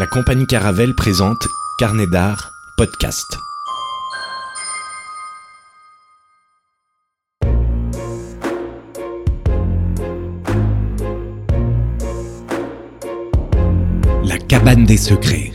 La 0.00 0.06
compagnie 0.06 0.46
Caravelle 0.46 0.94
présente 0.94 1.46
Carnet 1.78 2.06
d'art, 2.06 2.52
podcast. 2.78 3.36
La 14.24 14.38
cabane 14.38 14.86
des 14.86 14.96
secrets. 14.96 15.52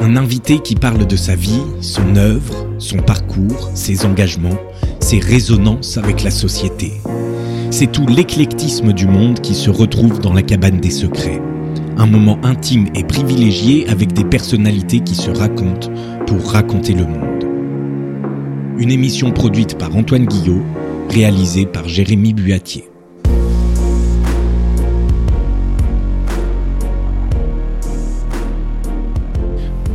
Un 0.00 0.16
invité 0.16 0.60
qui 0.60 0.74
parle 0.74 1.06
de 1.06 1.16
sa 1.16 1.34
vie, 1.34 1.60
son 1.82 2.16
œuvre, 2.16 2.66
son 2.78 3.00
parcours, 3.00 3.70
ses 3.74 4.06
engagements, 4.06 4.58
ses 4.98 5.18
résonances 5.18 5.98
avec 5.98 6.22
la 6.22 6.30
société. 6.30 7.02
C'est 7.70 7.92
tout 7.92 8.06
l'éclectisme 8.06 8.94
du 8.94 9.06
monde 9.06 9.42
qui 9.42 9.54
se 9.54 9.68
retrouve 9.68 10.20
dans 10.20 10.32
la 10.32 10.42
cabane 10.42 10.80
des 10.80 10.90
secrets. 10.90 11.42
Un 11.98 12.06
moment 12.06 12.38
intime 12.44 12.86
et 12.94 13.04
privilégié 13.04 13.88
avec 13.88 14.12
des 14.12 14.24
personnalités 14.24 15.00
qui 15.00 15.14
se 15.14 15.30
racontent 15.30 15.90
pour 16.26 16.50
raconter 16.52 16.92
le 16.92 17.06
monde. 17.06 17.44
Une 18.78 18.90
émission 18.90 19.30
produite 19.30 19.78
par 19.78 19.96
Antoine 19.96 20.26
Guillot, 20.26 20.62
réalisée 21.08 21.64
par 21.64 21.88
Jérémy 21.88 22.34
Buatier. 22.34 22.84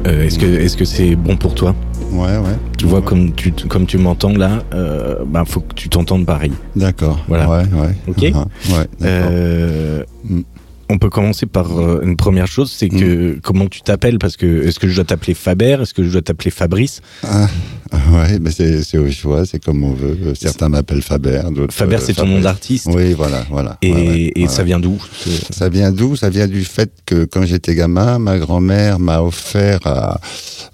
Euh, 0.07 0.23
est-ce 0.25 0.39
que 0.39 0.45
est-ce 0.45 0.75
que 0.77 0.85
c'est 0.85 1.15
bon 1.15 1.37
pour 1.37 1.53
toi? 1.53 1.75
Ouais, 2.11 2.37
ouais. 2.37 2.57
Tu 2.77 2.85
vois 2.87 3.01
comme 3.01 3.33
tu 3.33 3.51
comme 3.51 3.85
tu 3.85 3.97
m'entends 3.99 4.33
là, 4.33 4.63
euh, 4.73 5.19
bah 5.25 5.43
faut 5.45 5.59
que 5.61 5.75
tu 5.75 5.89
t'entendes 5.89 6.25
pareil. 6.25 6.51
D'accord. 6.75 7.19
Voilà. 7.27 7.47
Ouais, 7.47 7.63
ouais. 7.79 7.95
Ok. 8.07 8.31
Ah, 8.33 8.45
ouais, 8.69 8.87
d'accord. 8.99 9.29
Euh, 9.31 10.03
Mm. 10.23 10.41
On 10.91 10.97
peut 10.97 11.09
commencer 11.09 11.45
par 11.45 11.79
euh, 11.79 12.01
une 12.03 12.17
première 12.17 12.47
chose, 12.47 12.69
c'est 12.69 12.89
que 12.89 13.39
comment 13.41 13.67
tu 13.67 13.81
t'appelles? 13.81 14.19
Parce 14.19 14.35
que 14.35 14.67
est-ce 14.67 14.77
que 14.77 14.89
je 14.89 14.95
dois 14.95 15.05
t'appeler 15.05 15.33
Faber? 15.33 15.77
Est-ce 15.81 15.93
que 15.93 16.03
je 16.03 16.11
dois 16.11 16.21
t'appeler 16.21 16.51
Fabrice? 16.51 17.01
Ah, 17.23 17.47
ouais, 18.13 18.39
mais 18.39 18.51
c'est 18.51 18.97
au 18.97 19.09
choix, 19.11 19.45
c'est 19.45 19.63
comme 19.63 19.83
on 19.83 19.93
veut. 19.93 20.17
Certains 20.35 20.69
m'appellent 20.69 21.01
Faber, 21.01 21.41
d'autres. 21.51 21.73
Faber, 21.73 21.97
euh, 21.97 21.99
c'est 22.01 22.13
ton 22.13 22.25
nom 22.25 22.39
d'artiste. 22.39 22.87
Oui, 22.93 23.13
voilà, 23.13 23.45
voilà. 23.49 23.77
Et, 23.81 23.91
Ouais, 23.91 23.99
ouais, 24.07 24.31
et 24.35 24.41
ouais, 24.43 24.47
ça 24.47 24.63
vient 24.63 24.79
d'où 24.79 24.97
Ça 25.51 25.67
vient 25.69 25.91
d'où? 25.91 26.15
Ça 26.15 26.29
vient 26.29 26.47
du 26.47 26.63
fait 26.63 26.89
que 27.05 27.25
quand 27.25 27.43
j'étais 27.45 27.75
gamin, 27.75 28.17
ma 28.19 28.37
grand-mère 28.39 28.99
m'a 28.99 29.21
offert 29.21 29.79
à, 29.85 30.19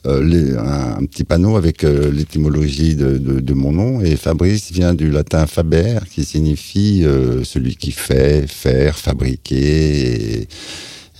euh, 0.05 0.23
les- 0.23 0.53
un, 0.55 0.97
un 0.99 1.05
petit 1.05 1.23
panneau 1.23 1.55
avec 1.57 1.83
euh, 1.83 2.11
l'étymologie 2.11 2.95
de, 2.95 3.17
de- 3.17 3.39
de 3.39 3.53
mon 3.53 3.71
nom. 3.71 4.01
Et 4.01 4.15
Fabrice 4.15 4.71
vient 4.71 4.93
du 4.93 5.09
latin 5.09 5.47
faber, 5.47 5.99
qui 6.13 6.23
signifie 6.23 7.01
euh, 7.03 7.43
celui 7.43 7.75
qui 7.75 7.91
fait, 7.91 8.45
faire, 8.47 8.97
fabriquer. 8.97 10.41
Et, 10.41 10.47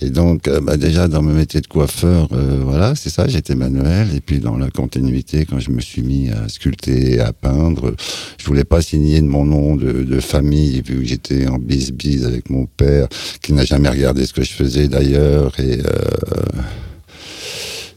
et 0.00 0.10
donc, 0.10 0.46
euh, 0.46 0.60
bah, 0.60 0.76
déjà 0.76 1.08
dans 1.08 1.22
mon 1.22 1.34
métier 1.34 1.60
de 1.60 1.66
coiffeur, 1.66 2.28
euh, 2.32 2.60
voilà, 2.62 2.94
c'est 2.94 3.10
ça, 3.10 3.26
j'étais 3.26 3.54
manuel. 3.56 4.08
Et 4.14 4.20
puis 4.20 4.38
dans 4.38 4.56
la 4.56 4.70
continuité, 4.70 5.44
quand 5.44 5.58
je 5.58 5.70
me 5.70 5.80
suis 5.80 6.02
mis 6.02 6.30
à 6.30 6.48
sculpter, 6.48 7.18
à 7.20 7.32
peindre, 7.32 7.94
je 8.38 8.44
voulais 8.46 8.64
pas 8.64 8.80
signer 8.80 9.20
de 9.20 9.26
mon 9.26 9.44
nom 9.44 9.74
de, 9.76 10.04
de 10.04 10.20
famille, 10.20 10.82
vu 10.82 11.00
que 11.00 11.04
j'étais 11.04 11.48
en 11.48 11.58
bis-bis 11.58 12.24
avec 12.24 12.48
mon 12.48 12.66
père, 12.66 13.08
qui 13.42 13.52
n'a 13.52 13.64
jamais 13.64 13.88
regardé 13.88 14.24
ce 14.24 14.32
que 14.32 14.44
je 14.44 14.52
faisais 14.52 14.86
d'ailleurs. 14.88 15.58
Et, 15.58 15.80
euh, 15.80 16.12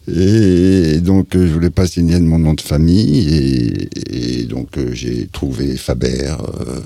et 0.07 0.99
donc, 1.01 1.35
euh, 1.35 1.47
je 1.47 1.53
voulais 1.53 1.69
pas 1.69 1.85
signer 1.85 2.17
de 2.17 2.25
mon 2.25 2.39
nom 2.39 2.53
de 2.55 2.61
famille. 2.61 3.29
Et, 3.29 4.39
et 4.41 4.45
donc, 4.45 4.77
euh, 4.77 4.89
j'ai 4.93 5.27
trouvé 5.31 5.75
Faber. 5.77 6.31
euh, 6.31 6.79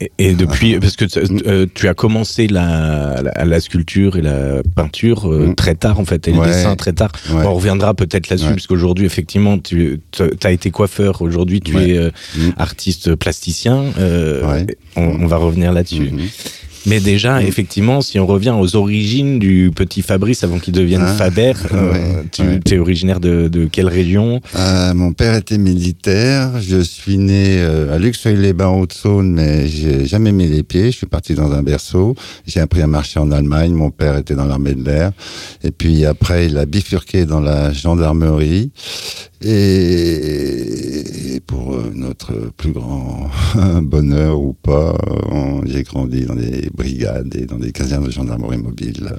Et, 0.00 0.12
et 0.18 0.34
depuis, 0.34 0.78
parce 0.78 0.94
que 0.96 1.04
euh, 1.48 1.66
tu 1.74 1.88
as 1.88 1.94
commencé 1.94 2.46
la, 2.46 3.20
la, 3.22 3.44
la 3.44 3.60
sculpture 3.60 4.16
et 4.16 4.22
la 4.22 4.62
peinture 4.76 5.26
euh, 5.32 5.48
Mm. 5.48 5.54
très 5.56 5.74
tard 5.74 5.98
en 5.98 6.04
fait, 6.04 6.28
et 6.28 6.32
le 6.32 6.38
Ouais. 6.38 6.46
dessin 6.46 6.76
très 6.76 6.92
tard. 6.92 7.10
ouais. 7.30 7.44
On 7.44 7.54
reviendra 7.54 7.94
peut-être 7.94 8.28
là-dessus, 8.28 8.46
Ouais. 8.48 8.54
parce 8.54 8.66
qu'aujourd'hui, 8.68 9.06
effectivement, 9.06 9.58
tu 9.58 10.00
as 10.44 10.52
été 10.52 10.70
coiffeur. 10.70 11.20
Aujourd'hui, 11.22 11.60
tu 11.60 11.76
es 11.78 11.98
euh, 11.98 12.10
Mm. 12.36 12.50
artiste 12.58 13.14
plasticien. 13.16 13.86
Euh, 13.98 14.64
on, 14.96 15.02
on 15.02 15.26
va 15.26 15.36
revenir 15.36 15.72
là-dessus. 15.72 16.10
Mhm. 16.12 16.28
Mais 16.86 17.00
déjà, 17.00 17.40
Mm. 17.40 17.46
effectivement, 17.46 18.00
si 18.00 18.18
on 18.18 18.26
revient 18.26 18.54
aux 18.58 18.76
origines 18.76 19.38
du 19.38 19.70
petit 19.74 20.02
Fabrice 20.02 20.44
avant 20.44 20.58
qu'il 20.58 20.72
devienne 20.74 21.02
Ah. 21.04 21.14
Faber, 21.14 21.52
euh, 21.72 21.92
Ouais, 21.92 22.24
tu 22.32 22.42
ouais. 22.42 22.60
es 22.70 22.78
originaire 22.78 23.20
de, 23.20 23.48
de 23.48 23.66
quelle 23.66 23.88
région? 23.88 24.40
Euh, 24.56 24.94
mon 24.94 25.12
père 25.12 25.34
était 25.34 25.58
militaire. 25.58 26.60
Je 26.60 26.80
suis 26.80 27.18
né 27.18 27.56
euh, 27.58 27.94
à 27.94 27.98
Luxeuil-les-Bains, 27.98 28.68
Haute-Saône, 28.70 29.32
mais 29.32 29.66
j'ai 29.68 30.06
jamais 30.06 30.32
mis 30.32 30.46
les 30.46 30.62
pieds. 30.62 30.86
Je 30.92 30.96
suis 30.96 31.06
parti 31.06 31.34
dans 31.34 31.52
un 31.52 31.62
berceau. 31.62 32.14
J'ai 32.46 32.60
appris 32.60 32.82
à 32.82 32.86
marcher 32.86 33.18
en 33.20 33.30
Allemagne. 33.32 33.72
Mon 33.72 33.90
père 33.90 34.16
était 34.16 34.34
dans 34.34 34.46
l'armée 34.46 34.74
de 34.74 34.84
l'air. 34.84 35.12
Et 35.64 35.70
puis 35.70 36.04
après, 36.04 36.46
il 36.46 36.56
a 36.58 36.64
bifurqué 36.66 37.26
dans 37.26 37.40
la 37.40 37.72
gendarmerie. 37.72 38.70
Et, 39.40 41.34
et 41.36 41.40
pour 41.40 41.78
notre 41.94 42.32
plus 42.56 42.72
grand 42.72 43.30
bonheur 43.82 44.40
ou 44.40 44.52
pas, 44.54 44.96
j'ai 45.66 45.82
grandi 45.84 46.22
dans 46.24 46.34
des 46.34 46.67
brigades 46.70 47.34
et 47.34 47.46
dans 47.46 47.58
des 47.58 47.72
casernes 47.72 48.06
de 48.06 48.10
gendarmerie 48.10 48.58
mobile. 48.58 49.10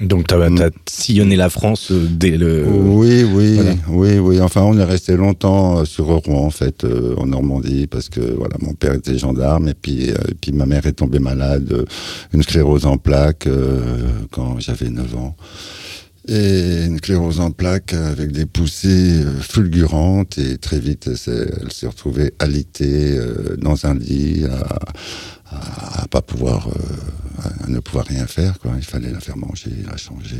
Donc, 0.00 0.28
tu 0.28 0.34
as, 0.34 0.48
Mm. 0.48 0.70
sillonné 0.88 1.36
la 1.36 1.50
France 1.50 1.90
euh, 1.92 2.06
dès 2.10 2.38
le... 2.38 2.66
Oui, 2.66 3.22
oui, 3.22 3.54
voilà. 3.56 3.74
oui, 3.88 4.18
oui. 4.18 4.40
Enfin, 4.40 4.62
on 4.62 4.78
est 4.78 4.84
resté 4.84 5.14
longtemps 5.14 5.80
euh, 5.80 5.84
sur 5.84 6.06
Rouen, 6.06 6.46
en 6.46 6.50
fait, 6.50 6.84
euh, 6.84 7.14
en 7.18 7.26
Normandie, 7.26 7.86
parce 7.86 8.08
que 8.08 8.20
voilà, 8.20 8.56
mon 8.62 8.72
père 8.72 8.94
était 8.94 9.18
gendarme 9.18 9.68
et 9.68 9.74
puis, 9.74 10.10
euh, 10.10 10.14
et 10.28 10.34
puis 10.40 10.52
ma 10.52 10.64
mère 10.64 10.86
est 10.86 10.94
tombée 10.94 11.18
malade, 11.18 11.70
euh, 11.72 11.84
une 12.32 12.42
sclérose 12.42 12.86
en 12.86 12.96
plaques 12.96 13.46
euh, 13.46 13.80
quand 14.30 14.58
j'avais 14.58 14.88
9 14.88 15.16
ans. 15.16 15.36
Et 16.28 16.84
une 16.86 16.98
sclérose 16.98 17.40
en 17.40 17.50
plaques 17.50 17.92
avec 17.92 18.30
des 18.32 18.46
poussées 18.46 19.22
euh, 19.24 19.40
fulgurantes 19.40 20.38
et 20.38 20.58
très 20.58 20.78
vite 20.78 21.08
elle 21.08 21.16
s'est, 21.16 21.86
retrouvée 21.86 22.32
alitée 22.38 23.16
euh, 23.18 23.56
dans 23.56 23.86
un 23.86 23.94
lit 23.94 24.44
à, 24.44 24.80
à, 25.50 26.02
à 26.02 26.06
pas 26.08 26.22
pouvoir, 26.22 26.68
euh, 26.68 27.42
à 27.64 27.68
ne 27.68 27.80
pouvoir 27.80 28.06
rien 28.06 28.26
faire 28.26 28.58
quoi. 28.58 28.72
Il 28.76 28.84
fallait 28.84 29.10
la 29.12 29.20
faire 29.20 29.36
manger, 29.36 29.70
la 29.90 29.96
changer. 29.96 30.36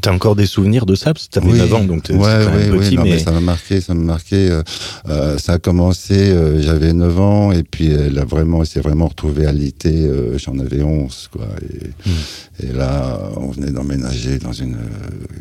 T'as 0.00 0.12
encore 0.12 0.34
des 0.36 0.46
souvenirs 0.46 0.84
de 0.86 0.94
ça? 0.94 1.12
Parce 1.14 1.26
que 1.28 1.32
t'avais 1.32 1.52
Oui. 1.52 1.58
9 1.58 1.74
ans, 1.74 1.84
donc 1.84 2.04
ouais, 2.10 2.16
c'est 2.16 2.16
quand 2.16 2.54
même 2.56 2.72
ouais, 2.72 2.78
petit, 2.86 2.96
non, 2.96 3.04
mais... 3.04 3.10
mais 3.10 3.18
ça 3.18 3.30
m'a 3.32 3.40
marqué, 3.40 3.80
ça 3.80 3.94
m'a 3.94 4.04
marqué. 4.04 4.50
euh, 4.50 4.62
euh, 5.08 5.38
ça 5.38 5.54
a 5.54 5.58
commencé, 5.58 6.34
j'avais 6.60 6.92
9 6.92 7.20
ans, 7.20 7.52
et 7.52 7.62
puis 7.62 7.88
elle 7.92 8.18
a 8.18 8.24
vraiment, 8.24 8.64
s'est 8.64 8.80
vraiment 8.80 9.08
retrouvée 9.08 9.46
alitée, 9.46 10.06
euh, 10.06 10.38
j'en 10.38 10.58
avais 10.58 10.82
11, 10.82 11.28
quoi. 11.32 11.46
Et, 11.62 11.88
Hmm. 12.08 12.68
et 12.68 12.72
là, 12.72 13.18
on 13.36 13.50
venait 13.50 13.70
d'emménager 13.70 14.38
dans 14.38 14.52
une 14.52 14.76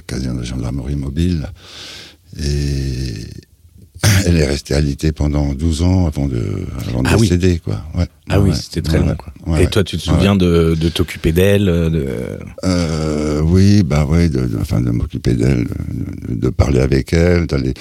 caserne 0.07 0.39
de 0.39 0.43
gendarmerie 0.43 0.95
mobile, 0.95 1.47
et 2.39 3.13
elle 4.25 4.37
est 4.37 4.45
restée 4.45 4.73
alitée 4.73 5.11
pendant 5.11 5.53
12 5.53 5.81
ans 5.83 6.07
avant 6.07 6.27
de, 6.27 6.41
avant 6.87 7.01
de 7.03 7.07
Ah 7.09 7.15
oui. 7.17 7.21
décéder, 7.27 7.59
quoi. 7.59 7.81
Ouais. 7.95 8.05
Ah 8.29 8.41
oui, 8.41 8.49
Ouais, 8.49 8.55
c'était 8.55 8.81
très 8.81 8.97
ouais, 8.99 9.05
long. 9.05 9.11
ouais, 9.11 9.15
Quoi. 9.15 9.53
ouais, 9.53 9.63
Et 9.63 9.67
toi, 9.67 9.83
tu 9.85 9.97
te 9.97 10.09
ouais. 10.09 10.15
souviens 10.15 10.35
de, 10.35 10.75
de 10.79 10.89
t'occuper 10.89 11.31
d'elle 11.31 11.65
de... 11.65 12.05
Euh, 12.65 13.39
oui, 13.41 13.83
bah 13.83 14.05
oui, 14.09 14.29
de, 14.29 14.41
de- 14.41 14.57
enfin 14.59 14.81
de 14.81 14.89
m'occuper 14.91 15.33
d'elle, 15.33 15.65
de, 16.27 16.49
parler 16.49 16.79
avec 16.81 17.13
elle, 17.13 17.47
d'aller 17.47 17.73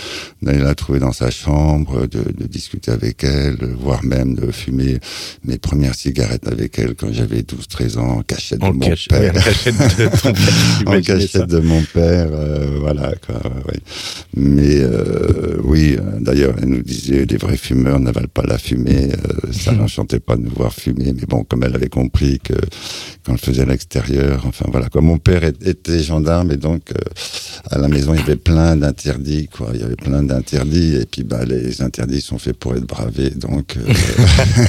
d'aller 0.43 0.59
la 0.61 0.75
trouver 0.77 1.01
dans 1.01 1.13
sa 1.13 1.31
chambre, 1.31 2.07
de, 2.07 2.21
de 2.31 2.47
discuter 2.47 2.93
avec 2.93 3.25
elle, 3.25 3.57
voire 3.81 4.05
même 4.05 4.35
de 4.37 4.53
fumer 4.53 4.99
mes 5.45 5.59
premières 5.59 5.97
cigarettes 5.97 6.47
avec 6.47 6.79
elle 6.79 6.95
quand 6.95 7.13
j'avais 7.13 7.41
12-13 7.41 7.99
ans 7.99 8.19
en 8.19 8.23
cachette 8.23 8.61
de 8.61 8.67
mon 8.67 8.79
père. 8.79 8.97
ouais, 9.11 9.31
en 9.31 9.33
cachette 9.33 9.75
de 9.99 10.05
ton 10.17 10.33
père, 10.33 10.35
en 10.87 10.93
j'imaginais 10.93 11.03
cachette 11.03 11.31
ça. 11.33 11.47
de 11.47 11.59
mon 11.59 11.83
père, 11.83 12.29
euh, 12.33 12.77
voilà 12.79 13.13
quoi. 13.27 13.41
ouais. 13.67 13.81
Mais 14.37 14.77
euh, 14.81 15.57
oui, 15.65 15.97
d'ailleurs, 16.21 16.55
elle 16.63 16.69
nous 16.69 16.83
disait 16.83 17.25
les 17.25 17.37
vrais 17.37 17.57
fumeurs 17.57 17.99
n'avalent 18.01 18.29
pas 18.33 18.43
la 18.43 18.59
fumée. 18.59 19.09
euh, 19.13 19.53
ça 19.53 19.73
l'enchantait 19.79 20.21
pas 20.21 20.37
de 20.37 20.43
nous 20.43 20.51
voir 20.51 20.73
fumer, 20.73 21.13
mais 21.15 21.27
bon, 21.29 21.45
comme 21.45 21.63
elle 21.65 21.75
avait 21.75 21.89
compris 21.89 22.39
que 22.41 22.55
qu'on 23.25 23.33
le 23.33 23.39
faisait 23.39 23.63
à 23.63 23.67
l'extérieur, 23.67 24.45
enfin 24.47 24.67
voilà 24.71 24.89
quoi. 24.89 25.01
Mon 25.03 25.19
père 25.19 25.43
était 25.45 25.99
gendarme 26.03 26.53
et 26.53 26.57
donc 26.57 26.93
euh, 26.93 26.99
à 27.71 27.79
la 27.79 27.89
maison 27.89 28.15
il 28.15 28.21
y 28.21 28.23
avait 28.23 28.37
plein 28.37 28.77
d'interdits 28.77 29.49
quoi. 29.49 29.71
Il 29.75 29.81
y 29.81 29.83
avait 29.85 29.97
plein 29.97 30.23
d'interdits 30.23 30.97
et 30.97 31.07
puis 31.07 31.25
bah 31.25 31.45
les 31.45 31.83
interdits 31.83 32.21
sont 32.21 32.39
faits 32.39 32.57
pour 32.57 32.75
être 32.75 32.87
bravés, 32.87 33.31
donc 33.31 33.77
euh, 33.77 33.93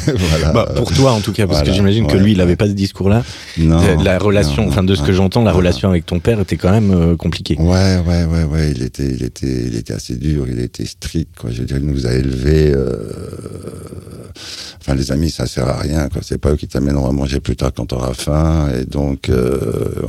voilà. 0.15 0.51
Bah, 0.51 0.71
pour 0.75 0.91
toi, 0.94 1.12
en 1.13 1.21
tout 1.21 1.33
cas, 1.33 1.47
parce 1.47 1.63
que 1.63 1.71
j'imagine 1.71 2.07
que 2.07 2.17
lui, 2.17 2.31
il 2.33 2.38
n'avait 2.38 2.56
pas 2.56 2.67
ce 2.67 2.71
discours-là. 2.73 3.23
non, 3.57 3.79
Euh, 3.81 3.95
la 4.03 4.17
relation, 4.17 4.63
non, 4.63 4.69
enfin, 4.69 4.83
de 4.83 4.95
ce 4.95 5.03
que 5.03 5.13
j'entends, 5.13 5.44
la 5.44 5.51
relation 5.51 5.89
avec 5.89 6.06
ton 6.06 6.19
père 6.19 6.39
était 6.39 6.57
quand 6.57 6.71
même 6.71 6.91
euh, 6.91 7.15
compliquée. 7.15 7.56
Ouais, 7.59 7.97
ouais, 8.06 8.25
ouais, 8.25 8.44
ouais. 8.44 8.71
Il 8.75 8.83
était, 8.83 9.07
il 9.07 9.23
était, 9.23 9.65
il 9.67 9.75
était 9.75 9.94
assez 9.94 10.15
dur. 10.15 10.45
Il 10.50 10.59
était 10.59 10.85
strict, 10.85 11.26
quoi. 11.35 11.44
quoi. 11.44 11.51
Je 11.51 11.59
veux 11.62 11.65
dire, 11.65 11.77
il 11.77 11.85
nous 11.85 12.06
a 12.07 12.13
élevés. 12.13 12.71
Euh, 12.74 12.97
Enfin, 14.88 14.95
les 14.95 15.12
amis, 15.12 15.29
ça 15.29 15.45
sert 15.47 15.68
à 15.68 15.77
rien. 15.77 16.07
Quoi. 16.07 16.21
C'est 16.24 16.38
pas 16.38 16.51
eux 16.51 16.56
qui 16.56 16.68
t'amèneront 16.68 17.09
à 17.09 17.12
manger 17.12 17.41
plus 17.41 17.57
tard 17.57 17.71
quand 17.75 17.88
t'auras 17.88 18.13
faim. 18.13 18.69
Et 18.79 18.85
donc, 18.85 19.27
euh, 19.27 19.59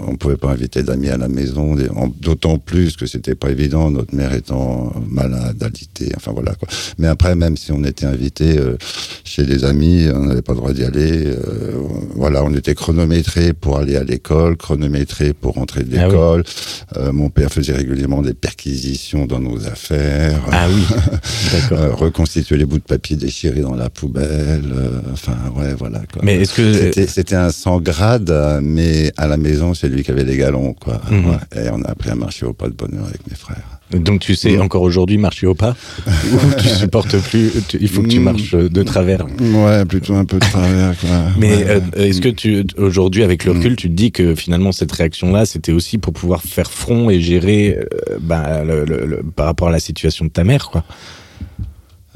on 0.07 0.15
pouvait 0.15 0.37
pas 0.37 0.51
inviter 0.51 0.85
d'amis 0.85 1.09
à 1.09 1.17
la 1.17 1.27
maison. 1.27 1.77
D'autant 2.21 2.59
plus 2.59 2.97
que 2.97 3.05
c'était 3.07 3.35
pas 3.35 3.51
évident, 3.51 3.91
notre 3.91 4.15
mère 4.15 4.33
étant 4.33 4.93
malade, 5.11 5.61
alitée. 5.65 6.13
Enfin 6.17 6.31
voilà. 6.33 6.55
Quoi. 6.55 6.69
Mais 6.97 7.09
après, 7.09 7.35
même 7.35 7.57
si 7.57 7.73
on 7.73 7.83
était 7.83 8.07
invité 8.07 8.57
euh, 8.57 8.77
chez 9.25 9.43
des 9.43 9.65
amis, 9.65 10.07
on 10.15 10.27
n'avait 10.27 10.43
pas 10.43 10.53
le 10.53 10.59
droit 10.59 10.73
d'y 10.73 10.85
aller. 10.85 11.27
Euh, 11.27 11.73
voilà, 12.15 12.45
on 12.45 12.55
était 12.55 12.77
chronométré 12.77 13.55
pour 13.55 13.79
aller 13.79 13.97
à 13.97 14.05
l'école, 14.05 14.57
chronométré 14.57 15.33
pour 15.33 15.55
rentrer 15.55 15.83
de 15.83 15.97
ah 15.99 16.07
l'école. 16.07 16.45
euh, 16.97 17.11
mon 17.13 17.31
père 17.31 17.51
faisait 17.51 17.73
régulièrement 17.73 18.23
des 18.23 18.35
perquisitions 18.35 19.27
dans 19.27 19.41
nos 19.41 19.67
affaires. 19.67 20.41
Ah 20.53 20.69
oui. 20.73 20.83
D'accord. 21.53 21.99
reconstituer 21.99 22.57
les 22.57 22.65
bouts 22.65 22.79
de 22.79 22.83
papier 22.83 23.17
déchirés 23.17 23.61
dans 23.61 23.75
la 23.75 23.91
poubelle. 23.91 24.73
Euh, 24.73 25.01
enfin, 25.13 25.37
ouais, 25.57 25.75
voilà. 25.75 26.01
Quoi. 26.13 26.23
Mais 26.25 26.37
est-ce 26.37 26.55
que 26.55 27.07
c'était 27.07 27.37
un 27.37 27.51
sans 27.51 27.81
grade, 27.81 28.33
mais 28.63 29.13
à 29.17 29.27
la 29.27 29.37
maison, 29.37 29.75
c'est 29.75 29.89
lui 29.89 30.03
qui 30.03 30.11
avait 30.11 30.25
les 30.25 30.37
galons, 30.37 30.75
quoi. 30.75 31.01
Mhm. 31.11 31.39
Et 31.57 31.69
on 31.71 31.83
a 31.83 31.91
appris 31.91 32.11
à 32.11 32.15
marcher 32.15 32.47
au 32.47 32.53
pas 32.53 32.69
de 32.69 32.75
bonheur 32.75 33.05
avec 33.07 33.27
mes 33.29 33.37
frères. 33.37 33.78
Donc 33.93 34.21
tu 34.21 34.35
sais 34.35 34.59
encore 34.59 34.83
aujourd'hui 34.83 35.19
marcher 35.19 35.47
au 35.47 35.55
pas 35.55 35.75
ou 36.07 36.61
tu 36.61 36.69
supportes 36.69 37.17
plus 37.19 37.53
Il 37.81 37.89
faut 37.89 38.03
que 38.03 38.09
tu 38.09 38.21
marches 38.21 38.55
de 38.55 38.83
travers. 38.83 39.27
Ouais, 39.41 39.85
plutôt 39.85 40.15
un 40.15 40.25
peu 40.25 40.39
de 40.39 40.45
travers. 40.45 40.99
Quoi. 40.99 41.09
Mais 41.39 41.65
euh, 41.67 41.81
est-ce 41.97 42.21
que 42.21 42.29
tu 42.29 42.65
aujourd'hui 42.77 43.23
avec 43.23 43.45
le 43.45 43.53
recul, 43.53 43.77
tu 43.77 43.89
te 43.89 43.95
dis 43.95 44.13
que 44.13 44.35
finalement 44.35 44.73
cette 44.73 44.93
réaction-là, 44.93 45.47
c'était 45.47 45.73
aussi 45.73 45.99
pour 45.99 46.13
pouvoir 46.13 46.43
faire 46.43 46.71
front 46.71 47.11
et 47.11 47.21
gérer 47.21 47.79
euh, 47.79 48.19
ben, 48.21 48.65
le, 48.65 49.23
par 49.35 49.47
rapport 49.47 49.69
à 49.69 49.73
la 49.73 49.81
situation 49.81 50.25
de 50.25 50.31
ta 50.31 50.45
mère, 50.45 50.71
quoi? 50.71 50.85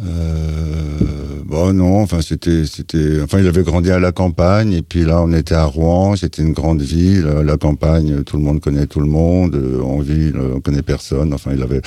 Euh, 0.04 1.42
bon 1.44 1.72
non, 1.72 2.00
enfin 2.00 2.20
c'était 2.22 2.64
c'était 2.66 3.20
enfin 3.22 3.38
il 3.40 3.46
avait 3.46 3.62
grandi 3.62 3.90
à 3.90 3.98
la 3.98 4.12
campagne 4.12 4.72
et 4.72 4.82
puis 4.82 5.04
là 5.04 5.22
on 5.22 5.32
était 5.32 5.54
à 5.54 5.64
Rouen, 5.64 6.16
c'était 6.16 6.42
une 6.42 6.52
grande 6.52 6.82
ville, 6.82 7.24
la 7.24 7.56
campagne 7.56 8.22
tout 8.24 8.36
le 8.36 8.42
monde 8.42 8.60
connaît 8.60 8.86
tout 8.86 9.00
le 9.00 9.06
monde, 9.06 9.56
en 9.84 9.98
ville 9.98 10.36
on 10.54 10.60
connaît 10.60 10.82
personne, 10.82 11.32
enfin 11.34 11.52
il 11.54 11.62
avait 11.62 11.80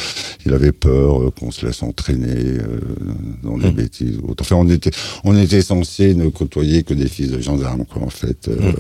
il 0.45 0.53
avait 0.53 0.71
peur 0.71 1.21
euh, 1.21 1.31
qu'on 1.31 1.51
se 1.51 1.65
laisse 1.65 1.81
entraîner 1.83 2.27
euh, 2.27 2.79
dans 3.43 3.57
des 3.57 3.69
mmh. 3.69 3.71
bêtises. 3.71 4.19
Enfin 4.39 4.55
on 4.55 4.69
était 4.69 4.91
on 5.23 5.37
était 5.37 5.61
censé 5.61 6.13
ne 6.13 6.29
côtoyer 6.29 6.83
que 6.83 6.93
des 6.93 7.07
fils 7.07 7.31
de 7.31 7.41
gendarmes 7.41 7.85
quoi 7.85 8.03
en 8.03 8.09
fait. 8.09 8.47
Euh, 8.47 8.55
mmh. 8.55 8.75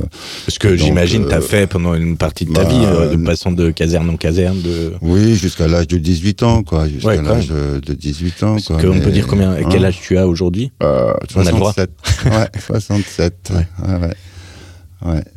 Ce 0.47 0.59
que 0.59 0.75
j'imagine 0.75 1.25
t'as 1.27 1.41
fait 1.41 1.67
pendant 1.67 1.95
une 1.95 2.17
partie 2.17 2.45
de 2.45 2.53
ta 2.53 2.63
bah, 2.63 2.69
vie, 2.69 3.17
de 3.17 3.23
passant 3.23 3.51
de 3.51 3.71
caserne 3.71 4.09
en 4.09 4.17
caserne 4.17 4.61
de. 4.61 4.93
Oui 5.01 5.35
jusqu'à 5.35 5.67
l'âge 5.67 5.87
de 5.87 5.97
18 5.97 6.43
ans 6.43 6.63
quoi, 6.63 6.87
jusqu'à 6.87 7.21
l'âge 7.21 7.49
de 7.49 7.93
18 7.93 8.43
ans 8.43 8.57
quoi. 8.65 8.79
Dire 9.25 9.29
combien, 9.29 9.69
quel 9.69 9.85
âge 9.85 9.99
tu 10.01 10.17
as 10.17 10.27
aujourd'hui 10.27 10.71
euh, 10.83 11.13
67. 11.29 11.89
ouais, 12.25 12.49
67. 12.59 13.51
Ouais. 13.53 13.67
Ouais, 13.87 13.99
ouais. 13.99 14.15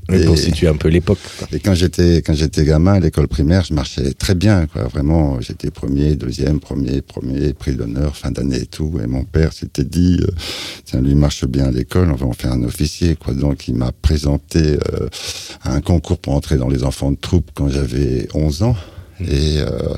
Mais 0.09 0.25
pour 0.25 0.39
situer 0.39 0.69
un 0.69 0.77
peu 0.77 0.89
l'époque. 0.89 1.19
Et 1.53 1.59
quand 1.59 1.75
j'étais 1.75 2.23
quand 2.23 2.33
j'étais 2.33 2.65
gamin 2.65 2.95
à 2.95 3.01
l'école 3.01 3.29
primaire, 3.29 3.65
je 3.65 3.75
marchais 3.75 4.13
très 4.15 4.35
bien, 4.35 4.67
quoi. 4.67 4.85
Vraiment, 4.85 5.41
j'étais 5.41 5.71
premier, 5.71 6.17
deuxième, 6.17 6.61
premier, 6.61 7.03
premier, 7.03 7.53
prix 7.53 7.75
d'honneur, 7.75 8.17
fin 8.17 8.31
d'année 8.31 8.63
et 8.63 8.67
tout. 8.67 8.99
Et 9.03 9.07
mon 9.07 9.25
père 9.25 9.53
s'était 9.53 9.85
dit, 9.85 10.19
euh, 10.23 10.31
tiens, 10.85 11.01
lui 11.01 11.15
marche 11.15 11.45
bien 11.45 11.67
à 11.67 11.71
l'école, 11.71 12.11
on 12.11 12.15
va 12.15 12.27
en 12.27 12.33
faire 12.33 12.53
un 12.53 12.63
officier, 12.63 13.17
quoi. 13.17 13.35
Donc 13.35 13.69
il 13.69 13.75
m'a 13.75 13.93
présenté 13.93 14.79
euh, 14.93 15.09
à 15.63 15.75
un 15.75 15.81
concours 15.81 16.19
pour 16.19 16.35
entrer 16.35 16.57
dans 16.57 16.69
les 16.69 16.85
enfants 16.85 17.11
de 17.11 17.19
troupe 17.19 17.51
quand 17.55 17.69
j'avais 17.69 18.29
11 18.35 18.63
ans. 18.63 18.77
Et, 19.21 19.59
euh, 19.59 19.95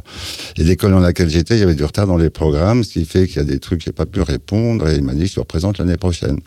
et 0.56 0.64
l'école 0.64 0.92
dans 0.92 1.00
laquelle 1.00 1.28
j'étais, 1.28 1.56
il 1.56 1.60
y 1.60 1.62
avait 1.62 1.74
du 1.74 1.84
retard 1.84 2.06
dans 2.06 2.16
les 2.16 2.30
programmes, 2.30 2.84
ce 2.84 2.92
qui 2.92 3.04
fait 3.04 3.26
qu'il 3.26 3.36
y 3.36 3.40
a 3.40 3.44
des 3.44 3.58
trucs 3.58 3.80
que 3.80 3.84
j'ai 3.84 3.92
pas 3.92 4.06
pu 4.06 4.20
répondre. 4.20 4.88
Et 4.88 4.96
il 4.96 5.02
m'a 5.02 5.14
dit, 5.14 5.26
je 5.26 5.34
te 5.34 5.40
représente 5.40 5.78
l'année 5.78 5.96
prochaine. 5.96 6.38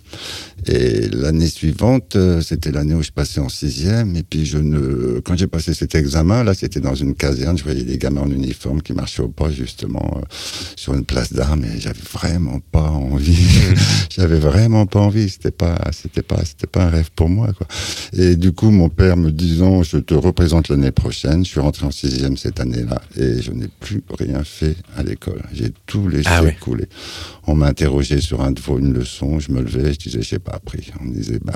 Et 0.67 1.09
l'année 1.09 1.47
suivante, 1.47 2.15
euh, 2.15 2.41
c'était 2.41 2.71
l'année 2.71 2.95
où 2.95 3.03
je 3.03 3.11
passais 3.11 3.39
en 3.39 3.49
sixième. 3.49 4.15
Et 4.15 4.23
puis 4.23 4.45
je 4.45 4.57
ne, 4.57 5.19
quand 5.19 5.37
j'ai 5.37 5.47
passé 5.47 5.73
cet 5.73 5.95
examen, 5.95 6.43
là, 6.43 6.53
c'était 6.53 6.79
dans 6.79 6.95
une 6.95 7.15
caserne. 7.15 7.57
Je 7.57 7.63
voyais 7.63 7.83
des 7.83 7.97
gamins 7.97 8.21
en 8.21 8.29
uniforme 8.29 8.81
qui 8.81 8.93
marchaient 8.93 9.23
au 9.23 9.29
pas 9.29 9.51
justement 9.51 10.17
euh, 10.17 10.21
sur 10.75 10.93
une 10.93 11.05
place 11.05 11.33
d'armes. 11.33 11.65
Et 11.65 11.79
j'avais 11.79 11.99
vraiment 12.11 12.59
pas 12.71 12.89
envie. 12.89 13.37
j'avais 14.09 14.39
vraiment 14.39 14.85
pas 14.85 14.99
envie. 14.99 15.29
C'était 15.29 15.51
pas, 15.51 15.79
c'était 15.91 16.21
pas, 16.21 16.43
c'était 16.45 16.67
pas 16.67 16.83
un 16.83 16.89
rêve 16.89 17.09
pour 17.15 17.29
moi. 17.29 17.49
Quoi. 17.53 17.67
Et 18.13 18.35
du 18.35 18.51
coup, 18.51 18.71
mon 18.71 18.89
père 18.89 19.17
me 19.17 19.31
disant, 19.31 19.83
je 19.83 19.97
te 19.97 20.13
représente 20.13 20.69
l'année 20.69 20.91
prochaine. 20.91 21.45
Je 21.45 21.49
suis 21.49 21.59
rentré 21.59 21.85
en 21.85 21.91
sixième 21.91 22.37
cette 22.37 22.59
année-là 22.59 23.01
et 23.17 23.41
je 23.41 23.51
n'ai 23.51 23.67
plus 23.79 24.03
rien 24.17 24.43
fait 24.43 24.75
à 24.95 25.03
l'école. 25.03 25.41
J'ai 25.53 25.71
tout 25.85 26.07
laissé 26.07 26.29
ah 26.29 26.41
couler. 26.59 26.87
On 27.45 27.55
m'a 27.55 27.67
interrogé 27.67 28.21
sur 28.21 28.41
un 28.41 28.51
de 28.51 28.59
vos 28.59 28.79
une 28.79 28.93
leçon. 28.93 29.39
Je 29.39 29.51
me 29.51 29.61
levais, 29.61 29.93
je 29.93 29.99
disais, 29.99 30.21
j'ai 30.21 30.39
pas 30.39 30.52
appris. 30.53 30.91
On 31.01 31.05
me 31.05 31.13
disait, 31.13 31.39
bah, 31.43 31.53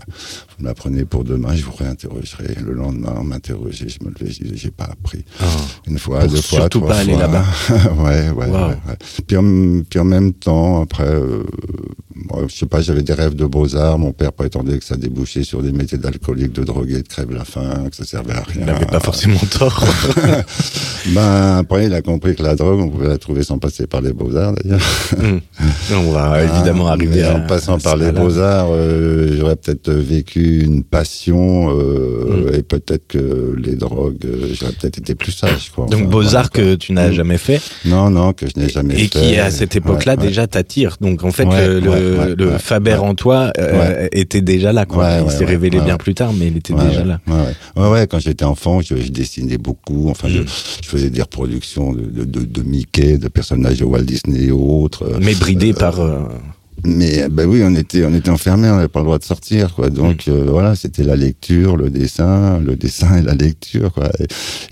vous 0.57 0.65
m'apprenez 0.65 1.05
pour 1.05 1.23
demain, 1.23 1.55
je 1.55 1.63
vous 1.63 1.73
réinterrogerai. 1.73 2.55
Le 2.65 2.73
lendemain, 2.73 3.15
on 3.17 3.23
m'interrogeait, 3.23 3.89
je 3.89 4.03
me 4.03 4.11
levais, 4.11 4.31
je 4.31 4.43
disais, 4.43 4.55
j'ai 4.55 4.71
pas 4.71 4.85
appris. 4.85 5.25
Ah. 5.39 5.45
Une 5.87 5.99
fois, 5.99 6.27
deux 6.27 6.41
fois, 6.41 6.59
surtout 6.59 6.81
pas 6.81 6.99
aller 6.99 7.15
là-bas. 7.15 7.45
ouais, 7.97 8.29
ouais, 8.29 8.49
ouais, 8.49 8.77
Puis, 9.25 9.37
en, 9.37 9.81
puis 9.89 9.99
en 9.99 10.05
même 10.05 10.33
temps, 10.33 10.81
après, 10.81 11.07
euh, 11.07 11.43
je 12.47 12.55
sais 12.55 12.65
pas, 12.65 12.81
j'avais 12.81 13.03
des 13.03 13.13
rêves 13.13 13.35
de 13.35 13.45
beaux-arts. 13.45 13.97
Mon 13.99 14.11
père 14.11 14.33
prétendait 14.33 14.77
que 14.77 14.85
ça 14.85 14.95
débouchait 14.95 15.43
sur 15.43 15.61
des 15.61 15.71
métiers 15.71 15.97
d'alcoolique, 15.97 16.53
de 16.53 16.63
drogué, 16.63 17.01
de 17.01 17.07
crève 17.07 17.31
la 17.31 17.45
faim, 17.45 17.85
que 17.89 17.95
ça 17.95 18.05
servait 18.05 18.33
à 18.33 18.43
rien. 18.43 18.61
Il 18.61 18.65
n'avait 18.65 18.85
pas 18.85 18.99
forcément 18.99 19.39
tort. 19.49 19.83
ben, 21.13 21.57
après, 21.57 21.85
il 21.85 21.93
a 21.93 22.01
compris 22.01 22.35
que 22.35 22.43
la 22.43 22.55
drogue, 22.55 22.79
on 22.79 22.89
pouvait 22.89 23.09
la 23.09 23.17
trouver 23.17 23.43
sans 23.43 23.59
passer 23.59 23.87
par 23.87 24.01
les 24.01 24.13
beaux-arts, 24.13 24.53
d'ailleurs. 24.53 24.81
Hmm. 25.17 25.39
On 25.93 26.11
va 26.11 26.43
évidemment 26.43 26.87
arriver 26.87 27.23
à, 27.23 27.35
En 27.35 27.47
passant 27.47 27.79
par 27.79 27.97
les 27.97 28.11
beaux-arts, 28.11 28.67
euh, 28.71 28.86
j'aurais 29.37 29.55
peut-être 29.55 29.91
vécu 29.91 30.61
une 30.63 30.83
passion, 30.83 31.69
euh, 31.69 32.51
hmm. 32.51 32.55
et 32.55 32.63
peut-être 32.63 33.07
que 33.07 33.55
les 33.57 33.75
drogues, 33.75 34.25
euh, 34.25 34.53
j'aurais 34.53 34.73
peut-être 34.73 34.97
été 34.97 35.15
plus 35.15 35.31
sage, 35.31 35.71
quoi. 35.73 35.85
Donc, 35.87 36.09
beaux-arts 36.09 36.51
que 36.51 36.75
tu 36.75 36.93
n'as 36.93 37.09
hmm. 37.09 37.13
jamais 37.13 37.37
fait? 37.37 37.61
Non, 37.85 38.09
non, 38.09 38.33
que 38.33 38.45
je 38.47 38.59
n'ai 38.59 38.69
jamais 38.69 38.95
fait. 38.95 39.03
Et 39.03 39.07
qui, 39.09 39.37
à 39.37 39.51
cette 39.51 39.75
époque-là, 39.75 40.15
déjà 40.15 40.47
t'attire. 40.47 40.97
Donc, 41.01 41.23
en 41.23 41.31
fait, 41.31 41.45
le, 41.45 42.35
le 42.35 42.57
Faber 42.57 42.95
en 42.95 43.15
toi 43.15 43.51
était 44.11 44.41
déjà 44.41 44.73
là, 44.73 44.85
quoi. 44.85 45.19
il 45.25 45.31
s'est 45.31 45.45
révélé 45.45 45.79
bien 45.79 45.97
plus 45.97 46.13
tard, 46.13 46.33
mais 46.33 46.47
il 46.47 46.57
était 46.57 46.73
déjà 46.73 47.03
là. 47.03 47.19
Ouais, 47.75 47.89
ouais. 47.89 48.07
Quand 48.07 48.19
j'étais 48.19 48.45
enfant, 48.45 48.81
je, 48.81 48.95
dessinais 49.11 49.57
beaucoup. 49.57 50.09
Enfin, 50.09 50.27
je, 50.27 50.41
je 50.41 50.87
faisais 50.87 51.09
des 51.09 51.21
reproductions 51.21 51.93
de, 51.93 52.23
de, 52.23 52.45
de, 52.45 52.61
Mickey, 52.61 53.17
de 53.17 53.27
personnages 53.27 53.79
de 53.79 53.85
Walt 53.85 54.03
Disney 54.03 54.45
et 54.45 54.51
autres. 54.51 55.17
Mais 55.21 55.35
bridé 55.35 55.71
euh, 55.71 55.73
par. 55.73 55.99
Euh, 56.85 56.89
mais 56.89 57.27
ben 57.29 57.45
oui, 57.47 57.61
on 57.63 57.75
était 57.75 58.05
on 58.05 58.13
était 58.13 58.29
enfermés, 58.29 58.69
on 58.69 58.75
n'avait 58.75 58.87
pas 58.87 58.99
le 58.99 59.05
droit 59.05 59.17
de 59.17 59.23
sortir, 59.23 59.73
quoi. 59.73 59.89
Donc 59.89 60.27
mm. 60.27 60.31
euh, 60.31 60.45
voilà, 60.49 60.75
c'était 60.75 61.03
la 61.03 61.15
lecture, 61.15 61.77
le 61.77 61.89
dessin, 61.89 62.59
le 62.59 62.75
dessin 62.75 63.17
et 63.17 63.21
la 63.21 63.33
lecture, 63.33 63.91
quoi. 63.93 64.09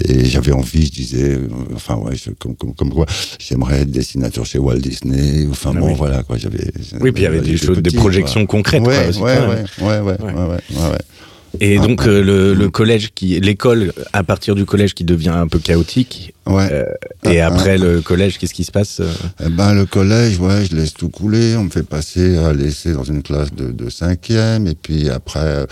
Et, 0.03 0.25
j'avais 0.25 0.51
envie, 0.51 0.85
je 0.85 0.91
disais, 0.91 1.39
enfin 1.73 1.95
ouais, 1.95 2.15
comme, 2.39 2.55
comme, 2.55 2.73
comme 2.73 2.93
quoi, 2.93 3.05
j'aimerais 3.39 3.81
être 3.81 3.91
dessinateur 3.91 4.45
chez 4.45 4.59
Walt 4.59 4.79
Disney. 4.79 5.47
Enfin 5.49 5.71
ah 5.75 5.79
bon, 5.79 5.93
voilà, 5.93 6.23
quoi. 6.23 6.37
J'avais. 6.37 6.71
Oui, 7.01 7.11
puis 7.11 7.23
il 7.23 7.25
y 7.25 7.27
avait 7.27 7.41
des 7.41 7.57
choses, 7.57 7.79
des 7.79 7.91
projections 7.91 8.45
concrètes, 8.45 8.85
ouais, 8.85 8.95
quoi. 8.95 9.07
Aussi, 9.09 9.21
ouais, 9.21 9.37
ouais, 9.39 9.63
ouais, 9.81 9.99
ouais, 9.99 9.99
ouais, 9.99 10.33
ouais, 10.33 10.89
ouais. 10.91 10.97
Et 11.59 11.77
donc 11.77 12.07
euh, 12.07 12.21
le, 12.21 12.53
le, 12.53 12.69
collège 12.69 13.11
qui, 13.13 13.39
l'école 13.39 13.93
à 14.13 14.23
partir 14.23 14.55
du 14.55 14.65
collège 14.65 14.93
qui 14.93 15.03
devient 15.03 15.29
un 15.29 15.47
peu 15.47 15.59
chaotique. 15.59 16.33
Ouais. 16.47 16.67
Euh, 16.71 16.85
et 17.23 17.39
ah, 17.39 17.47
après 17.47 17.71
ah. 17.71 17.77
le 17.77 18.01
collège, 18.01 18.37
qu'est-ce 18.37 18.53
qui 18.53 18.63
se 18.63 18.71
passe 18.71 18.99
euh 18.99 19.11
eh 19.43 19.49
Ben 19.49 19.73
le 19.73 19.85
collège, 19.85 20.39
ouais, 20.39 20.65
je 20.69 20.75
laisse 20.75 20.93
tout 20.93 21.09
couler. 21.09 21.55
On 21.55 21.63
me 21.63 21.69
fait 21.69 21.87
passer 21.87 22.37
à 22.37 22.53
laisser 22.53 22.93
dans 22.93 23.03
une 23.03 23.23
classe 23.23 23.53
de, 23.53 23.71
de 23.71 23.89
cinquième, 23.89 24.67
et 24.67 24.75
puis 24.75 25.09
après, 25.09 25.65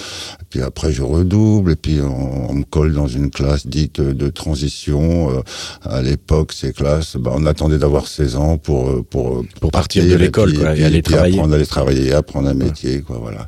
puis 0.49 0.61
après 0.61 0.91
je 0.91 1.03
redouble, 1.03 1.73
et 1.73 1.75
puis 1.75 1.99
on, 2.01 2.49
on 2.49 2.53
me 2.53 2.63
colle 2.63 2.93
dans 2.93 3.07
une 3.07 3.29
classe 3.29 3.67
dite 3.67 4.01
de 4.01 4.29
transition. 4.29 5.43
À 5.83 6.01
l'époque, 6.01 6.53
ces 6.53 6.73
classes, 6.73 7.17
ben, 7.17 7.31
on 7.35 7.45
attendait 7.45 7.77
d'avoir 7.77 8.07
16 8.07 8.35
ans 8.35 8.57
pour 8.57 9.05
pour 9.05 9.45
pour 9.59 9.71
partir, 9.71 10.03
de 10.05 10.15
l'école, 10.15 10.57
quoi, 10.57 10.75
et, 10.75 10.83
aller 10.83 11.03
travailler. 11.03 11.35
Apprendre 11.35 11.53
à 11.53 11.57
aller 11.57 11.67
travailler, 11.67 12.13
apprendre 12.13 12.49
un 12.49 12.53
métier, 12.55 13.01
quoi, 13.01 13.19
voilà. 13.21 13.47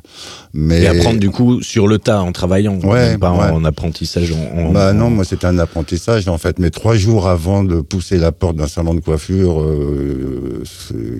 Mais 0.54 0.82
et 0.82 0.86
apprendre 0.86 1.18
du 1.18 1.30
coup 1.30 1.60
sur 1.60 1.88
le 1.88 1.98
tas 1.98 2.22
en 2.26 2.32
travaillant, 2.32 2.78
ouais, 2.80 3.16
pas 3.18 3.32
ouais. 3.32 3.50
en, 3.50 3.64
apprentissage. 3.64 4.32
En, 4.32 4.72
bah 4.72 4.92
non, 4.92 5.10
moi 5.10 5.24
c'était 5.24 5.46
un 5.46 5.58
apprentissage 5.58 6.28
en 6.28 6.38
fait. 6.38 6.58
Mais 6.58 6.70
trois 6.70 6.96
jours 6.96 7.28
avant 7.28 7.64
de 7.64 7.80
pousser 7.80 8.18
la 8.18 8.32
porte 8.32 8.56
d'un 8.56 8.66
salon 8.66 8.94
de 8.94 9.00
coiffure 9.00 9.60
euh, 9.60 10.62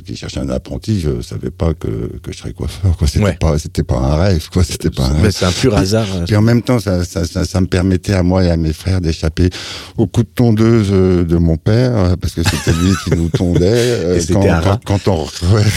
qui 0.04 0.16
cherchait 0.16 0.40
un 0.40 0.48
apprenti, 0.48 1.00
je 1.00 1.20
savais 1.22 1.50
pas 1.50 1.74
que, 1.74 1.88
que 2.22 2.32
je 2.32 2.38
serais 2.38 2.52
coiffeur. 2.52 2.96
Quoi, 2.96 3.06
c'était 3.06 3.34
pas, 3.34 3.58
c'était 3.58 3.82
pas 3.82 3.96
un 3.96 4.16
rêve. 4.16 4.48
Quoi, 4.52 4.64
c'était 4.64 4.90
pas. 4.90 5.06
Un 5.06 5.30
c'est 5.30 5.44
un 5.44 5.52
pur 5.52 5.76
hasard. 5.76 6.06
Puis, 6.26 6.36
en 6.36 6.42
même 6.42 6.62
temps, 6.62 6.78
ça, 6.78 7.04
ça, 7.04 7.24
ça, 7.24 7.44
ça, 7.44 7.60
me 7.60 7.66
permettait 7.66 8.12
à 8.12 8.22
moi 8.22 8.44
et 8.44 8.50
à 8.50 8.56
mes 8.56 8.72
frères 8.72 9.00
d'échapper 9.00 9.50
au 9.96 10.06
coup 10.06 10.22
de 10.22 10.28
tondeuse 10.34 10.88
euh, 10.90 11.24
de 11.24 11.36
mon 11.36 11.56
père, 11.56 11.96
euh, 11.96 12.16
parce 12.16 12.34
que 12.34 12.42
c'était 12.42 12.72
lui 12.72 12.92
qui 13.04 13.10
nous 13.10 13.28
tondait. 13.28 14.18
quand, 14.32 14.42
quand, 14.84 14.84
quand, 14.84 15.08
on 15.08 15.26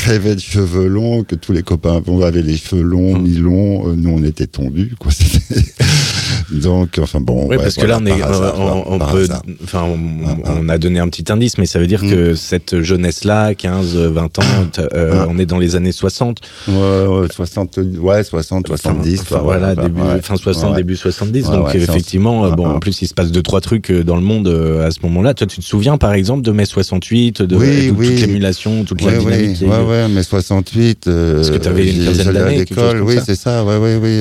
rêvait 0.06 0.36
de 0.36 0.40
cheveux 0.40 0.88
longs, 0.88 1.24
que 1.24 1.36
tous 1.36 1.52
les 1.52 1.64
copains 1.64 2.02
avaient 2.24 2.42
les 2.42 2.58
cheveux 2.58 2.82
longs, 2.82 3.18
mmh. 3.18 3.22
mi-longs, 3.22 3.96
nous 3.96 4.10
on 4.10 4.24
était 4.24 4.48
tondus. 4.48 4.96
Quoi. 5.00 5.09
Donc, 6.52 7.00
enfin 7.00 7.20
bon. 7.22 7.48
Oui, 7.48 7.58
parce 7.58 7.76
que 7.76 7.86
là, 7.86 8.00
on, 8.02 8.06
est, 8.06 8.24
on, 8.24 9.00
peut, 9.00 9.28
enfin, 9.64 9.86
on, 10.46 10.70
a 10.70 10.78
donné 10.78 11.00
un 11.00 11.08
petit 11.08 11.32
indice, 11.32 11.58
mais 11.58 11.66
ça 11.66 11.80
veut 11.80 11.88
dire 11.88 12.02
que 12.02 12.32
mm. 12.32 12.36
cette 12.36 12.82
jeunesse-là, 12.82 13.54
15, 13.54 13.96
20 13.96 14.40
ans, 14.40 14.42
euh, 14.94 15.26
on 15.30 15.38
est 15.38 15.46
dans 15.46 15.60
les 15.60 15.76
années 15.76 15.92
60. 15.92 16.40
Ouais, 16.68 16.74
ouais 16.74 17.28
60, 17.32 17.80
ouais, 18.00 18.24
60, 18.24 18.68
70. 18.68 19.22
Enfin, 19.22 19.40
voilà, 19.40 19.76
début, 19.76 20.02
fin 20.22 20.36
60, 20.36 20.76
début 20.76 20.96
70. 20.96 21.50
donc, 21.50 21.76
effectivement, 21.76 22.50
bon, 22.52 22.68
en 22.68 22.80
plus, 22.80 23.02
il 23.02 23.08
se 23.08 23.14
passe 23.14 23.32
deux, 23.32 23.44
trois 23.44 23.62
trucs 23.62 23.92
euh, 23.92 24.04
dans 24.04 24.16
le 24.16 24.22
monde 24.22 24.48
euh, 24.48 24.88
à 24.88 24.92
ce 24.92 25.00
moment-là. 25.04 25.34
Toi, 25.34 25.48
tu 25.48 25.60
te 25.60 25.66
souviens, 25.66 25.98
par 25.98 26.14
exemple, 26.14 26.42
de 26.42 26.52
mai 26.52 26.66
68, 26.66 27.44
de, 27.44 27.56
oui, 27.56 27.90
toute 27.90 28.22
l'émulation, 28.22 28.84
toute 28.86 29.02
la 29.02 29.18
dynamique. 29.18 29.58
Oui, 29.62 29.68
ouais, 29.68 29.84
ouais, 29.84 30.08
mai 30.08 30.24
68. 30.24 31.06
parce 31.06 31.52
que 31.52 31.58
tu 31.58 31.68
avais 31.68 31.90
une 31.92 32.06
quinzaine 32.06 32.34
d'années. 32.34 32.56
à 32.56 32.60
l'école, 32.60 33.02
oui, 33.04 33.18
c'est 33.24 33.36
ça, 33.36 33.64
ouais, 33.64 33.78
ouais, 33.78 34.00
oui. 34.02 34.20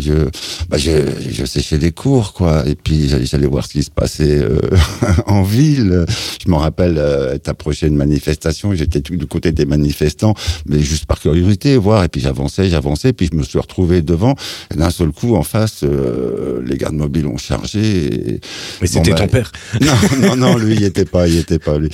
Je, 0.00 0.28
bah, 0.68 0.78
je, 0.78 0.90
je 1.30 1.44
séchais 1.44 1.78
des 1.78 1.92
cours, 1.92 2.32
quoi. 2.32 2.66
Et 2.66 2.74
puis, 2.74 3.08
j'allais 3.08 3.46
voir 3.46 3.66
ce 3.66 3.72
qui 3.72 3.82
se 3.82 3.90
passait 3.90 4.42
en 5.26 5.42
ville. 5.42 6.04
Je 6.44 6.50
me 6.50 6.56
rappelle 6.56 6.98
être 7.32 7.48
approché 7.48 7.88
de 7.88 7.94
manifestation. 7.94 8.74
J'étais 8.74 9.00
du 9.00 9.26
côté 9.26 9.52
des 9.52 9.66
manifestants, 9.66 10.34
mais 10.66 10.80
juste 10.80 11.06
par 11.06 11.20
curiosité, 11.20 11.76
voir. 11.76 12.04
Et 12.04 12.08
puis 12.08 12.20
j'avançais, 12.20 12.68
j'avançais, 12.68 13.12
puis 13.12 13.28
je 13.30 13.36
me 13.36 13.42
suis 13.42 13.58
retrouvé 13.58 14.02
devant. 14.02 14.34
Et 14.72 14.76
d'un 14.76 14.90
seul 14.90 15.10
coup, 15.10 15.34
en 15.34 15.42
face, 15.42 15.80
euh, 15.84 16.62
les 16.64 16.76
gardes 16.76 16.94
mobiles 16.94 17.26
ont 17.26 17.36
chargé. 17.36 18.40
mais 18.80 18.86
c'était 18.86 19.10
ton 19.10 19.24
bah, 19.24 19.28
père 19.28 19.52
Non, 19.80 20.28
non, 20.28 20.36
non, 20.36 20.56
lui, 20.56 20.74
il 20.74 20.84
était 20.84 21.04
pas, 21.04 21.28
il 21.28 21.38
était 21.38 21.58
pas 21.58 21.78
lui. 21.78 21.90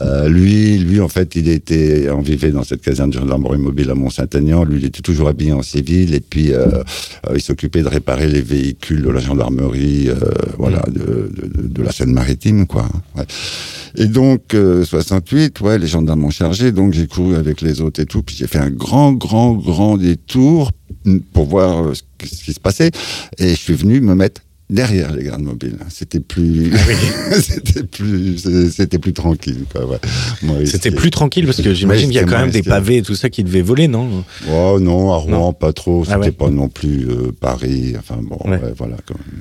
Euh, 0.00 0.28
lui, 0.28 0.78
lui, 0.78 1.00
en 1.00 1.08
fait, 1.08 1.36
il 1.36 1.48
était, 1.48 2.08
on 2.10 2.20
vivait 2.20 2.50
dans 2.50 2.64
cette 2.64 2.82
caserne 2.82 3.10
de 3.10 3.18
gendarmerie 3.18 3.58
mobile 3.58 3.90
à 3.90 3.94
Mont-Saint-Aignan. 3.94 4.64
Lui, 4.64 4.78
il 4.78 4.84
était 4.86 5.02
toujours 5.02 5.28
habillé 5.28 5.52
en 5.52 5.62
civil, 5.62 6.14
et 6.14 6.20
puis 6.20 6.52
euh, 6.52 6.82
il 7.40 7.42
s'occupait 7.42 7.82
de 7.82 7.88
réparer 7.88 8.28
les 8.28 8.42
véhicules 8.42 9.02
de 9.02 9.10
la 9.10 9.20
gendarmerie, 9.20 10.08
voilà, 10.58 10.84
mm. 10.86 10.92
de, 10.92 11.00
de, 11.00 11.68
de, 11.68 11.82
la 11.82 11.92
Seine-Maritime, 11.92 12.66
quoi. 12.66 12.88
Ouais. 13.16 13.24
Et 13.96 14.06
donc, 14.06 14.54
68, 14.54 15.60
ouais, 15.62 15.78
les 15.78 15.86
gendarmes 15.86 16.20
m'ont 16.20 16.30
chargé, 16.30 16.70
donc 16.72 16.92
j'ai 16.92 17.06
couru 17.06 17.34
avec 17.34 17.60
les 17.60 17.80
autres 17.80 18.00
et 18.00 18.06
tout, 18.06 18.22
puis 18.22 18.36
j'ai 18.36 18.46
fait 18.46 18.58
un 18.58 18.70
grand, 18.70 19.12
grand, 19.12 19.54
grand 19.54 19.96
détour 19.96 20.70
pour 21.32 21.46
voir 21.46 21.86
euh, 21.86 21.94
ce 21.94 22.02
qui 22.44 22.52
se 22.52 22.60
passait, 22.60 22.90
et 23.38 23.50
je 23.50 23.54
suis 23.54 23.74
venu 23.74 24.00
me 24.00 24.14
mettre 24.14 24.42
derrière 24.70 25.12
les 25.12 25.24
gardes 25.24 25.42
mobiles. 25.42 25.76
C'était 25.88 26.20
plus, 26.20 26.72
ah 26.74 27.34
c'était 27.40 27.82
plus, 27.82 28.38
c'était 28.70 28.98
plus 28.98 29.12
tranquille. 29.12 29.64
C'était 30.64 30.90
plus 30.90 31.10
tranquille 31.10 31.44
parce 31.44 31.60
que 31.60 31.74
j'imagine 31.74 32.06
qu'il 32.06 32.16
y 32.16 32.20
a 32.20 32.24
quand 32.24 32.38
même 32.38 32.50
des 32.50 32.62
pavés 32.62 32.98
et 32.98 33.02
tout 33.02 33.14
ça 33.14 33.28
qui 33.28 33.44
devaient 33.44 33.62
voler, 33.62 33.88
non? 33.88 34.24
Oh 34.50 34.78
non, 34.80 35.12
à 35.12 35.16
Rouen 35.16 35.52
pas 35.52 35.72
trop. 35.72 36.04
Ah 36.08 36.16
c'était 36.16 36.32
pas 36.32 36.50
non 36.50 36.68
plus 36.68 37.08
euh, 37.08 37.32
Paris. 37.38 37.94
Enfin 37.98 38.18
bon, 38.22 38.38
voilà. 38.76 38.96
Quand 39.06 39.16
même. 39.18 39.40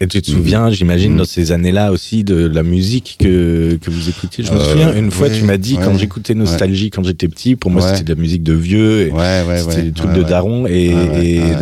Et 0.00 0.06
tu 0.06 0.20
te 0.20 0.30
souviens, 0.30 0.70
j'imagine, 0.70 1.14
mm. 1.14 1.18
dans 1.18 1.24
ces 1.24 1.52
années-là 1.52 1.92
aussi, 1.92 2.24
de 2.24 2.46
la 2.46 2.62
musique 2.62 3.16
que, 3.20 3.78
que 3.80 3.90
vous 3.90 4.08
écoutiez? 4.08 4.44
Je 4.44 4.52
me 4.52 4.58
euh, 4.58 4.70
souviens, 4.70 4.94
une 4.94 5.10
fois, 5.10 5.30
tu 5.30 5.44
m'as 5.44 5.56
dit, 5.56 5.76
quand 5.76 5.96
j'écoutais 5.96 6.34
Nostalgie 6.34 6.90
quand 6.90 7.04
j'étais 7.04 7.28
petit, 7.28 7.56
pour 7.56 7.70
moi, 7.70 7.82
c'était 7.82 8.04
de 8.04 8.14
la 8.14 8.20
musique 8.20 8.42
de 8.42 8.54
vieux, 8.54 9.10
c'était 9.58 9.82
des 9.82 9.92
trucs 9.92 10.12
de 10.12 10.22
daron, 10.22 10.66
et, 10.66 10.92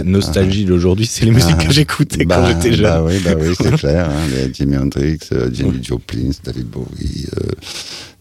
Nostalgie 0.04 0.64
d'aujourd'hui, 0.64 1.06
c'est 1.06 1.24
les 1.24 1.30
musiques 1.30 1.58
que 1.58 1.72
j'écoutais 1.72 2.24
quand 2.24 2.42
bah, 2.42 2.48
j'étais 2.48 2.76
jeune. 2.76 2.84
Bah 2.84 3.04
oui, 3.06 3.14
bah 3.24 3.32
oui 3.38 3.54
c'est 3.60 3.72
clair. 3.76 4.08
Hein, 4.08 4.28
les 4.30 4.52
Jimi 4.52 4.76
Hendrix, 4.76 5.18
euh, 5.32 5.48
Jimmy 5.52 5.82
Joplin, 5.82 6.30
David 6.44 6.66
Bowie. 6.66 7.26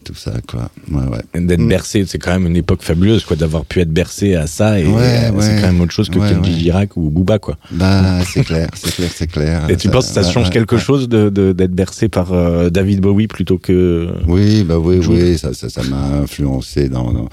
Euh, 0.04 0.12
tout 0.12 0.14
ça, 0.14 0.32
quoi. 0.46 0.70
Ouais, 0.90 1.06
ouais. 1.08 1.40
D'être 1.40 1.60
mm. 1.60 1.68
bercé, 1.68 2.04
c'est 2.06 2.18
quand 2.18 2.32
même 2.32 2.46
une 2.46 2.56
époque 2.56 2.82
fabuleuse, 2.82 3.24
quoi, 3.24 3.36
d'avoir 3.36 3.64
pu 3.64 3.80
être 3.80 3.90
bercé 3.90 4.34
à 4.34 4.46
ça, 4.46 4.78
et 4.78 4.84
c'est 4.84 5.60
quand 5.60 5.66
même 5.66 5.80
autre 5.80 5.92
chose 5.92 6.08
que 6.08 6.18
Kenji 6.18 6.58
Girac 6.58 6.96
ou 6.96 7.10
Booba, 7.10 7.38
quoi. 7.38 7.56
Bah, 7.70 8.20
c'est 8.24 8.44
clair, 8.44 8.68
c'est 8.74 8.94
clair, 8.94 9.10
c'est 9.14 9.26
clair. 9.26 9.70
Et 9.70 9.76
tu 9.76 9.88
penses 9.88 10.08
que 10.08 10.14
ça 10.14 10.22
change 10.22 10.50
quelque 10.50 10.76
chose 10.76 11.08
de, 11.08 11.28
d'être 11.52 11.74
bercé 11.74 12.08
par 12.08 12.32
euh, 12.32 12.70
David 12.70 13.00
Bowie 13.00 13.26
plutôt 13.26 13.58
que. 13.58 14.08
Oui, 14.26 14.64
bah 14.64 14.78
oui, 14.78 15.00
oui, 15.08 15.38
ça, 15.38 15.52
ça, 15.54 15.82
m'a 15.84 16.18
influencé 16.22 16.88
dans, 16.88 17.28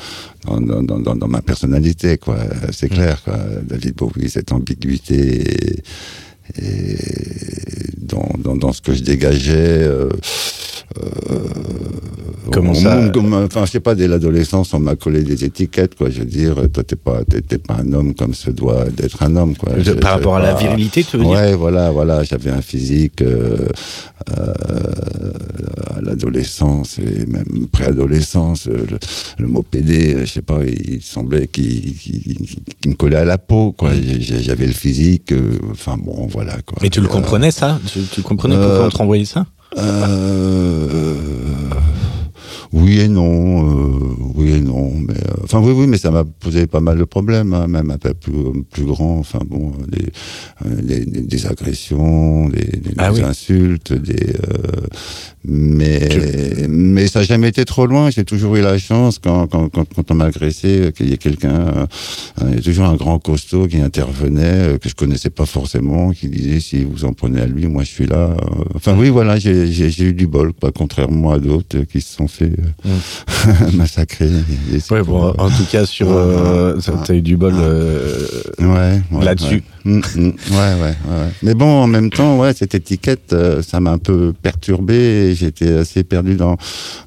dans, 0.46 0.62
dans, 0.62 1.00
dans, 1.00 1.16
dans, 1.16 1.28
ma 1.28 1.42
personnalité, 1.42 2.18
quoi. 2.18 2.38
C'est 2.72 2.92
mm. 2.92 2.96
clair, 2.96 3.24
quoi. 3.24 3.38
David 3.64 3.96
Bowie, 3.96 4.30
cette 4.30 4.52
ambiguïté. 4.52 5.84
Et, 6.58 6.98
dans, 7.98 8.30
dans, 8.38 8.56
dans, 8.56 8.74
ce 8.74 8.82
que 8.82 8.94
je 8.94 9.04
dégageais, 9.04 9.84
euh, 9.84 10.10
euh, 10.98 11.40
Comment 12.52 12.74
ça 12.74 13.12
Enfin, 13.46 13.66
je 13.66 13.72
sais 13.72 13.80
pas, 13.80 13.96
dès 13.96 14.08
l'adolescence, 14.08 14.74
on 14.74 14.80
m'a 14.80 14.96
collé 14.96 15.24
des 15.24 15.46
étiquettes, 15.46 15.96
quoi. 15.96 16.10
Je 16.10 16.20
veux 16.20 16.26
dire, 16.26 16.56
toi, 16.74 16.84
t'es 16.84 16.96
pas, 16.96 17.22
pas 17.68 17.76
un 17.76 17.94
homme 17.94 18.14
comme 18.14 18.34
se 18.34 18.50
doit 18.50 18.86
d'être 18.86 19.24
un 19.24 19.36
homme, 19.36 19.56
quoi. 19.56 19.74
par 20.02 20.14
rapport 20.14 20.36
à 20.36 20.42
la 20.42 20.54
virilité, 20.56 21.04
tu 21.04 21.18
veux 21.18 21.24
dire 21.24 21.32
Ouais, 21.32 21.54
voilà, 21.54 21.92
voilà. 21.92 22.24
J'avais 22.24 22.50
un 22.50 22.62
physique 22.62 23.22
euh, 23.22 23.68
euh, 24.38 24.54
à 25.96 26.02
l'adolescence 26.02 27.00
et 27.00 27.26
même 27.26 27.68
préadolescence. 27.72 28.66
Le, 28.68 28.86
le, 29.38 29.48
mot 29.48 29.64
PD, 29.64 30.18
je 30.22 30.26
sais 30.26 30.42
pas, 30.42 30.60
il 30.66 31.02
semblait 31.02 31.48
qu'il, 31.48 31.96
me 32.86 32.94
collait 32.96 33.18
à 33.18 33.26
la 33.26 33.38
peau, 33.38 33.72
quoi. 33.72 33.92
J'avais 34.20 34.68
le 34.68 34.74
physique. 34.74 35.34
Enfin 35.72 35.98
bon, 35.98 36.28
voilà, 36.28 36.41
quoi. 36.66 36.78
Mais 36.82 36.90
tu 36.90 37.02
le 37.02 37.08
comprenais 37.08 37.52
ça? 37.52 37.80
Tu, 37.92 38.02
tu 38.04 38.22
comprenais 38.22 38.56
pourquoi 38.58 38.86
on 38.86 38.90
te 38.90 38.98
renvoyait 38.98 39.26
ça? 39.26 39.46
euh, 39.78 41.16
oui 42.74 43.00
et 43.02 43.08
non, 43.08 43.70
euh, 43.70 44.16
oui 44.36 44.52
et 44.52 44.62
non, 44.62 44.92
mais 44.96 45.14
euh, 45.14 45.44
enfin 45.44 45.60
oui 45.60 45.74
oui, 45.76 45.88
mais 45.88 45.98
ça 45.98 46.10
m'a 46.10 46.24
posé 46.24 46.68
pas 46.68 46.80
mal 46.80 46.98
de 46.98 47.04
problèmes, 47.04 47.54
hein, 47.54 47.68
même 47.68 47.92
un 47.92 47.98
peu 47.98 48.14
plus 48.14 48.64
plus 48.72 48.86
grand, 48.86 49.20
enfin 49.20 49.40
bon, 49.46 49.74
des, 49.88 50.12
des, 50.82 51.06
des 51.06 51.46
agressions, 51.48 52.48
des, 52.50 52.64
des 52.66 52.94
ah 52.98 53.12
insultes, 53.24 53.94
des 53.94 54.36
mais 55.44 56.08
mais 56.70 57.08
ça 57.08 57.20
n'a 57.20 57.26
jamais 57.26 57.50
été 57.50 57.66
trop 57.66 57.88
loin. 57.88 58.10
J'ai 58.12 58.24
toujours 58.24 58.56
eu 58.56 58.62
la 58.62 58.78
chance 58.78 59.20
quand 59.20 59.48
quand 59.48 59.70
quand, 59.70 59.86
quand 59.94 60.12
on 60.12 60.16
m'a 60.16 60.26
agressé 60.26 60.94
qu'il 60.96 61.10
y 61.10 61.14
ait 61.14 61.18
quelqu'un, 61.18 61.88
il 62.48 62.56
y 62.56 62.58
a 62.60 62.62
toujours 62.62 62.86
un 62.86 62.96
grand 62.96 63.20
costaud 63.20 63.68
qui 63.68 63.78
intervenait 63.78 64.78
que 64.80 64.88
je 64.88 64.96
connaissais 64.96 65.32
pas 65.32 65.46
forcément, 65.46 66.12
qui 66.12 66.30
disait 66.30 66.60
si 66.60 66.84
vous 66.84 67.06
en 67.06 67.14
prenez 67.14 67.42
à 67.42 67.48
lui, 67.48 67.66
moi 67.68 67.84
je 67.84 67.90
suis 67.90 68.08
là. 68.08 68.38
Enfin 68.76 68.96
oui 68.98 69.10
voilà, 69.10 69.38
j'ai 69.38 70.04
eu 70.04 70.14
du 70.14 70.28
bol, 70.28 70.54
pas 70.54 70.72
contrairement 70.72 71.32
à 71.32 71.40
d'autres 71.40 71.80
qui 71.82 72.02
se 72.02 72.16
sont 72.16 72.28
fait 72.28 72.52
mm. 72.86 73.76
massacré. 73.78 74.30
Ouais, 74.92 75.04
bon, 75.04 75.34
en 75.38 75.50
tout 75.50 75.66
cas, 75.72 75.86
sur, 75.86 76.08
euh, 76.10 76.78
t'as 77.06 77.14
eu 77.14 77.22
du 77.22 77.38
bol 77.38 77.54
euh, 77.56 78.28
ouais, 78.60 79.02
là-dessus. 79.22 79.64
Mm, 79.84 79.98
mm. 79.98 80.34
Ouais. 80.52 80.74
ouais, 80.82 80.96
ouais, 81.10 81.30
Mais 81.42 81.54
bon, 81.54 81.84
en 81.84 81.88
même 81.88 82.10
temps, 82.10 82.40
ouais, 82.40 82.54
cette 82.54 82.76
étiquette, 82.76 83.34
euh, 83.34 83.62
ça 83.62 83.80
m'a 83.80 83.92
un 83.92 83.98
peu 83.98 84.34
perturbé. 84.40 85.34
J'étais 85.36 85.74
assez 85.74 86.04
perdu 86.04 86.36
dans, 86.36 86.58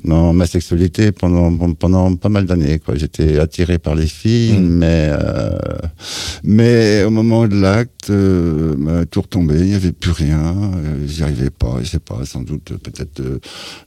dans 0.05 0.33
ma 0.33 0.47
sexualité 0.47 1.13
pendant, 1.13 1.75
pendant 1.75 2.15
pas 2.17 2.29
mal 2.29 2.47
d'années. 2.47 2.79
Quoi. 2.79 2.97
J'étais 2.97 3.39
attiré 3.39 3.79
par 3.79 3.95
les 3.95 4.07
filles, 4.07 4.59
mais, 4.59 5.11
mais 6.43 7.05
au 7.05 7.11
moment 7.11 7.47
de 7.47 7.61
l'acte, 7.61 8.11
euh, 8.11 9.05
tout 9.11 9.23
retombé, 9.23 9.55
il 9.59 9.67
n'y 9.67 9.75
avait 9.75 9.93
plus 9.93 10.11
rien. 10.11 10.55
J'y 11.07 11.23
arrivais 11.23 11.51
pas. 11.51 11.79
Je 11.83 11.91
sais 11.91 11.99
pas, 11.99 12.25
sans 12.25 12.43
doute 12.43 12.73
peut-être 12.83 13.23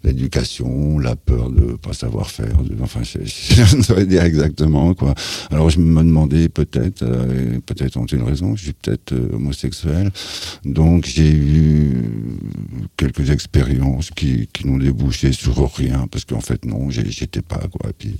l'éducation, 0.04 1.00
la 1.00 1.16
peur 1.16 1.50
de 1.50 1.57
pas 1.82 1.94
savoir 1.94 2.30
faire. 2.30 2.56
enfin, 2.82 3.02
je, 3.04 3.78
ne 3.78 3.82
saurais 3.82 4.06
dire 4.06 4.24
exactement 4.24 4.94
quoi. 4.94 5.14
Alors 5.52 5.70
je 5.70 5.80
me 5.80 6.04
demandais 6.04 6.50
peut-être, 6.50 7.04
euh, 7.04 7.60
peut-être 7.66 7.98
ont 7.98 8.06
une 8.06 8.24
raison, 8.24 8.56
je 8.56 8.64
suis 8.64 8.74
peut-être 8.74 9.14
euh, 9.14 9.30
homosexuel. 9.34 10.12
Donc 10.66 11.06
j'ai 11.06 11.32
eu 11.32 12.04
quelques 12.98 13.30
expériences 13.30 14.10
qui, 14.12 14.48
qui 14.54 14.68
n'ont 14.68 14.78
débouché 14.78 15.32
sur 15.32 15.74
rien 15.76 16.08
parce 16.12 16.26
qu'en 16.26 16.42
fait 16.42 16.66
non, 16.66 16.90
j'étais 16.90 17.42
pas 17.42 17.60
quoi. 17.72 17.92
Puis, 17.98 18.16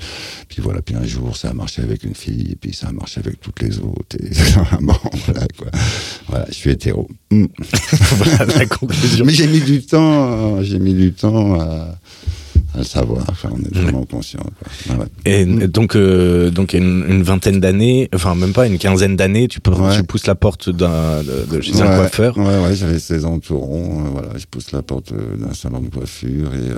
puis 0.48 0.62
voilà, 0.62 0.82
puis 0.82 0.96
un 0.96 1.06
jour 1.06 1.36
ça 1.38 1.50
a 1.50 1.54
marché 1.54 1.82
avec 1.82 2.04
une 2.04 2.16
fille 2.16 2.52
et 2.52 2.56
puis 2.56 2.74
ça 2.74 2.88
a 2.88 2.92
marché 2.92 3.20
avec 3.20 3.40
toutes 3.40 3.62
les 3.62 3.80
autres. 3.80 4.18
Et 4.20 4.30
bon, 4.82 4.96
voilà 5.26 5.48
quoi. 5.58 5.68
Voilà, 6.28 6.46
je 6.50 6.56
suis 6.56 6.72
hétéro. 6.72 7.08
Voilà 8.18 8.46
la 8.46 8.66
conclusion. 8.66 9.26
Mais 9.26 9.34
j'ai 9.34 9.48
mis 9.48 9.62
du 9.62 9.82
temps, 9.82 10.62
j'ai 10.64 10.80
mis 10.80 10.94
du 10.94 11.14
temps 11.14 11.60
à 11.60 11.98
à 12.78 12.82
le 12.82 12.86
savoir. 12.86 13.26
Enfin, 13.30 13.50
on 13.52 13.58
est 13.58 13.76
vraiment 13.76 14.06
conscient. 14.06 14.40
Et 15.26 15.46
donc, 15.46 15.96
euh, 15.96 16.50
donc 16.52 16.74
une, 16.74 17.24
vingtaine 17.24 17.60
d'années, 17.60 18.10
enfin 18.14 18.36
même 18.36 18.54
pas 18.54 18.68
une 18.68 18.78
quinzaine 18.78 19.16
d'années, 19.16 19.48
tu, 19.48 19.60
tu 19.60 20.04
pousses 20.04 20.28
la 20.28 20.36
porte 20.36 20.70
d'un, 20.70 21.24
de, 21.24 21.62
chez 21.62 21.82
un 21.82 21.98
coiffeur. 21.98 22.38
Ouais, 22.38 22.60
ouais, 22.60 22.76
j'avais 22.76 23.00
16 23.00 23.26
ans 23.26 23.40
tout 23.40 23.58
rond. 23.58 24.06
Euh, 24.06 24.10
voilà, 24.12 24.30
je 24.38 24.46
pousse 24.46 24.72
la 24.72 24.82
porte 24.82 25.12
d'un 25.14 25.54
salon 25.54 25.82
de 25.82 25.90
coiffure 25.90 26.54
et, 26.54 26.70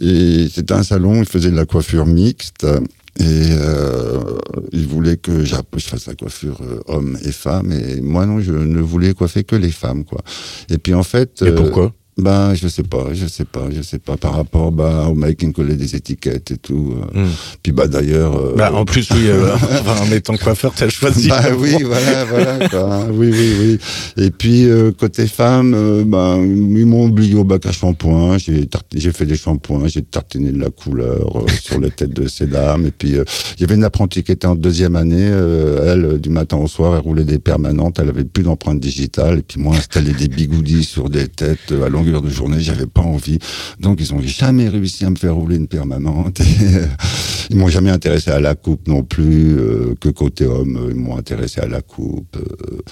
euh, 0.00 0.44
et 0.44 0.48
c'était 0.48 0.74
un 0.74 0.84
salon. 0.84 1.16
Il 1.16 1.26
faisait 1.26 1.50
de 1.50 1.56
la 1.56 1.66
coiffure 1.66 2.06
mixte. 2.06 2.66
Et 3.20 3.24
euh, 3.50 4.38
il 4.72 4.86
voulait 4.86 5.18
que 5.18 5.44
je 5.44 5.54
fasse 5.54 6.06
la 6.06 6.14
coiffure 6.14 6.60
homme 6.86 7.18
et 7.22 7.32
femme. 7.32 7.70
Et 7.70 8.00
moi, 8.00 8.24
non, 8.24 8.40
je 8.40 8.52
ne 8.52 8.80
voulais 8.80 9.12
coiffer 9.12 9.44
que 9.44 9.54
les 9.54 9.70
femmes, 9.70 10.04
quoi. 10.04 10.22
Et 10.70 10.78
puis, 10.78 10.94
en 10.94 11.02
fait. 11.02 11.42
Et 11.42 11.52
pourquoi? 11.52 11.92
Ben, 12.18 12.54
je 12.54 12.68
sais 12.68 12.82
pas, 12.82 13.14
je 13.14 13.26
sais 13.26 13.46
pas, 13.46 13.68
je 13.74 13.80
sais 13.80 13.98
pas. 13.98 14.18
Par 14.18 14.34
rapport 14.34 14.70
bah, 14.70 15.06
au 15.08 15.14
mec 15.14 15.38
qui 15.38 15.46
me 15.46 15.52
collait 15.52 15.76
des 15.76 15.96
étiquettes 15.96 16.50
et 16.50 16.58
tout. 16.58 16.94
Euh. 17.14 17.24
Hmm. 17.24 17.30
Puis 17.62 17.72
bah 17.72 17.86
d'ailleurs. 17.86 18.36
Euh, 18.36 18.54
bah, 18.54 18.70
en 18.70 18.84
plus, 18.84 19.10
oui, 19.12 19.28
euh, 19.28 19.56
en 20.02 20.12
étant 20.12 20.36
coiffeur, 20.36 20.74
t'as 20.76 20.90
choisi. 20.90 21.28
Bah 21.28 21.40
oui, 21.56 21.74
voilà, 21.82 22.24
voilà. 22.26 22.68
Quoi. 22.68 23.06
Oui, 23.12 23.30
oui, 23.32 23.52
oui. 23.60 23.78
Et 24.22 24.30
puis 24.30 24.66
côté 24.98 25.26
femme, 25.26 26.04
bah, 26.04 26.36
ils 26.38 26.86
m'ont 26.86 27.06
oublié 27.06 27.34
au 27.34 27.44
bac 27.44 27.64
à 27.66 27.72
shampoing. 27.72 28.36
J'ai 28.38 28.68
j'ai 28.94 29.12
fait 29.12 29.26
des 29.26 29.36
shampoings, 29.36 29.86
j'ai 29.88 30.02
tartiné 30.02 30.52
de 30.52 30.58
la 30.58 30.70
couleur 30.70 31.44
sur 31.62 31.80
les 31.80 31.90
têtes 31.90 32.12
de 32.12 32.28
ces 32.28 32.46
dames. 32.46 32.86
Et 32.86 32.90
puis 32.90 33.10
il 33.10 33.60
y 33.60 33.64
avait 33.64 33.74
une 33.74 33.84
apprentie 33.84 34.22
qui 34.22 34.32
était 34.32 34.46
en 34.46 34.54
deuxième 34.54 34.96
année. 34.96 35.30
elle, 35.86 36.18
du 36.20 36.28
matin 36.28 36.58
au 36.58 36.66
soir, 36.66 36.94
elle 36.94 37.02
roulait 37.02 37.24
des 37.24 37.38
permanentes. 37.38 37.98
Elle 37.98 38.10
avait 38.10 38.24
plus 38.24 38.42
d'empreinte 38.42 38.80
digitale. 38.80 39.38
Et 39.38 39.42
puis 39.42 39.60
moi, 39.60 39.76
installé 39.76 40.12
des 40.12 40.28
bigoudis 40.28 40.84
sur 40.84 41.08
des 41.08 41.28
têtes 41.28 41.72
à 41.72 41.88
longueur 42.02 42.22
de 42.22 42.28
journée, 42.28 42.60
j'avais 42.60 42.86
pas 42.86 43.02
envie. 43.02 43.38
Donc 43.78 44.00
ils 44.00 44.12
ont 44.12 44.20
jamais 44.20 44.68
réussi 44.68 45.04
à 45.04 45.10
me 45.10 45.16
faire 45.16 45.34
rouler 45.34 45.56
une 45.56 45.68
permanente. 45.68 46.40
ils 47.50 47.56
m'ont 47.56 47.68
jamais 47.68 47.90
intéressé 47.90 48.30
à 48.30 48.40
la 48.40 48.54
coupe 48.54 48.88
non 48.88 49.02
plus, 49.02 49.56
euh, 49.56 49.94
que 50.00 50.08
côté 50.08 50.46
homme, 50.46 50.88
ils 50.90 50.96
m'ont 50.96 51.16
intéressé 51.16 51.60
à 51.60 51.68
la 51.68 51.80
coupe. 51.80 52.36
Euh, 52.36 52.82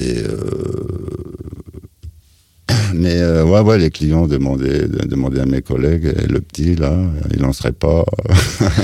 et 0.00 0.22
mais 2.94 3.16
euh, 3.16 3.44
ouais, 3.44 3.60
ouais, 3.60 3.78
les 3.78 3.90
clients 3.90 4.26
demandaient, 4.26 4.86
demandaient 4.86 5.40
à 5.40 5.46
mes 5.46 5.62
collègues, 5.62 6.12
le 6.28 6.40
petit 6.40 6.74
là, 6.76 6.96
il 7.34 7.42
n'en 7.42 7.52
serait 7.52 7.72
pas. 7.72 8.04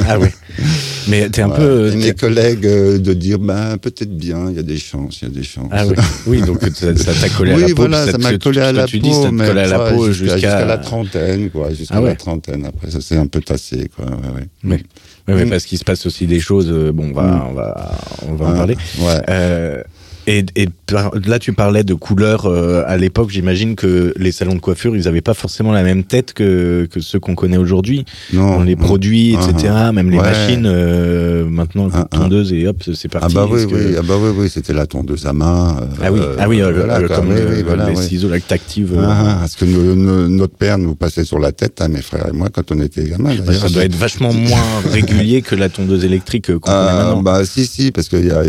ah 0.09 0.19
oui. 0.19 0.29
Mais 1.09 1.31
t'es 1.31 1.43
un 1.43 1.49
peu. 1.49 1.93
Et 1.93 1.97
mes 1.97 2.13
collègues 2.13 2.67
euh, 2.67 2.99
de 2.99 3.15
dire, 3.15 3.39
ben 3.39 3.79
peut-être 3.79 4.15
bien, 4.15 4.51
il 4.51 4.57
y 4.57 4.59
a 4.59 4.63
des 4.63 4.77
chances, 4.77 5.21
il 5.23 5.29
y 5.29 5.31
a 5.31 5.35
des 5.35 5.43
chances. 5.43 5.69
Ah 5.71 5.87
oui. 5.87 5.95
oui, 6.27 6.43
donc 6.43 6.61
ça 6.75 6.93
t'a 6.93 7.29
collé 7.31 7.53
à 7.53 7.57
la 7.57 7.61
peau. 7.61 7.69
Oui, 7.69 7.73
voilà, 7.77 8.07
ça 8.07 8.19
m'a 8.19 8.37
collé 8.37 8.61
à 8.61 8.73
la 8.73 8.87
peau. 8.87 8.99
Dis, 8.99 9.15
ça 9.15 9.31
collé 9.31 9.61
à 9.61 9.67
la 9.67 9.79
peau 9.91 10.13
jusqu'à 10.13 10.65
la 10.65 10.79
trentaine, 10.79 11.51
quoi, 11.51 11.73
jusqu'à 11.73 11.97
ah 11.97 12.01
la 12.01 12.15
trentaine. 12.15 12.67
Après, 12.67 12.91
ça 12.91 13.01
s'est 13.01 13.17
un 13.17 13.27
peu 13.27 13.41
tassé, 13.41 13.89
quoi. 13.95 14.05
Ouais, 14.07 14.35
ouais. 14.35 14.47
Mais. 14.63 14.83
Oui, 15.29 15.35
mais 15.35 15.45
mm. 15.45 15.51
parce 15.51 15.65
qu'il 15.65 15.79
se 15.79 15.85
passe 15.85 16.07
aussi 16.07 16.27
des 16.27 16.41
choses. 16.41 16.71
Euh, 16.71 16.91
bon, 16.91 17.11
on 17.11 17.13
va, 17.13 17.23
mm. 17.23 17.43
on 17.51 17.53
va, 17.53 17.99
on 18.29 18.35
va 18.35 18.47
en 18.47 18.55
parler. 18.55 18.77
Ouais. 18.99 19.23
Euh, 19.29 19.83
et, 20.29 20.69
là, 20.91 21.39
tu 21.39 21.55
parlais 21.55 21.85
de 21.85 21.95
couleurs 21.95 22.47
euh, 22.47 22.83
à 22.87 22.97
l'époque. 22.99 23.31
J'imagine 23.31 23.77
que 23.77 24.13
les 24.17 24.31
salons 24.31 24.55
de 24.55 24.61
coiffure, 24.61 24.95
ils 24.95 25.05
n'avaient 25.05 25.23
pas 25.23 25.33
forcément 25.33 25.73
la 25.73 25.83
même 25.83 26.05
tête 26.05 26.35
que, 26.35 26.87
que 26.91 27.01
ceux 27.01 27.19
qu'on 27.19 27.35
connaît 27.35 27.57
aujourd'hui. 27.57 28.05
Dans 28.33 28.63
les 28.63 28.77
produits, 28.77 29.35
etc. 29.35 29.69
Ah, 29.71 29.87
ah. 29.87 29.93
même 29.93 30.11
les 30.11 30.19
machines, 30.19 30.67
euh, 30.67 31.45
maintenant, 31.49 31.89
ah, 31.95 32.07
tondeuse 32.11 32.53
et 32.53 32.67
hop, 32.67 32.83
c'est 32.95 33.09
parti. 33.09 33.29
Ah 33.31 33.35
bah 33.35 33.49
oui, 33.51 33.63
oui, 33.71 33.95
ah 33.99 34.03
bah 34.03 34.15
oui, 34.21 34.31
oui 34.37 34.51
c'était 34.51 34.75
la 34.75 34.87
tondeuse 34.87 35.27
à 35.27 35.33
main. 35.33 35.77
Euh, 35.81 35.87
ah 36.03 36.13
oui, 36.13 36.21
ah 36.39 36.49
oui, 36.49 36.61
comme 37.09 37.33
les 37.33 37.97
ciseaux 37.97 38.29
lactactives. 38.29 38.95
parce 38.95 39.57
que 39.57 39.65
notre 39.65 40.55
père 40.55 40.77
nous 40.79 40.95
passait 40.95 41.25
sur 41.25 41.39
la 41.39 41.53
tête, 41.53 41.83
mes 41.89 42.03
frères 42.03 42.29
et 42.29 42.33
moi, 42.33 42.49
quand 42.53 42.71
on 42.71 42.81
était 42.81 43.05
gamins. 43.05 43.35
ça 43.53 43.69
doit 43.69 43.85
être 43.85 43.97
vachement 43.97 44.33
moins 44.33 44.59
régulier 44.93 45.41
que 45.41 45.55
la 45.55 45.69
tondeuse 45.69 46.05
électrique 46.05 46.53
qu'on 46.53 46.59
connaît 46.59 46.77
maintenant. 46.77 47.23
Bah 47.23 47.45
si, 47.45 47.67
si, 47.67 47.93
parce 47.93 48.09
qu'il 48.09 48.27
y 48.27 48.31
a, 48.31 48.43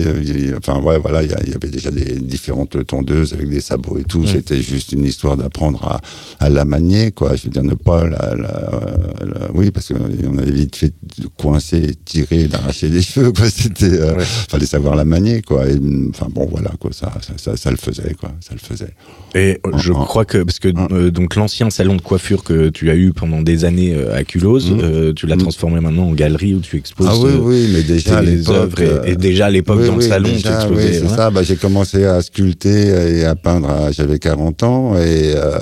enfin 0.57 0.79
ouais, 0.81 0.97
voilà, 0.99 1.23
il 1.23 1.29
y 1.29 1.53
avait 1.55 1.68
déjà 1.69 1.91
des 1.91 2.15
différentes 2.19 2.85
tondeuses 2.85 3.33
avec 3.33 3.49
des 3.49 3.61
sabots 3.61 3.97
et 3.97 4.03
tout. 4.03 4.25
C'était 4.25 4.61
juste 4.61 4.91
une 4.91 5.05
histoire 5.05 5.37
d'apprendre 5.37 5.83
à, 5.83 6.01
à, 6.45 6.49
la 6.49 6.65
manier, 6.65 7.11
quoi. 7.11 7.35
Je 7.35 7.43
veux 7.43 7.49
dire, 7.49 7.63
ne 7.63 7.73
pas 7.73 8.07
la, 8.07 8.35
la, 8.35 9.49
oui, 9.53 9.71
parce 9.71 9.87
qu'on 9.89 10.37
avait 10.37 10.51
vite 10.51 10.75
fait 10.75 10.93
de 11.19 11.27
coincer, 11.37 11.95
tirer, 12.05 12.47
d'arracher 12.47 12.89
les 12.89 13.01
cheveux, 13.09 13.31
quoi. 13.31 13.49
C'était, 13.49 13.99
euh, 13.99 14.19
fallait 14.19 14.65
savoir 14.65 14.95
la 14.95 15.05
manier, 15.05 15.41
quoi. 15.41 15.65
Enfin 16.09 16.27
bon, 16.29 16.47
voilà, 16.49 16.71
quoi. 16.79 16.91
Ça, 16.93 17.11
ça, 17.37 17.57
ça, 17.57 17.71
le 17.71 17.77
faisait, 17.77 18.15
quoi. 18.19 18.31
Ça 18.39 18.53
le 18.53 18.59
faisait. 18.59 18.93
Et 19.35 19.59
je 19.77 19.93
crois 19.93 20.25
que 20.25 20.43
parce 20.43 20.59
que 20.59 20.69
euh, 20.91 21.11
donc 21.11 21.35
l'ancien 21.35 21.69
salon 21.69 21.95
de 21.95 22.01
coiffure 22.01 22.43
que 22.43 22.69
tu 22.69 22.89
as 22.89 22.95
eu 22.95 23.13
pendant 23.13 23.41
des 23.41 23.63
années 23.63 23.93
euh, 23.93 24.15
à 24.15 24.23
Culose, 24.23 24.71
mmh. 24.71 25.13
tu 25.13 25.27
l'as 25.27 25.35
mmh. 25.35 25.39
transformé 25.39 25.79
maintenant 25.79 26.07
en 26.07 26.13
galerie 26.13 26.55
où 26.55 26.61
tu 26.61 26.77
exposes. 26.77 27.07
Ah 27.09 27.15
oui, 27.17 27.33
oui, 27.39 27.69
mais 27.73 27.83
déjà 27.83 28.21
les 28.21 28.49
œuvres 28.49 29.05
et, 29.05 29.15
déjà 29.15 29.47
à 29.47 29.49
l'époque 29.49 29.85
dans 29.85 29.95
le 29.95 30.01
salon, 30.01 30.29
tu 30.29 30.47
exposais. 30.47 30.93
c'est 30.93 31.07
ça. 31.07 31.29
Bah, 31.29 31.43
j'ai 31.43 31.55
commencé 31.59 32.05
à 32.05 32.21
sculpter 32.21 33.17
et 33.17 33.25
à 33.25 33.35
peindre, 33.35 33.89
j'avais 33.91 34.19
40 34.19 34.63
ans 34.63 34.95
et 34.97 35.33
euh, 35.35 35.59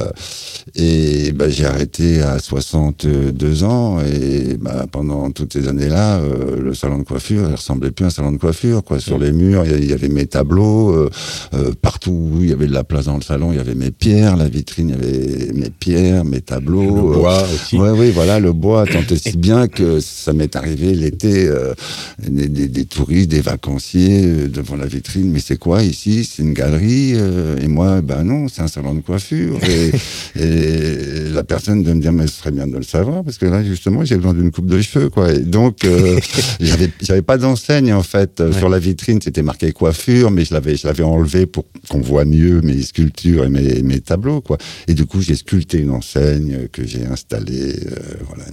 et 0.76 1.32
bah, 1.32 1.50
j'ai 1.50 1.66
arrêté 1.66 2.22
à 2.22 2.40
62 2.40 3.64
ans 3.64 4.00
et 4.02 4.58
bah, 4.60 4.86
pendant 4.92 5.32
toutes 5.32 5.54
ces 5.54 5.68
années-là, 5.68 6.18
euh, 6.20 6.62
le 6.62 6.74
salon 6.74 7.00
de 7.00 7.04
coiffure, 7.04 7.48
il 7.50 7.56
ressemblait 7.56 7.92
plus 7.92 8.06
à 8.06 8.08
un 8.08 8.12
salon 8.12 8.32
de 8.32 8.38
coiffure. 8.38 8.84
Quoi. 8.84 9.00
Sur 9.00 9.18
les 9.18 9.32
murs, 9.32 9.66
il 9.66 9.86
y, 9.86 9.94
avait 9.94 10.10
mes 10.10 10.28
tableaux, 10.28 10.92
euh, 10.92 11.10
euh, 11.54 11.72
partout 11.82 12.12
où 12.12 12.42
il 12.42 12.50
y 12.50 12.54
avait 12.54 12.68
de 12.68 12.74
la 12.74 12.84
place 12.84 13.06
dans 13.06 13.16
le 13.16 13.24
salon, 13.24 13.52
il 13.52 13.58
y 13.58 13.60
avait 13.60 13.76
mes 13.76 13.92
pierres, 13.92 14.38
la 14.38 14.50
vitrine, 14.50 14.90
il 14.90 14.92
y 14.92 15.08
avait 15.08 15.54
mes 15.54 15.70
pierres, 15.70 16.26
mes 16.26 16.42
tableaux. 16.42 17.14
Le 17.14 17.20
bois 17.20 17.44
aussi. 17.44 17.78
Ouais, 17.78 17.92
oui, 17.92 18.12
voilà, 18.12 18.40
le 18.40 18.54
bois, 18.54 18.86
tant 18.86 19.00
et 19.00 19.18
si 19.18 19.38
bien 19.38 19.68
que 19.68 20.00
ça 20.00 20.34
m'est 20.34 20.56
arrivé 20.56 20.94
l'été, 20.94 21.50
des, 22.20 22.48
des, 22.50 22.68
des, 22.68 22.86
touristes, 22.86 23.32
des 23.32 23.42
vacanciers 23.42 24.48
devant 24.48 24.76
la 24.76 24.86
vitrine. 24.86 25.32
Mais 25.32 25.40
c'est 25.40 25.58
quoi 25.58 25.82
ici 25.88 26.24
C'est 26.24 26.44
une 26.44 26.54
galerie 26.54 27.16
Et 27.62 27.68
moi, 27.68 28.02
ben 28.02 28.24
non, 28.24 28.48
c'est 28.48 28.62
un 28.62 28.68
salon 28.68 28.94
de 28.94 29.02
coiffure. 29.02 29.60
et, 30.36 31.30
la 31.32 31.44
personne 31.44 31.84
de 31.84 31.94
me 31.94 32.02
dire, 32.02 32.12
mais 32.12 32.28
ce 32.28 32.34
serait 32.34 32.52
bien 32.52 32.68
de 32.68 32.78
le 32.78 32.84
savoir, 32.84 33.24
parce 33.24 33.38
que 33.38 33.46
là, 33.46 33.64
justement, 33.64 34.04
j'ai 34.04 34.16
besoin 34.16 34.34
d'une 34.34 34.52
coupe 34.52 34.66
de 34.66 34.82
cheveux, 34.82 35.10
quoi. 35.10 35.32
Et 35.32 35.40
donc, 35.40 35.86
euh, 35.86 36.20
j'avais, 36.60 36.90
j'avais 37.02 37.22
pas 37.22 37.38
d'enseigne, 37.38 37.94
en 37.94 38.04
fait. 38.04 38.42
Sur 38.52 38.70
la 38.70 38.80
vitrine, 38.80 39.22
c'était 39.22 39.44
marqué 39.44 39.72
coiffure, 39.72 40.32
mais 40.32 40.46
je 40.46 40.54
l'avais, 40.54 40.76
je 40.76 40.88
l'avais 40.88 41.04
enlevé 41.04 41.46
pour 41.46 41.66
qu'on 41.90 42.02
voit 42.02 42.26
mieux 42.26 42.62
mes 42.62 42.82
sculptures 42.82 43.46
et 43.46 43.50
mes, 43.50 43.82
mes 43.84 44.00
tableaux, 44.00 44.42
quoi. 44.42 44.58
Et 44.88 44.94
du 44.94 45.06
coup, 45.06 45.22
j'ai 45.22 45.36
sculpté 45.36 45.80
une 45.80 45.92
enseigne 45.92 46.68
que 46.72 46.86
j'ai 46.86 47.06
installée, 47.06 47.76
euh, 47.92 48.00
voilà. 48.28 48.46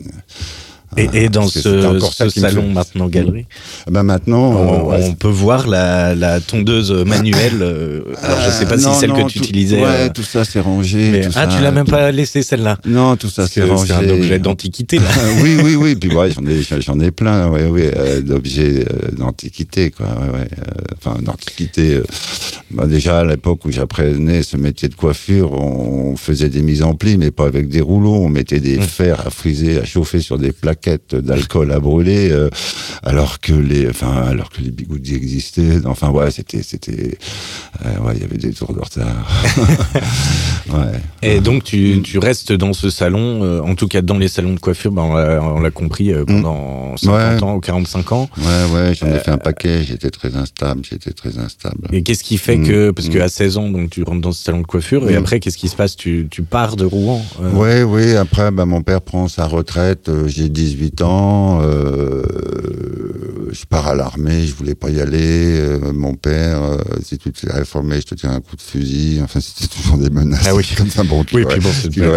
Et, 0.97 1.25
et, 1.25 1.29
dans 1.29 1.49
ce, 1.49 1.61
ce 1.61 2.29
salon 2.29 2.69
maintenant 2.69 3.09
galerie 3.09 3.47
ben 3.91 4.05
maintenant 4.05 4.53
on, 4.93 5.15
peut 5.15 5.29
voir 5.29 5.67
la, 5.67 6.15
la 6.15 6.41
tondeuse 6.41 6.93
manuelle 6.93 7.63
euh, 7.63 8.03
alors 8.23 8.39
je 8.41 8.51
sais 8.51 8.67
pas 8.67 8.79
si 8.79 8.87
celle 8.95 9.13
que 9.13 9.27
tu 9.27 9.39
utilisais 9.39 9.81
ouais 9.81 9.89
euh, 9.89 10.09
tout 10.15 10.23
ça 10.23 10.45
c'est 10.45 10.61
rangé 10.61 11.23
ah 11.35 11.49
tu 11.49 11.61
l'as 11.63 11.73
même 11.73 11.87
pas 11.87 12.13
laissé 12.13 12.43
celle-là. 12.43 12.79
Non 12.87 13.17
tout 13.17 13.29
ça 13.29 13.47
c'est 13.49 13.65
rangé 13.65 13.87
c'est 13.89 13.93
un 14.07 14.09
objet 14.09 14.39
d'antiquité 14.39 14.99
là. 14.99 15.05
Oui 15.43 15.57
oui 15.63 15.75
oui 15.75 15.97
puis 15.97 16.15
ouais 16.15 16.31
j'en 16.31 16.47
ai 16.47 16.63
j'en 16.81 17.01
ai 17.01 17.11
plein 17.11 17.49
ouais 17.49 17.67
oui 17.67 17.83
euh, 17.97 18.21
d'objets 18.21 18.85
d'antiquité 19.17 19.91
quoi 19.91 20.07
ouais, 20.07 20.39
ouais 20.39 20.49
enfin 20.97 21.21
d'antiquité 21.21 22.01
bah, 22.71 22.87
déjà 22.87 23.21
à 23.21 23.25
l'époque 23.25 23.65
où 23.65 23.73
j'apprenais 23.73 24.43
ce 24.43 24.57
métier 24.57 24.89
de 24.89 24.95
coiffure 24.95 25.53
on 25.53 26.17
faisait 26.17 26.49
des 26.49 26.63
mises 26.63 26.83
en 26.83 26.95
pli 26.95 27.17
mais 27.19 27.31
pas 27.31 27.47
avec 27.47 27.69
des 27.69 27.81
rouleaux 27.81 28.15
on 28.15 28.29
mettait 28.29 28.61
des 28.61 28.79
mmh. 28.79 28.83
fers 28.83 29.27
à 29.27 29.31
friser 29.31 29.79
à 29.79 29.85
chauffer 29.85 30.21
sur 30.21 30.39
des 30.39 30.53
plaques 30.53 30.84
d'alcool 31.13 31.73
à 31.73 31.81
brûler, 31.81 32.31
euh, 32.31 32.49
alors 33.03 33.41
que 33.41 33.53
les, 33.53 33.89
enfin, 33.89 34.13
alors 34.13 34.51
que 34.51 34.61
les 34.61 34.71
bigoudis 34.71 35.15
existaient. 35.15 35.85
Enfin, 35.85 36.11
ouais, 36.11 36.31
c'était, 36.31 36.63
c'était, 36.63 37.19
euh, 37.85 37.99
ouais, 38.01 38.15
il 38.17 38.23
y 38.23 38.25
avait 38.25 38.37
des 38.37 38.53
tours 38.53 38.73
de 38.73 38.81
retard. 38.81 39.07
ouais. 40.69 41.01
Et 41.23 41.41
donc, 41.41 41.65
tu, 41.65 42.01
tu, 42.03 42.19
restes 42.19 42.53
dans 42.53 42.73
ce 42.73 42.91
salon, 42.91 43.45
euh, 43.45 43.61
en 43.61 43.75
tout 43.75 43.89
cas 43.89 44.03
dans 44.03 44.19
les 44.19 44.29
salons 44.29 44.55
de 44.55 44.61
coiffure, 44.61 44.93
ben, 44.93 45.03
on 45.03 45.61
l'a 45.61 45.71
compris 45.71 46.13
pendant 46.27 46.97
50 46.97 47.43
ans 47.43 47.55
ou 47.57 47.61
45 47.61 48.13
ans. 48.13 48.29
Ouais, 48.39 48.75
ouais, 48.75 48.95
j'en 48.95 49.09
ai 49.09 49.19
fait 49.19 49.31
un 49.31 49.39
paquet. 49.39 49.83
J'étais 49.83 50.11
très 50.11 50.37
instable. 50.37 50.83
J'étais 50.89 51.13
très 51.13 51.39
instable. 51.39 51.89
Et 51.93 52.03
qu'est-ce 52.03 52.25
qui 52.25 52.39
fait 52.39 52.59
que, 52.59 52.91
parce 52.91 53.09
qu'à 53.09 53.29
16 53.29 53.59
ans, 53.59 53.69
donc 53.69 53.91
tu 53.91 54.03
rentres 54.03 54.21
dans 54.21 54.33
ce 54.33 54.45
salon 54.45 54.61
de 54.61 54.67
coiffure, 54.67 55.09
et 55.11 55.17
après, 55.17 55.41
qu'est-ce 55.41 55.59
qui 55.59 55.69
se 55.69 55.77
passe? 55.77 55.97
Tu, 55.97 56.29
tu 56.31 56.43
pars 56.43 56.77
de 56.77 56.85
Rouen 56.85 57.25
Ouais, 57.55 57.83
oui. 57.83 58.15
Après, 58.17 58.51
ben, 58.51 58.67
mon 58.67 58.83
père 58.83 59.01
prend 59.01 59.29
sa 59.29 59.47
retraite. 59.47 60.11
J'ai 60.27 60.49
18 60.65 61.03
ans, 61.03 61.61
euh, 61.63 62.23
je 63.53 63.65
pars 63.67 63.87
à 63.87 63.95
l'armée, 63.95 64.47
je 64.47 64.55
voulais 64.55 64.75
pas 64.75 64.89
y 64.89 65.01
aller. 65.01 65.59
Euh, 65.61 65.93
mon 65.93 66.15
père, 66.15 66.63
euh, 66.63 66.79
si 67.03 67.19
tu 67.19 67.31
te 67.33 67.51
réformé, 67.51 68.01
je 68.01 68.07
te 68.07 68.15
tiens 68.15 68.31
un 68.31 68.41
coup 68.41 68.57
de 68.57 68.63
fusil. 68.63 69.21
Enfin, 69.23 69.41
c'était 69.41 69.67
toujours 69.67 69.99
des 69.99 70.09
menaces. 70.09 70.47
Ah 70.47 70.55
oui, 70.55 70.67
comme 70.77 70.89
ça. 70.89 71.03
Bon, 71.05 71.25
oui, 71.33 71.45
puis 71.47 71.61
bon, 71.61 71.71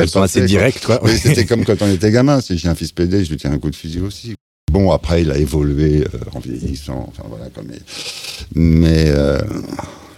c'est 0.08 0.20
assez 0.20 0.46
direct, 0.46 0.86
quoi. 0.86 1.00
Oui, 1.04 1.12
c'était 1.22 1.46
comme 1.46 1.66
quand 1.66 1.82
on 1.82 1.92
était 1.92 2.12
gamin. 2.12 2.40
Si 2.40 2.58
j'ai 2.58 2.70
un 2.70 2.76
fils 2.76 2.94
PD, 2.94 3.26
je 3.26 3.32
lui 3.32 3.38
tiens 3.38 3.52
un 3.52 3.60
coup 3.60 3.70
de 3.70 3.76
fusil 3.76 4.00
aussi. 4.00 4.36
Bon, 4.72 4.92
après, 4.92 5.24
il 5.24 5.32
a 5.32 5.38
évolué 5.38 6.06
en 6.34 6.40
vieillissant. 6.40 7.06
Enfin, 7.10 7.24
voilà, 7.30 7.50
comme. 7.50 7.68
Mais. 8.56 9.12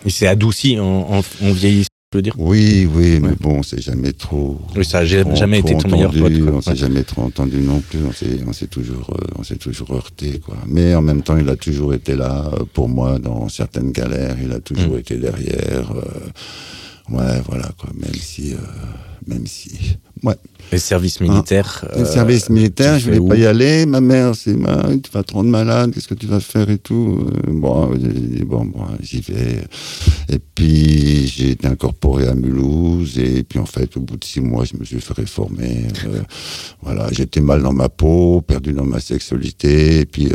Il 0.05 0.11
s'est 0.13 0.27
adouci 0.27 0.79
en, 0.79 0.85
en 1.09 1.51
vieillissant 1.51 1.89
dire 2.17 2.33
Oui, 2.37 2.89
oui, 2.91 3.19
mais 3.21 3.35
bon, 3.39 3.61
c'est 3.61 3.81
jamais 3.81 4.13
trop. 4.13 4.59
Oui, 4.75 4.83
ça 4.83 4.99
n'a 4.99 5.05
jamais 5.05 5.59
été 5.59 5.77
ton 5.77 5.87
meilleur 5.89 6.11
pote. 6.11 6.31
On 6.51 6.61
s'est 6.61 6.75
jamais 6.75 7.03
trop 7.03 7.21
entendu 7.21 7.59
non 7.59 7.81
plus. 7.81 7.99
On 8.47 8.53
s'est 8.53 8.67
toujours, 8.67 9.11
euh, 9.11 9.25
on 9.37 9.43
s'est 9.43 9.57
toujours 9.57 9.91
heurté, 9.93 10.39
quoi. 10.39 10.57
Mais 10.67 10.95
en 10.95 11.01
même 11.01 11.21
temps, 11.21 11.37
il 11.37 11.47
a 11.49 11.55
toujours 11.55 11.93
été 11.93 12.15
là 12.15 12.49
euh, 12.53 12.63
pour 12.73 12.89
moi 12.89 13.19
dans 13.19 13.47
certaines 13.47 13.91
galères. 13.91 14.37
Il 14.41 14.51
a 14.51 14.59
toujours 14.59 14.95
mm. 14.95 14.99
été 14.99 15.17
derrière. 15.17 15.91
Euh, 15.91 17.15
ouais, 17.15 17.41
voilà, 17.47 17.69
quoi. 17.77 17.91
Même 17.95 18.15
si, 18.15 18.55
même 19.27 19.47
si, 19.47 19.97
Ouais. 20.23 20.35
Les 20.71 20.77
services 20.77 21.19
militaires. 21.19 21.85
Les 21.95 22.05
services 22.05 22.49
militaires, 22.49 22.99
je 22.99 23.05
voulais 23.05 23.27
pas 23.27 23.35
y 23.35 23.45
aller. 23.45 23.87
Ma 23.87 24.01
mère, 24.01 24.35
c'est 24.35 24.53
tu 24.53 25.11
vas 25.11 25.23
te 25.23 25.33
rendre 25.33 25.49
malade, 25.49 25.91
qu'est-ce 25.93 26.07
que 26.07 26.13
tu 26.13 26.27
vas 26.27 26.39
faire 26.39 26.69
et 26.69 26.77
tout. 26.77 27.25
bon, 27.47 27.91
bon, 28.45 28.65
bon 28.65 28.85
j'y 29.01 29.21
vais. 29.21 29.63
Et 30.29 30.37
puis 30.37 31.25
j'ai 31.27 31.51
été 31.51 31.67
incorporé 31.67 32.27
à 32.27 32.35
Mulhouse. 32.35 33.17
Et 33.17 33.43
puis 33.43 33.57
en 33.57 33.65
fait, 33.65 33.97
au 33.97 34.01
bout 34.01 34.17
de 34.17 34.23
six 34.23 34.41
mois, 34.41 34.63
je 34.63 34.77
me 34.77 34.85
suis 34.85 35.01
fait 35.01 35.13
réformer. 35.13 35.87
voilà, 36.83 37.07
j'étais 37.11 37.41
mal 37.41 37.63
dans 37.63 37.73
ma 37.73 37.89
peau, 37.89 38.41
perdu 38.41 38.73
dans 38.73 38.85
ma 38.85 38.99
sexualité. 38.99 40.01
Et 40.01 40.05
puis 40.05 40.29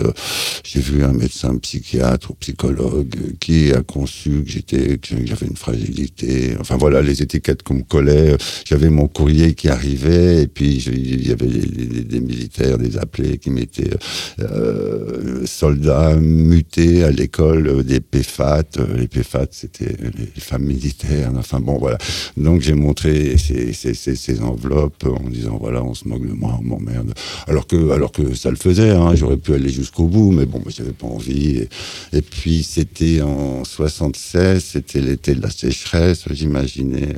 j'ai 0.65 0.81
vu 0.81 1.05
un 1.05 1.13
médecin 1.13 1.57
psychiatre 1.59 2.33
ou 2.33 2.35
psychologue 2.35 3.15
qui 3.39 3.73
a 3.73 3.83
conçu 3.83 4.43
que 4.45 4.51
j'étais, 4.51 4.99
que 4.99 5.15
j'avais 5.27 5.47
une 5.47 5.57
fragilité. 5.57 6.57
Enfin 6.59 6.77
voilà, 6.77 7.03
les 7.03 7.23
étiquettes 7.23 7.63
qu'on 7.63 7.75
me 7.75 7.83
collait. 7.83 8.37
J'avais 8.75 8.91
mon 8.91 9.07
courrier 9.07 9.55
qui 9.55 9.69
arrivait, 9.69 10.43
et 10.43 10.47
puis 10.49 10.83
il 10.85 11.29
y 11.29 11.31
avait 11.31 11.47
des, 11.47 12.19
militaires, 12.19 12.77
des 12.77 12.99
appelés 12.99 13.39
qui 13.39 13.51
m'étaient 13.51 13.97
euh, 14.41 15.47
soldats 15.47 16.17
mutés 16.17 17.05
à 17.05 17.13
l'école 17.13 17.69
euh, 17.69 17.83
des 17.85 18.01
PFAT. 18.01 18.65
Euh, 18.79 18.97
les 18.97 19.07
PFAT, 19.07 19.47
c'était 19.53 19.95
les 20.03 20.41
femmes 20.41 20.65
militaires. 20.65 21.31
Enfin 21.37 21.61
bon, 21.61 21.79
voilà. 21.79 21.99
Donc 22.37 22.63
j'ai 22.63 22.75
montré 22.75 23.39
ces, 23.39 23.73
ces, 23.73 23.95
ces, 23.95 24.41
enveloppes 24.43 25.07
en 25.07 25.31
disant 25.31 25.57
voilà, 25.61 25.81
on 25.85 25.95
se 25.95 26.09
moque 26.09 26.27
de 26.27 26.33
moi, 26.33 26.59
on 26.59 26.65
m'emmerde. 26.65 27.15
Alors 27.47 27.69
que, 27.69 27.93
alors 27.93 28.11
que 28.11 28.35
ça 28.35 28.51
le 28.51 28.57
faisait, 28.57 28.91
hein, 28.91 29.15
j'aurais 29.15 29.37
pu 29.37 29.55
aller 29.55 29.71
jusqu'au 29.71 30.09
bout, 30.09 30.33
mais 30.33 30.47
bon, 30.47 30.61
j'avais 30.67 30.91
pas 30.91 31.07
envie. 31.07 31.59
Et, 31.59 31.69
et 32.13 32.23
puis 32.23 32.65
c'était 32.65 33.21
en 33.23 33.63
76, 33.63 34.65
c'était 34.65 35.01
l'été 35.01 35.37
de 35.37 35.43
la 35.43 35.51
sécheresse. 35.51 36.25
J'imaginais, 36.33 37.15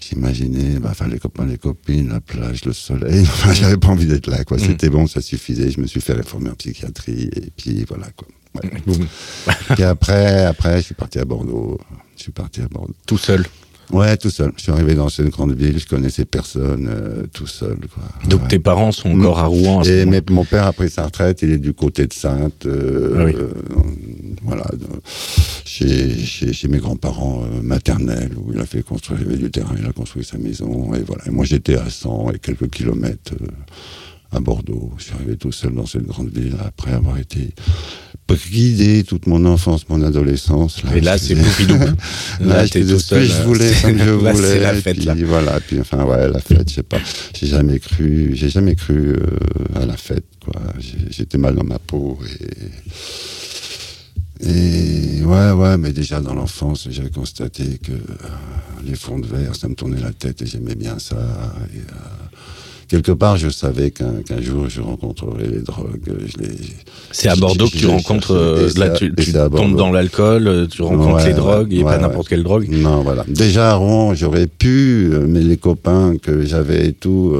j'imaginais, 0.00 0.80
bah, 0.80 0.87
enfin 0.90 1.08
les 1.08 1.18
copains, 1.18 1.46
les 1.46 1.58
copines, 1.58 2.08
la 2.08 2.20
plage, 2.20 2.64
le 2.64 2.72
soleil. 2.72 3.26
j'avais 3.52 3.76
pas 3.76 3.88
envie 3.88 4.06
d'être 4.06 4.28
là, 4.28 4.44
quoi. 4.44 4.56
Mm. 4.56 4.60
C'était 4.60 4.88
bon, 4.88 5.06
ça 5.06 5.20
suffisait. 5.20 5.70
Je 5.70 5.80
me 5.80 5.86
suis 5.86 6.00
fait 6.00 6.14
réformer 6.14 6.50
en 6.50 6.54
psychiatrie 6.54 7.30
et 7.34 7.50
puis 7.56 7.84
voilà, 7.88 8.08
quoi. 8.16 8.28
et 9.78 9.82
après, 9.82 10.44
après, 10.44 10.78
je 10.78 10.86
suis 10.86 10.94
parti 10.94 11.18
à 11.18 11.24
Bordeaux. 11.24 11.78
Je 12.16 12.22
suis 12.22 12.32
parti 12.32 12.60
à 12.60 12.68
Bordeaux. 12.68 12.94
Tout 13.06 13.18
seul. 13.18 13.44
Ouais, 13.92 14.16
tout 14.18 14.28
seul. 14.28 14.52
Je 14.56 14.62
suis 14.62 14.72
arrivé 14.72 14.94
dans 14.94 15.08
cette 15.08 15.30
grande 15.30 15.52
ville, 15.52 15.78
je 15.78 15.86
connaissais 15.86 16.26
personne, 16.26 16.88
euh, 16.90 17.22
tout 17.32 17.46
seul. 17.46 17.78
Quoi. 17.94 18.04
Donc 18.28 18.48
tes 18.48 18.58
parents 18.58 18.92
sont 18.92 19.18
encore 19.18 19.38
à 19.38 19.46
Rouen. 19.46 19.82
et 19.82 20.04
mon 20.30 20.44
père 20.44 20.66
a 20.66 20.72
pris 20.72 20.90
sa 20.90 21.06
retraite, 21.06 21.40
il 21.42 21.50
est 21.52 21.58
du 21.58 21.72
côté 21.72 22.06
de 22.06 22.12
Sainte. 22.12 22.66
Euh, 22.66 23.14
ah 23.16 23.38
euh, 23.38 23.48
voilà, 24.42 24.66
chez, 25.64 26.14
chez, 26.18 26.68
mes 26.68 26.78
grands-parents 26.78 27.44
maternels, 27.62 28.32
où 28.36 28.52
il 28.52 28.60
a 28.60 28.66
fait 28.66 28.82
construire 28.82 29.20
du 29.26 29.50
terrain, 29.50 29.74
il 29.78 29.86
a 29.86 29.92
construit 29.92 30.24
sa 30.24 30.38
maison. 30.38 30.92
Et 30.94 31.02
voilà. 31.02 31.24
moi 31.30 31.44
j'étais 31.44 31.76
à 31.76 31.88
100 31.88 32.32
et 32.32 32.38
quelques 32.38 32.68
kilomètres 32.68 33.34
à 34.32 34.40
Bordeaux. 34.40 34.92
Je 34.98 35.04
suis 35.04 35.14
arrivé 35.14 35.36
tout 35.36 35.52
seul 35.52 35.74
dans 35.74 35.86
cette 35.86 36.06
grande 36.06 36.28
ville 36.28 36.56
après 36.64 36.92
avoir 36.92 37.18
été 37.18 37.54
guidé 38.36 39.04
toute 39.04 39.26
mon 39.26 39.44
enfance, 39.44 39.88
mon 39.88 40.02
adolescence. 40.02 40.82
Là, 40.84 40.96
et 40.96 41.00
là, 41.00 41.18
c'est 41.18 41.34
Poupidou. 41.34 41.78
là, 42.40 42.64
j'étais 42.64 42.84
tout 42.84 42.98
seul. 42.98 43.24
je 43.24 43.42
voulais, 43.42 43.72
comme 43.82 43.98
je 43.98 44.04
là, 44.24 44.32
voulais. 44.32 44.60
la 44.60 44.74
fête, 44.74 44.96
puis, 44.96 45.06
là. 45.06 45.14
Voilà, 45.24 45.60
puis 45.60 45.80
enfin, 45.80 46.04
ouais, 46.04 46.28
la 46.28 46.40
fête, 46.40 46.68
je 46.68 46.74
sais 46.76 46.82
pas. 46.82 46.98
J'ai 47.38 47.46
jamais 47.46 47.78
cru, 47.78 48.30
j'ai 48.34 48.48
jamais 48.48 48.74
cru 48.74 49.10
euh, 49.10 49.16
à 49.74 49.86
la 49.86 49.96
fête, 49.96 50.26
quoi. 50.44 50.60
J'étais 51.10 51.38
mal 51.38 51.54
dans 51.54 51.64
ma 51.64 51.78
peau 51.78 52.18
et. 52.40 52.48
Et 54.40 55.24
ouais, 55.24 55.50
ouais, 55.50 55.76
mais 55.78 55.92
déjà 55.92 56.20
dans 56.20 56.32
l'enfance, 56.34 56.86
j'avais 56.90 57.10
constaté 57.10 57.78
que 57.82 57.90
euh, 57.90 58.28
les 58.84 58.94
fonds 58.94 59.18
de 59.18 59.26
verre, 59.26 59.56
ça 59.56 59.68
me 59.68 59.74
tournait 59.74 60.00
la 60.00 60.12
tête 60.12 60.42
et 60.42 60.46
j'aimais 60.46 60.76
bien 60.76 61.00
ça. 61.00 61.16
Et, 61.74 61.78
euh, 61.78 62.28
quelque 62.88 63.12
part, 63.12 63.36
je 63.36 63.48
savais 63.50 63.90
qu'un 63.90 64.40
jour, 64.40 64.68
je 64.68 64.80
rencontrerais 64.80 65.46
les 65.46 65.60
drogues. 65.60 66.00
C'est 67.12 67.28
à 67.28 67.36
Bordeaux 67.36 67.68
que 67.68 67.76
tu 67.76 67.86
rencontres, 67.86 68.32
euh, 68.32 68.68
là, 68.76 68.90
tu, 68.90 69.12
tombes 69.12 69.76
dans 69.76 69.92
l'alcool, 69.92 70.48
euh, 70.48 70.66
tu 70.66 70.82
rencontres 70.82 71.26
les 71.26 71.34
drogues, 71.34 71.72
et 71.72 71.82
pas 71.82 71.98
n'importe 71.98 72.28
quelle 72.28 72.42
drogue. 72.42 72.68
Non, 72.70 73.02
voilà. 73.02 73.24
Déjà 73.28 73.70
à 73.70 73.74
Rouen, 73.74 74.14
j'aurais 74.14 74.46
pu, 74.46 75.10
euh, 75.12 75.26
mais 75.28 75.40
les 75.40 75.56
copains 75.56 76.16
que 76.20 76.44
j'avais 76.44 76.88
et 76.88 76.92
tout, 76.92 77.34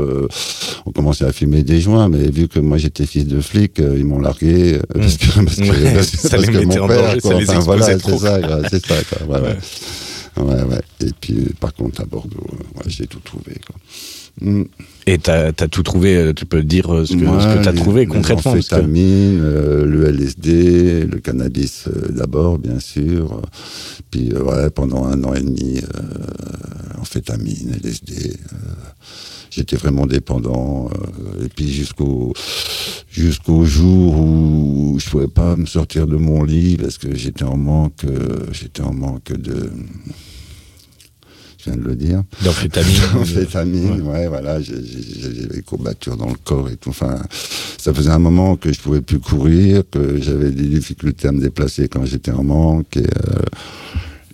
ont 0.86 0.92
commencé 0.92 1.24
à 1.24 1.32
fumer 1.32 1.62
des 1.62 1.80
joints, 1.80 2.08
mais 2.08 2.30
vu 2.30 2.48
que 2.48 2.60
moi 2.60 2.76
j'étais 2.76 3.06
fils 3.06 3.26
de 3.26 3.40
flic, 3.40 3.78
ils 3.78 4.04
m'ont 4.04 4.20
largué, 4.20 4.78
parce 4.92 5.16
que, 5.16 5.44
parce 5.44 5.56
que, 5.56 6.28
ça 6.28 6.36
les 6.36 6.50
mettait 6.50 6.78
en 6.78 6.86
danger, 6.86 7.20
ça 7.20 7.34
les 7.34 7.50
exposait 7.50 7.96
trop. 7.96 8.18
C'est 8.18 8.26
ça, 8.26 8.60
c'est 8.70 8.86
ça, 8.86 8.94
quoi. 9.08 9.38
Ouais, 10.38 10.44
ouais. 10.44 10.62
ouais, 10.62 10.80
Et 11.00 11.10
puis, 11.20 11.34
par 11.58 11.74
contre, 11.74 12.00
à 12.00 12.04
Bordeaux, 12.04 12.46
j'ai 12.86 13.06
tout 13.06 13.18
trouvé, 13.20 13.54
quoi. 13.66 13.74
Mm. 14.40 14.64
Et 15.06 15.18
tu 15.18 15.30
as, 15.30 15.52
tout 15.52 15.82
trouvé, 15.82 16.16
euh, 16.16 16.32
tu 16.34 16.44
peux 16.44 16.62
dire 16.62 16.94
euh, 16.94 17.06
ce 17.06 17.14
que, 17.14 17.20
que 17.20 17.62
tu 17.62 17.68
as 17.68 17.72
trouvé 17.72 18.06
concrètement 18.06 18.54
L'amphétamine, 18.54 19.40
euh, 19.42 19.86
le 19.86 20.04
LSD, 20.08 21.06
le 21.06 21.18
cannabis 21.18 21.88
d'abord, 22.10 22.58
bien 22.58 22.78
sûr. 22.78 23.40
Puis 24.10 24.34
ouais, 24.34 24.70
pendant 24.70 25.04
un 25.04 25.24
an 25.24 25.34
et 25.34 25.40
demi, 25.40 25.80
amphétamine, 27.00 27.78
LSD. 27.82 28.36
J'étais 29.50 29.76
vraiment 29.76 30.06
dépendant. 30.06 30.90
et 31.42 31.48
puis 31.48 31.72
jusqu'au 31.72 32.32
jusqu'au 33.10 33.64
jour 33.64 34.18
où 34.18 34.98
je 35.00 35.08
pouvais 35.08 35.26
pas 35.26 35.56
me 35.56 35.66
sortir 35.66 36.06
de 36.06 36.16
mon 36.16 36.44
lit 36.44 36.76
parce 36.76 36.98
que 36.98 37.16
j'étais 37.16 37.44
en 37.44 37.56
manque, 37.56 38.04
j'étais 38.52 38.82
en 38.82 38.92
manque 38.92 39.32
de 39.32 39.70
de 41.76 41.82
le 41.82 41.94
dire. 41.94 42.22
D'amphétamine. 42.42 43.00
D'amphétamine, 43.14 44.02
ouais. 44.02 44.10
ouais, 44.10 44.28
voilà. 44.28 44.60
J'ai 44.60 44.74
des 44.74 45.62
courbatures 45.62 46.16
dans 46.16 46.28
le 46.28 46.36
corps 46.42 46.68
et 46.68 46.76
tout. 46.76 46.90
Enfin, 46.90 47.20
ça 47.78 47.92
faisait 47.92 48.10
un 48.10 48.18
moment 48.18 48.56
que 48.56 48.72
je 48.72 48.80
pouvais 48.80 49.00
plus 49.00 49.20
courir, 49.20 49.82
que 49.90 50.20
j'avais 50.20 50.50
des 50.50 50.68
difficultés 50.68 51.28
à 51.28 51.32
me 51.32 51.40
déplacer 51.40 51.88
quand 51.88 52.04
j'étais 52.04 52.32
en 52.32 52.44
manque. 52.44 52.96
Et, 52.96 53.06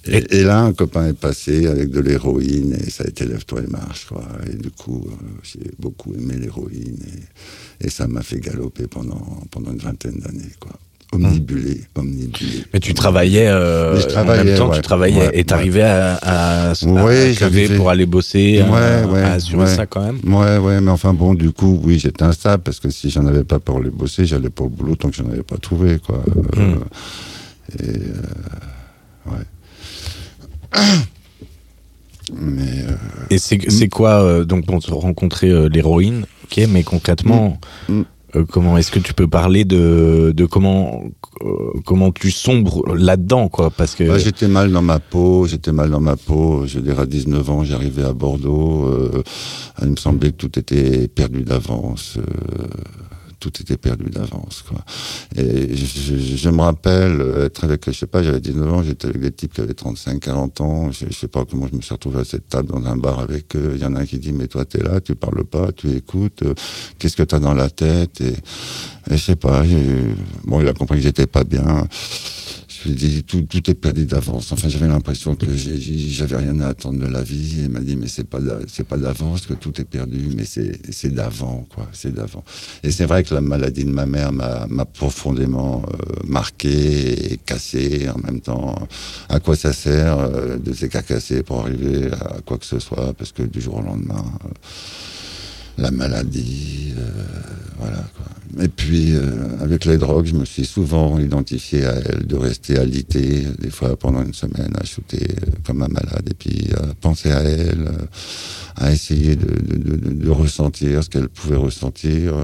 euh, 0.07 0.21
et, 0.31 0.43
là, 0.43 0.61
un 0.61 0.73
copain 0.73 1.09
est 1.09 1.19
passé 1.19 1.67
avec 1.67 1.91
de 1.91 2.01
l'héroïne 2.01 2.75
et 2.75 2.91
ça 2.91 3.05
a 3.05 3.07
été 3.07 3.25
lève-toi 3.25 3.63
et 3.63 3.71
marche, 3.71 4.07
quoi. 4.07 4.27
Et 4.51 4.55
du 4.55 4.71
coup, 4.71 5.07
euh, 5.07 5.27
j'ai 5.43 5.71
beaucoup 5.79 6.13
aimé 6.15 6.35
l'héroïne 6.39 6.99
et, 7.81 7.87
et, 7.87 7.91
ça 7.91 8.07
m'a 8.07 8.23
fait 8.23 8.41
galoper 8.41 8.87
pendant, 8.87 9.41
pendant 9.51 9.73
une 9.73 9.79
vingtaine 9.79 10.19
d'années, 10.19 10.53
quoi 10.61 10.73
omnibulé, 11.15 11.81
omnibulé. 11.95 12.65
Mais 12.73 12.81
tu 12.81 12.95
travaillais, 12.95 13.47
euh, 13.49 14.01
en 14.17 14.25
même 14.25 14.57
temps, 14.57 14.71
tu 14.71 14.81
travaillais 14.83 15.31
et 15.33 15.45
t'arrivais 15.45 15.83
à, 15.83 16.15
à, 16.17 16.71
à, 16.71 16.75
pour 17.77 17.91
aller 17.91 18.07
bosser, 18.07 18.61
à, 18.61 19.33
assurer 19.33 19.67
ça 19.67 19.87
quand 19.87 20.05
même. 20.05 20.21
Ouais, 20.25 20.59
ouais, 20.59 20.81
mais 20.81 20.91
enfin 20.91 21.13
bon, 21.15 21.35
du 21.35 21.53
coup, 21.53 21.81
oui, 21.83 21.99
j'étais 21.99 22.25
instable 22.25 22.63
parce 22.63 22.81
que 22.81 22.91
si 22.91 23.11
j'en 23.11 23.27
avais 23.27 23.45
pas 23.45 23.59
pour 23.59 23.79
aller 23.79 23.91
bosser, 23.91 24.27
j'allais 24.27 24.51
pas 24.51 24.65
au 24.65 24.69
boulot 24.69 24.97
tant 24.97 25.11
que 25.11 25.17
j'en 25.17 25.29
avais 25.29 25.43
pas 25.43 25.57
trouvé, 25.57 25.99
quoi. 25.99 26.23
Euh, 26.57 26.61
hmm. 26.61 26.81
et 27.81 27.89
euh, 29.29 29.33
ouais. 29.33 29.45
Mais 32.33 32.85
euh, 32.89 32.97
et 33.29 33.37
c'est 33.39 33.89
quoi 33.89 34.45
donc 34.47 34.65
pour 34.65 34.83
rencontrer 35.03 35.69
l'héroïne 35.69 36.25
Ok, 36.45 36.67
mais 36.69 36.83
concrètement, 36.83 37.59
hmm. 37.89 38.03
Euh, 38.37 38.45
comment 38.45 38.77
est-ce 38.77 38.91
que 38.91 38.99
tu 38.99 39.15
peux 39.15 39.29
parler 39.29 39.65
de, 39.65 40.33
de 40.35 40.47
comment 40.47 41.05
euh, 41.43 41.49
comment 41.85 42.11
tu 42.11 42.31
sombres 42.31 42.95
là-dedans 42.95 43.49
quoi 43.49 43.71
parce 43.71 43.95
que 43.95 44.19
j'étais 44.19 44.49
mal 44.49 44.73
dans 44.73 44.83
ma 44.83 44.99
peau 44.99 45.47
j'étais 45.47 45.73
mal 45.73 45.91
dans 45.91 46.01
ma 46.01 46.17
peau 46.17 46.67
je 46.67 46.79
dirais 46.81 47.03
à 47.03 47.07
19 47.07 47.51
ans 47.51 47.65
j'arrivais 47.65 48.05
à 48.05 48.13
Bordeaux 48.13 48.87
euh, 48.87 49.23
il 49.83 49.89
me 49.89 49.97
semblait 49.97 50.33
que 50.33 50.37
tout 50.37 50.59
était 50.59 51.09
perdu 51.09 51.43
d'avance 51.43 52.19
tout 53.51 53.61
était 53.61 53.77
perdu 53.77 54.09
d'avance. 54.11 54.65
Quoi. 54.67 54.79
Et 55.37 55.77
je, 55.77 56.49
me 56.49 56.63
rappelle 56.63 57.23
être 57.43 57.65
avec, 57.65 57.85
je 57.87 57.93
sais 57.93 58.07
pas, 58.07 58.23
j'avais 58.23 58.41
19 58.41 58.73
ans, 58.73 58.83
j'étais 58.83 59.09
avec 59.09 59.21
des 59.21 59.33
types 59.33 59.53
qui 59.53 59.61
avaient 59.61 59.75
35, 59.75 60.19
40 60.19 60.61
ans, 60.63 60.93
je, 60.93 61.13
sais 61.13 61.29
pas 61.29 61.45
comment 61.45 61.67
je 61.71 61.77
me 61.77 61.83
suis 61.83 61.93
retrouvé 61.93 62.21
à 62.21 62.25
cette 62.25 62.49
table 62.49 62.69
dans 62.69 62.85
un 62.87 62.97
bar 62.97 63.21
avec 63.21 63.55
eux. 63.57 63.73
Il 63.75 63.83
y 63.83 63.85
en 63.85 63.95
a 63.97 64.01
un 64.01 64.07
qui 64.07 64.19
dit, 64.19 64.33
mais 64.33 64.47
toi, 64.47 64.65
tu 64.65 64.79
es 64.79 64.83
là, 64.83 65.01
tu 65.01 65.15
parles 65.15 65.45
pas, 65.45 65.73
tu 65.73 65.91
écoutes, 65.95 66.43
euh, 66.43 66.55
qu'est-ce 66.99 67.17
que 67.17 67.23
tu 67.23 67.35
as 67.35 67.41
dans 67.41 67.55
la 67.55 67.69
tête? 67.69 68.21
Et, 68.23 68.33
et 69.11 69.17
je 69.17 69.17
sais 69.17 69.37
pas, 69.37 69.63
bon, 70.45 70.61
il 70.63 70.69
a 70.69 70.73
compris 70.73 70.97
que 70.97 71.03
j'étais 71.03 71.27
pas 71.27 71.45
bien 71.45 71.87
tout, 73.27 73.43
tout 73.43 73.71
est 73.71 73.75
perdu 73.75 74.07
d'avance. 74.07 74.53
Enfin, 74.53 74.69
j'avais 74.69 74.89
l'impression 74.89 75.35
que 75.35 75.47
j'avais 75.55 76.37
rien 76.37 76.61
à 76.61 76.69
attendre 76.69 77.01
de 77.01 77.07
la 77.07 77.23
vie. 77.23 77.63
il 77.65 77.71
m'a 77.71 77.81
dit, 77.81 77.97
mais 77.97 78.09
c'est 78.09 78.25
pas, 78.29 78.39
c'est 78.69 78.87
pas 78.87 78.97
d'avance 78.97 79.47
que 79.47 79.55
tout 79.55 79.81
est 79.81 79.85
perdu, 79.85 80.31
mais 80.37 80.45
c'est 80.45 81.15
d'avant, 81.15 81.67
quoi. 81.75 81.89
C'est 81.93 82.15
d'avant. 82.15 82.45
Et 82.83 82.91
c'est 82.91 83.07
vrai 83.07 83.25
que 83.25 83.35
la 83.35 83.41
maladie 83.41 83.85
de 83.85 83.91
ma 83.91 84.07
mère 84.07 84.33
m'a 84.33 84.85
profondément 84.85 85.83
euh, 85.83 86.27
marqué 86.27 87.33
et 87.33 87.37
cassé 87.39 88.09
en 88.09 88.19
même 88.19 88.41
temps. 88.41 88.75
À 89.29 89.41
quoi 89.41 89.57
ça 89.57 89.73
sert 89.73 90.19
euh, 90.19 90.57
de 90.59 90.73
se 90.73 90.87
casser 90.87 91.43
pour 91.43 91.61
arriver 91.61 92.11
à 92.13 92.41
quoi 92.45 92.59
que 92.59 92.67
ce 92.67 92.79
soit, 92.79 93.13
parce 93.15 93.33
que 93.33 93.43
du 93.43 93.61
jour 93.61 93.77
au 93.77 93.83
lendemain. 93.83 94.25
Euh, 94.45 94.49
la 95.79 95.91
maladie, 95.91 96.95
euh, 96.97 97.03
voilà. 97.79 98.05
Quoi. 98.17 98.27
Et 98.63 98.69
puis, 98.69 99.15
euh, 99.15 99.59
avec 99.61 99.85
les 99.85 99.99
drogues, 99.99 100.27
je 100.27 100.35
me 100.35 100.45
suis 100.45 100.65
souvent 100.65 101.19
identifié 101.19 101.85
à 101.87 101.95
elle, 101.95 102.27
de 102.27 102.37
rester 102.37 102.79
alité, 102.79 103.45
des 103.59 103.71
fois 103.71 103.97
pendant 103.97 104.23
une 104.23 104.35
semaine, 104.35 104.73
à 104.81 104.85
shooter 104.85 105.27
euh, 105.29 105.51
comme 105.67 105.83
un 105.83 105.89
malade, 105.89 106.29
et 106.31 106.35
puis 106.35 106.69
à 106.77 106.95
penser 107.01 107.33
à 107.33 107.41
elle, 107.41 107.91
à 108.77 108.93
essayer 108.93 109.37
de, 109.37 110.31
ressentir 110.31 111.05
ce 111.05 111.11
qu'elle 111.11 111.29
pouvait 111.29 111.57
ressentir. 111.57 112.35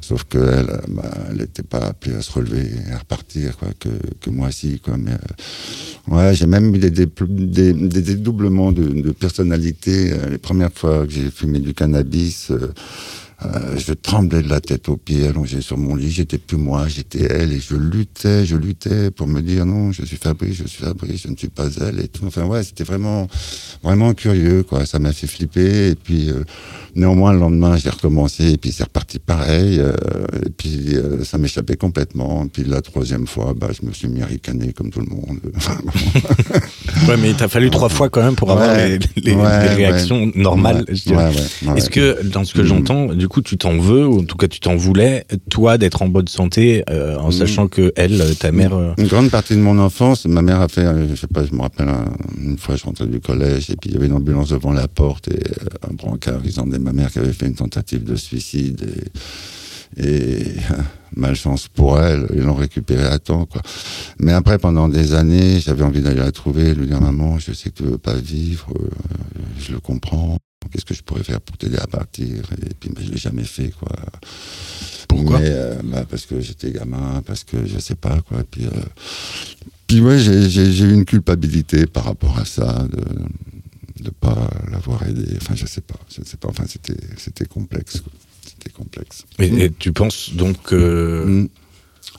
sauf 0.00 0.24
qu'elle, 0.24 0.80
bah, 0.88 1.10
elle 1.30 1.38
n'était 1.38 1.62
pas 1.62 1.78
appelée 1.78 2.14
à 2.14 2.22
se 2.22 2.32
relever 2.32 2.70
à 2.92 2.98
repartir, 2.98 3.56
quoi, 3.56 3.68
que, 3.78 3.88
que 4.20 4.30
moi 4.30 4.50
si, 4.50 4.80
quoi. 4.80 4.96
Mais, 4.96 5.12
ouais, 6.08 6.34
j'ai 6.34 6.46
même 6.46 6.74
eu 6.74 6.78
des, 6.78 6.90
des, 6.90 7.06
des, 7.06 7.72
des 7.72 8.02
dédoublements 8.02 8.72
de, 8.72 9.10
personnalité. 9.12 10.14
les 10.30 10.38
premières 10.38 10.72
fois 10.72 11.06
que 11.06 11.12
j'ai 11.12 11.30
fumé 11.30 11.58
du 11.58 11.74
cannabis, 11.74 12.50
euh, 13.44 13.76
je 13.76 13.92
tremblais 13.92 14.42
de 14.42 14.48
la 14.48 14.60
tête 14.60 14.88
aux 14.88 14.96
pieds, 14.96 15.28
allongé 15.28 15.60
sur 15.60 15.78
mon 15.78 15.94
lit. 15.94 16.10
J'étais 16.10 16.38
plus 16.38 16.56
moi, 16.56 16.88
j'étais 16.88 17.22
elle, 17.22 17.52
et 17.52 17.60
je 17.60 17.76
luttais, 17.76 18.44
je 18.44 18.56
luttais 18.56 19.12
pour 19.12 19.28
me 19.28 19.40
dire 19.40 19.64
non, 19.64 19.92
je 19.92 20.04
suis 20.04 20.16
Fabrice, 20.16 20.56
je 20.56 20.66
suis 20.66 20.82
Fabrice, 20.82 21.22
je 21.22 21.28
ne 21.28 21.36
suis 21.36 21.48
pas 21.48 21.68
elle, 21.80 22.00
et 22.00 22.08
tout. 22.08 22.26
Enfin 22.26 22.44
ouais, 22.46 22.64
c'était 22.64 22.82
vraiment, 22.82 23.28
vraiment 23.82 24.12
curieux, 24.12 24.64
quoi. 24.64 24.86
Ça 24.86 24.98
m'a 24.98 25.12
fait 25.12 25.28
flipper, 25.28 25.90
et 25.90 25.94
puis 25.94 26.30
euh, 26.30 26.42
néanmoins 26.98 27.32
le 27.32 27.38
lendemain, 27.38 27.76
j'ai 27.76 27.90
recommencé, 27.90 28.52
et 28.52 28.56
puis 28.58 28.72
c'est 28.72 28.84
reparti 28.84 29.18
pareil, 29.18 29.78
euh, 29.78 29.92
et 30.44 30.50
puis 30.50 30.96
ça 31.24 31.38
m'échappait 31.38 31.76
complètement. 31.76 32.44
Et 32.44 32.48
puis 32.48 32.64
la 32.64 32.80
troisième 32.80 33.26
fois, 33.26 33.54
bah, 33.56 33.68
je 33.78 33.86
me 33.86 33.92
suis 33.92 34.08
mis 34.08 34.22
à 34.22 34.26
ricaner 34.26 34.72
comme 34.72 34.90
tout 34.90 35.00
le 35.00 35.06
monde. 35.06 35.38
ouais, 37.08 37.16
mais 37.20 37.30
il 37.30 37.36
t'a 37.36 37.48
fallu 37.48 37.70
trois 37.70 37.88
fois 37.88 38.08
quand 38.08 38.22
même 38.22 38.34
pour 38.34 38.50
avoir 38.50 38.76
les, 38.76 38.98
les, 39.16 39.34
réactions 39.34 40.30
normales. 40.34 40.84
Est-ce 40.88 41.90
que 41.90 42.22
dans 42.24 42.44
ce 42.44 42.54
que 42.54 42.64
j'entends, 42.64 43.06
du 43.06 43.28
coup, 43.28 43.42
tu 43.42 43.56
t'en 43.56 43.78
veux, 43.78 44.06
ou 44.06 44.20
en 44.20 44.24
tout 44.24 44.36
cas, 44.36 44.48
tu 44.48 44.60
t'en 44.60 44.76
voulais, 44.76 45.24
toi, 45.50 45.78
d'être 45.78 46.02
en 46.02 46.08
bonne 46.08 46.28
santé, 46.28 46.84
euh, 46.90 47.16
en 47.16 47.28
mm. 47.28 47.32
sachant 47.32 47.68
que 47.68 47.92
elle, 47.96 48.22
ta 48.36 48.52
mère. 48.52 48.74
Euh, 48.74 48.92
une 48.98 49.06
grande 49.06 49.30
partie 49.30 49.54
de 49.54 49.60
mon 49.60 49.78
enfance, 49.78 50.26
ma 50.26 50.42
mère 50.42 50.60
a 50.60 50.68
fait, 50.68 50.84
euh, 50.84 51.08
je 51.08 51.14
sais 51.14 51.26
pas, 51.26 51.44
je 51.44 51.54
me 51.54 51.60
rappelle, 51.60 51.88
une 52.40 52.58
fois, 52.58 52.76
je 52.76 52.84
rentrais 52.84 53.06
du 53.06 53.20
collège, 53.20 53.70
et 53.70 53.76
puis 53.76 53.90
il 53.90 53.94
y 53.94 53.96
avait 53.96 54.06
une 54.06 54.12
ambulance 54.14 54.50
devant 54.50 54.72
la 54.72 54.88
porte, 54.88 55.28
et 55.28 55.40
un 55.88 55.94
brancard, 55.94 56.40
ils 56.44 56.60
emmenaient 56.60 56.78
ma 56.88 57.02
mère 57.02 57.12
qui 57.12 57.18
avait 57.18 57.32
fait 57.32 57.46
une 57.46 57.54
tentative 57.54 58.04
de 58.04 58.16
suicide, 58.16 58.90
et, 59.96 60.06
et 60.08 60.44
malchance 61.16 61.68
pour 61.68 62.00
elle, 62.00 62.26
ils 62.34 62.42
l'ont 62.42 62.54
récupérée 62.54 63.06
à 63.06 63.18
temps, 63.18 63.44
quoi. 63.46 63.62
Mais 64.18 64.32
après, 64.32 64.58
pendant 64.58 64.88
des 64.88 65.14
années, 65.14 65.60
j'avais 65.60 65.84
envie 65.84 66.00
d'aller 66.00 66.20
la 66.20 66.32
trouver, 66.32 66.74
lui 66.74 66.86
dire, 66.86 67.00
maman, 67.00 67.38
je 67.38 67.52
sais 67.52 67.70
que 67.70 67.76
tu 67.76 67.82
veux 67.84 67.98
pas 67.98 68.14
vivre, 68.14 68.72
je 69.58 69.72
le 69.72 69.80
comprends. 69.80 70.38
Qu'est-ce 70.70 70.84
que 70.84 70.94
je 70.94 71.02
pourrais 71.02 71.22
faire 71.22 71.40
pour 71.40 71.56
t'aider 71.56 71.78
à 71.78 71.86
partir? 71.86 72.44
Et 72.62 72.74
puis, 72.78 72.90
je 73.00 73.10
l'ai 73.10 73.16
jamais 73.16 73.44
fait, 73.44 73.70
quoi. 73.70 73.90
Pourquoi? 75.08 75.38
Euh, 75.40 75.80
bah, 75.84 76.04
Parce 76.08 76.26
que 76.26 76.40
j'étais 76.40 76.72
gamin, 76.72 77.22
parce 77.24 77.44
que 77.44 77.64
je 77.64 77.78
sais 77.78 77.94
pas, 77.94 78.20
quoi. 78.22 78.42
Puis, 78.50 78.66
euh, 78.66 78.70
puis 79.86 80.00
ouais, 80.00 80.18
j'ai 80.18 80.84
eu 80.84 80.92
une 80.92 81.06
culpabilité 81.06 81.86
par 81.86 82.04
rapport 82.04 82.38
à 82.38 82.44
ça, 82.44 82.86
de 82.90 83.02
ne 84.02 84.10
pas 84.10 84.50
l'avoir 84.70 85.06
aidé. 85.06 85.24
Enfin, 85.40 85.54
je 85.54 85.66
sais 85.66 85.80
pas, 85.80 85.98
je 86.10 86.22
sais 86.24 86.36
pas. 86.36 86.48
Enfin, 86.48 86.64
c'était 86.66 87.46
complexe, 87.46 88.02
C'était 88.44 88.70
complexe. 88.70 89.24
Et, 89.38 89.70
tu 89.70 89.92
penses 89.92 90.34
donc 90.34 90.62
que... 90.62 91.24
Mm. 91.26 91.48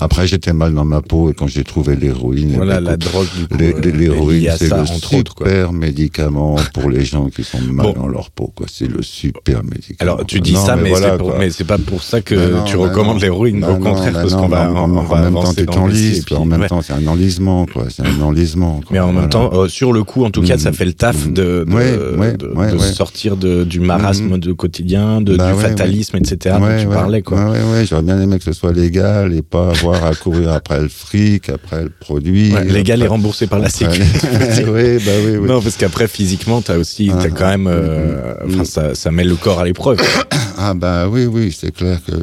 Après, 0.02 0.28
j'étais 0.28 0.54
mal 0.54 0.74
dans 0.74 0.86
ma 0.86 1.02
peau 1.02 1.30
et 1.30 1.34
quand 1.34 1.48
j'ai 1.48 1.66
trouvé 1.66 1.96
l'héroïne. 1.98 2.54
Voilà, 2.56 2.80
la 2.80 2.96
drogue, 2.96 3.28
du 3.38 3.48
coup. 3.48 3.58
Euh, 3.62 3.92
l'héroïne, 3.92 4.50
c'est 4.58 4.70
le 4.70 4.86
super 4.86 5.74
médicament 5.74 6.56
pour 6.74 6.90
les 6.90 7.04
gens 7.04 7.30
qui 7.30 7.44
sont 7.44 7.60
mal 7.62 7.94
dans 7.94 8.08
leur 8.08 8.32
peau, 8.32 8.52
quoi. 8.56 8.66
C'est 8.72 8.88
le 8.88 9.02
super 9.02 9.62
médicament. 9.64 9.98
Alors, 10.00 10.26
tu 10.26 10.40
dis 10.40 10.56
ça, 10.56 10.78
mais, 10.78 10.94
mais 11.38 11.50
c'est 11.50 11.66
pas 11.66 11.78
pour 11.78 12.04
ça 12.04 12.22
que 12.22 12.66
tu 12.66 12.78
recommandes 12.78 13.22
l'héroïne. 13.22 13.64
Au 13.64 13.78
contraire, 13.78 14.14
parce 14.14 14.34
qu'on 14.34 14.48
va, 14.48 14.72
en, 14.72 14.88
même 14.88 15.34
temps, 15.34 15.54
tu 15.54 15.66
t'enlises. 15.66 16.26
En 16.32 16.46
même 16.46 16.68
temps, 16.68 16.82
c'est 16.82 16.94
un 16.94 17.08
enlisement, 17.08 17.66
quoi. 17.66 17.86
C'est 17.90 18.04
un 18.04 18.22
enlisement. 18.22 18.82
Mais 18.92 19.00
en 19.00 19.12
même 19.12 19.30
temps, 19.30 19.50
euh, 19.54 19.68
sur 19.68 19.92
le 19.92 20.04
coup, 20.04 20.24
en 20.24 20.32
tout 20.32 20.42
cas, 20.42 20.58
ça 20.58 20.72
mm. 20.72 20.74
fait 20.74 20.86
le 20.86 20.94
taf 20.94 21.26
mm. 21.26 21.34
de, 21.34 21.66
de, 21.68 22.78
sortir 22.78 23.36
du 23.38 23.80
marasme 23.80 24.36
mm. 24.36 24.40
de 24.40 24.54
quotidien, 24.54 25.22
du 25.22 25.36
bah 25.36 25.54
fatalisme, 25.54 26.18
etc. 26.18 26.56
tu 26.80 26.88
parlais, 26.88 27.22
quoi. 27.22 27.50
Ouais, 27.50 27.60
ouais, 27.72 27.86
j'aurais 27.86 28.04
bien 28.04 28.20
aimé 28.22 28.38
que 28.38 28.46
ce 28.46 28.54
soit 28.54 28.72
légal 28.72 29.34
et 29.34 29.42
pas 29.42 29.74
avoir 29.94 30.12
à 30.12 30.16
courir 30.16 30.52
après 30.54 30.80
le 30.82 30.88
fric, 30.88 31.50
après 31.50 31.84
le 31.84 31.90
produit. 31.90 32.54
Ouais, 32.54 32.66
légal 32.66 33.02
et 33.02 33.08
remboursé 33.08 33.48
par 33.48 33.60
la 33.60 33.70
sécurité. 33.70 34.06
oui, 34.68 34.98
bah 35.04 35.12
oui, 35.26 35.38
oui. 35.38 35.48
Non, 35.48 35.62
parce 35.62 35.78
qu'après, 35.78 36.08
physiquement, 36.08 36.62
as 36.68 36.78
aussi, 36.78 37.12
as 37.12 37.30
quand 37.30 37.48
même, 37.48 37.68
euh, 37.68 38.34
enfin, 38.46 38.66
ça, 38.66 38.96
ça 38.96 39.12
met 39.12 39.24
le 39.24 39.36
corps 39.36 39.60
à 39.60 39.66
l'épreuve. 39.66 40.00
ah 40.58 40.74
bah 40.74 41.08
oui, 41.08 41.26
oui, 41.26 41.56
c'est 41.58 41.72
clair 41.72 42.00
que. 42.06 42.14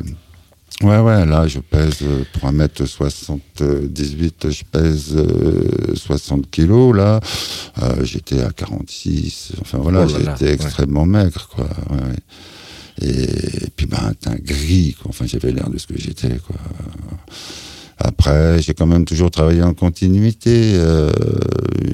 Ouais, 0.85 0.99
ouais, 0.99 1.25
là, 1.25 1.47
je 1.49 1.59
pèse 1.59 2.01
3m78, 2.43 3.63
euh, 3.63 4.51
je 4.51 4.63
pèse 4.71 5.17
60 5.95 6.41
euh, 6.41 6.43
kilos, 6.51 6.95
là. 6.95 7.21
j'étais 8.03 8.43
à 8.43 8.51
46, 8.51 9.53
enfin 9.63 9.79
voilà, 9.79 10.05
oh 10.05 10.09
j'étais 10.09 10.53
extrêmement 10.53 11.07
maigre, 11.07 11.49
quoi. 11.55 11.65
Ouais. 11.91 12.17
Et, 13.03 13.71
puis, 13.77 13.87
ben, 13.87 14.13
un 14.27 14.37
gris, 14.37 14.97
quoi. 15.01 15.11
Enfin, 15.11 15.27
j'avais 15.27 15.53
l'air 15.53 15.69
de 15.71 15.79
ce 15.79 15.87
que 15.87 15.99
j'étais, 15.99 16.39
quoi. 16.47 16.57
Après, 17.99 18.61
j'ai 18.61 18.75
quand 18.75 18.87
même 18.87 19.07
toujours 19.07 19.31
travaillé 19.31 19.63
en 19.63 19.73
continuité. 19.73 20.73
Euh, 20.75 21.11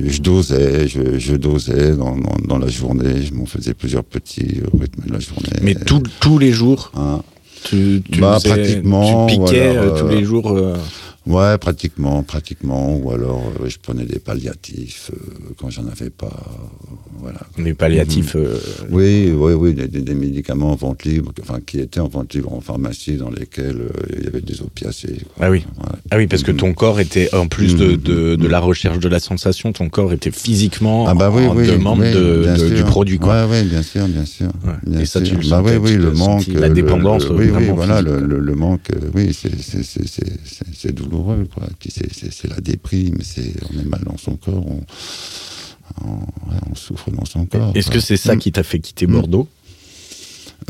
je 0.04 0.20
dosais, 0.20 0.88
je, 0.88 1.18
je 1.18 1.34
dosais 1.36 1.94
dans, 1.94 2.16
dans, 2.16 2.36
dans, 2.44 2.58
la 2.58 2.68
journée. 2.68 3.22
Je 3.22 3.32
m'en 3.34 3.46
faisais 3.46 3.72
plusieurs 3.72 4.02
petits 4.02 4.60
rythmes 4.78 5.06
de 5.06 5.12
la 5.12 5.20
journée. 5.20 5.52
Mais 5.62 5.74
tous 5.74 6.38
les 6.38 6.50
jours 6.50 6.90
hein 6.96 7.22
tu, 7.64 8.02
tu, 8.10 8.20
bah, 8.20 8.38
pratiquement, 8.42 9.26
tu 9.26 9.38
piquais 9.38 9.76
euh, 9.76 9.98
tous 9.98 10.08
les 10.08 10.24
jours 10.24 10.50
euh... 10.50 10.76
Ouais, 11.26 11.56
pratiquement, 11.58 12.22
pratiquement. 12.24 12.96
Ou 12.96 13.12
alors, 13.12 13.42
euh, 13.61 13.68
je 13.68 13.78
prenais 13.78 14.04
des 14.04 14.18
palliatifs 14.18 15.12
euh, 15.12 15.52
quand 15.56 15.70
j'en 15.70 15.87
avais 15.87 16.11
pas. 16.11 16.32
voilà. 17.18 17.40
Des 17.56 17.74
palliatifs. 17.74 18.35
Mhm. 18.35 18.42
Euh, 18.42 18.58
oui, 18.90 19.32
oui, 19.32 19.52
oui, 19.52 19.74
des, 19.74 20.14
médicaments 20.14 20.72
en 20.72 20.74
vente 20.74 21.04
libre, 21.04 21.32
enfin, 21.40 21.61
qui 21.64 21.78
étaient 21.78 22.00
en 22.00 22.08
vente 22.08 22.35
libre 22.35 22.52
en 22.52 22.61
pharmacie, 22.61 23.16
dans 23.16 23.30
lesquels 23.30 23.82
il 24.16 24.24
y 24.24 24.26
avait 24.26 24.40
des 24.40 24.62
opiacés. 24.62 25.18
Ah 25.40 25.50
oui. 25.50 25.64
Ah 26.11 26.16
oui, 26.16 26.26
parce 26.26 26.42
que 26.42 26.50
ton 26.50 26.68
mhm. 26.68 26.74
corps 26.74 26.98
était, 26.98 27.32
en 27.35 27.46
plus 27.46 27.76
de, 27.76 27.94
de, 27.94 28.35
de, 28.35 28.48
la 28.48 28.58
recherche 28.58 28.98
de 28.98 29.08
la 29.08 29.20
sensation, 29.20 29.72
ton 29.72 29.88
corps 29.88 30.12
était 30.12 30.32
physiquement 30.32 31.06
ah 31.06 31.14
bah 31.14 31.30
oui, 31.32 31.46
en, 31.46 31.54
demande 31.54 32.00
de, 32.00 32.74
du 32.74 32.82
produit. 32.82 33.18
Quoi. 33.18 33.46
Ouais, 33.46 33.61
oui, 33.62 33.68
bien 33.68 33.82
sûr, 33.82 34.08
bien 34.08 34.24
sûr. 34.24 34.48
Bien 34.85 35.00
Et 35.00 35.06
ça, 35.06 35.20
tu 35.20 35.37
le 35.37 35.48
bah 35.48 35.62
oui, 35.64 35.76
oui, 35.76 35.94
le 35.94 36.11
manque. 36.11 36.48
La 36.48 36.68
dépendance. 36.68 37.28
oui, 37.30 37.48
oui, 37.54 37.70
voilà, 37.72 38.02
le, 38.02 38.18
le, 38.18 38.54
manque, 38.54 38.88
oui, 39.14 39.32
c'est 39.32 40.92
douloureux 40.92 41.12
quoi. 41.20 41.66
C'est 41.81 42.48
la 42.48 42.61
déprime, 42.61 43.18
c'est 43.22 43.53
on 43.72 43.79
est 43.79 43.85
mal 43.85 44.03
dans 44.05 44.16
son 44.16 44.37
corps, 44.37 44.64
on, 44.66 44.81
on, 46.70 46.75
souffre 46.75 47.11
dans 47.11 47.25
son 47.25 47.46
corps. 47.46 47.72
Est-ce 47.75 47.90
que 47.90 48.01
c'est 48.01 48.16
ça 48.16 48.35
mm. 48.35 48.38
qui 48.38 48.53
t'a 48.53 48.62
fait 48.62 48.79
quitter. 48.79 49.07
Bordeaux? 49.07 49.48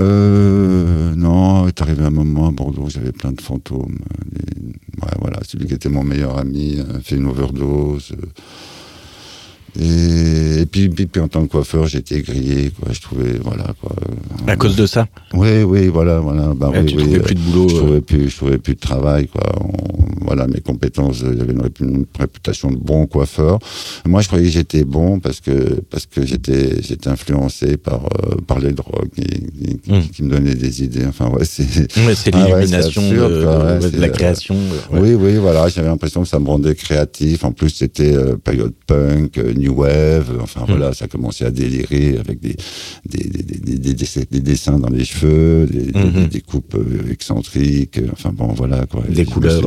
Euh, 0.00 1.14
non, 1.14 1.68
est 1.68 1.82
arrivé 1.82 2.04
un 2.04 2.10
moment 2.10 2.48
à 2.48 2.50
Bordeaux, 2.50 2.88
j'avais 2.88 3.12
plein 3.12 3.32
de 3.32 3.40
fantômes. 3.40 3.98
ouais, 5.02 5.08
voilà, 5.20 5.40
celui 5.46 5.66
qui 5.66 5.74
était 5.74 5.88
mon 5.88 6.02
meilleur 6.02 6.38
ami 6.38 6.80
a 6.80 7.00
fait 7.00 7.16
une 7.16 7.26
overdose. 7.26 8.14
Et, 9.80 10.66
puis, 10.70 10.88
puis, 10.90 11.08
en 11.20 11.28
tant 11.28 11.46
que 11.46 11.52
coiffeur, 11.52 11.86
j'étais 11.86 12.20
grillé, 12.20 12.70
quoi. 12.78 12.92
Je 12.92 13.00
trouvais, 13.00 13.38
voilà, 13.42 13.74
quoi. 13.80 13.94
À 14.46 14.56
cause 14.56 14.76
de 14.76 14.84
ça? 14.84 15.06
Oui, 15.32 15.62
oui, 15.62 15.88
voilà, 15.88 16.20
voilà. 16.20 16.52
Bah, 16.54 16.70
oui, 16.74 16.84
tu 16.84 16.96
trouvais 16.96 17.20
plus 17.20 17.34
de 17.34 17.40
boulot 17.40 17.68
Je 17.68 17.76
trouvais, 17.76 17.96
euh. 17.96 18.00
plus, 18.00 18.28
je 18.28 18.36
trouvais 18.36 18.58
plus 18.58 18.74
de 18.74 18.80
travail, 18.80 19.28
quoi. 19.28 19.42
voilà, 20.20 20.46
mes 20.46 20.60
compétences, 20.60 21.18
j'avais 21.18 21.52
une, 21.52 21.62
une, 21.80 22.04
réputation 22.18 22.70
de 22.70 22.76
bon 22.76 23.06
coiffeur. 23.06 23.58
Moi, 24.04 24.20
je 24.20 24.26
croyais 24.26 24.44
que 24.44 24.52
j'étais 24.52 24.84
bon 24.84 25.20
parce 25.20 25.40
que, 25.40 25.80
parce 25.90 26.04
que 26.04 26.26
j'étais, 26.26 26.82
j'étais 26.82 27.08
influencé 27.08 27.78
par, 27.78 28.04
euh, 28.04 28.36
par 28.46 28.58
les 28.58 28.72
drogues 28.72 29.08
qui, 29.14 29.90
hmm. 29.90 30.00
qui, 30.12 30.22
me 30.22 30.30
donnaient 30.30 30.54
des 30.54 30.82
idées. 30.82 31.06
Enfin, 31.06 31.28
ouais, 31.30 31.44
c'est. 31.46 31.90
c'est 32.14 32.34
ah 32.34 32.44
l'illumination 32.44 33.02
de, 33.10 33.98
la 33.98 34.08
création. 34.10 34.56
Oui, 34.92 35.14
oui, 35.14 35.36
voilà. 35.36 35.68
J'avais 35.68 35.88
l'impression 35.88 36.22
que 36.22 36.28
ça 36.28 36.38
me 36.38 36.46
rendait 36.46 36.74
créatif. 36.74 37.44
En 37.44 37.52
plus, 37.52 37.70
c'était 37.70 38.14
euh, 38.14 38.36
période 38.36 38.74
punk, 38.86 39.38
New 39.62 39.72
Wave, 39.74 40.38
enfin 40.40 40.64
voilà, 40.66 40.90
hmm. 40.90 40.94
ça 40.94 41.06
commençait 41.06 41.44
à 41.44 41.50
délirer 41.50 42.18
avec 42.18 42.40
des, 42.40 42.56
des, 43.06 43.24
des, 43.24 43.94
des, 43.94 43.94
des 44.30 44.40
dessins 44.40 44.78
dans 44.78 44.90
les 44.90 45.04
cheveux, 45.04 45.66
des, 45.66 45.92
hmm. 45.92 46.28
coupes 46.46 46.74
euh, 46.74 47.10
excentriques, 47.10 48.00
enfin 48.12 48.30
bon 48.32 48.48
voilà 48.48 48.86
quoi. 48.86 49.04
Des 49.08 49.24
couleurs. 49.24 49.64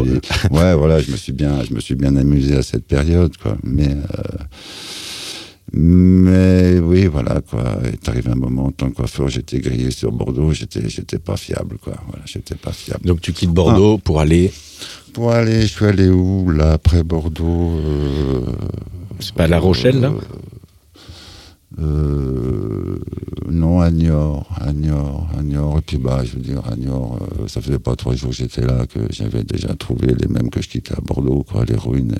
ouais, 0.51 0.75
voilà, 0.75 0.99
je 0.99 1.11
me 1.11 1.17
suis 1.17 1.33
bien, 1.33 1.63
je 1.63 1.73
me 1.73 1.79
suis 1.79 1.95
bien 1.95 2.15
amusé 2.17 2.55
à 2.55 2.61
cette 2.61 2.85
période 2.85 3.35
quoi, 3.37 3.57
mais. 3.63 3.89
Euh, 3.89 4.43
mais 5.77 6.79
oui, 6.79 7.05
voilà, 7.07 7.41
quoi. 7.41 7.79
Est 7.91 8.07
arrivé 8.07 8.29
un 8.31 8.35
moment, 8.35 8.67
en 8.67 8.71
tant 8.71 8.89
que 8.89 8.95
coiffeur, 8.95 9.27
j'étais 9.27 9.59
grillé 9.59 9.91
sur 9.91 10.11
Bordeaux, 10.11 10.53
j'étais, 10.53 10.87
j'étais 10.87 11.19
pas 11.19 11.35
fiable, 11.35 11.77
quoi. 11.83 11.95
Voilà, 12.07 12.23
j'étais 12.25 12.55
pas 12.55 12.71
fiable. 12.71 13.05
Donc 13.05 13.19
tu 13.19 13.33
quittes 13.33 13.49
Bordeaux 13.49 13.95
ah. 13.97 14.01
pour 14.01 14.21
aller 14.21 14.53
Pour 15.11 15.31
aller, 15.31 15.63
je 15.63 15.67
suis 15.67 15.85
allé 15.85 16.07
où, 16.07 16.49
là, 16.49 16.73
après 16.73 17.03
Bordeaux 17.03 17.73
c'est 19.19 19.33
pas 19.33 19.47
La 19.47 19.59
Rochelle, 19.59 19.99
là 20.01 20.11
euh, 21.79 22.99
non, 23.49 23.81
à 23.81 23.91
Niort, 23.91 24.47
à 24.59 24.73
Niort, 24.73 25.27
à 25.37 25.41
Niort. 25.41 25.77
Et 25.77 25.81
puis, 25.81 25.97
bah, 25.97 26.21
je 26.23 26.33
veux 26.33 26.41
dire, 26.41 26.61
à 26.69 26.75
Niort, 26.75 27.19
euh, 27.21 27.47
ça 27.47 27.61
faisait 27.61 27.79
pas 27.79 27.95
trois 27.95 28.15
jours 28.15 28.29
que 28.29 28.35
j'étais 28.35 28.61
là 28.61 28.85
que 28.85 28.99
j'avais 29.11 29.43
déjà 29.43 29.69
trouvé 29.75 30.07
les 30.07 30.27
mêmes 30.27 30.49
que 30.49 30.61
je 30.61 30.69
quittais 30.69 30.93
à 30.93 31.01
Bordeaux, 31.01 31.43
quoi. 31.43 31.65
Les 31.65 31.75
ruines, 31.75 32.15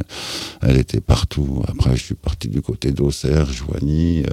elles 0.62 0.78
étaient 0.78 1.02
partout. 1.02 1.62
Après, 1.68 1.96
je 1.96 2.04
suis 2.04 2.15
parti 2.15 2.48
du 2.48 2.62
côté 2.62 2.91
d'Auxerre, 2.91 3.48
Joigny. 3.52 4.24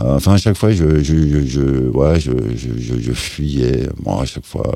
Euh, 0.00 0.16
enfin, 0.16 0.34
à 0.34 0.38
chaque 0.38 0.56
fois, 0.56 0.70
je, 0.72 1.02
je, 1.02 1.44
je, 1.46 1.88
ouais, 1.90 2.20
je, 2.20 2.32
je, 2.56 2.98
je, 3.00 3.12
fuyais. 3.12 3.88
Moi, 4.04 4.22
à 4.22 4.24
chaque 4.24 4.46
fois, 4.46 4.72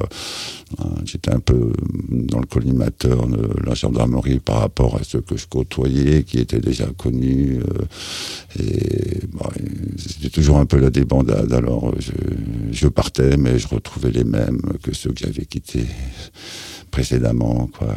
euh, 0.80 0.84
j'étais 1.04 1.32
un 1.32 1.40
peu 1.40 1.72
dans 2.10 2.40
le 2.40 2.46
collimateur 2.46 3.26
de 3.26 3.48
la 3.64 3.74
gendarmerie 3.74 4.38
par 4.38 4.60
rapport 4.60 4.96
à 4.96 5.04
ceux 5.04 5.20
que 5.20 5.36
je 5.36 5.46
côtoyais, 5.46 6.24
qui 6.24 6.38
étaient 6.38 6.60
déjà 6.60 6.86
connus. 6.96 7.60
et 8.58 9.20
bah, 9.32 9.50
c'était 9.96 10.30
toujours 10.30 10.58
un 10.58 10.66
peu 10.66 10.78
la 10.78 10.90
débandade. 10.90 11.52
Alors 11.52 11.94
je, 11.98 12.12
je, 12.72 12.88
partais, 12.88 13.36
mais 13.36 13.58
je 13.58 13.68
retrouvais 13.68 14.10
les 14.10 14.24
mêmes 14.24 14.60
que 14.82 14.94
ceux 14.94 15.10
que 15.12 15.20
j'avais 15.20 15.44
quittés 15.44 15.86
précédemment. 16.94 17.68
Quoi. 17.76 17.88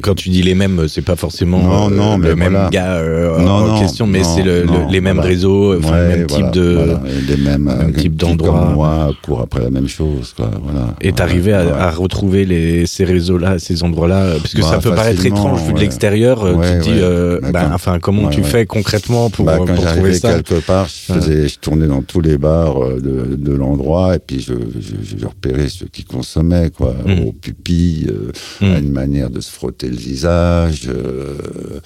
Quand 0.00 0.14
tu 0.14 0.30
dis 0.30 0.42
les 0.42 0.54
mêmes, 0.54 0.88
c'est 0.88 1.04
pas 1.04 1.16
forcément 1.16 1.58
non, 1.58 1.90
non, 1.90 2.18
euh, 2.18 2.28
le 2.28 2.34
même 2.34 2.58
gars 2.72 2.94
euh, 2.94 3.46
en 3.46 3.78
question, 3.78 4.06
mais 4.06 4.24
c'est 4.24 4.42
le, 4.42 4.64
les 4.90 5.02
mêmes 5.02 5.18
réseaux, 5.18 5.74
le 5.74 5.80
même 5.80 6.26
type 6.26 6.50
de, 6.50 6.96
les 7.28 7.36
mêmes, 7.36 7.64
même 7.64 7.92
type 7.92 8.16
d'endroits. 8.16 8.70
Moi, 8.74 9.12
court 9.22 9.42
après 9.42 9.60
la 9.60 9.70
même 9.70 9.86
chose. 9.86 10.32
Quoi, 10.34 10.50
voilà. 10.62 10.94
Et 11.02 11.12
t'arrivais 11.12 11.52
à, 11.52 11.76
à, 11.76 11.90
retrouver 11.90 12.46
les, 12.46 12.86
ces 12.86 13.04
réseaux-là, 13.04 13.58
ces 13.58 13.82
endroits-là, 13.82 14.36
parce 14.38 14.54
que 14.54 14.62
bah, 14.62 14.70
ça 14.70 14.78
peut 14.78 14.94
paraître 14.94 15.24
étrange 15.26 15.62
vu 15.64 15.74
de 15.74 15.80
l'extérieur. 15.80 16.40
tu 16.40 16.78
te 16.78 16.82
dis, 16.84 16.90
euh, 16.94 17.40
bah, 17.52 17.70
enfin, 17.74 17.98
comment 17.98 18.28
tu 18.28 18.42
fais 18.42 18.64
concrètement 18.64 19.28
pour, 19.28 19.44
bah, 19.44 19.56
quand 19.58 19.66
pour 19.66 19.84
trouver 19.84 20.14
ça 20.14 20.36
quelque 20.36 20.64
part, 20.66 20.86
je, 20.88 21.12
faisais, 21.12 21.48
je 21.48 21.58
tournais 21.58 21.86
dans 21.86 22.02
tous 22.02 22.22
les 22.22 22.38
bars 22.38 22.76
de, 22.96 23.36
de 23.36 23.52
l'endroit 23.52 24.16
et 24.16 24.20
puis 24.20 24.40
je, 24.40 24.54
je, 24.80 25.18
je, 25.18 25.26
repérais 25.26 25.68
ceux 25.68 25.86
qui 25.86 26.04
consommaient, 26.04 26.70
quoi, 26.70 26.94
mmh. 27.04 27.26
aux 27.26 27.32
pupilles 27.32 28.05
euh, 28.08 28.32
à 28.60 28.78
une 28.78 28.92
manière 28.92 29.30
de 29.30 29.40
se 29.40 29.50
frotter 29.50 29.88
le 29.88 29.96
visage. 29.96 30.88
Euh, 30.88 31.80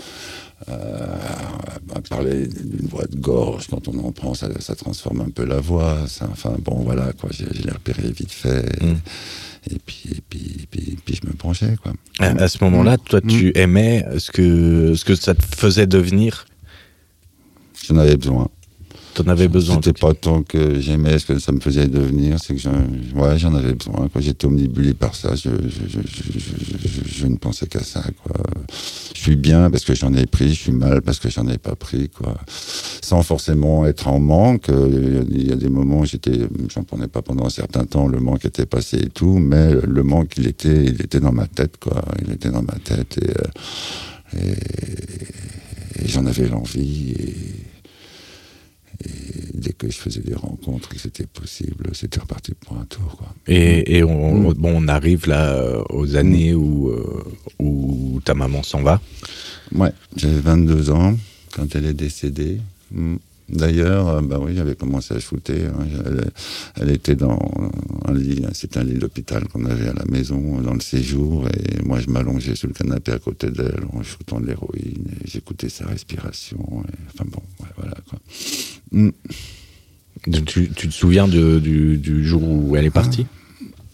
euh, 0.68 1.16
parler 2.08 2.46
d'une 2.46 2.86
voix 2.88 3.06
de 3.06 3.16
gorge, 3.16 3.66
quand 3.68 3.88
on 3.88 3.98
en 3.98 4.12
prend, 4.12 4.34
ça, 4.34 4.48
transforme 4.74 5.22
un 5.22 5.30
peu 5.30 5.44
la 5.44 5.60
voix. 5.60 5.98
enfin, 6.30 6.54
bon, 6.60 6.76
voilà, 6.82 7.12
quoi, 7.12 7.30
j'ai 7.32 7.44
l'ai 7.46 7.70
repéré 7.70 8.10
vite 8.10 8.32
fait. 8.32 8.64
Hmm. 8.82 8.96
Et, 9.70 9.78
puis, 9.84 10.04
et 10.12 10.22
puis, 10.28 10.66
puis, 11.04 11.20
je 11.22 11.26
me 11.26 11.32
penchais, 11.32 11.76
quoi. 11.82 11.92
À, 12.18 12.48
ce 12.48 12.62
moment-là, 12.64 12.96
toi, 12.98 13.20
tu 13.20 13.52
aimais 13.54 14.04
ce 14.18 14.30
que, 14.30 14.94
ce 14.94 15.04
que 15.04 15.14
ça 15.14 15.34
te 15.34 15.42
faisait 15.56 15.86
devenir? 15.86 16.46
J'en 17.86 17.96
avais 17.96 18.16
besoin. 18.16 18.48
T'en 19.14 19.26
avais 19.26 19.48
besoin 19.48 19.76
C'était 19.76 19.98
pas 19.98 20.14
tant 20.14 20.42
que 20.42 20.78
j'aimais 20.80 21.18
ce 21.18 21.26
que 21.26 21.38
ça 21.38 21.52
me 21.52 21.60
faisait 21.60 21.88
devenir, 21.88 22.38
c'est 22.40 22.54
que 22.54 22.60
j'en 22.60 22.72
ouais, 23.16 23.44
avais 23.44 23.72
besoin. 23.72 24.08
J'étais 24.18 24.46
omnibulé 24.46 24.94
par 24.94 25.14
ça, 25.14 25.34
je, 25.34 25.50
je, 25.50 25.98
je, 26.00 27.08
je 27.20 27.26
ne 27.26 27.36
pensais 27.36 27.66
qu'à 27.66 27.82
ça. 27.82 28.02
Quoi. 28.22 28.36
Je 29.14 29.20
suis 29.20 29.36
bien 29.36 29.68
parce 29.70 29.84
que 29.84 29.94
j'en 29.94 30.14
ai 30.14 30.26
pris, 30.26 30.50
je 30.50 30.60
suis 30.60 30.72
mal 30.72 31.02
parce 31.02 31.18
que 31.18 31.28
j'en 31.28 31.48
ai 31.48 31.58
pas 31.58 31.74
pris. 31.74 32.08
Quoi. 32.08 32.36
Sans 33.02 33.22
forcément 33.22 33.84
être 33.86 34.08
en 34.08 34.20
manque. 34.20 34.68
Il 34.68 35.48
y 35.48 35.52
a 35.52 35.56
des 35.56 35.68
moments 35.68 36.00
où 36.00 36.06
j'étais, 36.06 36.38
j'en 36.72 36.84
prenais 36.84 37.08
pas 37.08 37.22
pendant 37.22 37.46
un 37.46 37.50
certain 37.50 37.84
temps, 37.84 38.06
le 38.06 38.20
manque 38.20 38.44
était 38.44 38.66
passé 38.66 38.98
et 38.98 39.08
tout, 39.08 39.38
mais 39.38 39.72
le 39.72 40.02
manque, 40.02 40.34
il 40.36 40.46
était, 40.46 40.84
il 40.84 41.02
était 41.02 41.20
dans 41.20 41.32
ma 41.32 41.46
tête. 41.46 41.78
Quoi. 41.78 42.02
Il 42.24 42.32
était 42.32 42.50
dans 42.50 42.62
ma 42.62 42.78
tête 42.84 43.18
et, 43.18 44.38
et, 44.38 46.04
et 46.04 46.08
j'en 46.08 46.24
avais 46.26 46.48
l'envie. 46.48 47.12
Et, 47.18 47.69
et 49.04 49.10
dès 49.54 49.72
que 49.72 49.90
je 49.90 49.96
faisais 49.96 50.20
des 50.20 50.34
rencontres, 50.34 50.88
que 50.88 50.98
c'était 50.98 51.26
possible, 51.26 51.90
c'était 51.92 52.20
reparti 52.20 52.52
pour 52.54 52.76
un 52.76 52.84
tour. 52.84 53.16
Quoi. 53.16 53.28
Et, 53.46 53.98
et 53.98 54.04
on, 54.04 54.50
mm. 54.50 54.54
bon, 54.54 54.84
on 54.84 54.88
arrive 54.88 55.26
là 55.26 55.54
euh, 55.54 55.82
aux 55.90 56.16
années 56.16 56.54
où, 56.54 56.88
euh, 56.88 57.24
où 57.58 58.20
ta 58.24 58.34
maman 58.34 58.62
s'en 58.62 58.82
va. 58.82 59.00
Ouais, 59.74 59.92
j'avais 60.16 60.40
22 60.40 60.90
ans 60.90 61.16
quand 61.54 61.74
elle 61.74 61.86
est 61.86 61.94
décédée. 61.94 62.58
Mm. 62.92 63.16
D'ailleurs, 63.48 64.08
euh, 64.08 64.20
bah 64.20 64.38
oui, 64.40 64.54
j'avais 64.54 64.76
commencé 64.76 65.14
à 65.14 65.18
shooter. 65.18 65.66
Hein. 65.66 65.86
Elle, 66.76 66.90
était 66.90 67.16
dans 67.16 67.38
un 68.06 68.14
lit, 68.14 68.44
c'est 68.52 68.76
un 68.76 68.84
lit 68.84 68.94
d'hôpital 68.94 69.48
qu'on 69.48 69.64
avait 69.64 69.88
à 69.88 69.92
la 69.92 70.04
maison 70.04 70.60
dans 70.60 70.74
le 70.74 70.80
séjour, 70.80 71.48
et 71.48 71.82
moi 71.82 71.98
je 71.98 72.08
m'allongeais 72.10 72.54
sur 72.54 72.68
le 72.68 72.74
canapé 72.74 73.10
à 73.12 73.18
côté 73.18 73.50
d'elle 73.50 73.82
en 73.92 74.04
shootant 74.04 74.40
de 74.40 74.46
l'héroïne, 74.46 75.04
et 75.24 75.28
j'écoutais 75.28 75.68
sa 75.68 75.86
respiration. 75.86 76.58
enfin 77.12 77.24
bon, 77.26 77.42
voilà 77.76 77.96
quoi. 78.08 78.20
Mm. 78.92 79.10
Tu, 80.44 80.68
te 80.68 80.90
souviens 80.90 81.26
du, 81.28 81.96
du, 81.96 82.24
jour 82.24 82.42
où 82.42 82.76
elle 82.76 82.84
est 82.84 82.90
partie? 82.90 83.26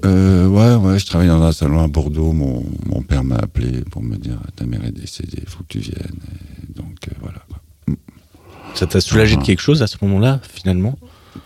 Euh, 0.05 0.47
ouais, 0.49 0.75
ouais, 0.75 0.99
je 0.99 1.07
travaillais 1.07 1.31
dans 1.31 1.43
un 1.43 1.53
salon 1.53 1.83
à 1.83 1.89
Bordeaux. 1.89 2.33
Mon, 2.33 2.65
mon 2.87 3.03
père 3.03 3.23
m'a 3.23 3.37
appelé 3.37 3.83
pour 3.91 4.03
me 4.03 4.17
dire 4.17 4.39
Ta 4.57 4.67
mère 4.67 4.85
est 4.85 4.93
décédée, 4.93 5.39
il 5.43 5.49
faut 5.49 5.61
que 5.61 5.69
tu 5.69 5.79
viennes. 5.79 6.19
donc, 6.75 7.09
euh, 7.09 7.13
voilà. 7.21 7.43
Ça 8.75 8.87
t'a 8.87 9.01
soulagé 9.01 9.37
de 9.37 9.43
quelque 9.43 9.63
chose 9.63 9.83
à 9.83 9.87
ce 9.87 9.97
moment-là, 10.03 10.41
finalement? 10.53 10.99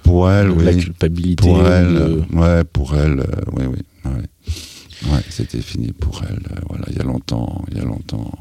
Pour 0.02 0.30
elle, 0.30 0.50
oui. 0.50 0.64
La 0.64 0.74
culpabilité 0.74 1.46
Pour 1.46 1.66
elle, 1.66 2.24
ouais, 2.32 2.64
pour 2.64 2.96
elle, 2.96 3.20
euh, 3.20 3.24
oui, 3.52 3.64
oui. 3.66 3.78
Ouais, 4.04 5.12
ouais 5.12 5.22
c'était 5.28 5.60
fini 5.60 5.92
pour 5.92 6.22
elle. 6.28 6.40
Euh, 6.50 6.60
voilà, 6.68 6.86
il 6.90 6.96
y 6.96 7.00
a 7.00 7.04
longtemps, 7.04 7.64
il 7.70 7.78
y 7.78 7.80
a 7.80 7.84
longtemps. 7.84 8.32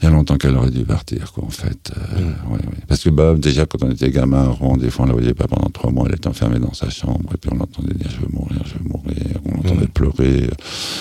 Il 0.00 0.04
y 0.04 0.06
a 0.06 0.10
longtemps 0.10 0.38
qu'elle 0.38 0.56
aurait 0.56 0.70
dû 0.70 0.84
partir, 0.84 1.30
quoi, 1.32 1.44
en 1.44 1.50
fait. 1.50 1.92
Euh, 1.96 2.20
mm. 2.20 2.52
ouais, 2.52 2.58
ouais. 2.58 2.84
Parce 2.88 3.02
que 3.02 3.10
bah, 3.10 3.34
déjà, 3.36 3.66
quand 3.66 3.82
on 3.82 3.90
était 3.90 4.10
gamin, 4.10 4.48
Rouen, 4.48 4.76
des 4.76 4.90
fois, 4.90 5.04
on 5.04 5.08
la 5.08 5.14
voyait 5.14 5.34
pas 5.34 5.46
pendant 5.46 5.68
trois 5.68 5.90
mois, 5.90 6.06
elle 6.08 6.14
était 6.14 6.28
enfermée 6.28 6.58
dans 6.58 6.72
sa 6.72 6.88
chambre, 6.88 7.30
et 7.34 7.36
puis 7.36 7.50
on 7.52 7.56
l'entendait 7.56 7.94
dire 7.94 8.10
Je 8.10 8.20
veux 8.20 8.32
mourir, 8.32 8.62
je 8.64 8.74
veux 8.74 8.88
mourir. 8.88 9.40
On 9.44 9.56
l'entendait 9.56 9.86
mm. 9.86 9.88
pleurer, 9.88 10.50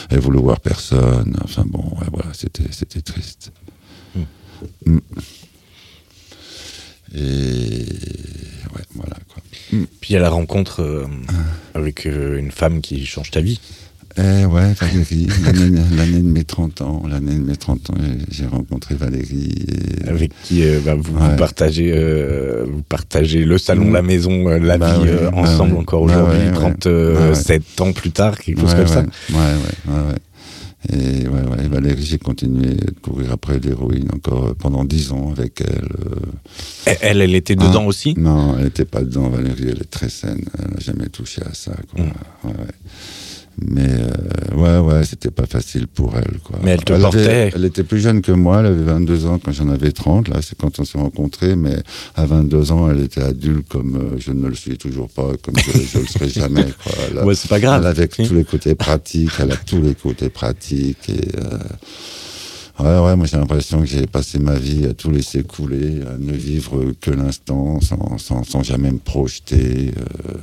elle 0.09 0.19
voulait 0.19 0.41
voir 0.41 0.59
personne. 0.59 1.38
Enfin 1.43 1.63
bon, 1.65 1.83
ouais, 1.99 2.07
voilà, 2.12 2.29
c'était 2.33 3.01
triste. 3.01 3.53
Mm. 4.85 4.97
Et 7.15 7.85
ouais, 8.75 8.83
voilà 8.95 9.17
quoi. 9.27 9.41
Puis 9.69 10.09
il 10.09 10.13
y 10.13 10.15
a 10.15 10.19
la 10.19 10.29
rencontre 10.29 10.81
euh, 10.81 11.07
avec 11.73 12.05
euh, 12.05 12.38
une 12.38 12.51
femme 12.51 12.81
qui 12.81 13.05
change 13.05 13.31
ta 13.31 13.41
vie. 13.41 13.59
Eh 14.21 14.45
ouais, 14.45 14.73
Valérie, 14.73 15.27
l'année 15.95 16.19
de 16.19 16.27
mes 16.27 16.43
30 16.43 16.82
ans, 16.82 17.03
l'année 17.10 17.36
de 17.36 17.39
mes 17.39 17.55
30 17.55 17.91
ans, 17.91 17.93
j'ai 18.29 18.45
rencontré 18.47 18.95
Valérie. 18.95 19.65
Avec 20.08 20.32
qui 20.43 20.63
euh, 20.63 20.82
bah, 20.84 20.95
vous, 20.95 21.13
partagez, 21.38 21.93
vous 22.69 22.82
partagez 22.82 23.45
le 23.45 23.58
salon, 23.58 23.91
la 23.91 24.01
maison, 24.01 24.47
la 24.49 24.77
bah 24.77 24.99
vie 24.99 25.10
ensemble 25.34 25.73
bah 25.73 25.79
encore 25.79 26.01
aujourd'hui, 26.01 26.51
37 26.53 27.82
ans 27.82 27.93
plus 27.93 28.12
tard, 28.12 28.38
quelque 28.38 28.60
chose 28.62 28.75
comme 28.75 28.88
ça. 28.88 29.01
Ouais, 29.01 29.38
ouais, 29.38 29.93
ouais. 29.93 30.15
Et 30.88 31.27
ouais, 31.27 31.41
ouais, 31.41 31.67
Valérie, 31.67 32.03
j'ai 32.03 32.17
continué 32.17 32.75
de 32.75 32.95
courir 33.01 33.34
après 33.34 33.60
l'héroïne 33.60 34.08
encore 34.13 34.55
pendant 34.55 34.86
dix 34.86 35.12
ans 35.12 35.32
avec 35.32 35.62
elle. 35.62 35.89
Euh. 36.05 36.95
Elle, 37.01 37.21
elle 37.21 37.36
était 37.36 37.58
dedans 37.58 37.84
ah, 37.84 37.88
aussi? 37.88 38.13
Non, 38.17 38.55
elle 38.58 38.65
n'était 38.65 38.86
pas 38.86 39.01
dedans, 39.01 39.29
Valérie, 39.29 39.67
elle 39.71 39.82
est 39.82 39.91
très 39.91 40.08
saine. 40.08 40.41
Elle 40.58 40.73
n'a 40.73 40.79
jamais 40.79 41.10
touché 41.10 41.41
à 41.41 41.53
ça. 41.53 41.73
Quoi. 41.93 42.05
Mm. 42.05 42.13
Mais 43.62 43.88
euh, 43.88 44.56
ouais, 44.56 44.78
ouais, 44.78 45.04
c'était 45.04 45.32
pas 45.32 45.45
facile 45.45 45.88
pour 45.88 46.15
elle. 46.15 46.39
Quoi. 46.43 46.60
Mais 46.63 46.72
elle 46.72 46.84
te 46.84 46.93
portait. 46.93 47.52
elle 47.54 47.65
était 47.65 47.84
plus 47.84 48.00
jeune 48.00 48.22
que 48.22 48.32
moi, 48.32 48.60
elle 48.60 48.67
avait 48.67 48.84
22 48.84 49.26
ans 49.26 49.39
quand 49.43 49.52
j'en 49.52 49.69
avais 49.69 49.91
30, 49.91 50.30
là, 50.30 50.39
c'est 50.41 50.58
quand 50.58 50.80
on 50.80 50.86
s'est 50.86 50.98
rencontrés, 50.98 51.56
mais 51.56 51.76
à 52.15 52.26
22 52.26 52.72
ans, 52.72 52.89
elle 52.89 53.02
était 53.02 53.22
adulte 53.22 53.67
comme 53.67 53.95
euh, 53.95 54.17
je 54.17 54.32
ne 54.32 54.48
le 54.48 54.56
suis 54.56 54.78
toujours 54.78 55.10
pas, 55.10 55.32
comme 55.43 55.56
je, 55.58 55.98
ne 55.98 56.04
le 56.04 56.08
serai 56.08 56.30
jamais. 56.30 56.65
Quoi. 56.84 56.93
Elle, 57.10 57.24
ouais, 57.24 57.36
c'est 57.36 57.50
pas 57.50 57.60
grave. 57.60 57.82
Elle 57.82 57.88
avait 57.88 58.08
tous 58.08 58.34
les 58.34 58.45
côtés 58.45 58.76
pratiques, 58.76 59.32
elle 59.39 59.52
a 59.52 59.58
tous 59.58 59.82
les 59.82 59.95
côtés 59.95 60.30
pratiques 60.30 61.10
et. 61.10 61.38
Euh, 61.38 61.58
Ouais, 62.82 62.98
ouais, 62.98 63.17
moi 63.17 63.26
j'ai 63.26 63.36
l'impression 63.36 63.82
que 63.82 63.88
j'ai 63.88 64.08
passé 64.08 64.39
ma 64.39 64.58
vie 64.58 64.86
à 64.86 64.93
tout 64.93 65.12
laisser 65.12 65.43
couler, 65.43 66.00
à 66.08 66.17
ne 66.17 66.32
vivre 66.32 66.93
que 67.02 67.12
l'instant, 67.12 67.82
sans, 67.82 68.17
sans, 68.17 68.45
sans, 68.45 68.63
jamais 68.63 68.89
me 68.89 69.00
projeter. 69.00 69.91
Euh 70.00 70.34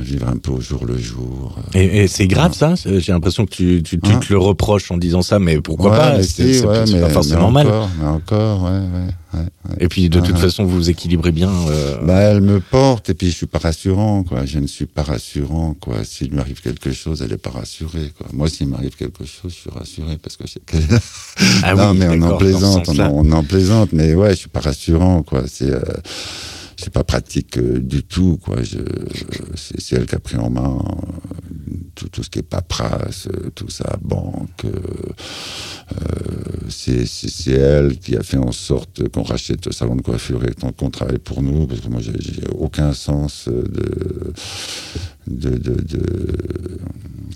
vivre 0.00 0.28
un 0.28 0.36
peu 0.36 0.50
au 0.52 0.60
jour 0.60 0.84
le 0.84 0.96
jour. 0.96 1.56
Euh. 1.74 1.78
Et, 1.78 2.08
c'est 2.08 2.26
grave 2.26 2.54
ça? 2.54 2.74
J'ai 2.84 3.12
l'impression 3.12 3.46
que 3.46 3.50
tu, 3.50 3.82
tu, 3.82 4.00
hein? 4.02 4.18
te 4.18 4.32
le 4.32 4.38
reproches 4.38 4.90
en 4.90 4.96
disant 4.96 5.22
ça, 5.22 5.38
mais 5.38 5.60
pourquoi 5.60 5.90
pas? 5.90 6.22
C'est 6.22 6.62
pas 6.62 7.08
forcément 7.08 7.50
mal. 7.50 7.68
Mais 8.00 8.06
encore, 8.06 8.64
ouais, 8.64 9.40
Et 9.78 9.88
puis 9.88 10.08
de 10.08 10.20
toute 10.20 10.38
façon, 10.38 10.64
vous 10.64 10.76
vous 10.76 10.90
équilibrez 10.90 11.32
bien. 11.32 11.50
Euh... 11.68 11.98
Bah, 12.02 12.20
elle 12.20 12.40
me 12.40 12.60
porte 12.60 13.10
et 13.10 13.14
puis 13.14 13.30
je 13.30 13.36
suis 13.36 13.46
pas 13.46 13.58
rassurant, 13.58 14.22
quoi. 14.24 14.44
Je 14.44 14.58
ne 14.58 14.66
suis 14.66 14.86
pas 14.86 15.02
rassurant, 15.02 15.74
quoi. 15.74 16.04
S'il 16.04 16.30
lui 16.30 16.40
arrive 16.40 16.60
quelque 16.60 16.92
chose, 16.92 17.22
elle 17.22 17.32
est 17.32 17.38
pas 17.38 17.50
rassurée, 17.50 18.12
quoi. 18.16 18.26
Moi, 18.32 18.48
s'il 18.48 18.68
m'arrive 18.68 18.96
quelque 18.96 19.24
chose, 19.24 19.52
je 19.52 19.60
suis 19.60 19.70
rassuré 19.70 20.18
parce 20.18 20.36
que 20.36 20.46
je 20.46 20.52
sais 20.52 20.60
qu'elle. 20.64 20.82
ah 21.62 21.74
non, 21.76 21.94
mais 21.94 22.06
on 22.08 22.22
en 22.22 22.36
plaisante, 22.36 22.88
on, 22.88 23.00
on, 23.00 23.32
en 23.32 23.44
plaisante, 23.44 23.90
mais 23.92 24.14
ouais, 24.14 24.30
je 24.30 24.36
suis 24.36 24.48
pas 24.48 24.60
rassurant, 24.60 25.22
quoi. 25.22 25.44
C'est. 25.46 25.70
Euh 25.70 25.80
c'est 26.82 26.92
pas 26.92 27.04
pratique 27.04 27.58
euh, 27.58 27.78
du 27.78 28.02
tout 28.02 28.38
quoi. 28.42 28.56
C'est 29.54 29.92
elle 29.92 30.06
qui 30.06 30.14
a 30.14 30.18
pris 30.18 30.36
en 30.36 30.50
main 30.50 30.78
euh, 30.78 31.76
tout, 31.94 32.22
ce 32.22 32.28
qui 32.28 32.40
est 32.40 32.42
paperasse, 32.42 33.28
tout 33.54 33.68
ça, 33.68 33.96
banque. 34.02 34.66
c'est 36.68 37.52
elle 37.52 37.98
qui 37.98 38.16
a 38.16 38.22
fait 38.22 38.38
en 38.38 38.50
sorte 38.50 39.08
qu'on 39.10 39.22
rachète 39.22 39.66
le 39.66 39.72
salon 39.72 39.96
de 39.96 40.02
coiffure 40.02 40.42
et 40.44 40.52
qu'on 40.54 40.90
travaille 40.90 41.18
pour 41.18 41.42
nous, 41.42 41.66
parce 41.66 41.80
que 41.80 41.88
moi, 41.88 42.00
j'ai 42.00 42.48
aucun 42.58 42.92
sens 42.92 43.48
de 43.48 44.32
de, 45.26 45.50
de, 45.50 45.74
de, 45.80 46.78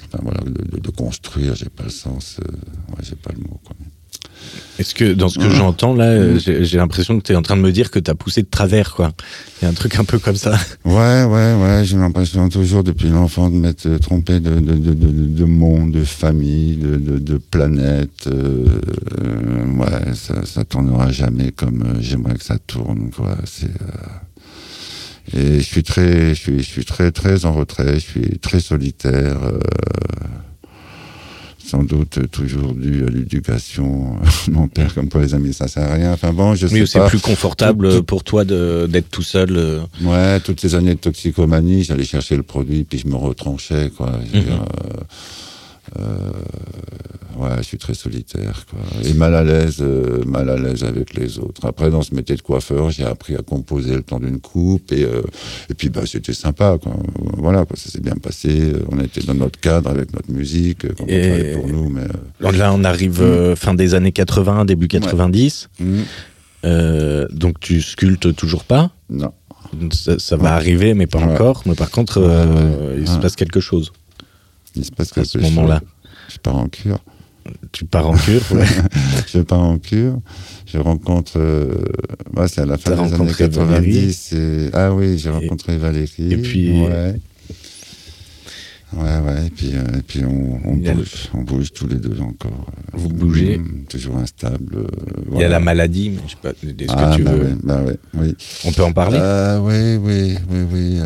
enfin, 0.07 0.19
voilà, 0.23 0.41
de 0.43 0.91
construire, 0.91 1.55
j'ai 1.55 1.69
pas 1.69 1.85
le 1.85 1.91
sens, 1.91 2.41
ouais, 2.41 3.03
j'ai 3.03 3.15
pas 3.17 3.31
le 3.33 3.43
mot. 3.43 3.61
Quoi. 3.65 3.77
Est-ce 4.79 4.95
que 4.95 5.15
dans 5.15 5.29
ce 5.29 5.39
que 5.39 5.49
j'entends 5.49 5.95
là, 5.95 6.05
euh, 6.05 6.39
j'ai 6.39 6.77
l'impression 6.77 7.19
que 7.19 7.25
tu 7.25 7.33
es 7.33 7.37
en 7.37 7.43
train 7.43 7.57
de 7.57 7.63
me 7.63 7.73
dire 7.73 7.91
que 7.91 7.99
tu 7.99 8.11
as 8.11 8.15
poussé 8.15 8.43
de 8.43 8.49
travers, 8.49 8.95
quoi. 8.95 9.13
Il 9.61 9.65
y 9.65 9.67
a 9.67 9.71
un 9.71 9.75
truc 9.75 9.99
un 9.99 10.05
peu 10.05 10.19
comme 10.19 10.37
ça. 10.37 10.59
Ouais, 10.85 11.25
ouais, 11.25 11.55
ouais. 11.55 11.83
J'ai 11.85 11.97
l'impression 11.97 12.49
toujours 12.51 12.85
depuis 12.85 13.09
l'enfant 13.09 13.49
de 13.49 13.57
m'être 13.57 13.97
trompé 13.99 14.39
de, 14.39 14.61
de, 14.61 14.75
de, 14.75 14.95
de, 14.95 15.45
monde, 15.45 15.93
de 15.93 16.05
famille, 16.05 16.77
de, 16.77 17.39
planète. 17.39 18.27
Euh, 18.27 18.67
ouais, 19.79 20.15
ça, 20.15 20.45
ça 20.45 20.65
tournera 20.65 21.11
jamais 21.11 21.53
comme 21.53 21.83
euh, 21.83 22.01
j'aimerais 22.01 22.35
que 22.35 22.45
ça 22.45 22.59
tourne, 22.59 23.11
quoi. 23.11 23.37
C'est. 23.45 23.71
Et 25.33 25.59
je 25.59 25.65
suis 25.65 25.83
très, 25.83 26.35
je 26.35 26.41
suis, 26.41 26.59
je 26.59 26.69
suis 26.69 26.85
très, 26.85 27.11
très 27.13 27.47
en 27.47 27.53
retrait. 27.53 27.95
Je 27.95 28.07
suis 28.07 28.39
très 28.41 28.61
solitaire 28.61 29.39
sans 31.67 31.83
doute 31.83 32.31
toujours 32.31 32.75
dû 32.75 33.05
à 33.05 33.11
l'éducation 33.11 34.17
mon 34.51 34.69
père 34.69 34.95
comme 34.95 35.09
pour 35.09 35.21
les 35.21 35.35
amis 35.35 35.53
ça 35.53 35.67
sert 35.67 35.91
à 35.91 35.95
rien. 35.95 36.13
Enfin 36.13 36.33
bon 36.33 36.55
je 36.55 36.67
sais 36.67 36.81
pas. 36.81 36.87
c'est 36.87 37.07
plus 37.09 37.19
confortable 37.19 38.03
pour 38.03 38.23
toi 38.23 38.45
d'être 38.45 39.11
tout 39.11 39.23
seul 39.23 39.57
euh. 39.57 39.81
ouais 40.03 40.41
toutes 40.41 40.61
ces 40.61 40.75
années 40.75 40.95
de 40.95 41.01
toxicomanie 41.01 41.83
j'allais 41.83 42.05
chercher 42.05 42.37
le 42.37 42.43
produit 42.43 42.85
puis 42.85 42.99
je 42.99 43.09
me 43.09 43.17
retranchais 43.17 43.91
quoi. 43.97 44.13
Euh, 44.13 44.39
euh, 44.39 45.01
ouais, 47.39 47.57
je 47.59 47.63
suis 47.63 47.79
très 47.79 47.95
solitaire, 47.95 48.67
quoi. 48.71 48.81
Et 49.05 49.13
mal 49.15 49.35
à 49.35 49.45
l'aise, 49.45 49.79
euh, 49.81 50.25
mal 50.25 50.49
à 50.51 50.57
l'aise 50.57 50.85
avec 50.85 51.15
les 51.15 51.39
autres. 51.39 51.67
Après, 51.67 51.91
dans 51.91 52.03
ce 52.03 52.15
métier 52.15 52.37
de 52.37 52.43
coiffeur, 52.43 52.91
j'ai 52.91 53.05
appris 53.05 53.35
à 53.37 53.43
composer 53.43 53.95
le 53.95 54.03
temps 54.03 54.21
d'une 54.21 54.41
coupe 54.41 54.93
et, 54.93 55.05
euh, 55.05 55.23
et 55.71 55.75
puis, 55.75 55.89
bah, 55.89 56.03
c'était 56.07 56.33
sympa, 56.33 56.79
quoi. 56.83 56.95
Voilà, 57.37 57.65
quoi. 57.65 57.77
Ça 57.77 57.91
s'est 57.91 58.01
bien 58.01 58.17
passé. 58.17 58.73
On 58.91 59.01
était 59.01 59.23
dans 59.23 59.35
notre 59.35 59.61
cadre 59.61 59.91
avec 59.91 60.13
notre 60.13 60.31
musique, 60.31 60.87
et 61.09 61.53
pour 61.55 61.69
nous, 61.69 61.91
mais. 61.91 62.07
Là, 62.41 62.73
on 62.73 62.85
arrive 62.85 63.23
mm. 63.23 63.57
fin 63.57 63.75
des 63.75 63.95
années 63.95 64.13
80, 64.13 64.65
début 64.65 64.89
90. 64.89 65.69
Mm. 65.79 67.27
donc, 67.33 67.61
tu 67.61 67.81
sculptes 67.83 68.35
toujours 68.35 68.65
pas? 68.65 68.91
Non. 69.11 69.33
Ça, 69.93 70.37
va 70.37 70.55
arriver, 70.55 70.95
mais 70.95 71.07
pas 71.07 71.19
encore. 71.19 71.63
Mais 71.67 71.75
par 71.75 71.91
contre, 71.91 72.21
il 72.99 73.07
se 73.07 73.19
passe 73.19 73.37
quelque 73.37 73.61
chose. 73.61 73.93
Il 74.77 74.85
se 74.85 74.93
passe 74.93 75.13
quelque 75.13 75.31
chose. 75.31 75.43
À 75.43 75.49
ce 75.49 75.53
moment-là. 75.55 75.81
Je 76.29 76.39
pars 76.39 76.57
en 76.57 76.69
cure. 76.69 76.99
Tu 77.73 77.85
pars 77.85 78.09
en 78.09 78.17
cure, 78.17 78.43
ouais. 78.53 78.67
je 79.33 79.39
pars 79.41 79.61
en 79.61 79.79
cure. 79.79 80.19
Je 80.67 80.79
rencontre. 80.79 81.35
Euh, 81.37 81.75
c'est 82.49 82.63
à 82.63 82.67
la 82.67 82.77
fin 82.77 83.07
des 83.07 83.15
années 83.15 83.33
90. 83.37 84.35
Ah 84.73 84.93
oui, 84.93 85.19
j'ai 85.19 85.31
rencontré 85.31 85.77
Valérie. 85.77 86.33
Et 86.33 86.37
puis. 86.39 86.83
Ouais. 86.83 87.15
Ouais, 88.93 89.19
ouais, 89.19 89.47
et 89.47 89.51
puis, 89.51 89.73
euh, 89.75 89.99
et 89.99 90.03
puis 90.03 90.25
on, 90.25 90.61
on 90.65 90.77
bouge, 90.77 91.29
on 91.35 91.43
bouge 91.43 91.73
tous 91.73 91.89
les 91.89 91.97
deux 91.97 92.21
encore. 92.21 92.67
Euh, 92.69 92.93
Vous 92.95 93.09
bougez 93.09 93.61
Toujours 93.89 94.17
instable. 94.19 94.77
Euh, 94.77 94.87
Il 95.33 95.41
y 95.41 95.45
a 95.45 95.49
la 95.49 95.59
maladie, 95.59 96.11
mais 96.11 96.23
je 96.27 96.33
sais 96.33 96.39
pas, 96.41 96.51
est-ce 96.51 96.93
ah, 96.95 97.11
que 97.11 97.17
tu 97.17 97.23
bah 97.25 97.33
veux... 97.33 97.45
Ouais, 97.47 97.57
bah 97.65 97.83
ouais, 97.83 97.99
oui. 98.15 98.37
On 98.65 98.71
peut 98.73 98.85
en 98.85 98.93
parler 98.93 99.19
Oui, 99.61 99.97
oui, 99.97 100.37
oui, 100.49 100.67
oui. 100.73 101.01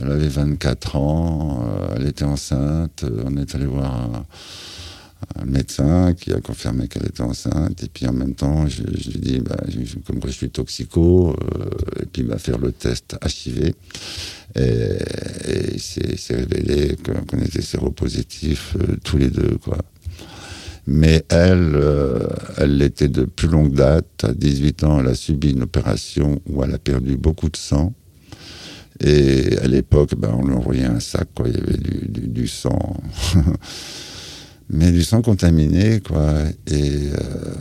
elle 0.00 0.10
avait 0.10 0.28
24 0.28 0.96
ans, 0.96 1.64
elle 1.96 2.08
était 2.08 2.24
enceinte, 2.24 3.04
on 3.24 3.36
est 3.36 3.54
allé 3.54 3.66
voir 3.66 3.94
un, 3.94 4.26
un 5.36 5.44
médecin 5.44 6.14
qui 6.14 6.32
a 6.32 6.40
confirmé 6.40 6.88
qu'elle 6.88 7.06
était 7.06 7.22
enceinte. 7.22 7.82
Et 7.82 7.88
puis 7.88 8.06
en 8.06 8.12
même 8.12 8.34
temps, 8.34 8.66
je, 8.66 8.82
je 8.98 9.10
lui 9.10 9.20
dis, 9.20 9.40
bah, 9.40 9.56
comme 10.06 10.20
quoi 10.20 10.30
je 10.30 10.36
suis 10.36 10.50
toxico, 10.50 11.30
euh, 11.30 12.02
et 12.02 12.06
puis 12.06 12.22
il 12.22 12.28
va 12.28 12.38
faire 12.38 12.58
le 12.58 12.72
test 12.72 13.16
HIV. 13.24 13.72
Et, 14.54 14.60
et 14.60 15.74
il 15.74 15.80
s'est 15.80 16.34
révélé 16.34 16.96
qu'on 17.04 17.38
était 17.38 17.62
séropositifs 17.62 18.76
euh, 18.76 18.96
tous 19.04 19.18
les 19.18 19.30
deux, 19.30 19.58
quoi. 19.62 19.78
Mais 20.88 21.24
elle, 21.30 21.72
euh, 21.74 22.28
elle 22.58 22.76
l'était 22.78 23.08
de 23.08 23.24
plus 23.24 23.48
longue 23.48 23.74
date. 23.74 24.22
À 24.22 24.32
18 24.32 24.84
ans, 24.84 25.00
elle 25.00 25.08
a 25.08 25.14
subi 25.14 25.50
une 25.50 25.64
opération 25.64 26.40
où 26.46 26.62
elle 26.62 26.74
a 26.74 26.78
perdu 26.78 27.16
beaucoup 27.16 27.48
de 27.48 27.56
sang. 27.56 27.92
Et 29.00 29.58
à 29.58 29.66
l'époque, 29.66 30.14
ben, 30.16 30.30
on 30.32 30.46
lui 30.46 30.54
envoyait 30.54 30.84
un 30.84 31.00
sac, 31.00 31.28
quoi. 31.34 31.48
Il 31.48 31.56
y 31.56 31.58
avait 31.58 31.76
du, 31.76 32.28
du 32.28 32.46
sang. 32.46 32.96
mais 34.70 34.90
du 34.90 35.02
sang 35.02 35.22
contaminé, 35.22 36.00
quoi. 36.00 36.34
Et, 36.66 37.10
euh, 37.12 37.54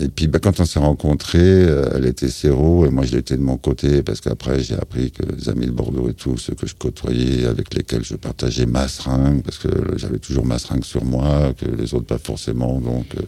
et 0.00 0.08
puis, 0.08 0.28
bah, 0.28 0.38
quand 0.40 0.60
on 0.60 0.64
s'est 0.64 0.78
rencontrés, 0.78 1.38
euh, 1.40 1.90
elle 1.94 2.06
était 2.06 2.28
séro 2.28 2.86
et 2.86 2.90
moi 2.90 3.04
je 3.04 3.16
l'étais 3.16 3.36
de 3.36 3.42
mon 3.42 3.56
côté 3.56 4.02
parce 4.02 4.20
qu'après 4.20 4.62
j'ai 4.62 4.74
appris 4.74 5.10
que 5.10 5.22
les 5.24 5.48
amis 5.48 5.66
de 5.66 5.72
Bordeaux 5.72 6.08
et 6.08 6.14
tout, 6.14 6.38
ceux 6.38 6.54
que 6.54 6.66
je 6.66 6.74
côtoyais, 6.74 7.46
avec 7.46 7.74
lesquels 7.74 8.04
je 8.04 8.14
partageais 8.14 8.66
ma 8.66 8.88
seringue, 8.88 9.42
parce 9.42 9.58
que 9.58 9.68
j'avais 9.96 10.18
toujours 10.18 10.46
ma 10.46 10.58
seringue 10.58 10.84
sur 10.84 11.04
moi, 11.04 11.52
que 11.58 11.66
les 11.66 11.92
autres 11.94 12.06
pas 12.06 12.18
forcément, 12.18 12.80
donc 12.80 13.06
euh, 13.16 13.22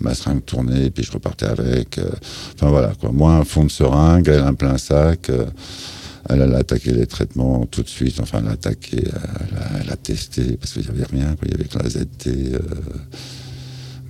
ma 0.00 0.14
seringue 0.14 0.44
tournait 0.44 0.86
et 0.86 0.90
puis 0.90 1.04
je 1.04 1.12
repartais 1.12 1.46
avec. 1.46 1.98
Euh. 1.98 2.10
enfin 2.54 2.70
voilà, 2.70 2.92
quoi. 3.00 3.12
Moi 3.12 3.32
un 3.32 3.44
fond 3.44 3.64
de 3.64 3.70
seringue, 3.70 4.28
elle 4.28 4.42
un 4.42 4.54
plein 4.54 4.78
sac 4.78 5.30
elle, 6.28 6.42
a 6.42 6.58
attaqué 6.58 6.92
les 6.92 7.06
traitements 7.06 7.66
tout 7.66 7.82
de 7.82 7.88
suite. 7.88 8.20
Enfin, 8.20 8.40
elle 8.42 8.48
a 8.48 8.52
attaqué, 8.52 9.02
elle 9.80 9.90
a, 9.90 9.96
testé 9.96 10.56
parce 10.56 10.72
qu'il 10.72 10.82
n'y 10.82 10.88
avait 10.88 11.04
rien. 11.04 11.36
Il 11.44 11.50
y 11.50 11.54
avait 11.54 11.64
que 11.64 11.78
la 11.78 11.88
ZT. 11.88 12.28
Euh. 12.28 12.58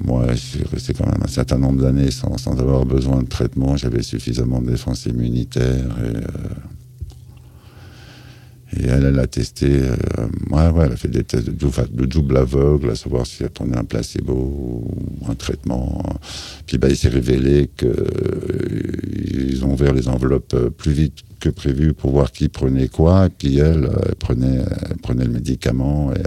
moi, 0.01 0.27
je 0.31 0.37
suis 0.37 0.65
resté 0.65 0.95
quand 0.95 1.07
même 1.07 1.23
un 1.23 1.29
certain 1.29 1.59
nombre 1.59 1.83
d'années 1.83 2.11
sans, 2.11 2.37
sans, 2.39 2.59
avoir 2.59 2.85
besoin 2.85 3.23
de 3.23 3.29
traitement. 3.29 3.77
J'avais 3.77 4.03
suffisamment 4.03 4.61
de 4.61 4.71
défense 4.71 5.07
immunitaire. 5.07 5.97
Et, 6.05 6.17
euh, 6.17 6.21
et 8.77 8.87
elle, 8.87 9.19
a 9.19 9.27
testé, 9.27 9.67
euh, 9.69 9.97
ouais, 10.51 10.69
ouais, 10.69 10.87
elle 10.87 10.93
a 10.93 10.97
fait 10.97 11.09
des 11.09 11.25
tests 11.25 11.49
de 11.49 12.07
double, 12.07 12.37
aveugle, 12.37 12.91
à 12.91 12.95
savoir 12.95 13.27
si 13.27 13.43
elle 13.43 13.51
prenait 13.51 13.77
un 13.77 13.85
placebo 13.85 14.33
ou 14.33 15.29
un 15.29 15.35
traitement. 15.35 16.05
Puis 16.67 16.79
bah, 16.79 16.89
il 16.89 16.97
s'est 16.97 17.09
révélé 17.09 17.69
ont 17.83 17.89
ouvert 19.81 19.93
les 19.93 20.09
enveloppes 20.09 20.55
euh, 20.55 20.71
plus 20.71 20.93
vite 20.93 21.19
que 21.41 21.49
prévu 21.49 21.95
pour 21.95 22.11
voir 22.11 22.33
qui 22.33 22.49
prenait 22.49 22.89
quoi. 22.89 23.27
Et 23.27 23.31
puis 23.31 23.59
elle, 23.59 23.89
elle 24.07 24.15
prenait, 24.17 24.63
elle 24.91 24.97
prenait 24.99 25.25
le 25.25 25.31
médicament. 25.31 26.13
Et, 26.13 26.23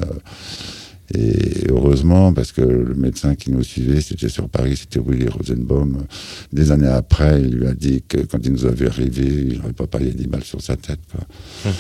et 1.16 1.68
heureusement, 1.70 2.34
parce 2.34 2.52
que 2.52 2.62
le 2.62 2.96
médecin 2.96 3.36
qui 3.36 3.52
nous 3.52 3.62
suivait, 3.62 4.02
c'était 4.02 4.30
sur 4.30 4.50
Paris, 4.50 4.78
c'était 4.78 5.00
Willy 5.00 5.28
Rosenbaum. 5.28 6.06
Des 6.52 6.72
années 6.72 6.88
après, 6.88 7.42
il 7.42 7.56
lui 7.56 7.68
a 7.68 7.74
dit 7.74 8.04
que 8.08 8.18
quand 8.18 8.40
il 8.44 8.52
nous 8.52 8.66
avait 8.66 8.88
arrivé, 8.88 9.26
il 9.52 9.58
n'aurait 9.60 9.74
pas 9.74 9.86
payé 9.86 10.12
10 10.12 10.28
balles 10.28 10.44
sur 10.44 10.62
sa 10.62 10.76
tête. 10.76 11.00
Quoi. 11.12 11.22
Hum. 11.66 11.74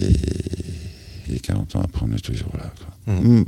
Et, 0.00 1.38
40 1.38 1.76
ans 1.76 1.82
après, 1.84 2.06
on 2.08 2.12
est 2.14 2.24
toujours 2.24 2.52
là. 2.56 2.72
Quoi. 2.78 3.14
Mmh. 3.14 3.38
Mmh. 3.40 3.44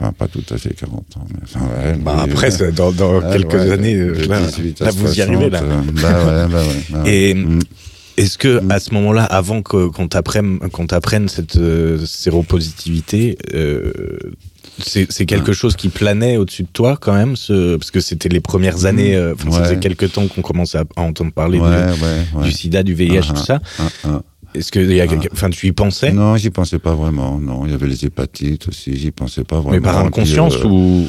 Enfin, 0.00 0.12
pas 0.12 0.28
tout 0.28 0.44
à 0.50 0.58
fait 0.58 0.74
40 0.74 0.94
ans. 1.16 1.26
Mais 1.28 1.40
enfin, 1.42 1.60
ouais, 1.60 1.96
bah 1.96 2.18
après, 2.22 2.50
dans, 2.72 2.92
dans 2.92 3.20
quelques 3.32 3.54
années, 3.54 3.96
là, 3.96 4.40
là 4.80 4.90
vous 4.92 5.18
y 5.18 5.22
arrivez. 5.22 5.50
Là. 5.50 5.62
Euh, 5.62 5.80
bah 6.00 6.48
bah 6.48 6.62
bah 6.90 7.02
Et 7.04 7.34
mmh. 7.34 7.58
est-ce 8.16 8.38
que 8.38 8.62
à 8.70 8.78
ce 8.78 8.94
moment-là, 8.94 9.24
avant 9.24 9.62
qu'on 9.62 10.08
t'apprenne, 10.08 11.28
cette 11.28 11.56
euh, 11.56 12.04
séropositivité, 12.06 13.38
euh, 13.54 13.92
c'est 14.78 15.26
quelque 15.26 15.52
chose 15.52 15.76
qui 15.76 15.88
planait 15.88 16.36
au-dessus 16.36 16.62
de 16.62 16.68
toi 16.68 16.96
quand 17.00 17.12
même, 17.12 17.34
ce, 17.34 17.76
parce 17.76 17.90
que 17.90 18.00
c'était 18.00 18.28
les 18.28 18.40
premières 18.40 18.84
années. 18.84 19.16
Euh, 19.16 19.34
ça 19.50 19.64
faisait 19.64 19.78
quelques 19.78 20.12
temps 20.12 20.26
qu'on 20.28 20.42
commençait 20.42 20.78
à, 20.78 20.84
entendre 20.96 21.32
parler 21.32 21.58
du, 21.58 22.42
du, 22.42 22.52
SIDA, 22.52 22.82
du 22.82 22.94
VIH, 22.94 23.20
uh-huh. 23.20 23.28
tout 23.34 23.44
ça. 23.44 23.60
Uh-huh. 23.78 24.20
Est-ce 24.54 24.72
que 24.72 24.80
y 24.80 25.00
a 25.00 25.06
ah. 25.08 25.14
enfin, 25.32 25.50
tu 25.50 25.66
y 25.66 25.72
pensais? 25.72 26.12
Non, 26.12 26.36
j'y 26.36 26.50
pensais 26.50 26.78
pas 26.78 26.94
vraiment. 26.94 27.38
Non, 27.38 27.66
il 27.66 27.70
y 27.70 27.74
avait 27.74 27.86
les 27.86 28.04
hépatites 28.06 28.68
aussi, 28.68 28.96
j'y 28.96 29.10
pensais 29.10 29.44
pas 29.44 29.56
vraiment. 29.56 29.72
Mais 29.72 29.80
par 29.80 29.98
inconscience 29.98 30.56
euh, 30.56 30.68
ou 30.68 31.06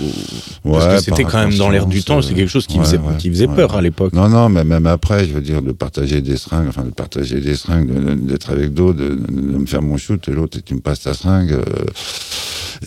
Parce 0.64 0.88
que 0.88 1.02
c'était 1.02 1.24
quand 1.24 1.40
même 1.40 1.58
dans 1.58 1.70
l'air 1.70 1.86
du 1.86 2.04
temps, 2.04 2.22
c'est 2.22 2.34
quelque 2.34 2.50
chose 2.50 2.68
qui 2.68 2.78
faisait, 2.80 3.00
qui 3.18 3.30
faisait 3.30 3.48
peur 3.48 3.76
à 3.76 3.82
l'époque. 3.82 4.14
Non, 4.14 4.28
non, 4.28 4.50
mais 4.50 4.64
même 4.64 4.88
après, 4.88 5.26
je 5.26 5.34
veux 5.34 5.42
dire, 5.42 5.62
de 5.62 5.72
partager 5.72 6.22
des 6.22 6.38
seringues, 6.38 6.68
enfin 6.68 6.84
de 6.84 6.92
partager 6.92 7.40
des 7.40 7.56
seringues, 7.56 8.26
d'être 8.26 8.52
avec 8.52 8.74
d'autres, 8.74 9.00
de, 9.00 9.16
me 9.32 9.66
faire 9.66 9.82
mon 9.82 9.98
shoot 9.98 10.28
et 10.28 10.32
l'autre, 10.32 10.60
tu 10.64 10.76
me 10.76 10.82
passes 10.82 11.02
ta 11.02 11.14
seringue. 11.14 11.54
Euh, 11.54 11.64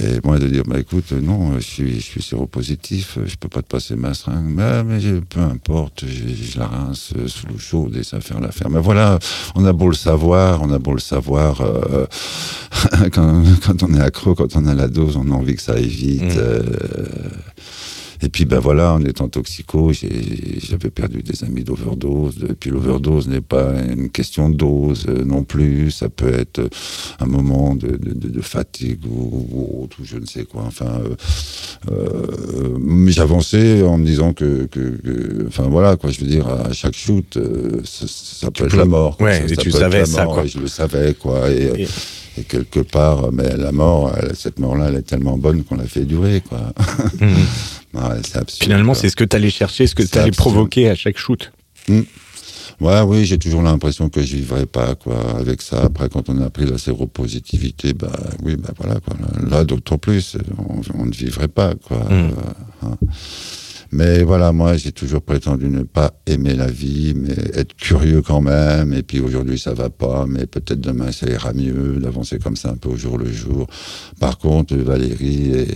et 0.00 0.20
moi 0.24 0.38
de 0.38 0.48
dire, 0.48 0.62
bah 0.66 0.78
écoute, 0.78 1.12
non, 1.12 1.54
je 1.58 1.64
suis, 1.64 1.94
je 1.96 2.04
suis 2.04 2.22
séropositif, 2.22 3.18
je 3.26 3.36
peux 3.36 3.48
pas 3.48 3.62
te 3.62 3.68
passer 3.68 3.94
ma 3.94 4.14
seringue. 4.14 4.48
Mais, 4.48 4.82
mais 4.84 4.98
peu 5.28 5.40
importe, 5.40 6.04
je, 6.06 6.58
la 6.58 6.66
rince 6.66 7.12
sous 7.26 7.46
l'eau 7.46 7.58
chaude 7.58 7.96
et 7.96 8.02
ça 8.02 8.20
faire 8.20 8.40
l'affaire. 8.40 8.70
Mais 8.70 8.80
voilà, 8.80 9.18
on 9.54 9.64
a 9.64 9.72
beau 9.72 9.88
le 9.88 9.94
savoir, 9.94 10.62
on 10.62 10.70
a 10.72 10.78
beau 10.78 10.94
le 10.94 11.00
savoir, 11.00 11.60
euh, 11.60 12.06
quand, 13.12 13.42
quand, 13.64 13.82
on 13.82 13.94
est 13.94 14.00
accro, 14.00 14.34
quand 14.34 14.56
on 14.56 14.66
a 14.66 14.74
la 14.74 14.88
dose, 14.88 15.16
on 15.16 15.30
a 15.30 15.34
envie 15.34 15.56
que 15.56 15.62
ça 15.62 15.72
aille 15.74 15.86
vite. 15.86 16.22
Mmh. 16.22 16.38
Euh, 16.38 16.62
Et 18.24 18.28
puis, 18.28 18.44
ben 18.44 18.60
voilà, 18.60 18.92
en 18.92 19.04
étant 19.04 19.28
toxico, 19.28 19.90
j'avais 19.92 20.90
perdu 20.90 21.22
des 21.22 21.42
amis 21.44 21.64
d'overdose. 21.64 22.36
Et 22.48 22.54
puis, 22.54 22.70
l'overdose 22.70 23.26
n'est 23.28 23.40
pas 23.40 23.72
une 23.80 24.10
question 24.10 24.48
de 24.48 24.54
dose 24.56 25.06
euh, 25.08 25.24
non 25.24 25.42
plus. 25.42 25.90
Ça 25.90 26.08
peut 26.08 26.32
être 26.32 26.68
un 27.18 27.26
moment 27.26 27.74
de, 27.74 28.40
fatigue 28.40 29.04
ou, 29.06 29.48
ou, 29.52 29.88
je 30.04 30.18
ne 30.18 30.26
sais 30.26 30.44
quoi. 30.44 30.62
Enfin, 30.66 31.00
euh, 31.04 31.14
euh, 31.90 33.08
j'avançais 33.08 33.82
en 33.82 33.98
me 33.98 34.06
disant 34.06 34.32
que, 34.32 34.68
enfin 35.48 35.64
voilà, 35.64 35.96
quoi, 35.96 36.10
je 36.10 36.20
veux 36.20 36.26
dire, 36.26 36.46
à 36.48 36.72
chaque 36.72 36.94
shoot, 36.94 37.38
ça, 37.84 38.50
peut 38.50 38.66
être 38.66 38.76
la 38.76 38.84
mort. 38.84 39.20
Ouais, 39.20 39.50
et 39.50 39.56
tu 39.56 39.70
savais 39.72 40.04
ça, 40.04 40.26
quoi. 40.26 40.46
je 40.46 40.58
le 40.58 40.68
savais, 40.68 41.14
quoi. 41.14 41.50
et 41.50 41.86
et 42.31 42.31
quelque 42.48 42.80
part, 42.80 43.32
mais 43.32 43.56
la 43.56 43.72
mort, 43.72 44.12
cette 44.34 44.58
mort-là, 44.58 44.86
elle 44.88 44.96
est 44.96 45.02
tellement 45.02 45.36
bonne 45.36 45.64
qu'on 45.64 45.76
l'a 45.76 45.86
fait 45.86 46.04
durer, 46.04 46.42
quoi. 46.46 46.72
Mhm. 47.20 47.36
Finalement, 48.60 48.94
c'est 48.94 49.10
ce 49.10 49.16
que 49.16 49.24
tu 49.24 49.36
allais 49.36 49.50
chercher, 49.50 49.86
ce 49.86 49.94
que 49.94 50.02
tu 50.02 50.18
allais 50.18 50.30
provoquer 50.30 50.88
à 50.88 50.94
chaque 50.94 51.18
shoot. 51.18 51.52
Hmm. 51.88 52.02
Ouais, 52.80 53.00
oui, 53.02 53.24
j'ai 53.24 53.38
toujours 53.38 53.62
l'impression 53.62 54.08
que 54.08 54.22
je 54.22 54.36
vivrai 54.36 54.66
pas, 54.66 54.94
quoi, 54.94 55.38
avec 55.38 55.62
ça. 55.62 55.84
Après, 55.84 56.08
quand 56.08 56.28
on 56.28 56.40
a 56.42 56.50
pris 56.50 56.66
la 56.66 56.78
séropositivité, 56.78 57.92
bah, 57.92 58.10
oui, 58.42 58.56
bah 58.56 58.70
voilà, 58.76 58.98
quoi. 59.00 59.14
Là, 59.48 59.64
d'autant 59.64 59.98
plus, 59.98 60.36
on, 60.96 61.04
ne 61.04 61.12
vivrait 61.12 61.48
pas, 61.48 61.74
quoi. 61.74 61.98
Mhm. 61.98 62.12
Euh, 62.12 62.86
hein. 62.86 62.98
Mais 63.92 64.22
voilà, 64.22 64.52
moi, 64.52 64.78
j'ai 64.78 64.90
toujours 64.90 65.20
prétendu 65.20 65.68
ne 65.68 65.82
pas 65.82 66.14
aimer 66.26 66.54
la 66.54 66.66
vie, 66.66 67.12
mais 67.14 67.34
être 67.52 67.76
curieux 67.76 68.22
quand 68.22 68.40
même. 68.40 68.94
Et 68.94 69.02
puis 69.02 69.20
aujourd'hui, 69.20 69.58
ça 69.58 69.74
va 69.74 69.90
pas, 69.90 70.24
mais 70.26 70.46
peut-être 70.46 70.80
demain, 70.80 71.12
ça 71.12 71.28
ira 71.28 71.52
mieux 71.52 71.98
d'avancer 72.00 72.38
comme 72.38 72.56
ça 72.56 72.70
un 72.70 72.76
peu 72.76 72.88
au 72.88 72.96
jour 72.96 73.18
le 73.18 73.30
jour. 73.30 73.66
Par 74.18 74.38
contre, 74.38 74.74
Valérie 74.76 75.52
est, 75.52 75.68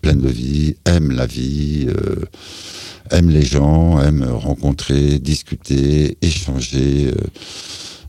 pleine 0.00 0.22
de 0.22 0.30
vie, 0.30 0.76
aime 0.86 1.10
la 1.10 1.26
vie, 1.26 1.88
euh, 1.90 2.24
aime 3.10 3.28
les 3.28 3.42
gens, 3.42 4.00
aime 4.00 4.24
rencontrer, 4.24 5.18
discuter, 5.18 6.16
échanger. 6.22 7.08
Euh, 7.08 7.26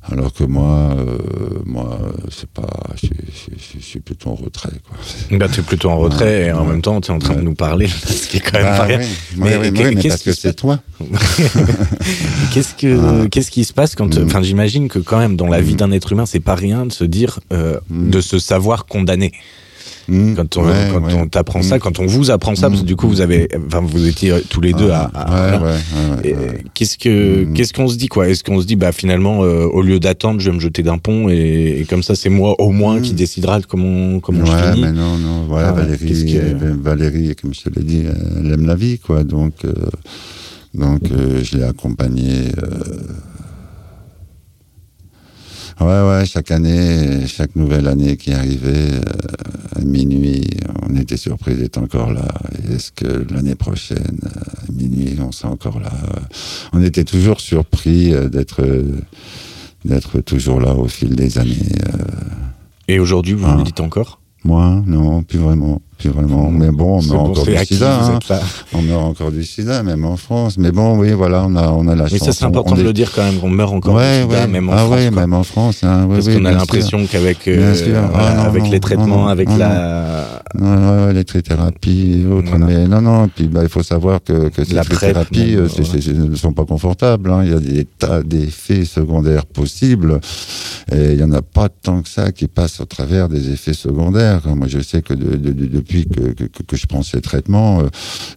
alors 0.09 0.33
que 0.33 0.43
moi, 0.43 0.95
euh, 0.97 1.17
moi, 1.63 1.99
c'est 2.31 2.49
pas, 2.49 2.67
je, 2.95 3.79
suis 3.79 3.99
plutôt 3.99 4.31
en 4.31 4.35
retrait. 4.35 4.71
Quoi. 4.87 5.37
Bah, 5.37 5.47
tu 5.47 5.59
es 5.59 5.63
plutôt 5.63 5.89
en 5.89 5.97
retrait 5.97 6.47
et 6.47 6.51
en 6.51 6.65
même 6.65 6.81
temps, 6.81 6.99
tu 7.01 7.11
es 7.11 7.13
en 7.13 7.19
train 7.19 7.35
de 7.35 7.41
nous 7.41 7.53
parler, 7.53 7.87
ce 8.05 8.27
qui 8.27 8.37
est 8.37 8.39
quand 8.39 8.57
même 8.57 8.63
bah 8.63 8.77
pas 8.77 8.83
rien. 8.85 8.99
mais, 9.37 9.71
mais, 9.71 9.93
parce 10.01 10.23
que 10.23 10.33
c'est 10.33 10.53
toi. 10.53 10.79
qu'est-ce 12.53 12.73
que, 12.73 13.23
ah. 13.23 13.27
qu'est-ce 13.29 13.51
qui 13.51 13.63
se 13.63 13.73
passe 13.73 13.93
quand, 13.93 14.17
mm. 14.17 14.25
enfin, 14.25 14.41
j'imagine 14.41 14.87
que 14.87 14.97
quand 14.97 15.19
même, 15.19 15.35
dans 15.35 15.47
la 15.47 15.61
vie 15.61 15.73
mm. 15.73 15.77
d'un 15.77 15.91
être 15.91 16.11
humain, 16.11 16.25
c'est 16.25 16.39
pas 16.39 16.55
rien 16.55 16.87
de 16.87 16.91
se 16.91 17.03
dire, 17.03 17.39
euh, 17.53 17.79
mm. 17.89 18.09
de 18.09 18.21
se 18.21 18.39
savoir 18.39 18.87
condamné. 18.87 19.31
Mmh. 20.07 20.33
quand 20.35 20.57
on, 20.57 20.63
quand 20.63 21.13
on 21.13 21.27
t'apprend 21.27 21.61
ça, 21.61 21.77
mmh. 21.77 21.79
quand 21.79 21.99
on 21.99 22.05
vous 22.05 22.31
apprend 22.31 22.55
ça, 22.55 22.69
parce 22.69 22.81
que 22.81 22.85
du 22.85 22.95
coup 22.95 23.07
vous 23.07 23.21
avez, 23.21 23.47
enfin 23.67 23.81
vous 23.81 24.07
étiez 24.07 24.33
tous 24.49 24.61
les 24.61 24.73
deux 24.73 24.89
à. 24.91 25.11
Qu'est-ce 26.73 26.97
que, 26.97 27.43
mmh. 27.45 27.53
qu'est-ce 27.53 27.73
qu'on 27.73 27.87
se 27.87 27.97
dit 27.97 28.07
quoi? 28.07 28.27
Est-ce 28.29 28.43
qu'on 28.43 28.59
se 28.59 28.65
dit 28.65 28.75
bah 28.75 28.91
finalement 28.91 29.43
euh, 29.43 29.65
au 29.65 29.81
lieu 29.81 29.99
d'attendre, 29.99 30.39
je 30.39 30.49
vais 30.49 30.55
me 30.55 30.61
jeter 30.61 30.83
d'un 30.83 30.97
pont 30.97 31.29
et, 31.29 31.85
comme 31.89 32.03
ça 32.03 32.15
c'est 32.15 32.29
moi 32.29 32.59
au 32.59 32.71
moins 32.71 32.99
qui 32.99 33.13
décidera 33.13 33.59
de 33.59 33.65
comment 33.65 34.19
comment 34.19 34.45
je 34.45 34.51
finis. 34.51 34.81
mais 34.81 34.91
non 34.91 35.17
non 35.17 35.45
voilà 35.47 35.69
ah, 35.69 35.73
Valérie, 35.73 36.39
Valérie 36.81 37.35
comme 37.35 37.53
je 37.53 37.61
te 37.61 37.69
l'ai 37.79 37.85
dit, 37.85 38.03
elle 38.39 38.51
aime 38.51 38.65
la 38.65 38.75
vie 38.75 38.99
quoi 38.99 39.23
donc 39.23 39.53
euh, 39.65 39.73
donc 40.73 41.01
euh, 41.11 41.41
je 41.43 41.57
l'ai 41.57 41.63
accompagnée 41.63 42.51
Ouais, 45.81 45.87
ouais, 45.87 46.25
chaque 46.27 46.51
année, 46.51 47.25
chaque 47.25 47.55
nouvelle 47.55 47.87
année 47.87 48.15
qui 48.15 48.31
arrivait, 48.33 48.91
euh, 48.93 49.01
à 49.75 49.81
minuit, 49.81 50.47
on 50.87 50.95
était 50.95 51.17
surpris 51.17 51.55
d'être 51.55 51.79
encore 51.79 52.13
là. 52.13 52.27
Est-ce 52.71 52.91
que 52.91 53.25
l'année 53.33 53.55
prochaine, 53.55 54.19
à 54.23 54.71
minuit, 54.71 55.17
on 55.19 55.31
sera 55.31 55.51
encore 55.51 55.79
là? 55.79 55.91
On 56.71 56.83
était 56.83 57.03
toujours 57.03 57.39
surpris 57.39 58.13
euh, 58.13 58.29
d'être 58.29 58.63
d'être 59.83 60.21
toujours 60.21 60.61
là 60.61 60.75
au 60.75 60.87
fil 60.87 61.15
des 61.15 61.39
années. 61.39 61.57
Euh. 61.87 62.03
Et 62.87 62.99
aujourd'hui, 62.99 63.33
vous 63.33 63.47
me 63.47 63.63
dites 63.63 63.79
encore? 63.79 64.20
Moi, 64.43 64.83
non, 64.85 65.23
plus 65.23 65.39
vraiment 65.39 65.81
vraiment. 66.09 66.49
Mais 66.49 66.71
bon, 66.71 66.99
on 66.99 67.01
meurt 67.01 67.29
encore 67.29 67.45
du 67.45 67.65
sida. 67.65 67.99
Hein. 68.03 68.19
On 68.73 68.81
meurt 68.81 69.03
encore 69.03 69.31
du 69.31 69.43
sida, 69.43 69.83
même 69.83 70.05
en 70.05 70.17
France. 70.17 70.57
Mais 70.57 70.71
bon, 70.71 70.97
oui, 70.97 71.11
voilà, 71.11 71.45
on 71.47 71.55
a, 71.55 71.69
on 71.69 71.87
a 71.87 71.95
la 71.95 72.07
chance. 72.07 72.13
Mais 72.13 72.19
ça, 72.19 72.33
c'est 72.33 72.45
important 72.45 72.75
de 72.75 72.83
le 72.83 72.93
dire 72.93 73.11
quand 73.13 73.23
même, 73.23 73.39
qu'on 73.39 73.49
meurt 73.49 73.73
encore 73.73 73.99
du 73.99 74.03
sida, 74.03 74.47
même 74.47 74.69
en 74.69 74.73
ah, 74.73 74.77
France. 74.77 74.99
Oui, 74.99 75.11
même 75.11 75.33
en 75.33 75.43
France. 75.43 75.83
Hein. 75.83 76.07
Parce 76.09 76.27
qu'on 76.27 76.45
a 76.45 76.51
l'impression 76.51 77.05
qu'avec 77.05 77.47
euh, 77.47 77.75
ah, 78.13 78.43
avec 78.43 78.69
les 78.69 78.79
traitements, 78.79 79.27
avec 79.27 79.49
la. 79.57 80.41
Ouais, 80.59 81.13
les 81.13 81.23
trithérapies 81.23 82.23
et 82.23 82.25
autres. 82.31 82.57
Mais 82.57 82.87
non, 82.87 83.01
non, 83.01 83.29
puis 83.33 83.47
bah, 83.47 83.61
il 83.63 83.69
faut 83.69 83.83
savoir 83.83 84.21
que, 84.23 84.49
que 84.49 84.63
ces 84.63 84.75
trithérapies 84.75 85.55
euh, 85.55 85.67
ne 86.29 86.35
sont 86.35 86.53
pas 86.53 86.65
confortables. 86.65 87.31
Hein. 87.31 87.43
Il 87.45 87.51
y 87.51 87.55
a 87.55 87.59
des 87.59 87.85
tas 87.85 88.21
d'effets 88.21 88.85
secondaires 88.85 89.45
possibles. 89.45 90.19
Et 90.91 91.11
il 91.11 91.17
n'y 91.17 91.23
en 91.23 91.31
a 91.31 91.41
pas 91.41 91.69
tant 91.69 92.01
que 92.01 92.09
ça 92.09 92.31
qui 92.31 92.47
passent 92.47 92.79
au 92.79 92.85
travers 92.85 93.29
des 93.29 93.51
effets 93.51 93.73
secondaires. 93.73 94.47
Moi, 94.55 94.67
je 94.67 94.79
sais 94.79 95.01
que 95.01 95.13
depuis 95.13 95.71
depuis 95.81 96.05
que, 96.05 96.63
que, 96.63 96.75
je 96.75 96.85
prends 96.85 97.03
ces 97.03 97.21
traitements, 97.21 97.81
euh, 97.81 97.87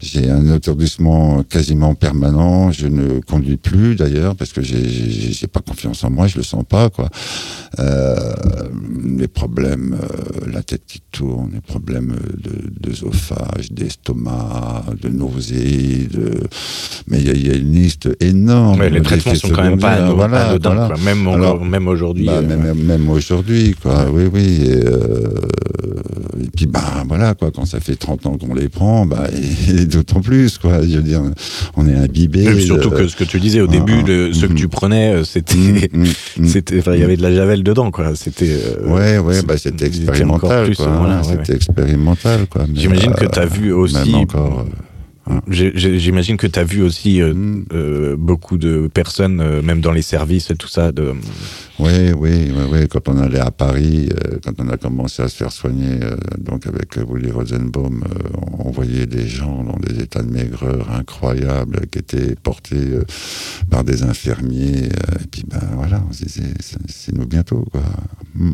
j'ai 0.00 0.30
un 0.30 0.54
étourdissement 0.54 1.42
quasiment 1.42 1.94
permanent. 1.94 2.70
Je 2.70 2.86
ne 2.86 3.20
conduis 3.20 3.56
plus 3.56 3.96
d'ailleurs 3.96 4.36
parce 4.36 4.52
que 4.52 4.62
j'ai 4.62 5.46
pas 5.46 5.60
confiance 5.60 6.04
en 6.04 6.10
moi, 6.10 6.26
je 6.26 6.36
le 6.36 6.42
sens 6.42 6.64
pas 6.68 6.90
quoi. 6.90 7.08
Euh, 7.78 8.34
les 9.04 9.28
problèmes, 9.28 9.96
euh, 10.00 10.50
la 10.52 10.62
tête 10.62 10.82
qui 10.86 11.00
tourne, 11.10 11.50
les 11.54 11.60
problèmes 11.60 12.14
d'œsophage, 12.80 13.70
d'estomac, 13.70 14.84
de 15.00 15.08
nausées, 15.08 16.08
de 16.12 16.40
mais 17.06 17.20
il 17.20 17.46
y, 17.46 17.50
a 17.50 17.54
une 17.56 17.72
liste 17.72 18.08
énorme. 18.20 18.82
les 18.82 19.02
traitements 19.02 19.34
sont 19.34 19.50
quand 19.50 19.62
même 19.62 19.78
pas 19.78 20.10
voilà, 20.12 20.56
même, 21.04 21.68
même 21.68 21.88
aujourd'hui. 21.88 22.26
Bah, 22.26 22.33
même, 22.42 22.74
même 22.74 23.08
aujourd'hui, 23.10 23.74
quoi. 23.80 24.06
Oui, 24.10 24.24
oui. 24.32 24.62
Et, 24.66 24.80
et 26.42 26.50
puis, 26.54 26.66
bah, 26.66 27.04
voilà, 27.08 27.34
quoi 27.34 27.50
quand 27.50 27.64
ça 27.64 27.80
fait 27.80 27.96
30 27.96 28.26
ans 28.26 28.38
qu'on 28.38 28.54
les 28.54 28.68
prend, 28.68 29.06
bah, 29.06 29.28
et, 29.68 29.86
d'autant 29.86 30.20
plus, 30.20 30.58
quoi. 30.58 30.82
Je 30.82 30.96
veux 30.96 31.02
dire, 31.02 31.22
on 31.76 31.88
est 31.88 31.94
imbibé. 31.94 32.60
surtout 32.60 32.90
que 32.90 33.08
ce 33.08 33.16
que 33.16 33.24
tu 33.24 33.40
disais 33.40 33.60
au 33.60 33.66
début, 33.66 34.02
de, 34.02 34.30
ce 34.32 34.46
que 34.46 34.52
mm-hmm. 34.52 34.56
tu 34.56 34.68
prenais, 34.68 35.14
euh, 35.14 35.24
c'était, 35.24 35.54
mm-hmm. 35.54 36.14
Mm-hmm. 36.34 36.46
c'était, 36.48 36.78
il 36.78 37.00
y 37.00 37.02
avait 37.02 37.16
de 37.16 37.22
la 37.22 37.34
javel 37.34 37.62
dedans, 37.62 37.90
quoi. 37.90 38.14
C'était. 38.16 38.50
Euh, 38.50 38.88
ouais, 38.88 39.18
ouais, 39.18 39.42
bah, 39.42 39.56
c'était 39.56 39.86
expérimental, 39.86 40.74
quoi. 40.76 41.22
C'était 41.22 41.54
expérimental, 41.54 42.46
quoi. 42.46 42.64
J'imagine 42.74 43.12
que 43.12 43.26
tu 43.26 43.38
as 43.38 43.46
vu 43.46 43.72
aussi. 43.72 44.14
encore, 44.14 44.66
J'imagine 45.48 46.36
que 46.36 46.46
tu 46.46 46.58
as 46.58 46.64
vu 46.64 46.82
aussi 46.82 47.22
euh, 47.22 47.32
mm. 47.32 47.64
euh, 47.72 48.16
beaucoup 48.16 48.58
de 48.58 48.88
personnes, 48.88 49.40
euh, 49.40 49.62
même 49.62 49.80
dans 49.80 49.92
les 49.92 50.02
services 50.02 50.50
et 50.50 50.56
tout 50.56 50.68
ça. 50.68 50.92
De... 50.92 51.14
Oui, 51.78 52.12
oui, 52.16 52.52
oui, 52.54 52.64
oui. 52.70 52.88
Quand 52.88 53.08
on 53.08 53.18
allait 53.18 53.40
à 53.40 53.50
Paris, 53.50 54.10
quand 54.44 54.52
on 54.58 54.68
a 54.68 54.76
commencé 54.76 55.22
à 55.22 55.28
se 55.28 55.36
faire 55.36 55.50
soigner, 55.52 55.98
donc 56.38 56.66
avec 56.66 56.96
Willy 56.96 57.30
Rosenbaum, 57.30 58.04
on 58.58 58.70
voyait 58.70 59.06
des 59.06 59.26
gens 59.26 59.64
dans 59.64 59.78
des 59.78 60.02
états 60.02 60.22
de 60.22 60.30
maigreur 60.30 60.90
incroyables 60.92 61.86
qui 61.90 61.98
étaient 61.98 62.36
portés 62.36 62.98
par 63.70 63.82
des 63.82 64.04
infirmiers. 64.04 64.84
et 64.84 65.26
puis, 65.30 65.44
ben 65.48 65.60
voilà, 65.74 66.02
c'est 66.12 67.14
nous 67.16 67.26
bientôt, 67.26 67.64
quoi. 67.72 67.82
Mm. 68.36 68.52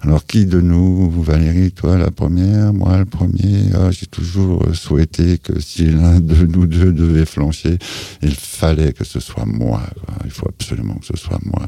Alors, 0.00 0.26
qui 0.26 0.46
de 0.46 0.60
nous, 0.60 1.10
Valérie, 1.10 1.70
toi 1.72 1.96
la 1.96 2.10
première, 2.10 2.72
moi 2.72 2.98
le 2.98 3.04
premier, 3.04 3.70
ah, 3.74 3.90
j'ai 3.90 4.06
toujours 4.06 4.64
souhaité 4.74 5.38
que 5.38 5.60
si 5.60 5.86
l'un 6.02 6.20
de 6.20 6.46
nous 6.46 6.66
deux 6.66 6.92
devait 6.92 7.26
flancher, 7.26 7.78
il 8.22 8.34
fallait 8.34 8.92
que 8.92 9.04
ce 9.04 9.20
soit 9.20 9.46
moi. 9.46 9.82
Il 10.24 10.30
faut 10.30 10.48
absolument 10.48 10.94
que 10.94 11.06
ce 11.06 11.16
soit 11.16 11.40
moi. 11.44 11.66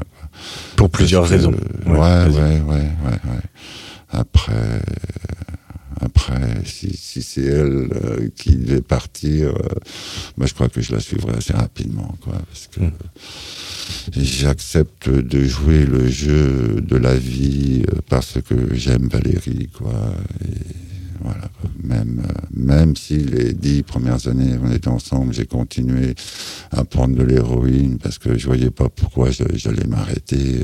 Pour 0.75 0.89
plusieurs 0.89 1.27
raisons. 1.27 1.55
ouais, 1.85 1.97
ouais, 1.97 2.27
ouais, 2.29 2.61
ouais, 2.61 2.89
ouais, 3.05 3.41
Après, 4.09 4.81
après, 6.01 6.63
si, 6.65 6.95
si 6.97 7.21
c'est 7.21 7.43
elle 7.43 7.89
euh, 7.93 8.29
qui 8.35 8.55
devait 8.55 8.81
partir, 8.81 9.49
euh, 9.49 9.67
bah, 10.37 10.45
je 10.47 10.53
crois 10.53 10.67
que 10.67 10.81
je 10.81 10.93
la 10.93 10.99
suivrai 10.99 11.37
assez 11.37 11.53
rapidement, 11.53 12.15
quoi, 12.21 12.33
parce 12.33 12.67
que 12.67 12.79
hmm. 12.79 12.91
j'accepte 14.17 15.09
de 15.09 15.43
jouer 15.43 15.85
le 15.85 16.09
jeu 16.09 16.81
de 16.81 16.95
la 16.95 17.15
vie 17.15 17.83
euh, 17.89 17.99
parce 18.09 18.39
que 18.41 18.73
j'aime 18.73 19.09
Valérie, 19.09 19.69
quoi. 19.77 19.93
Et, 20.43 20.90
voilà. 21.23 21.49
Même, 21.83 22.23
euh, 22.25 22.33
même 22.53 22.95
si 22.95 23.17
les 23.17 23.53
dix 23.53 23.83
premières 23.83 24.27
années 24.27 24.55
on 24.63 24.71
était 24.71 24.87
ensemble, 24.87 25.33
j'ai 25.33 25.45
continué 25.45 26.15
à 26.71 26.83
prendre 26.83 27.15
de 27.15 27.23
l'héroïne 27.23 27.97
parce 28.01 28.17
que 28.17 28.37
je 28.37 28.45
voyais 28.47 28.69
pas 28.69 28.89
pourquoi 28.89 29.29
j'allais 29.31 29.87
m'arrêter. 29.87 30.63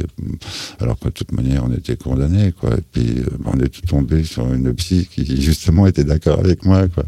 Alors 0.80 1.00
que 1.00 1.06
de 1.06 1.14
toute 1.14 1.32
manière, 1.32 1.64
on 1.66 1.74
était 1.74 1.96
condamnés, 1.96 2.54
quoi. 2.60 2.72
Et 2.78 2.82
puis, 2.92 3.20
euh, 3.20 3.38
on 3.46 3.60
est 3.60 3.86
tombé 3.86 4.24
sur 4.24 4.52
une 4.54 4.74
psy 4.74 5.08
qui, 5.12 5.42
justement, 5.42 5.88
était 5.88 6.04
d'accord 6.04 6.40
avec 6.40 6.66
moi, 6.66 6.88
quoi. 6.88 7.04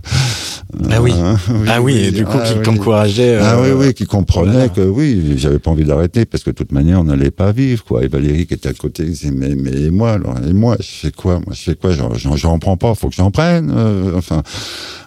Ah 0.91 1.01
oui. 1.01 1.11
Hein, 1.13 1.37
ah 1.67 1.81
oui, 1.81 1.97
et 1.97 2.11
du 2.11 2.25
coup, 2.25 2.37
ah 2.39 2.47
qui 2.47 2.61
t'encourageait. 2.61 3.35
Euh, 3.35 3.43
ah 3.43 3.61
oui, 3.61 3.69
oui, 3.71 3.93
qui 3.93 4.05
comprenait 4.05 4.69
que 4.69 4.81
oui, 4.81 5.35
j'avais 5.37 5.59
pas 5.59 5.71
envie 5.71 5.85
d'arrêter 5.85 6.25
parce 6.25 6.43
que 6.43 6.51
de 6.51 6.55
toute 6.55 6.71
manière, 6.71 6.99
on 6.99 7.05
n'allait 7.05 7.31
pas 7.31 7.51
vivre, 7.51 7.83
quoi. 7.83 8.03
Et 8.03 8.07
Valérie 8.07 8.45
qui 8.45 8.53
était 8.53 8.69
à 8.69 8.73
côté, 8.73 9.05
disait, 9.05 9.31
mais, 9.31 9.55
mais 9.55 9.71
et 9.71 9.89
moi, 9.89 10.13
alors, 10.13 10.37
et 10.47 10.53
moi, 10.53 10.77
je 10.79 10.85
fais 10.85 11.11
quoi? 11.11 11.39
Moi, 11.39 11.53
je 11.53 11.61
fais 11.61 11.75
quoi? 11.75 11.91
J'en 11.91 12.59
prends 12.59 12.77
pas, 12.77 12.93
faut 12.95 13.09
que 13.09 13.15
j'en 13.15 13.31
prenne. 13.31 13.38
Enfin, 14.15 14.43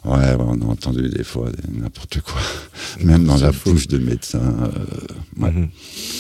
ouais, 0.05 0.37
on 0.39 0.61
a 0.61 0.65
entendu 0.65 1.09
des 1.09 1.25
fois 1.25 1.49
n'importe 1.73 2.21
quoi, 2.21 2.41
même 3.05 3.25
dans 3.25 3.37
la 3.37 3.53
bouche 3.53 3.89
de 3.89 3.99
médecin. 3.99 4.41
Euh, 4.41 5.49
mhm. 5.51 5.69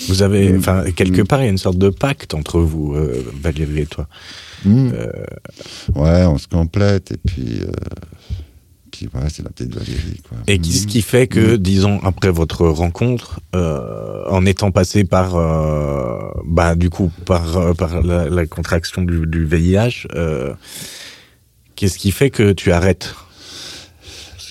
Vous 0.09 0.23
avez, 0.23 0.53
mm. 0.53 0.59
enfin, 0.59 0.85
quelque 0.95 1.23
mm. 1.23 1.27
part, 1.27 1.41
il 1.41 1.45
y 1.45 1.49
a 1.49 1.51
une 1.51 1.59
sorte 1.59 1.79
de 1.79 1.89
pacte 1.89 2.35
entre 2.35 2.61
vous, 2.61 2.95
euh, 2.95 3.25
Valérie 3.43 3.81
et 3.81 3.87
toi. 3.87 4.09
Mm. 4.65 4.91
Ouais, 5.97 6.25
on 6.25 6.39
se 6.39 6.47
complète 6.49 7.13
et 7.13 7.19
puis 7.25 7.63
c'est 9.29 9.43
la 9.43 9.51
petite 9.51 9.75
Valérie. 9.75 10.21
Et 10.47 10.59
qu'est-ce 10.59 10.87
qui 10.87 11.03
fait 11.03 11.27
que, 11.27 11.57
disons, 11.57 12.01
après 12.05 12.31
votre 12.31 12.67
rencontre, 12.67 13.41
euh, 13.55 14.25
en 14.29 14.45
étant 14.47 14.71
passé 14.71 15.05
par, 15.05 15.37
euh, 15.37 16.19
bah, 16.45 16.75
du 16.75 16.91
coup, 16.91 17.11
par, 17.27 17.57
euh, 17.57 17.75
par 17.75 18.03
la, 18.03 18.47
contraction 18.47 19.03
du, 19.03 19.27
du 19.27 19.45
VIH, 19.45 20.07
qu'est-ce 21.83 21.99
qui 21.99 22.13
fait 22.13 22.31
que 22.31 22.53
tu 22.53 22.71
arrêtes? 22.71 23.17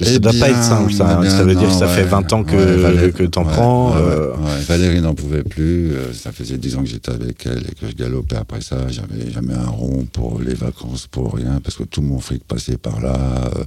Ça 0.01 0.11
ne 0.11 0.17
doit 0.17 0.33
pas 0.33 0.49
être 0.49 0.63
simple, 0.63 0.93
ça. 0.93 1.19
Hein. 1.19 1.29
ça 1.29 1.43
veut 1.43 1.55
dire 1.55 1.69
que 1.69 1.75
ça 1.75 1.87
fait 1.87 2.03
20 2.03 2.33
ans 2.33 2.43
que, 2.43 3.09
que 3.09 3.23
t'en 3.23 3.43
prends. 3.43 3.95
Euh. 3.95 4.33
Valérie 4.67 5.01
n'en 5.01 5.13
pouvait 5.13 5.43
plus. 5.43 5.91
Euh, 5.91 6.13
ça 6.13 6.31
faisait 6.31 6.57
10 6.57 6.75
ans 6.77 6.83
que 6.83 6.89
j'étais 6.89 7.11
avec 7.11 7.45
elle 7.45 7.63
et 7.69 7.75
que 7.75 7.87
je 7.89 7.95
galopais 7.95 8.37
après 8.37 8.61
ça. 8.61 8.87
J'avais 8.89 9.31
jamais 9.31 9.53
un 9.53 9.69
rond 9.69 10.05
pour 10.11 10.39
les 10.39 10.53
vacances, 10.53 11.07
pour 11.07 11.35
rien, 11.35 11.59
parce 11.63 11.75
que 11.75 11.83
tout 11.83 12.01
mon 12.01 12.19
fric 12.19 12.43
passait 12.43 12.77
par 12.77 13.01
là. 13.01 13.15
Euh. 13.55 13.63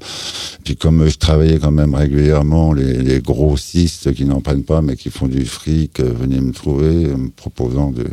Puis 0.65 0.77
comme 0.77 1.09
je 1.09 1.19
travaillais 1.19 1.59
quand 1.59 1.71
même 1.71 1.95
régulièrement, 1.95 2.73
les, 2.73 3.03
les 3.03 3.21
grossistes 3.21 4.13
qui 4.15 4.25
n'en 4.25 4.41
prennent 4.41 4.65
pas, 4.65 4.83
mais 4.83 4.97
qui 4.97 5.11
font 5.11 5.29
du 5.29 5.45
fric, 5.45 6.01
venaient 6.01 6.41
me 6.41 6.53
trouver, 6.53 7.09
me 7.15 7.31
proposant 7.31 7.91
de, 7.91 8.07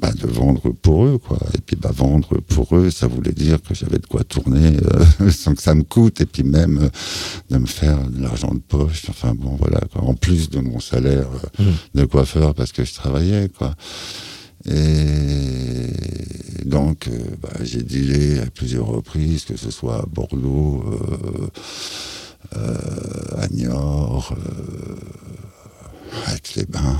bah, 0.00 0.12
de 0.12 0.26
vendre 0.26 0.70
pour 0.82 1.06
eux, 1.06 1.18
quoi. 1.18 1.38
Et 1.54 1.58
puis, 1.64 1.76
bah, 1.76 1.90
vendre 1.94 2.40
pour 2.48 2.76
eux, 2.76 2.90
ça 2.90 3.06
voulait 3.06 3.32
dire 3.32 3.58
que 3.62 3.74
j'avais 3.74 3.98
de 3.98 4.06
quoi 4.06 4.24
tourner 4.24 4.76
sans 5.30 5.54
que 5.54 5.62
ça 5.62 5.74
me 5.74 5.82
coûte. 5.82 6.20
Et 6.20 6.26
puis 6.26 6.42
même 6.42 6.90
de 7.50 7.58
me 7.66 7.70
faire 7.70 7.98
de 8.08 8.22
l'argent 8.22 8.54
de 8.54 8.60
poche. 8.60 9.02
Enfin 9.08 9.34
bon, 9.34 9.56
voilà, 9.56 9.80
en 9.96 10.14
plus 10.14 10.48
de 10.50 10.60
mon 10.60 10.78
salaire 10.80 11.28
euh, 11.60 11.62
mmh. 11.62 11.98
de 11.98 12.04
coiffeur 12.04 12.54
parce 12.54 12.72
que 12.72 12.84
je 12.84 12.94
travaillais, 12.94 13.48
quoi. 13.48 13.74
Et 14.68 15.90
donc, 16.64 17.08
euh, 17.08 17.18
bah, 17.40 17.50
j'ai 17.62 17.82
dealé 17.82 18.38
à 18.40 18.46
plusieurs 18.46 18.86
reprises, 18.86 19.44
que 19.44 19.56
ce 19.56 19.70
soit 19.70 20.02
à 20.02 20.06
Bordeaux, 20.06 20.84
euh, 22.56 22.68
à 23.36 23.48
Niort, 23.48 24.34
à 26.26 26.34
Aix-les-Bains. 26.34 26.98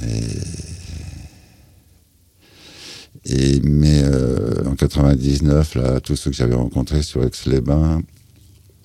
et, 3.26 3.60
mais 3.62 4.02
en 4.66 4.74
99, 4.74 5.74
là, 5.76 6.00
tous 6.00 6.16
ceux 6.16 6.30
que 6.30 6.36
j'avais 6.36 6.54
rencontrés 6.54 7.02
sur 7.02 7.22
Aix-les-Bains, 7.22 8.02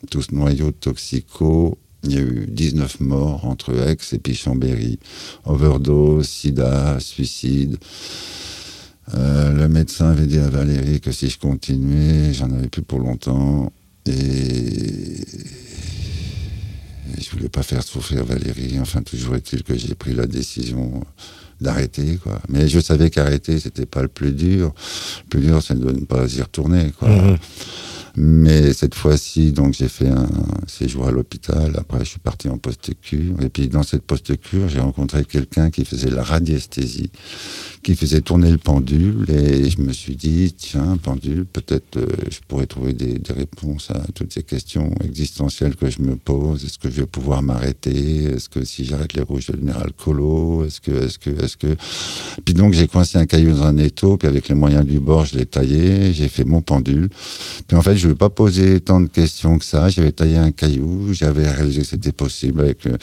tout 0.10 0.22
ce 0.22 0.34
noyau 0.34 0.72
toxico. 0.72 1.78
Il 2.04 2.14
y 2.14 2.18
a 2.18 2.22
eu 2.22 2.46
19 2.48 3.00
morts 3.00 3.46
entre 3.46 3.74
Aix 3.74 3.98
et 4.14 4.20
puis 4.20 4.36
Chambéry. 4.36 5.00
Overdose, 5.46 6.28
sida, 6.28 7.00
suicide. 7.00 7.78
Euh, 9.14 9.52
le 9.52 9.68
médecin 9.68 10.10
avait 10.10 10.28
dit 10.28 10.40
à 10.40 10.50
Valérie 10.50 11.00
que 11.00 11.12
si 11.12 11.30
je 11.30 11.40
continuais, 11.40 12.34
j'en 12.34 12.52
avais 12.52 12.68
plus 12.68 12.82
pour 12.82 13.00
longtemps. 13.00 13.72
Et 14.08 15.26
je 17.20 17.30
voulais 17.32 17.50
pas 17.50 17.64
faire 17.64 17.84
souffrir 17.84 18.24
Valérie. 18.24 18.78
Enfin, 18.80 19.02
toujours 19.02 19.36
est-il 19.36 19.64
que 19.64 19.76
j'ai 19.76 19.96
pris 19.96 20.14
la 20.14 20.28
décision 20.28 21.04
d'arrêter, 21.62 22.18
quoi. 22.22 22.40
Mais 22.50 22.68
je 22.68 22.80
savais 22.80 23.10
qu'arrêter, 23.10 23.60
c'était 23.60 23.86
pas 23.86 24.02
le 24.02 24.08
plus 24.08 24.32
dur. 24.32 24.74
Le 25.24 25.30
plus 25.30 25.42
dur, 25.42 25.62
c'est 25.64 25.80
de 25.80 25.92
ne 25.92 26.06
pas 26.06 26.28
y 26.28 26.42
retourner, 26.42 26.92
quoi. 26.98 27.10
Mhm. 27.10 27.38
Mais 28.18 28.72
cette 28.72 28.96
fois-ci, 28.96 29.52
donc 29.52 29.74
j'ai 29.74 29.90
fait 29.90 30.08
un 30.08 30.28
séjour 30.68 31.08
à 31.08 31.12
l'hôpital. 31.12 31.74
Après, 31.78 32.00
je 32.00 32.12
suis 32.12 32.20
parti 32.20 32.48
en 32.48 32.58
post-cure. 32.58 33.42
Et 33.42 33.50
puis 33.50 33.68
dans 33.68 33.84
cette 33.84 34.04
post-cure, 34.04 34.70
j'ai 34.70 34.80
rencontré 34.80 35.26
quelqu'un 35.26 35.70
qui 35.70 35.84
faisait 35.84 36.10
la 36.10 36.24
radiesthésie, 36.24 37.12
qui 37.84 37.96
faisait 37.96 38.22
tourner 38.22 38.52
le 38.52 38.58
pendule. 38.58 39.26
Et 39.30 39.70
je 39.70 39.82
me 39.82 39.92
suis 39.92 40.16
dit, 40.16 40.54
tiens, 40.58 40.98
pendule, 41.02 41.46
peut-être 41.46 41.98
euh, 41.98 42.08
je 42.32 42.40
pourrais 42.48 42.68
trouver 42.68 42.94
des, 42.94 43.20
des, 43.20 43.34
réponses 43.34 43.92
à 43.92 44.02
toutes 44.14 44.32
ces 44.32 44.44
questions 44.44 44.92
existentielles 45.04 45.76
que 45.76 45.90
je 45.90 46.02
me 46.02 46.16
pose. 46.16 46.64
Est-ce 46.64 46.80
que 46.80 46.90
je 46.90 47.02
vais 47.02 47.08
pouvoir 47.08 47.42
m'arrêter? 47.42 48.24
Est-ce 48.26 48.48
que 48.48 48.64
si 48.64 48.86
j'arrête 48.86 49.14
les 49.14 49.24
rouges, 49.24 49.48
je 49.48 49.52
vais 49.52 49.58
devenir 49.58 49.78
alcoolo? 49.78 50.64
Est-ce 50.66 50.80
que, 50.80 50.92
est-ce 50.92 51.20
que, 51.20 51.32
est-ce 51.44 51.58
que? 51.58 51.76
Puis 52.46 52.54
donc 52.54 52.74
j'ai 52.74 52.88
coincé 52.88 53.18
un 53.18 53.26
caillou 53.26 53.52
dans 53.52 53.64
un 53.64 53.78
étau. 53.78 54.16
Puis 54.16 54.28
avec 54.30 54.48
les 54.48 54.56
moyens 54.56 54.86
du 54.86 55.02
bord, 55.02 55.26
je 55.26 55.38
l'ai 55.38 55.46
taillé. 55.46 56.14
J'ai 56.14 56.30
fait 56.30 56.46
mon 56.46 56.62
pendule. 56.62 57.10
Puis 57.68 57.76
en 57.76 57.82
fait, 57.82 57.98
je 57.98 58.05
ne 58.08 58.14
vais 58.14 58.18
pas 58.18 58.30
poser 58.30 58.80
tant 58.80 59.02
de 59.02 59.08
questions 59.08 59.58
que 59.58 59.66
ça. 59.66 59.90
J'avais 59.90 60.12
taillé 60.12 60.38
un 60.38 60.52
caillou, 60.52 61.14
j'avais 61.14 61.50
réalisé 61.50 61.82
que 61.82 61.88
c'était 61.88 62.12
possible 62.12 62.62
avec 62.62 62.86
euh, 62.88 62.98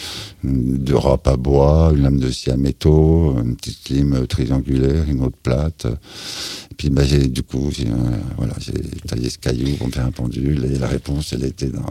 de 0.45 0.95
râpe 0.95 1.27
à 1.29 1.37
bois, 1.37 1.93
une 1.95 2.03
lame 2.03 2.19
de 2.19 2.31
scie 2.31 2.51
à 2.51 2.57
métaux, 2.57 3.37
une 3.43 3.57
petite 3.57 3.89
lime 3.89 4.27
triangulaire, 4.27 5.05
une 5.09 5.23
autre 5.23 5.37
plate. 5.43 5.87
Et 5.87 6.75
puis 6.75 6.91
bah, 6.91 7.03
j'ai, 7.05 7.29
du 7.29 7.43
coup, 7.43 7.71
j'ai, 7.71 7.89
voilà, 8.37 8.55
j'ai 8.59 8.73
taillé 9.07 9.29
ce 9.29 9.39
caillou 9.39 9.77
pour 9.77 9.89
faire 9.91 10.07
un 10.07 10.11
pendule 10.11 10.65
et 10.73 10.79
la 10.79 10.87
réponse, 10.87 11.33
elle 11.33 11.45
était 11.45 11.67
dans, 11.67 11.83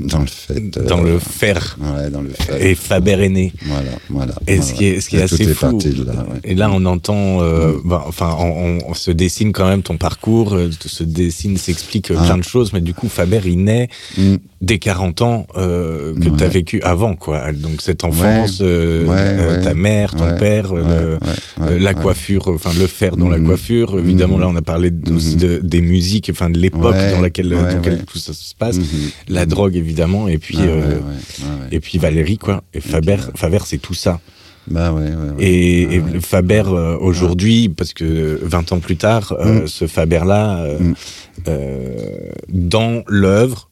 dans 0.00 0.20
le 0.20 0.26
fait. 0.26 0.70
Dans 0.70 1.02
le 1.02 1.18
fer. 1.18 1.76
Ouais, 1.80 2.10
dans 2.10 2.22
le 2.22 2.30
fer. 2.30 2.56
Et 2.60 2.74
Faber 2.74 3.22
est 3.24 3.28
né. 3.28 3.52
Voilà, 3.66 3.90
voilà. 4.08 4.34
Et 4.46 4.60
ce 4.60 4.72
qui 4.72 4.86
est, 4.86 5.00
ce 5.00 5.08
qui 5.08 5.16
est 5.16 5.22
assez 5.22 5.46
fou. 5.52 5.78
là, 6.06 6.26
Et 6.44 6.54
là, 6.54 6.70
on 6.72 6.84
entend, 6.86 7.42
euh, 7.42 7.74
bah, 7.84 8.04
enfin, 8.06 8.36
on, 8.40 8.94
se 8.94 9.10
dessine 9.10 9.52
quand 9.52 9.66
même 9.66 9.82
ton 9.82 9.96
parcours, 9.96 10.54
euh, 10.54 10.70
se 10.84 11.04
dessine, 11.04 11.56
s'explique 11.56 12.12
ah. 12.16 12.22
plein 12.24 12.38
de 12.38 12.43
choses, 12.44 12.72
mais 12.72 12.80
du 12.80 12.94
coup, 12.94 13.08
Faber, 13.08 13.40
il 13.44 13.64
naît 13.64 13.88
mm. 14.16 14.36
dès 14.60 14.78
40 14.78 15.22
ans 15.22 15.46
euh, 15.56 16.14
que 16.14 16.28
tu 16.28 16.44
as 16.44 16.48
vécu 16.48 16.80
avant, 16.82 17.16
quoi. 17.16 17.52
Donc, 17.52 17.80
cette 17.80 18.04
enfance, 18.04 18.58
ta 18.58 19.74
mère, 19.74 20.14
ton 20.14 20.36
père, 20.36 20.72
la 21.58 21.94
coiffure, 21.94 22.48
enfin, 22.48 22.70
le 22.78 22.86
fer 22.86 23.16
dans 23.16 23.28
la 23.28 23.38
mm. 23.38 23.46
coiffure, 23.46 23.98
évidemment, 23.98 24.38
là, 24.38 24.48
on 24.48 24.56
a 24.56 24.62
parlé 24.62 24.92
aussi 25.14 25.36
de, 25.36 25.60
des 25.62 25.80
musiques, 25.80 26.30
enfin, 26.30 26.50
de 26.50 26.58
l'époque 26.58 26.96
dans 27.12 27.20
laquelle, 27.20 27.56
tout 28.06 28.18
ça 28.18 28.32
se 28.32 28.54
passe. 28.54 28.78
Mm-hmm. 28.78 29.12
La 29.28 29.46
drogue, 29.46 29.76
évidemment, 29.76 30.28
et 30.28 30.38
puis, 30.38 30.58
euh, 30.60 31.00
et 31.70 31.80
puis 31.80 31.98
Valérie, 31.98 32.38
quoi. 32.38 32.62
Et 32.72 32.80
Faber, 32.80 33.16
Faber 33.34 33.58
c'est 33.64 33.78
tout 33.78 33.94
ça. 33.94 34.20
Bah 34.68 34.92
ouais, 34.92 35.10
Et, 35.38 36.00
Faber 36.20 36.64
euh, 36.66 36.96
aujourd'hui, 36.98 37.68
parce 37.68 37.92
que 37.92 38.40
20 38.42 38.72
ans 38.72 38.78
plus 38.78 38.96
tard, 38.96 39.34
euh, 39.38 39.62
mm. 39.62 39.66
ce 39.66 39.86
Faber-là, 39.86 40.66
mm. 40.78 40.94
dans 42.48 43.02
l'œuvre, 43.06 43.68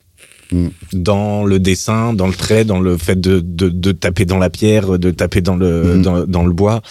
mm. 0.53 0.69
dans 0.93 1.45
le 1.45 1.59
dessin, 1.59 2.13
dans 2.13 2.27
le 2.27 2.35
trait, 2.35 2.65
dans 2.65 2.81
le 2.81 2.99
fait 2.99 3.21
de, 3.21 3.41
de, 3.41 3.93
taper 3.93 4.25
dans 4.25 4.39
la 4.39 4.51
pierre, 4.51 4.99
de 4.99 5.11
taper 5.11 5.41
dans 5.41 5.57
le, 5.57 6.03
dans, 6.03 6.45
le 6.45 6.53
bois, 6.53 6.83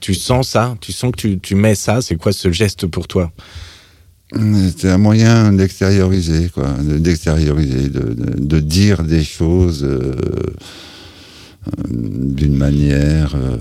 tu 0.00 0.14
sens 0.14 0.48
ça 0.48 0.76
Tu 0.80 0.92
sens 0.92 1.12
que 1.12 1.16
tu, 1.16 1.38
tu 1.38 1.54
mets 1.54 1.74
ça 1.74 2.00
C'est 2.02 2.16
quoi 2.16 2.32
ce 2.32 2.50
geste 2.50 2.86
pour 2.86 3.06
toi? 3.06 3.30
C'est 4.76 4.88
un 4.88 4.98
moyen 4.98 5.52
d'extérioriser, 5.52 6.50
quoi, 6.54 6.68
d'extérioriser, 6.80 7.88
de, 7.88 8.14
de, 8.38 8.60
dire 8.60 9.02
des 9.02 9.24
choses 9.24 9.82
euh, 9.82 10.14
euh, 10.14 10.54
d'une 11.88 12.56
manière 12.56 13.34
euh, 13.34 13.56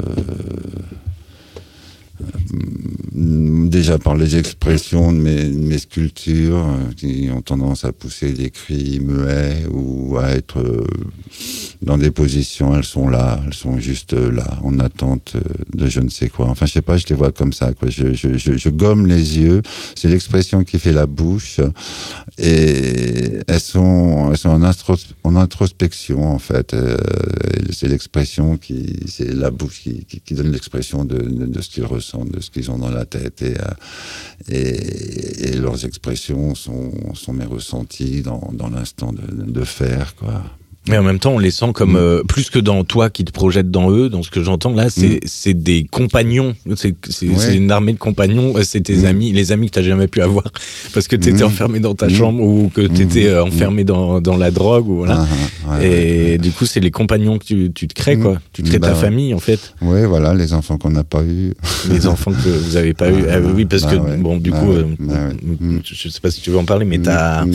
déjà 3.69 3.97
par 3.97 4.15
les 4.15 4.37
expressions 4.37 5.11
de 5.11 5.17
mes, 5.17 5.77
sculptures 5.77 6.65
euh, 6.67 6.93
qui 6.95 7.29
ont 7.33 7.41
tendance 7.41 7.85
à 7.85 7.93
pousser 7.93 8.33
des 8.33 8.49
cris 8.49 8.99
muets 8.99 9.65
ou 9.71 10.17
à 10.17 10.31
être 10.31 10.59
euh, 10.59 10.85
dans 11.81 11.97
des 11.97 12.11
positions, 12.11 12.75
elles 12.75 12.83
sont 12.83 13.07
là, 13.07 13.39
elles 13.45 13.53
sont 13.53 13.79
juste 13.79 14.13
là, 14.13 14.59
en 14.63 14.79
attente 14.79 15.33
euh, 15.35 15.39
de 15.73 15.87
je 15.87 16.01
ne 16.01 16.09
sais 16.09 16.29
quoi. 16.29 16.47
Enfin, 16.47 16.65
je 16.65 16.73
sais 16.73 16.81
pas, 16.81 16.97
je 16.97 17.07
les 17.07 17.15
vois 17.15 17.31
comme 17.31 17.53
ça. 17.53 17.71
Je, 17.87 18.69
gomme 18.69 19.07
les 19.07 19.39
yeux, 19.39 19.61
c'est 19.95 20.09
l'expression 20.09 20.63
qui 20.63 20.79
fait 20.79 20.91
la 20.91 21.05
bouche, 21.05 21.59
et 22.37 23.39
elles 23.47 23.59
sont, 23.59 24.29
elles 24.31 24.37
sont 24.37 24.49
en, 24.49 25.35
introspection 25.35 26.23
en 26.23 26.39
fait. 26.39 26.75
c'est 27.71 27.87
l'expression 27.87 28.57
qui, 28.57 28.97
c'est 29.07 29.33
la 29.33 29.51
bouche 29.51 29.81
qui, 29.81 30.05
qui, 30.05 30.33
donne 30.33 30.51
l'expression 30.51 31.05
de, 31.05 31.17
de, 31.17 31.45
de, 31.45 31.61
ce 31.61 31.69
qu'ils 31.69 31.85
ressentent, 31.85 32.08
de 32.17 32.39
ce 32.39 32.49
qu'ils 32.49 32.71
ont 32.71 32.77
dans 32.77 32.89
la 32.89 33.05
tête. 33.05 33.41
Et, 33.41 33.55
et, 34.49 35.57
leurs 35.57 35.85
expressions 35.85 36.55
sont, 36.55 36.91
sont 37.13 37.33
mes 37.33 37.45
ressentis 37.45 38.21
dans, 38.21 38.51
dans 38.53 38.69
l'instant 38.69 39.11
de, 39.13 39.51
de, 39.51 39.63
faire, 39.63 40.15
quoi. 40.15 40.43
Mais 40.87 40.97
en 40.97 41.03
même 41.03 41.19
temps, 41.19 41.33
on 41.33 41.39
les 41.39 41.51
sent 41.51 41.71
comme 41.73 41.93
mm. 41.93 42.23
plus 42.27 42.49
que 42.49 42.59
dans 42.59 42.83
toi 42.83 43.09
qui 43.09 43.25
te 43.25 43.31
projette 43.31 43.69
dans 43.69 43.91
eux. 43.91 44.09
Dans 44.09 44.23
ce 44.23 44.31
que 44.31 44.41
j'entends 44.41 44.73
là, 44.73 44.89
c'est 44.89 45.19
c'est 45.25 45.53
des 45.53 45.85
compagnons. 45.89 46.55
C'est 46.75 46.95
une 47.55 47.71
armée 47.71 47.93
de 47.93 47.99
compagnons. 47.99 48.53
C'est 48.63 48.81
tes 48.81 49.05
amis, 49.05 49.31
les 49.31 49.51
amis 49.51 49.67
que 49.67 49.73
t'as 49.73 49.83
jamais 49.83 50.07
pu 50.07 50.21
avoir 50.21 50.45
parce 50.93 51.07
que 51.07 51.15
t'étais 51.15 51.43
enfermé 51.43 51.79
dans 51.79 51.95
ta 51.95 52.09
chambre 52.09 52.41
ou 52.41 52.71
que 52.73 52.81
t'étais 52.81 53.37
enfermé 53.37 53.83
dans 53.83 54.21
dans 54.21 54.37
la 54.37 54.51
drogue 54.51 54.87
ou 54.87 54.95
voilà. 54.97 55.19
Ah, 55.19 55.27
ah, 55.69 55.83
et 55.83 56.37
du 56.37 56.51
coup, 56.51 56.65
c'est 56.65 56.79
les 56.79 56.91
compagnons 56.91 57.37
que 57.37 57.45
tu, 57.45 57.71
tu 57.73 57.87
te 57.87 57.93
crées 57.93 58.17
quoi. 58.17 58.39
Tu 58.53 58.63
crées 58.63 58.79
ta 58.79 58.89
bah 58.89 58.95
famille 58.95 59.33
en 59.33 59.39
fait. 59.39 59.73
Oui, 59.81 60.05
voilà, 60.05 60.33
les 60.33 60.53
enfants 60.53 60.77
qu'on 60.77 60.91
n'a 60.91 61.03
pas 61.03 61.23
eu. 61.23 61.53
Les 61.89 62.07
enfants 62.07 62.31
que 62.31 62.49
vous 62.49 62.75
avez 62.75 62.93
pas 62.93 63.09
eu. 63.09 63.25
Ah, 63.29 63.39
oui, 63.39 63.65
parce 63.65 63.83
que 63.83 63.95
bah 63.95 64.15
bon, 64.17 64.37
du 64.37 64.51
coup, 64.51 64.71
euh, 64.71 64.85
mm. 64.99 65.79
je 65.83 66.09
sais 66.09 66.19
pas 66.19 66.31
si 66.31 66.41
tu 66.41 66.51
veux 66.51 66.57
en 66.57 66.65
parler, 66.65 66.85
mais 66.85 66.97
mm. 66.97 67.03
t'as. 67.03 67.45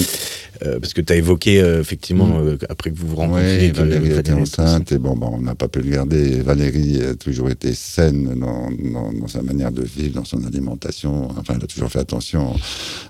Mm. 0.61 0.67
Euh, 0.67 0.81
parce 0.81 0.95
que 0.95 1.01
tu 1.01 1.13
as 1.13 1.17
évoqué 1.17 1.61
euh, 1.61 1.81
effectivement 1.81 2.41
après 2.69 2.91
que 2.91 2.97
vous 2.97 3.09
vous 3.09 3.17
rencontriez. 3.17 3.69
Oui, 3.69 3.71
Valérie 3.73 4.13
était 4.13 4.33
enceinte 4.33 4.93
et 4.93 4.99
bon, 4.99 5.17
bon 5.17 5.31
on 5.35 5.41
n'a 5.41 5.55
pas 5.55 5.69
pu 5.69 5.81
le 5.81 5.91
garder. 5.91 6.41
Valérie 6.41 7.03
a 7.03 7.15
toujours 7.15 7.51
été 7.51 7.75
saine 7.75 8.39
dans, 8.39 8.71
dans, 9.13 9.29
sa 9.29 9.43
manière 9.43 9.73
de 9.73 9.83
vivre, 9.83 10.15
dans 10.17 10.25
son 10.25 10.45
alimentation. 10.45 11.31
Enfin, 11.31 11.55
elle 11.57 11.65
a 11.65 11.67
toujours 11.67 11.91
fait 11.91 12.01
attention 12.01 12.55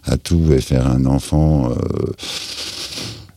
à 0.05 0.17
tout 0.17 0.53
et 0.53 0.61
faire 0.61 0.87
un 0.87 1.05
enfant 1.07 1.75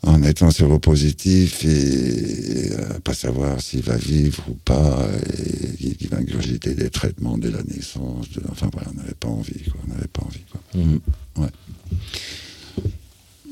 en 0.07 0.23
étant 0.23 0.51
séropositif 0.51 1.65
et 1.65 2.71
euh, 2.71 2.99
pas 3.03 3.13
savoir 3.13 3.59
s'il 3.61 3.81
va 3.81 3.97
vivre 3.97 4.43
ou 4.49 4.53
pas, 4.53 5.05
et 5.37 5.97
il 5.99 6.07
va 6.07 6.17
ingurgiter 6.17 6.73
des 6.73 6.89
traitements 6.89 7.37
dès 7.37 7.51
la 7.51 7.63
naissance. 7.63 8.27
enfin 8.49 8.69
voilà, 8.71 8.87
on 8.93 8.97
n'avait 8.97 9.13
pas 9.13 9.27
envie, 9.27 9.63
quoi. 9.63 9.81
On 9.85 9.93
n'avait 9.93 10.07
pas 10.07 10.23
envie, 10.23 10.45
quoi. 10.51 10.61
Mmh. 10.75 11.41
Ouais. 11.41 11.49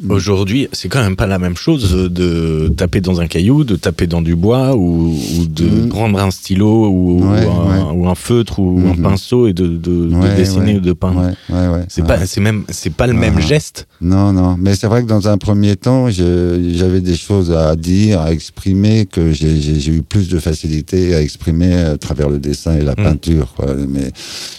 Aujourd'hui, 0.10 0.68
c'est 0.74 0.89
quand 0.89 1.02
même 1.02 1.16
pas 1.16 1.26
la 1.26 1.39
même 1.39 1.56
chose 1.56 1.91
de 1.91 2.68
taper 2.76 3.02
dans 3.02 3.22
un 3.22 3.28
caillou, 3.28 3.64
de 3.64 3.76
taper 3.76 4.08
dans 4.08 4.22
du 4.22 4.36
bois 4.36 4.76
ou, 4.76 5.16
de 5.48 5.66
mm. 5.66 5.89
prendre 5.89 6.20
un 6.20 6.32
stylo 6.32 6.88
ou, 6.89 7.24
un, 7.24 8.16
feutre 8.16 8.60
ou 8.60 8.80
un 8.80 8.93
mm-hmm. 8.93 9.02
pinceau 9.02 9.48
et 9.48 9.54
de, 9.54 9.68
dessiner 10.36 10.76
ou 10.76 10.80
de 10.80 10.93
peindre. 10.93 11.32
c'est 11.88 12.06
pas, 12.06 12.26
c'est 12.26 12.41
même, 12.41 12.66
c'est 12.70 12.93
pas 12.93 13.08
le 13.08 13.14
même 13.14 13.39
geste. 13.39 13.88
Non, 14.02 14.34
non. 14.34 14.58
Mais 14.60 14.76
c'est 14.76 14.88
vrai 14.88 15.04
que 15.04 15.08
dans 15.08 15.28
un 15.30 15.38
premier 15.38 15.76
temps, 15.76 16.10
j'avais 16.10 17.02
des 17.02 17.16
choses 17.16 17.52
à 17.52 17.76
dire, 17.76 18.20
à 18.20 18.32
exprimer 18.32 19.06
que 19.06 19.32
j'ai 19.32 19.91
eu 19.91 20.02
plus 20.02 20.28
de 20.30 20.39
facilité 20.39 21.16
à 21.16 21.22
exprimer 21.22 21.74
à 21.76 21.98
travers 21.98 22.30
le 22.30 22.39
dessin 22.39 22.76
et 22.76 22.82
la 22.82 22.93
mm. 22.93 22.96
peinture. 22.96 23.56
Mais 23.88 24.12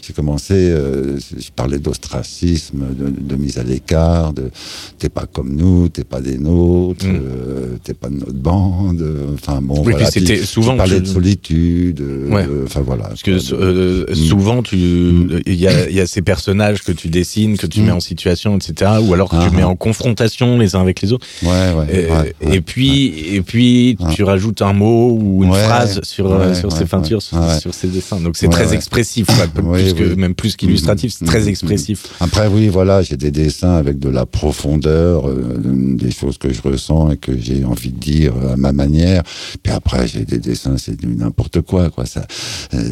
j'ai 0.03 0.13
commencé, 0.13 0.55
euh, 0.55 1.19
je 1.19 1.51
parlais 1.55 1.79
d'ostracisme, 1.79 2.85
de, 2.97 3.37
mise 3.37 3.59
à 3.59 3.63
l'écart, 3.63 4.33
de 4.33 4.51
t'es 4.99 5.09
pas 5.09 5.26
comme 5.33 5.55
nous, 5.55 5.89
t'es 5.89 6.05
pas 6.05 6.21
des 6.21 6.39
nôtres, 6.39 7.07
mm. 7.07 7.21
euh, 7.23 7.77
t'es 7.83 7.95
pas 7.95 8.09
de 8.09 8.17
notre 8.17 8.33
bande. 8.33 9.05
Enfin 9.35 9.61
bon, 9.63 9.83
oui, 9.85 9.93
voilà. 9.93 10.11
c'était 10.11 10.39
souvent. 10.39 10.77
Tu 10.85 11.01
de 11.01 11.07
solitude. 11.07 12.01
Euh, 12.01 12.65
enfin 12.65 12.81
voilà. 12.81 13.05
Parce 13.05 13.23
que 13.23 13.39
euh, 13.53 14.07
mm. 14.11 14.15
souvent, 14.15 14.63
tu, 14.63 14.77
mm. 14.77 15.41
il 15.47 15.55
y, 15.55 15.69
a, 15.69 15.91
y, 15.91 16.01
a, 16.01 16.07
ces 16.07 16.23
personnages 16.23 16.83
que 16.83 16.93
tu 16.93 17.09
dessines, 17.09 17.57
que 17.57 17.67
tu 17.67 17.81
mets 17.81 17.93
en 17.93 18.01
situation, 18.01 18.57
etc. 18.57 18.93
Ou 19.03 19.15
alors 19.15 19.29
que 19.29 19.49
tu 19.49 19.55
mets 19.55 19.65
en 19.65 19.77
confrontation 19.77 20.59
les 20.59 20.75
uns 20.75 20.81
avec 20.81 21.01
les 21.01 21.13
autres. 21.13 21.27
Ouais, 21.43 21.73
ouais. 21.77 22.35
Et, 22.41 22.61
puis, 22.61 23.35
et 23.35 23.43
puis, 23.43 23.97
tu 24.15 24.23
rajoutes 24.23 24.63
un 24.63 24.73
mot 24.73 25.19
ou 25.21 25.45
une 25.45 25.53
phrase 25.53 26.01
sur 26.03 26.27
sur 26.55 26.73
ces 26.73 26.85
peintures, 26.85 27.23
sur, 27.23 27.75
ces 27.75 27.89
dessins. 27.89 28.21
Donc 28.21 28.37
c'est 28.37 28.49
très 28.49 28.75
expressif, 28.75 29.27
plus 29.55 29.95
que, 29.95 30.15
même 30.15 30.35
plus 30.35 30.57
qu'illustratif, 30.57 31.15
c'est 31.17 31.25
très 31.25 31.49
expressif. 31.49 32.07
Après, 32.21 32.47
oui, 32.47 32.69
voilà, 32.69 33.03
j'ai 33.03 33.17
des 33.17 33.31
dessins 33.31 33.75
avec 33.75 33.99
de 33.99 34.09
la 34.09 34.27
profondeur 34.27 35.16
euh, 35.25 35.95
des 35.97 36.11
choses 36.11 36.39
que 36.39 36.53
je 36.53 36.61
ressens 36.61 37.13
et 37.13 37.17
que 37.17 37.37
j'ai 37.39 37.65
envie 37.65 37.91
de 37.91 37.99
dire 37.99 38.35
à 38.53 38.57
ma 38.57 38.73
manière. 38.73 39.23
Puis 39.63 39.73
après, 39.73 40.07
j'ai 40.07 40.25
des 40.25 40.39
dessins, 40.39 40.77
c'est 40.77 41.03
n'importe 41.05 41.63
quoi, 41.63 41.91
quoi. 41.91 42.05
Ça, 42.07 42.27
euh, 42.75 42.83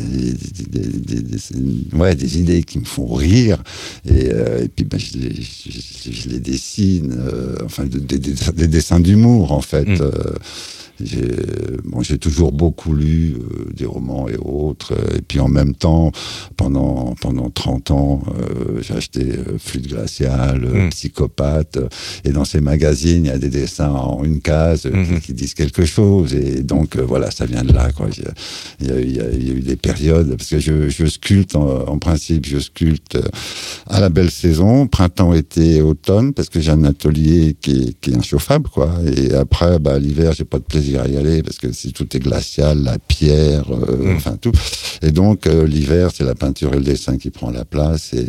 des, 0.71 1.97
ouais, 1.97 2.15
des 2.15 2.39
idées 2.39 2.63
qui 2.63 2.79
me 2.79 2.85
font 2.85 3.13
rire. 3.13 3.63
Et, 4.09 4.31
euh, 4.33 4.65
et 4.65 4.69
puis, 4.69 4.85
ben, 4.85 4.99
je, 4.99 5.19
les, 5.19 5.35
je, 5.35 6.29
les 6.29 6.41
dessine, 6.41 7.15
enfin, 7.65 7.85
des, 7.85 8.19
des, 8.19 8.69
dessins 8.69 9.01
d'humour, 9.01 9.53
en 9.53 9.61
fait. 9.61 9.85
Mmh. 9.85 10.11
J'ai 11.01 11.27
bon, 11.85 12.03
toujours 12.21 12.53
beaucoup 12.53 12.95
lu 12.95 13.35
euh, 13.35 13.73
des 13.75 13.87
romans 13.87 14.29
et 14.29 14.37
autres. 14.37 14.95
Et 15.17 15.23
puis 15.23 15.41
en 15.41 15.49
même 15.49 15.75
temps, 15.75 16.13
pendant, 16.57 17.15
pendant 17.21 17.51
30 17.51 17.91
ans, 17.91 18.23
euh, 18.29 18.81
j'ai 18.81 18.95
acheté 18.95 19.21
euh, 19.23 19.59
Flûte 19.59 19.89
glaciale, 19.89 20.61
mm. 20.61 20.91
Psychopathe. 20.91 21.79
Et 22.25 22.31
dans 22.31 22.45
ces 22.45 22.61
magazines, 22.61 23.25
il 23.25 23.29
y 23.29 23.31
a 23.31 23.39
des 23.39 23.49
dessins 23.49 23.91
en 23.91 24.23
une 24.23 24.41
case 24.41 24.87
mm-hmm. 24.87 25.21
qui, 25.21 25.35
disent 25.35 25.55
quelque 25.55 25.85
chose. 25.85 26.35
Et 26.35 26.63
donc, 26.63 26.97
voilà, 26.97 27.31
ça 27.33 27.45
vient 27.45 27.65
de 27.65 27.73
là. 27.73 27.91
Quoi. 27.91 28.09
Il, 28.81 28.87
y 28.87 28.91
a, 28.91 29.01
il, 29.01 29.17
y 29.17 29.21
a, 29.21 29.55
eu 29.55 29.61
des 29.61 29.77
périodes, 29.77 30.37
parce 30.37 30.51
que 30.51 30.61
je, 30.61 30.89
je 30.89 31.07
sculpte, 31.07 31.57
en, 31.57 31.99
principe, 31.99 32.47
je 32.47 32.59
sculpte 32.59 33.19
à 33.89 33.99
la 34.01 34.11
belle 34.11 34.31
saison, 34.31 34.87
printemps, 34.87 35.35
été, 35.35 35.83
automne, 35.83 36.33
parce 36.33 36.49
que 36.49 36.61
j'ai 36.61 36.71
un 36.71 36.85
atelier 36.85 37.57
qui 37.61 37.89
est, 37.89 38.01
qui 38.01 38.11
est 38.11 38.17
inchauffable. 38.17 38.69
Quoi. 38.69 38.95
Et 39.17 39.35
après, 39.35 39.79
bah, 39.81 39.99
l'hiver, 39.99 40.33
j'ai 40.33 40.45
pas 40.45 40.59
de 40.59 40.65
plaisir 40.65 40.84
à 40.93 41.09
y 41.09 41.17
aller 41.17 41.43
parce 41.43 41.59
que 41.59 41.73
si 41.73 41.93
tout 41.93 42.17
est 42.17 42.21
glacial, 42.21 42.83
la 42.83 42.99
pierre, 42.99 43.65
euh, 43.73 44.13
mm. 44.13 44.17
enfin 44.17 44.37
tout. 44.37 44.53
Et 45.03 45.11
donc 45.11 45.47
euh, 45.47 45.67
l'hiver, 45.67 46.11
c'est 46.15 46.25
la 46.25 46.35
peinture 46.35 46.73
et 46.75 46.77
le 46.77 46.83
dessin 46.83 47.17
qui 47.17 47.31
prend 47.31 47.51
la 47.51 47.65
place. 47.65 48.13
Et 48.13 48.27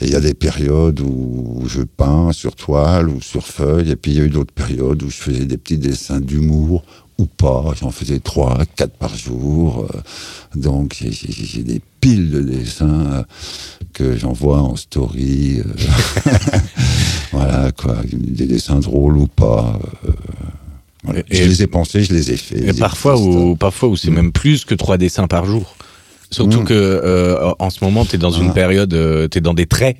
il 0.00 0.10
y 0.10 0.14
a 0.14 0.20
des 0.20 0.34
périodes 0.34 1.00
où 1.00 1.62
je 1.66 1.82
peins 1.82 2.32
sur 2.32 2.56
toile 2.56 3.08
ou 3.08 3.20
sur 3.20 3.46
feuille. 3.46 3.90
Et 3.90 3.96
puis 3.96 4.12
il 4.12 4.18
y 4.18 4.20
a 4.20 4.24
eu 4.24 4.30
d'autres 4.30 4.54
périodes 4.54 5.02
où 5.02 5.10
je 5.10 5.16
faisais 5.16 5.44
des 5.44 5.56
petits 5.56 5.78
dessins 5.78 6.20
d'humour 6.20 6.84
ou 7.18 7.26
pas. 7.26 7.72
J'en 7.78 7.90
faisais 7.90 8.18
trois, 8.18 8.58
quatre 8.76 8.96
par 8.96 9.14
jour. 9.16 9.86
Euh. 9.94 10.58
donc 10.58 10.96
j'ai 10.98 11.62
des 11.62 11.80
piles 12.00 12.30
de 12.30 12.40
dessins 12.40 13.24
que 13.92 14.16
j'envoie 14.16 14.60
en 14.60 14.76
story. 14.76 15.62
voilà 17.32 17.70
quoi, 17.72 17.96
des 18.12 18.46
dessins 18.46 18.80
drôles 18.80 19.18
ou 19.18 19.26
pas 19.26 19.78
je 21.30 21.44
les 21.44 21.62
ai 21.62 21.66
pensés, 21.66 22.02
je 22.02 22.12
les 22.12 22.30
ai 22.30 22.36
faits. 22.36 22.62
Et 22.62 22.72
parfois, 22.72 23.18
où, 23.18 23.56
parfois 23.56 23.88
où 23.88 23.96
c'est 23.96 24.10
mm. 24.10 24.14
même 24.14 24.32
plus 24.32 24.64
que 24.64 24.74
trois 24.74 24.98
dessins 24.98 25.26
par 25.26 25.46
jour. 25.46 25.76
Surtout 26.32 26.62
mm. 26.62 26.64
que 26.64 26.74
euh, 26.74 27.52
en 27.58 27.68
ce 27.68 27.84
moment, 27.84 28.06
tu 28.06 28.16
es 28.16 28.18
dans 28.18 28.30
une 28.30 28.54
période, 28.54 28.94
euh, 28.94 29.28
tu 29.30 29.38
es 29.38 29.40
dans 29.42 29.52
des 29.52 29.66
traits. 29.66 29.98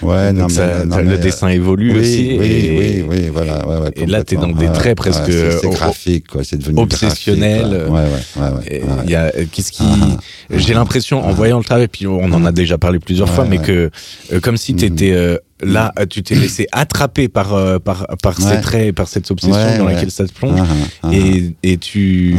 Ouais, 0.00 0.32
non, 0.32 0.46
mais, 0.48 1.02
le 1.02 1.18
dessin 1.18 1.48
évolue 1.48 1.98
aussi. 2.00 2.36
Oui, 2.40 2.46
et, 2.46 2.78
oui, 2.78 3.04
oui, 3.06 3.28
voilà. 3.30 3.66
Ouais, 3.68 3.76
ouais, 3.76 3.90
et 3.94 4.06
là, 4.06 4.24
tu 4.24 4.34
es 4.34 4.38
dans 4.38 4.48
des 4.48 4.72
traits 4.72 4.96
presque. 4.96 5.30
c'est 5.30 5.70
graphique, 5.70 6.28
quoi. 6.28 6.42
C'est 6.42 6.56
devenu 6.56 6.80
obsessionnel. 6.80 7.86
ouais, 7.88 8.00
ouais, 8.00 8.82
Il 9.04 9.10
y 9.10 9.14
a 9.14 9.30
qu'est-ce 9.52 9.72
qui. 9.72 9.84
Ah. 9.84 10.16
J'ai 10.50 10.72
l'impression, 10.72 11.22
en 11.24 11.32
voyant 11.32 11.58
le 11.58 11.64
travail, 11.64 11.88
puis 11.88 12.06
on 12.06 12.32
en 12.32 12.44
a 12.46 12.52
déjà 12.52 12.78
parlé 12.78 12.98
plusieurs 12.98 13.28
fois, 13.28 13.44
mais 13.44 13.58
que 13.58 13.90
euh, 14.32 14.40
comme 14.40 14.56
si 14.56 14.74
tu 14.74 14.86
étais 14.86 15.12
mm. 15.12 15.66
là, 15.66 15.92
tu 16.08 16.22
t'es 16.22 16.34
laissé 16.34 16.66
attraper 16.72 17.28
par 17.28 17.80
par 17.82 18.06
par 18.22 18.40
ces 18.40 18.60
traits, 18.62 18.94
par 18.94 19.08
cette 19.08 19.30
obsession 19.30 19.78
dans 19.78 19.84
laquelle 19.84 20.10
ça 20.10 20.26
te 20.26 20.32
plonge, 20.32 20.60
ah, 20.62 20.66
ah, 21.02 21.08
et 21.12 21.54
et 21.62 21.76
tu 21.76 22.36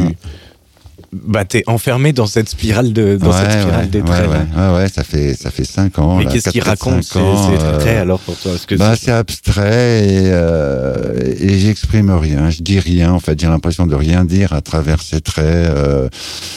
bah, 1.12 1.44
t'es 1.44 1.62
enfermé 1.66 2.12
dans 2.12 2.26
cette 2.26 2.48
spirale 2.48 2.92
de 2.92 3.16
dans 3.16 3.32
cette 3.32 3.52
spirale 3.52 3.90
des 3.90 4.02
traits. 4.02 4.28
Ouais, 4.28 4.74
ouais, 4.74 4.88
ça 4.88 5.04
fait 5.04 5.34
ça 5.34 5.50
fait 5.50 5.64
cinq 5.64 5.98
ans. 5.98 6.16
Mais 6.16 6.26
qu'est-ce 6.26 6.50
qu'il 6.50 6.62
raconte 6.62 7.04
ces, 7.04 7.18
euh, 7.18 7.78
traits 7.78 7.98
alors 7.98 8.20
pour 8.20 8.36
toi 8.36 8.52
que 8.66 8.74
bah, 8.74 8.94
c'est 9.00 9.12
abstrait 9.12 10.06
et, 10.06 10.30
euh, 10.32 11.16
et 11.38 11.58
j'exprime 11.58 12.10
rien, 12.10 12.50
je 12.50 12.62
dis 12.62 12.78
rien. 12.78 13.12
En 13.12 13.20
fait, 13.20 13.38
j'ai 13.38 13.46
l'impression 13.46 13.86
de 13.86 13.94
rien 13.94 14.24
dire 14.24 14.52
à 14.52 14.60
travers 14.60 15.02
ces 15.02 15.20
traits. 15.20 15.46
Euh, 15.46 16.08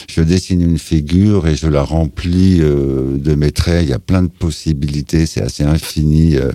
je 0.10 0.22
dessine 0.22 0.62
une 0.62 0.80
figure 0.80 1.47
et 1.47 1.56
je 1.56 1.68
la 1.68 1.84
remplis 1.84 2.60
euh, 2.62 3.18
de 3.18 3.36
mes 3.36 3.52
traits. 3.52 3.84
Il 3.84 3.89
y 3.89 3.93
a 3.93 4.00
plein 4.00 4.24
de 4.24 4.28
possibilités, 4.28 5.26
c'est 5.26 5.41
assez 5.41 5.64
infini. 5.64 6.36
Euh, 6.36 6.52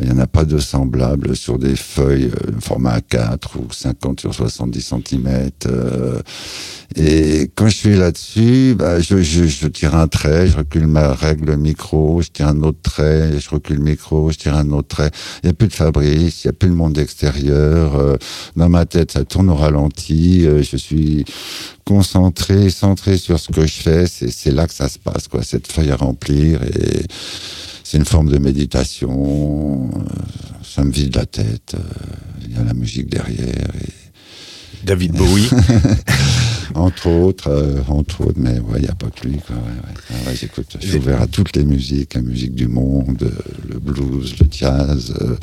il 0.00 0.08
n'y 0.08 0.12
en 0.12 0.18
a 0.18 0.26
pas 0.26 0.44
de 0.44 0.58
semblable 0.58 1.36
sur 1.36 1.58
des 1.58 1.76
feuilles 1.76 2.30
format 2.60 3.00
4 3.00 3.58
ou 3.58 3.72
50 3.72 4.20
sur 4.20 4.34
70 4.34 4.80
cm. 4.80 5.50
Et 6.96 7.50
quand 7.54 7.68
je 7.68 7.76
suis 7.76 7.96
là-dessus, 7.96 8.74
bah, 8.76 9.00
je, 9.00 9.22
je, 9.22 9.44
je, 9.44 9.66
tire 9.66 9.94
un 9.94 10.08
trait, 10.08 10.46
je 10.48 10.56
recule 10.56 10.86
ma 10.86 11.14
règle 11.14 11.56
micro, 11.56 12.20
je 12.20 12.28
tire 12.28 12.48
un 12.48 12.62
autre 12.62 12.80
trait, 12.82 13.38
je 13.38 13.48
recule 13.48 13.76
le 13.76 13.82
micro, 13.82 14.30
je 14.30 14.38
tire 14.38 14.54
un 14.54 14.70
autre 14.70 14.88
trait. 14.88 15.10
Il 15.42 15.46
n'y 15.46 15.50
a 15.50 15.54
plus 15.54 15.68
de 15.68 15.72
Fabrice, 15.72 16.44
il 16.44 16.48
n'y 16.48 16.50
a 16.50 16.52
plus 16.52 16.68
le 16.68 16.74
monde 16.74 16.98
extérieur. 16.98 17.96
Euh, 17.96 18.16
dans 18.56 18.68
ma 18.68 18.84
tête, 18.84 19.12
ça 19.12 19.24
tourne 19.24 19.48
au 19.50 19.54
ralenti. 19.54 20.46
Euh, 20.46 20.62
je 20.62 20.76
suis 20.76 21.24
concentré, 21.84 22.68
centré 22.70 23.16
sur 23.16 23.38
ce 23.38 23.50
que 23.52 23.66
je 23.66 23.74
fais. 23.74 24.06
C'est 24.06 24.52
là 24.52 24.66
que 24.66 24.74
ça 24.74 24.88
se 24.88 24.98
passe, 24.98 25.28
quoi. 25.28 25.42
Cette 25.42 25.70
feuille 25.70 25.90
à 25.90 25.96
remplir 25.96 26.62
et 26.62 27.06
c'est 27.84 27.98
une 27.98 28.04
forme 28.04 28.28
de 28.28 28.38
méditation. 28.38 29.90
Euh, 29.94 29.98
ça 30.62 30.84
me 30.84 30.90
vide 30.90 31.16
la 31.16 31.26
tête. 31.26 31.74
Il 32.44 32.56
y 32.56 32.60
a 32.60 32.64
la 32.64 32.74
musique 32.74 33.08
derrière. 33.08 33.70
Et... 33.82 34.84
David 34.84 35.12
Bowie. 35.12 35.48
entre 36.74 37.08
autres, 37.08 37.48
euh, 37.48 37.80
entre 37.88 38.22
autres, 38.22 38.38
mais 38.38 38.56
il 38.76 38.82
n'y 38.82 38.88
a 38.88 38.94
pas 38.94 39.08
que 39.10 39.26
lui. 39.28 39.38
Quoi, 39.46 39.56
ouais, 39.56 40.34
j'écoute, 40.34 40.76
je 40.80 40.86
suis 40.86 40.96
ouvert 40.98 41.22
à 41.22 41.26
toutes 41.26 41.56
les 41.56 41.64
musiques, 41.64 42.14
la 42.14 42.22
musique 42.22 42.54
du 42.54 42.68
monde, 42.68 43.30
le 43.68 43.78
blues, 43.78 44.34
le 44.40 44.46
jazz, 44.50 45.14
euh, 45.20 45.36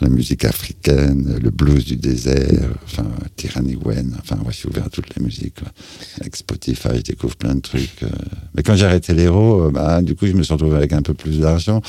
la 0.00 0.08
musique 0.08 0.44
africaine, 0.44 1.38
le 1.42 1.50
blues 1.50 1.84
du 1.84 1.96
désert, 1.96 2.70
enfin, 2.84 3.06
Tyranny 3.36 3.76
Wen, 3.84 4.16
enfin, 4.20 4.38
je 4.48 4.54
suis 4.54 4.68
ouvert 4.68 4.86
à 4.86 4.88
toutes 4.90 5.14
les 5.16 5.24
musiques. 5.24 5.58
Avec 6.20 6.36
Spotify, 6.36 6.96
je 6.96 7.02
découvre 7.02 7.36
plein 7.36 7.54
de 7.54 7.60
trucs. 7.60 8.02
Euh. 8.02 8.08
Mais 8.54 8.62
quand 8.62 8.76
j'ai 8.76 8.86
arrêté 8.86 9.12
l'héros, 9.14 9.70
bah, 9.70 10.02
du 10.02 10.14
coup, 10.14 10.26
je 10.26 10.32
me 10.32 10.42
suis 10.42 10.52
retrouvé 10.52 10.76
avec 10.76 10.92
un 10.92 11.02
peu 11.02 11.14
plus 11.14 11.40
d'argent. 11.40 11.82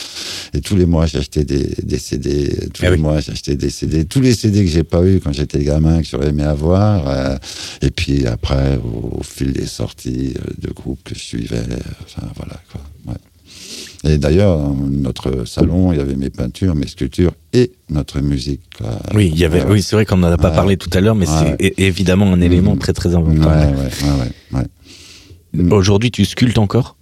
Et 0.53 0.61
tous 0.61 0.75
les 0.75 0.85
mois, 0.85 1.05
j'achetais 1.05 1.43
des, 1.43 1.75
des 1.83 1.99
CD. 1.99 2.69
Tous 2.73 2.85
ah 2.85 2.91
les 2.91 2.97
mois, 2.97 3.19
j'achetais 3.19 3.55
des 3.55 3.69
CD. 3.69 4.05
Tous 4.05 4.21
les 4.21 4.33
CD 4.33 4.63
que 4.65 4.71
j'ai 4.71 4.83
pas 4.83 5.05
eu 5.05 5.19
quand 5.19 5.33
j'étais 5.33 5.63
gamin, 5.63 6.01
que 6.01 6.07
j'aurais 6.07 6.29
aimé 6.29 6.43
avoir. 6.43 7.07
Euh. 7.07 7.37
et 7.81 7.91
puis 7.91 8.25
après, 8.25 8.68
au, 8.77 9.21
fil 9.23 9.53
des 9.53 9.65
sorties 9.65 10.33
de 10.57 10.71
groupes 10.71 11.03
que 11.03 11.15
je 11.15 11.19
suivais, 11.19 11.63
enfin, 12.03 12.27
voilà, 12.35 12.59
quoi. 12.71 12.81
Et 14.05 14.17
d'ailleurs, 14.17 14.73
notre 14.75 15.45
salon, 15.45 15.91
il 15.91 15.97
y 15.97 16.01
avait 16.01 16.15
mes 16.15 16.29
peintures, 16.29 16.73
mes 16.73 16.87
sculptures 16.87 17.33
et 17.51 17.71
notre 17.89 18.21
musique. 18.21 18.61
Oui, 19.13 19.29
il 19.33 19.37
y 19.37 19.43
avait. 19.43 19.63
Oui, 19.65 19.81
c'est 19.81 19.95
vrai 19.95 20.05
qu'on 20.05 20.17
n'en 20.17 20.31
a 20.31 20.37
pas 20.37 20.51
parlé 20.51 20.77
tout 20.77 20.89
à 20.93 21.01
l'heure, 21.01 21.15
mais 21.15 21.25
c'est 21.25 21.73
évidemment 21.77 22.31
un 22.31 22.41
élément 22.41 22.75
mm. 22.75 22.79
très 22.79 22.93
très 22.93 23.15
important. 23.15 23.51
Aujourd'hui, 25.71 26.11
tu 26.11 26.25
sculptes 26.25 26.57
encore? 26.57 26.95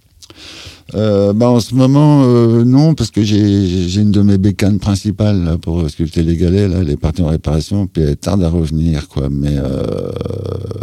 Euh, 0.94 1.34
bah 1.34 1.50
en 1.50 1.60
ce 1.60 1.74
moment, 1.74 2.22
euh, 2.24 2.64
non, 2.64 2.94
parce 2.94 3.10
que 3.10 3.22
j'ai 3.22 4.00
une 4.00 4.10
de 4.10 4.22
mes 4.22 4.38
bécanes 4.38 4.78
principales 4.78 5.44
là, 5.44 5.58
pour 5.58 5.88
sculpter 5.90 6.22
les 6.22 6.36
galets, 6.36 6.68
là, 6.68 6.82
les 6.82 6.96
parties 6.96 7.22
en 7.22 7.26
réparation, 7.26 7.86
puis 7.86 8.02
elle 8.02 8.16
tarde 8.16 8.42
à 8.42 8.48
revenir, 8.48 9.08
quoi. 9.08 9.28
Mais, 9.30 9.56
euh, 9.58 10.10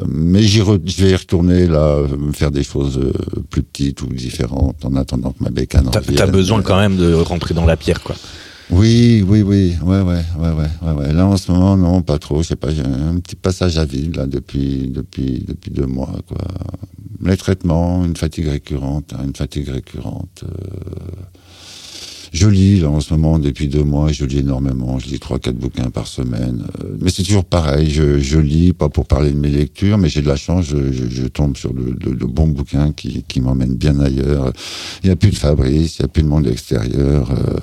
mais 0.07 0.43
j'y 0.43 0.59
je 0.59 1.03
vais 1.03 1.11
y 1.11 1.15
retourner, 1.15 1.65
là, 1.65 2.03
faire 2.33 2.51
des 2.51 2.63
choses 2.63 2.99
euh, 2.99 3.13
plus 3.49 3.63
petites 3.63 4.01
ou 4.03 4.07
différentes 4.07 4.85
en 4.85 4.95
attendant 4.95 5.31
que 5.31 5.43
ma 5.43 5.49
bécane. 5.49 5.89
T'as 5.91 6.27
besoin 6.27 6.61
quand 6.61 6.77
même 6.77 6.97
de 6.97 7.13
rentrer 7.13 7.55
dans 7.55 7.65
la 7.65 7.75
pierre, 7.75 8.01
quoi. 8.01 8.15
Oui, 8.71 9.23
oui, 9.27 9.41
oui, 9.43 9.75
ouais, 9.83 10.01
ouais, 10.01 10.23
ouais, 10.39 10.51
ouais, 10.81 10.91
ouais, 10.91 11.13
Là, 11.13 11.27
en 11.27 11.37
ce 11.37 11.51
moment, 11.51 11.77
non, 11.77 12.01
pas 12.01 12.17
trop. 12.17 12.41
Je 12.41 12.47
sais 12.47 12.55
pas, 12.55 12.71
j'ai 12.71 12.81
un 12.81 13.19
petit 13.19 13.35
passage 13.35 13.77
à 13.77 13.85
vide, 13.85 14.15
là, 14.15 14.25
depuis, 14.25 14.87
depuis, 14.87 15.45
depuis 15.47 15.71
deux 15.71 15.85
mois, 15.85 16.11
quoi 16.27 16.39
les 17.25 17.37
traitements, 17.37 18.05
une 18.05 18.15
fatigue 18.15 18.47
récurrente, 18.47 19.13
hein, 19.13 19.23
une 19.25 19.35
fatigue 19.35 19.69
récurrente. 19.69 20.43
Euh, 20.43 20.49
je 22.35 22.49
lis 22.49 22.81
là 22.81 22.89
en 22.89 22.99
ce 22.99 23.13
moment 23.13 23.39
depuis 23.39 23.69
deux 23.69 23.83
mois, 23.83 24.11
je 24.11 24.25
lis 24.25 24.39
énormément, 24.39 24.99
je 24.99 25.07
lis 25.07 25.19
trois 25.19 25.39
quatre 25.39 25.55
bouquins 25.55 25.89
par 25.89 26.05
semaine. 26.05 26.67
Euh, 26.83 26.97
mais 26.99 27.09
c'est 27.09 27.23
toujours 27.23 27.45
pareil, 27.45 27.89
je, 27.89 28.19
je, 28.19 28.37
lis 28.37 28.73
pas 28.73 28.89
pour 28.89 29.05
parler 29.05 29.31
de 29.31 29.37
mes 29.37 29.49
lectures, 29.49 29.97
mais 29.97 30.09
j'ai 30.09 30.21
de 30.21 30.27
la 30.27 30.35
chance, 30.35 30.65
je, 30.65 30.91
je, 30.91 31.09
je 31.09 31.27
tombe 31.27 31.55
sur 31.55 31.73
de, 31.73 31.93
de, 31.93 32.13
de, 32.13 32.25
bons 32.25 32.47
bouquins 32.47 32.91
qui, 32.91 33.23
qui 33.23 33.39
m'emmènent 33.39 33.75
bien 33.75 33.97
ailleurs. 34.01 34.51
Il 35.01 35.07
n'y 35.07 35.13
a 35.13 35.15
plus 35.15 35.29
de 35.29 35.37
Fabrice, 35.37 35.97
il 35.97 36.01
n'y 36.01 36.05
a 36.05 36.07
plus 36.09 36.23
de 36.23 36.27
monde 36.27 36.45
extérieur. 36.47 37.31
Euh, 37.31 37.57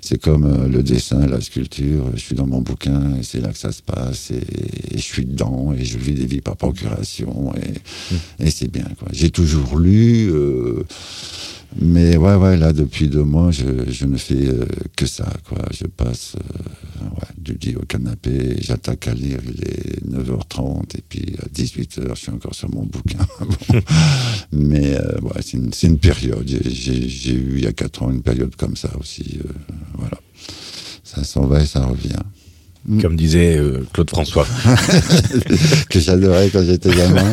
c'est 0.00 0.20
comme 0.20 0.44
euh, 0.44 0.68
le 0.68 0.84
dessin, 0.84 1.26
la 1.26 1.40
sculpture. 1.40 2.04
Je 2.14 2.20
suis 2.20 2.36
dans 2.36 2.46
mon 2.46 2.60
bouquin 2.60 3.16
et 3.18 3.24
c'est 3.24 3.40
là 3.40 3.48
que 3.48 3.58
ça 3.58 3.72
se 3.72 3.82
passe 3.82 4.30
et, 4.30 4.96
je 4.96 5.02
suis 5.02 5.24
dedans 5.24 5.74
et 5.76 5.84
je 5.84 5.98
vis 5.98 6.14
des 6.14 6.26
vies 6.26 6.40
par 6.40 6.56
procuration 6.56 7.52
et, 7.56 8.14
mmh. 8.14 8.46
et 8.46 8.50
c'est 8.52 8.70
bien. 8.70 8.86
J'ai 9.12 9.30
toujours 9.30 9.76
lu. 9.76 10.30
Euh, 10.30 10.84
mais 11.80 12.16
ouais, 12.16 12.34
ouais, 12.36 12.56
là, 12.56 12.72
depuis 12.72 13.08
deux 13.08 13.24
mois, 13.24 13.50
je, 13.50 13.64
je 13.88 14.06
ne 14.06 14.16
fais 14.16 14.46
euh, 14.48 14.64
que 14.96 15.06
ça, 15.06 15.30
quoi. 15.48 15.58
Je 15.72 15.86
passe 15.86 16.36
euh, 16.36 17.04
ouais, 17.04 17.28
du 17.36 17.54
lit 17.54 17.76
au 17.76 17.84
canapé, 17.84 18.56
j'attaque 18.60 19.08
à 19.08 19.14
lire, 19.14 19.40
il 19.44 19.62
est 19.64 20.06
9h30, 20.06 20.96
et 20.96 21.02
puis 21.08 21.36
à 21.42 21.46
18h, 21.46 22.10
je 22.10 22.14
suis 22.14 22.30
encore 22.30 22.54
sur 22.54 22.70
mon 22.70 22.84
bouquin. 22.84 23.26
Mais 24.52 24.94
euh, 24.94 25.18
ouais, 25.22 25.40
c'est 25.40 25.56
une, 25.56 25.70
une, 25.82 25.98
période. 25.98 26.46
J'ai 26.46 27.34
eu, 27.34 27.54
il 27.56 27.64
y 27.64 27.66
a 27.66 27.72
quatre 27.72 28.02
ans, 28.02 28.10
une 28.10 28.22
période 28.22 28.54
comme 28.56 28.76
ça 28.76 28.90
aussi. 28.98 29.40
voilà. 29.94 30.18
Ça 31.02 31.24
s'en 31.24 31.46
va 31.46 31.62
et 31.62 31.66
ça 31.66 31.84
revient. 31.86 32.22
Mm. 32.86 33.00
comme 33.00 33.16
disait 33.16 33.56
euh, 33.56 33.82
Claude 33.94 34.10
François. 34.10 34.46
que 35.88 35.98
j'adorais 36.00 36.50
quand 36.50 36.62
j'étais 36.62 36.90
gamin. 36.94 37.32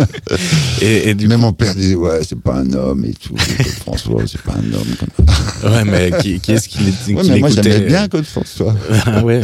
et, 0.80 1.12
du 1.14 1.26
Mais 1.26 1.36
mon 1.36 1.52
père 1.52 1.74
disait, 1.74 1.96
ouais, 1.96 2.20
c'est 2.22 2.38
pas 2.38 2.54
un 2.58 2.72
homme 2.72 3.04
et 3.04 3.12
tout. 3.12 3.34
Claude 3.34 3.66
François, 3.66 4.22
c'est 4.28 4.40
pas 4.42 4.52
un 4.52 4.72
homme. 4.72 5.72
ouais, 5.74 5.84
mais 5.84 6.12
qui, 6.20 6.38
qui 6.38 6.52
est-ce 6.52 6.68
qu'il 6.68 6.86
ouais, 7.16 7.22
mais 7.28 7.40
Moi, 7.40 7.50
j'aimais 7.50 7.80
bien 7.80 8.06
Claude 8.06 8.24
François. 8.24 8.76
ah 9.06 9.22
ouais, 9.24 9.42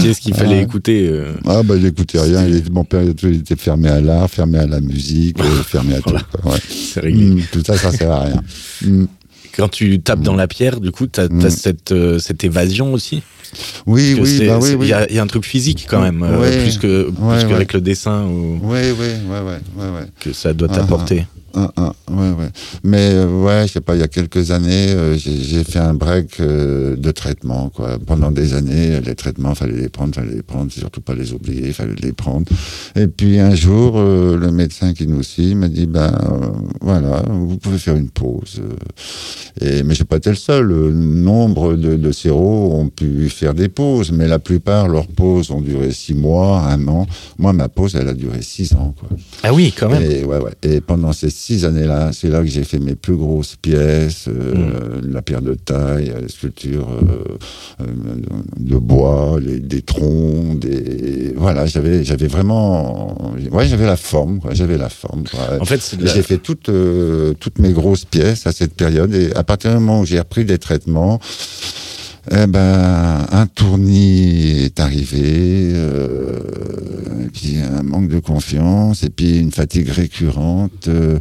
qui, 0.00 0.08
est-ce 0.08 0.20
qu'il 0.20 0.34
fallait 0.34 0.60
écouter 0.60 1.08
euh... 1.08 1.32
Ah, 1.46 1.62
bah, 1.62 1.76
j'écoutais 1.80 2.20
rien. 2.20 2.46
Il, 2.46 2.70
mon 2.70 2.84
père, 2.84 3.02
il 3.02 3.36
était 3.36 3.56
fermé 3.56 3.88
à 3.88 4.00
l'art, 4.02 4.28
fermé 4.28 4.58
à 4.58 4.66
la 4.66 4.80
musique, 4.80 5.40
euh, 5.40 5.62
fermé 5.62 5.94
à 5.94 6.00
tout. 6.00 6.12
Ouais. 6.44 6.58
C'est 6.68 7.00
réglé. 7.00 7.30
Mm, 7.30 7.42
tout 7.50 7.62
ça, 7.66 7.78
ça 7.78 7.92
sert 7.92 8.10
à 8.10 8.24
rien. 8.24 8.42
Mm. 8.84 9.06
Quand 9.56 9.68
tu 9.68 10.00
tapes 10.00 10.20
dans 10.22 10.34
la 10.34 10.46
pierre, 10.46 10.80
du 10.80 10.90
coup, 10.90 11.06
tu 11.06 11.20
as, 11.20 11.28
cette, 11.50 11.92
euh, 11.92 12.18
cette 12.18 12.42
évasion 12.44 12.92
aussi. 12.92 13.22
Oui, 13.86 14.16
oui, 14.18 14.46
bah 14.46 14.58
oui, 14.60 14.76
Il 14.80 15.14
y, 15.14 15.18
a 15.18 15.22
un 15.22 15.26
truc 15.26 15.44
physique 15.44 15.86
quand 15.88 16.00
même, 16.00 16.22
euh, 16.22 16.62
plus 16.62 16.78
que 16.78 17.10
plus 17.10 17.48
qu'avec 17.48 17.74
le 17.74 17.82
dessin 17.82 18.24
ou. 18.24 18.58
Oui, 18.62 18.78
oui, 18.98 19.06
ouais, 19.28 19.40
ouais, 19.40 19.90
ouais, 19.90 20.06
Que 20.20 20.32
ça 20.32 20.54
doit 20.54 20.68
t'apporter. 20.68 21.26
Ah, 21.26 21.28
ah, 21.36 21.41
ouais, 21.54 22.30
ouais. 22.30 22.48
Mais 22.84 23.10
euh, 23.12 23.42
ouais, 23.42 23.66
je 23.66 23.74
sais 23.74 23.80
pas, 23.80 23.94
il 23.94 24.00
y 24.00 24.04
a 24.04 24.08
quelques 24.08 24.50
années, 24.50 24.90
euh, 24.90 25.16
j'ai 25.16 25.64
fait 25.64 25.78
un 25.78 25.94
break 25.94 26.40
euh, 26.40 26.96
de 26.96 27.10
traitement. 27.10 27.70
Quoi. 27.70 27.98
Pendant 28.04 28.30
des 28.30 28.54
années, 28.54 29.00
les 29.00 29.14
traitements, 29.14 29.54
fallait 29.54 29.80
les 29.80 29.88
prendre, 29.88 30.14
fallait 30.14 30.34
les 30.34 30.42
prendre, 30.42 30.70
surtout 30.72 31.00
pas 31.00 31.14
les 31.14 31.32
oublier, 31.32 31.72
fallait 31.72 31.94
les 32.00 32.12
prendre. 32.12 32.46
Et 32.96 33.06
puis 33.06 33.38
un 33.38 33.54
jour, 33.54 33.98
le 33.98 34.50
médecin 34.50 34.94
qui 34.94 35.06
nous 35.06 35.22
suit 35.22 35.54
m'a 35.54 35.68
dit, 35.68 35.86
ben 35.86 36.12
voilà, 36.80 37.22
vous 37.28 37.58
pouvez 37.58 37.78
faire 37.78 37.96
une 37.96 38.10
pause. 38.10 38.60
Et 39.60 39.82
mais 39.82 39.94
j'ai 39.94 40.04
pas 40.04 40.16
été 40.16 40.30
le 40.30 40.36
seul. 40.36 40.68
Nombre 40.92 41.74
de, 41.74 41.96
de 41.96 42.12
séros 42.12 42.74
ont 42.74 42.88
pu 42.88 43.28
faire 43.28 43.54
des 43.54 43.68
pauses, 43.68 44.12
mais 44.12 44.28
la 44.28 44.38
plupart, 44.38 44.88
leurs 44.88 45.06
pauses 45.06 45.50
ont 45.50 45.60
duré 45.60 45.92
six 45.92 46.14
mois, 46.14 46.60
un 46.60 46.86
an. 46.88 47.06
Moi, 47.38 47.52
ma 47.52 47.68
pause, 47.68 47.96
elle 47.96 48.08
a 48.08 48.14
duré 48.14 48.42
six 48.42 48.72
ans. 48.74 48.94
Quoi. 48.98 49.08
Ah 49.42 49.52
oui, 49.52 49.74
quand 49.76 49.88
même. 49.88 50.02
Et, 50.02 50.24
ouais, 50.24 50.38
ouais. 50.38 50.52
Et 50.62 50.80
pendant 50.80 51.12
ces 51.12 51.30
six 51.30 51.41
années-là, 51.64 52.10
c'est 52.12 52.28
là 52.28 52.40
que 52.40 52.46
j'ai 52.46 52.64
fait 52.64 52.78
mes 52.78 52.94
plus 52.94 53.16
grosses 53.16 53.56
pièces, 53.56 54.26
euh, 54.28 55.00
mm. 55.00 55.12
la 55.12 55.22
pierre 55.22 55.42
de 55.42 55.54
taille, 55.54 56.12
les 56.20 56.28
sculptures 56.28 56.88
euh, 56.90 57.38
euh, 57.80 57.86
de 58.58 58.76
bois, 58.76 59.38
des 59.40 59.82
troncs, 59.82 60.58
des 60.58 61.34
voilà, 61.36 61.66
j'avais 61.66 62.04
j'avais 62.04 62.28
vraiment, 62.28 63.34
ouais, 63.50 63.66
j'avais 63.66 63.86
la 63.86 63.96
forme, 63.96 64.40
j'avais 64.52 64.78
la 64.78 64.88
forme. 64.88 65.24
En 65.60 65.64
fait, 65.64 65.96
j'ai 66.00 66.22
fait 66.22 66.38
toutes 66.38 66.70
toutes 67.40 67.58
mes 67.58 67.72
grosses 67.72 68.04
pièces 68.04 68.46
à 68.46 68.52
cette 68.52 68.74
période 68.74 69.14
et 69.14 69.32
à 69.34 69.42
partir 69.42 69.70
du 69.70 69.76
moment 69.76 70.00
où 70.00 70.06
j'ai 70.06 70.18
repris 70.18 70.44
des 70.44 70.58
traitements. 70.58 71.18
Eh 72.30 72.46
ben, 72.46 73.26
un 73.32 73.46
tournis 73.46 74.62
est 74.64 74.78
arrivé, 74.78 75.72
euh, 75.74 76.38
puis 77.32 77.56
un 77.58 77.82
manque 77.82 78.08
de 78.08 78.20
confiance, 78.20 79.02
et 79.02 79.10
puis 79.10 79.38
une 79.40 79.50
fatigue 79.50 79.88
récurrente. 79.88 80.88
Euh, 80.88 81.18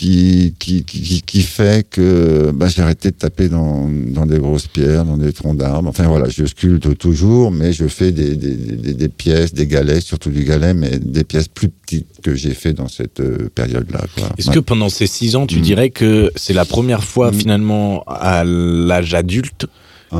qui, 0.00 0.54
qui, 0.58 0.82
qui, 0.84 1.20
qui, 1.20 1.42
fait 1.42 1.86
que 1.86 2.52
bah, 2.54 2.68
j'ai 2.68 2.80
arrêté 2.80 3.10
de 3.10 3.16
taper 3.16 3.50
dans, 3.50 3.86
dans 3.86 4.24
des 4.24 4.38
grosses 4.38 4.66
pierres, 4.66 5.04
dans 5.04 5.18
des 5.18 5.30
troncs 5.30 5.58
d'arbres. 5.58 5.90
Enfin 5.90 6.08
voilà, 6.08 6.26
je 6.26 6.46
sculpte 6.46 6.96
toujours, 6.96 7.50
mais 7.50 7.74
je 7.74 7.86
fais 7.86 8.10
des, 8.10 8.34
des, 8.34 8.54
des, 8.54 8.94
des, 8.94 9.08
pièces, 9.10 9.52
des 9.52 9.66
galets, 9.66 10.00
surtout 10.00 10.30
du 10.30 10.44
galet, 10.44 10.72
mais 10.72 10.98
des 10.98 11.22
pièces 11.22 11.48
plus 11.48 11.68
petites 11.68 12.22
que 12.22 12.34
j'ai 12.34 12.54
fait 12.54 12.72
dans 12.72 12.88
cette 12.88 13.20
euh, 13.20 13.50
période-là. 13.54 14.00
Est-ce 14.38 14.50
que 14.50 14.58
pendant 14.58 14.88
ces 14.88 15.06
six 15.06 15.36
ans, 15.36 15.46
tu 15.46 15.58
mm. 15.58 15.62
dirais 15.62 15.90
que 15.90 16.32
c'est 16.34 16.54
la 16.54 16.64
première 16.64 17.04
fois 17.04 17.30
mm. 17.30 17.34
finalement 17.34 18.02
à 18.06 18.42
l'âge 18.42 19.12
adulte. 19.12 19.66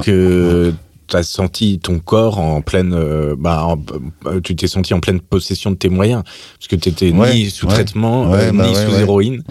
Que 0.03 0.73
tu 1.11 1.17
as 1.17 1.23
senti 1.23 1.79
ton 1.79 1.99
corps 1.99 2.39
en 2.39 2.63
pleine 2.63 2.95
euh, 2.95 3.35
bah, 3.37 3.77
euh, 4.27 4.41
tu 4.41 4.57
t'es 4.57 4.67
senti 4.67 4.95
en 4.95 5.01
pleine 5.01 5.21
possession 5.21 5.71
de 5.71 5.77
tes 5.77 5.89
moyens 5.89 6.23
parce 6.59 6.69
que 6.69 6.77
tu 6.77 6.89
étais 6.89 7.13
ni 7.13 7.51
sous 7.51 7.67
traitement 7.67 8.33
euh, 8.33 8.53
bah 8.53 8.67
ni 8.67 8.75
sous 8.75 8.95
héroïne. 8.99 9.43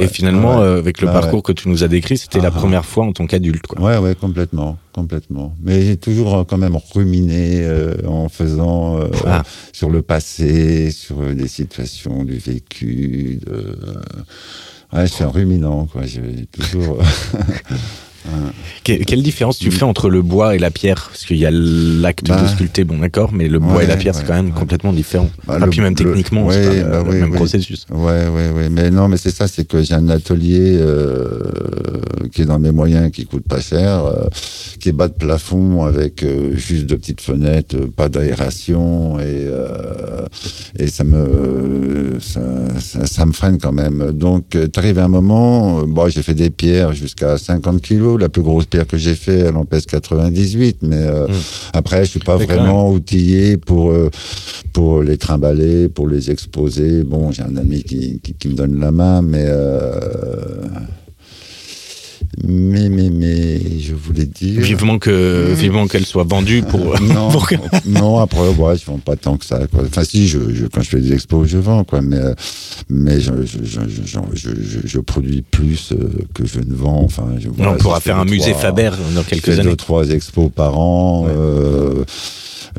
Et 0.00 0.06
finalement 0.06 0.60
avec 0.60 1.00
le 1.00 1.08
bah 1.08 1.14
parcours 1.14 1.42
que 1.42 1.52
tu 1.52 1.68
nous 1.68 1.84
as 1.84 1.88
décrit 1.88 2.16
c'était 2.16 2.40
la 2.40 2.48
ah, 2.48 2.52
ah. 2.54 2.58
première 2.58 2.84
fois 2.84 3.04
en 3.04 3.12
tant 3.12 3.26
qu'adulte 3.26 3.66
quoi. 3.66 3.80
Ouais 3.80 3.98
ouais 3.98 4.14
complètement 4.14 4.78
complètement. 4.92 5.54
Mais 5.62 5.82
j'ai 5.82 5.96
toujours 5.96 6.44
quand 6.46 6.58
même 6.58 6.76
ruminé 6.94 7.68
en 8.06 8.28
faisant 8.28 9.00
sur 9.72 9.90
le 9.90 10.02
passé 10.02 10.90
sur 10.90 11.20
des 11.34 11.48
situations 11.48 12.24
du 12.24 12.38
vécu 12.38 13.40
de... 13.46 13.76
ouais 14.92 15.06
je 15.06 15.12
suis 15.12 15.24
un 15.24 15.28
ruminant 15.28 15.86
quoi. 15.86 16.02
J'ai 16.04 16.46
toujours 16.46 16.98
quelle 18.84 19.22
différence 19.22 19.58
tu 19.58 19.70
fais 19.70 19.84
entre 19.84 20.08
le 20.08 20.22
bois 20.22 20.54
et 20.54 20.58
la 20.58 20.70
pierre? 20.70 21.08
Parce 21.10 21.24
qu'il 21.24 21.36
y 21.36 21.46
a 21.46 21.50
l'acte 21.50 22.24
de 22.24 22.30
bah. 22.30 22.48
sculpter, 22.48 22.84
bon 22.84 22.98
d'accord, 22.98 23.32
mais 23.32 23.48
le 23.48 23.58
bois 23.58 23.84
et 23.84 23.86
la 23.86 23.96
pierre, 23.96 24.14
c'est 24.14 24.26
quand 24.26 24.34
même 24.34 24.52
complètement 24.52 24.92
différent. 24.92 25.30
Bah, 25.46 25.58
puis 25.70 25.80
même 25.80 25.94
techniquement, 25.94 26.50
c'est 26.50 26.82
bah 26.84 27.02
le 27.04 27.12
même 27.12 27.32
processus. 27.32 27.86
Ouais, 27.90 28.26
ouais, 28.28 28.50
ouais. 28.50 28.68
Mais 28.70 28.90
non, 28.90 29.08
mais 29.08 29.16
c'est 29.16 29.30
ça, 29.30 29.46
c'est 29.46 29.66
que 29.66 29.82
j'ai 29.82 29.94
un 29.94 30.08
atelier 30.08 30.76
euh, 30.78 31.40
qui 32.32 32.42
est 32.42 32.46
dans 32.46 32.58
mes 32.58 32.72
moyens, 32.72 33.10
qui 33.10 33.26
coûte 33.26 33.46
pas 33.48 33.60
cher, 33.60 34.04
euh, 34.06 34.26
qui 34.80 34.88
est 34.88 34.92
bas 34.92 35.08
de 35.08 35.14
plafond 35.14 35.84
avec 35.84 36.22
euh, 36.22 36.56
juste 36.56 36.86
de 36.86 36.94
petites 36.94 37.20
fenêtres, 37.20 37.76
pas 37.94 38.08
d'aération 38.08 39.18
et 39.20 39.48
et 40.78 40.88
ça 40.88 41.04
me 41.04 42.18
ça, 42.20 42.40
ça, 43.06 43.26
me 43.26 43.32
freine 43.32 43.58
quand 43.58 43.72
même. 43.72 44.12
Donc, 44.12 44.50
tu 44.50 44.78
arrives 44.78 44.98
à 44.98 45.04
un 45.04 45.08
moment, 45.08 45.82
bon, 45.84 46.08
j'ai 46.08 46.22
fait 46.22 46.34
des 46.34 46.50
pierres 46.50 46.92
jusqu'à 46.92 47.38
50 47.38 47.80
kilos 47.80 48.17
La 48.18 48.28
plus 48.28 48.42
grosse 48.42 48.66
pierre 48.66 48.86
que 48.86 48.96
j'ai 48.96 49.14
fait, 49.14 49.38
elle 49.38 49.56
en 49.56 49.64
pèse 49.64 49.86
98. 49.86 50.78
Mais 50.82 50.96
euh, 50.96 51.26
hmm. 51.26 51.32
après, 51.72 52.04
je 52.04 52.10
suis 52.10 52.20
pas 52.20 52.36
vraiment 52.36 52.90
outillé 52.90 53.56
pour 53.56 53.90
euh, 53.90 54.10
pour 54.72 55.02
les 55.02 55.16
trimballer, 55.16 55.88
pour 55.88 56.08
les 56.08 56.30
exposer. 56.30 57.04
Bon, 57.04 57.32
j'ai 57.32 57.42
un 57.42 57.56
ami 57.56 57.82
qui, 57.82 58.20
qui, 58.20 58.48
me 58.48 58.54
donne 58.54 58.78
la 58.80 58.90
main, 58.92 59.22
mais 59.22 59.46
mais, 62.44 62.88
mais, 62.88 63.10
mais, 63.10 63.80
je 63.80 63.94
voulais 63.94 64.26
dire. 64.26 64.60
Vivement 64.60 64.98
que, 64.98 65.52
vivement 65.54 65.86
qu'elle 65.86 66.06
soit 66.06 66.24
vendue 66.24 66.62
pour. 66.62 67.00
non, 67.00 67.30
non, 67.86 68.18
après, 68.18 68.48
ouais, 68.48 68.76
je 68.76 68.86
vends 68.86 68.98
pas 68.98 69.16
tant 69.16 69.36
que 69.36 69.44
ça. 69.44 69.60
Quoi. 69.66 69.84
Enfin, 69.86 70.04
si, 70.04 70.28
je, 70.28 70.38
quand 70.72 70.82
je 70.82 70.90
fais 70.90 71.00
des 71.00 71.12
expos, 71.12 71.48
je 71.48 71.58
vends, 71.58 71.84
quoi. 71.84 72.00
Mais, 72.00 72.20
mais 72.88 73.20
je, 73.20 73.32
je, 73.44 73.64
je, 73.64 74.78
je 74.84 74.98
produis 75.00 75.42
plus 75.42 75.92
euh, 75.92 76.08
que 76.34 76.46
je 76.46 76.60
ne 76.60 76.74
vends. 76.74 77.02
Enfin, 77.04 77.26
on 77.58 77.76
pourra 77.76 78.00
faire 78.00 78.18
un 78.18 78.24
musée 78.24 78.54
Faber 78.54 78.90
dans 79.14 79.22
quelques 79.22 79.58
années. 79.58 79.70
Deux, 79.70 79.76
trois 79.76 80.08
expos 80.10 80.50
par 80.54 80.78
an. 80.78 81.26
Euh, 81.28 82.04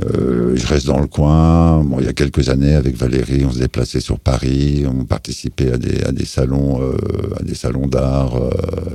euh, 0.05 0.55
je 0.55 0.67
reste 0.67 0.85
dans 0.87 0.99
le 0.99 1.07
coin. 1.07 1.83
Bon, 1.83 1.99
il 1.99 2.05
y 2.05 2.09
a 2.09 2.13
quelques 2.13 2.49
années, 2.49 2.73
avec 2.75 2.95
Valérie, 2.95 3.45
on 3.45 3.51
se 3.51 3.59
déplaçait 3.59 3.99
sur 3.99 4.19
Paris, 4.19 4.85
on 4.87 5.05
participait 5.05 5.73
à 5.73 5.77
des, 5.77 6.03
à 6.03 6.11
des 6.11 6.25
salons, 6.25 6.81
euh, 6.81 6.95
à 7.39 7.43
des 7.43 7.55
salons 7.55 7.87
d'art. 7.87 8.35
Euh, 8.37 8.49
euh, 8.49 8.89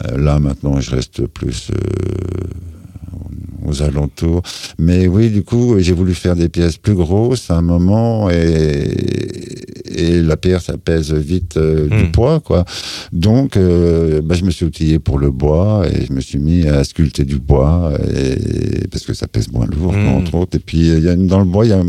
là, 0.00 0.38
maintenant, 0.38 0.80
je 0.80 0.90
reste 0.90 1.26
plus 1.26 1.70
aux 3.66 3.82
alentours. 3.82 4.42
Mais 4.78 5.06
oui, 5.06 5.30
du 5.30 5.42
coup, 5.42 5.78
j'ai 5.78 5.92
voulu 5.92 6.14
faire 6.14 6.36
des 6.36 6.48
pièces 6.48 6.76
plus 6.76 6.94
grosses 6.94 7.50
à 7.50 7.56
un 7.56 7.62
moment 7.62 8.30
et, 8.30 8.88
et 9.94 10.22
la 10.22 10.36
pierre, 10.36 10.60
ça 10.60 10.76
pèse 10.76 11.12
vite 11.12 11.56
euh, 11.56 11.88
du 11.88 12.04
hmm. 12.04 12.12
poids, 12.12 12.40
quoi. 12.40 12.64
Donc, 13.12 13.56
euh, 13.56 14.20
bah, 14.22 14.34
je 14.34 14.44
me 14.44 14.50
suis 14.50 14.64
outillé 14.64 14.98
pour 14.98 15.18
le 15.18 15.30
bois 15.30 15.84
et 15.88 16.06
je 16.06 16.12
me 16.12 16.20
suis 16.20 16.38
mis 16.38 16.66
à 16.66 16.84
sculpter 16.84 17.24
du 17.24 17.38
bois 17.38 17.92
et, 18.14 18.86
parce 18.88 19.04
que 19.04 19.14
ça 19.14 19.26
pèse 19.26 19.50
moins 19.52 19.66
lourd, 19.66 19.92
hmm. 19.92 20.08
entre 20.08 20.34
autres. 20.36 20.56
Et 20.56 20.60
puis, 20.60 20.88
y 20.88 21.08
a, 21.08 21.16
dans 21.16 21.38
le 21.38 21.44
bois, 21.44 21.66
y 21.66 21.72
a, 21.72 21.78
enfin, 21.78 21.84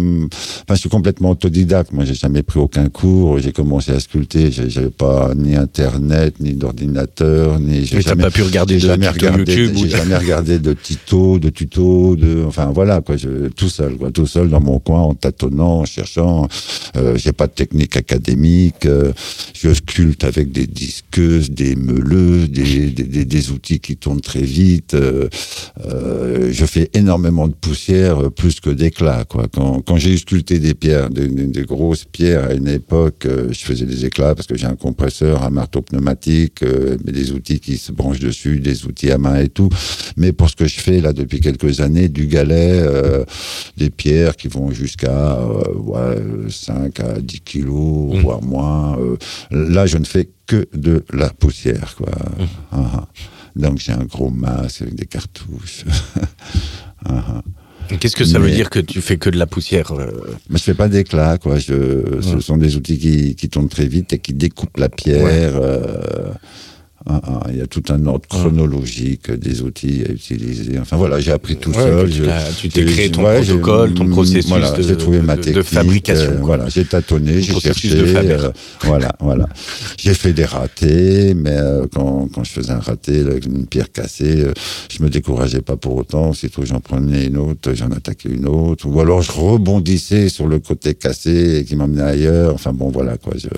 je 0.71 0.75
suis 0.75 0.89
complètement 0.89 1.31
autodidacte. 1.31 1.93
Moi, 1.93 2.05
j'ai 2.05 2.13
jamais 2.13 2.43
pris 2.43 2.59
aucun 2.59 2.89
cours. 2.89 3.39
J'ai 3.39 3.51
commencé 3.51 3.91
à 3.91 3.99
sculpter. 3.99 4.51
J'avais 4.51 4.89
pas 4.89 5.33
ni 5.35 5.55
internet, 5.55 6.35
ni 6.39 6.53
d'ordinateur, 6.53 7.59
ni. 7.59 7.89
Mais 7.93 8.03
t'as 8.03 8.15
pas 8.15 8.31
pu 8.31 8.43
regarder 8.43 8.75
de 8.75 8.79
jamais 8.79 9.07
YouTube. 9.07 9.71
J'ai 9.75 9.89
jamais 9.89 10.17
regardé 10.17 10.59
de 10.59 10.73
de 11.39 11.49
tutos, 11.49 12.15
de, 12.15 12.43
enfin 12.45 12.71
voilà 12.73 13.01
quoi, 13.01 13.15
tout 13.55 13.69
seul, 13.69 13.97
tout 14.13 14.27
seul 14.27 14.49
dans 14.49 14.61
mon 14.61 14.79
coin, 14.79 15.01
en 15.01 15.13
tâtonnant, 15.13 15.79
en 15.79 15.85
cherchant. 15.85 16.47
Euh, 16.95 17.17
j'ai 17.17 17.31
pas 17.31 17.47
de 17.47 17.53
technique 17.53 17.97
académique. 17.97 18.85
Euh, 18.85 19.13
je 19.53 19.73
sculpte 19.73 20.23
avec 20.23 20.51
des 20.51 20.67
disqueuses, 20.67 21.49
des 21.49 21.75
meuleuses, 21.75 22.49
des, 22.49 22.87
des, 22.87 23.25
des, 23.25 23.51
outils 23.51 23.79
qui 23.79 23.95
tournent 23.97 24.21
très 24.21 24.41
vite. 24.41 24.93
Euh, 24.93 25.29
euh, 25.85 26.49
je 26.51 26.65
fais 26.65 26.89
énormément 26.93 27.47
de 27.47 27.53
poussière, 27.53 28.31
plus 28.31 28.59
que 28.59 28.69
d'éclats. 28.69 29.25
Quand, 29.27 29.81
quand 29.81 29.97
j'ai 29.97 30.17
sculpté 30.17 30.59
des 30.59 30.73
pierres, 30.73 31.09
des, 31.09 31.63
grosses 31.63 32.05
pierres 32.05 32.45
à 32.49 32.53
une 32.53 32.67
époque, 32.67 33.25
je 33.25 33.59
faisais 33.59 33.85
des 33.85 34.05
éclats 34.05 34.35
parce 34.35 34.47
que 34.47 34.57
j'ai 34.57 34.67
un 34.67 34.75
compresseur, 34.75 35.43
un 35.43 35.49
marteau 35.49 35.81
pneumatique, 35.81 36.63
des 37.03 37.31
outils 37.31 37.59
qui 37.59 37.77
se 37.77 37.91
branchent 37.91 38.19
dessus, 38.19 38.59
des 38.59 38.85
outils 38.85 39.11
à 39.11 39.17
main 39.17 39.39
et 39.39 39.49
tout. 39.49 39.69
Mais 40.17 40.33
pour 40.33 40.49
ce 40.49 40.55
que 40.55 40.67
je 40.67 40.79
fais 40.79 40.99
là 41.03 41.13
depuis 41.13 41.39
quelques 41.39 41.81
années, 41.81 42.09
du 42.09 42.27
galet, 42.27 42.83
des 43.77 43.89
pierres 43.89 44.35
qui 44.35 44.47
vont 44.47 44.71
jusqu'à 44.71 45.37
ouais, 45.75 46.17
5 46.49 46.99
à 46.99 47.19
10 47.19 47.41
kilos 47.41 47.83
Mmh. 48.13 48.21
voire 48.21 48.41
moins. 48.41 48.97
Euh, 48.99 49.17
là, 49.51 49.85
je 49.85 49.97
ne 49.97 50.05
fais 50.05 50.29
que 50.47 50.67
de 50.73 51.03
la 51.13 51.29
poussière, 51.29 51.95
quoi. 51.95 52.09
Mmh. 52.09 52.43
Ah, 52.71 52.91
ah. 52.93 53.07
Donc 53.55 53.77
j'ai 53.77 53.91
un 53.91 54.05
gros 54.05 54.29
masque 54.29 54.81
avec 54.81 54.95
des 54.95 55.05
cartouches. 55.05 55.85
Ah, 57.05 57.41
Qu'est-ce 57.99 58.15
que 58.15 58.23
ça 58.23 58.39
veut 58.39 58.49
dire 58.49 58.69
que 58.69 58.79
tu 58.79 59.01
fais 59.01 59.17
que 59.17 59.29
de 59.29 59.37
la 59.37 59.45
poussière 59.45 59.91
euh? 59.91 60.09
Mais 60.49 60.57
je 60.57 60.63
fais 60.63 60.73
pas 60.73 60.87
d'éclat, 60.87 61.37
quoi. 61.37 61.59
Je, 61.59 62.21
Ce 62.21 62.39
sont 62.39 62.55
des 62.55 62.77
outils 62.77 62.97
qui, 62.97 63.35
qui, 63.35 63.49
tournent 63.49 63.67
très 63.67 63.87
vite 63.87 64.13
et 64.13 64.19
qui 64.19 64.33
découpent 64.33 64.77
la 64.77 64.87
pierre. 64.87 65.57
Euh, 65.57 66.31
ah, 67.05 67.19
ah, 67.25 67.43
il 67.49 67.57
y 67.57 67.61
a 67.61 67.67
tout 67.67 67.83
un 67.89 68.05
ordre 68.05 68.25
chronologique 68.29 69.29
des 69.29 69.61
outils 69.61 70.03
à 70.07 70.11
utiliser. 70.11 70.79
Enfin 70.79 70.95
voilà, 70.95 71.19
j'ai 71.19 71.33
appris 71.33 71.57
tout 71.57 71.73
seul. 71.73 72.09
tu 72.57 72.69
t'es 72.69 72.85
créé 72.85 73.11
ton 73.11 73.23
protocole, 73.23 73.93
ton 73.93 74.07
processus 74.07 74.49
de, 74.87 74.95
trouvé 74.95 75.19
ma 75.21 75.35
technique, 75.35 75.55
de 75.55 75.61
fabrication. 75.63 76.31
Euh, 76.31 76.41
voilà, 76.41 76.69
j'ai 76.69 76.85
tâtonné, 76.85 77.41
j'ai 77.41 77.59
cherché. 77.59 77.89
Euh, 77.91 78.51
voilà, 78.83 79.13
voilà. 79.19 79.47
J'ai 79.97 80.13
fait 80.13 80.31
des 80.31 80.45
ratés, 80.45 81.33
mais 81.33 81.51
euh, 81.51 81.87
quand, 81.93 82.29
quand 82.33 82.45
je 82.45 82.51
faisais 82.51 82.71
un 82.71 82.79
raté, 82.79 83.21
une 83.45 83.65
pierre 83.65 83.91
cassée, 83.91 84.45
je 84.89 85.03
me 85.03 85.09
décourageais 85.09 85.61
pas 85.61 85.75
pour 85.75 85.97
autant. 85.97 86.29
Aussitôt 86.29 86.63
j'en 86.63 86.79
prenais 86.79 87.25
une 87.25 87.37
autre, 87.37 87.73
j'en 87.73 87.91
attaquais 87.91 88.29
une 88.29 88.47
autre, 88.47 88.87
ou 88.87 88.97
alors 89.01 89.21
je 89.21 89.31
rebondissais 89.33 90.29
sur 90.29 90.47
le 90.47 90.59
côté 90.59 90.93
cassé 90.93 91.57
et 91.59 91.65
qui 91.65 91.75
m'emmenait 91.75 92.01
ailleurs. 92.01 92.53
Enfin 92.53 92.71
bon, 92.71 92.89
voilà 92.89 93.17
quoi. 93.17 93.33
Je 93.35 93.49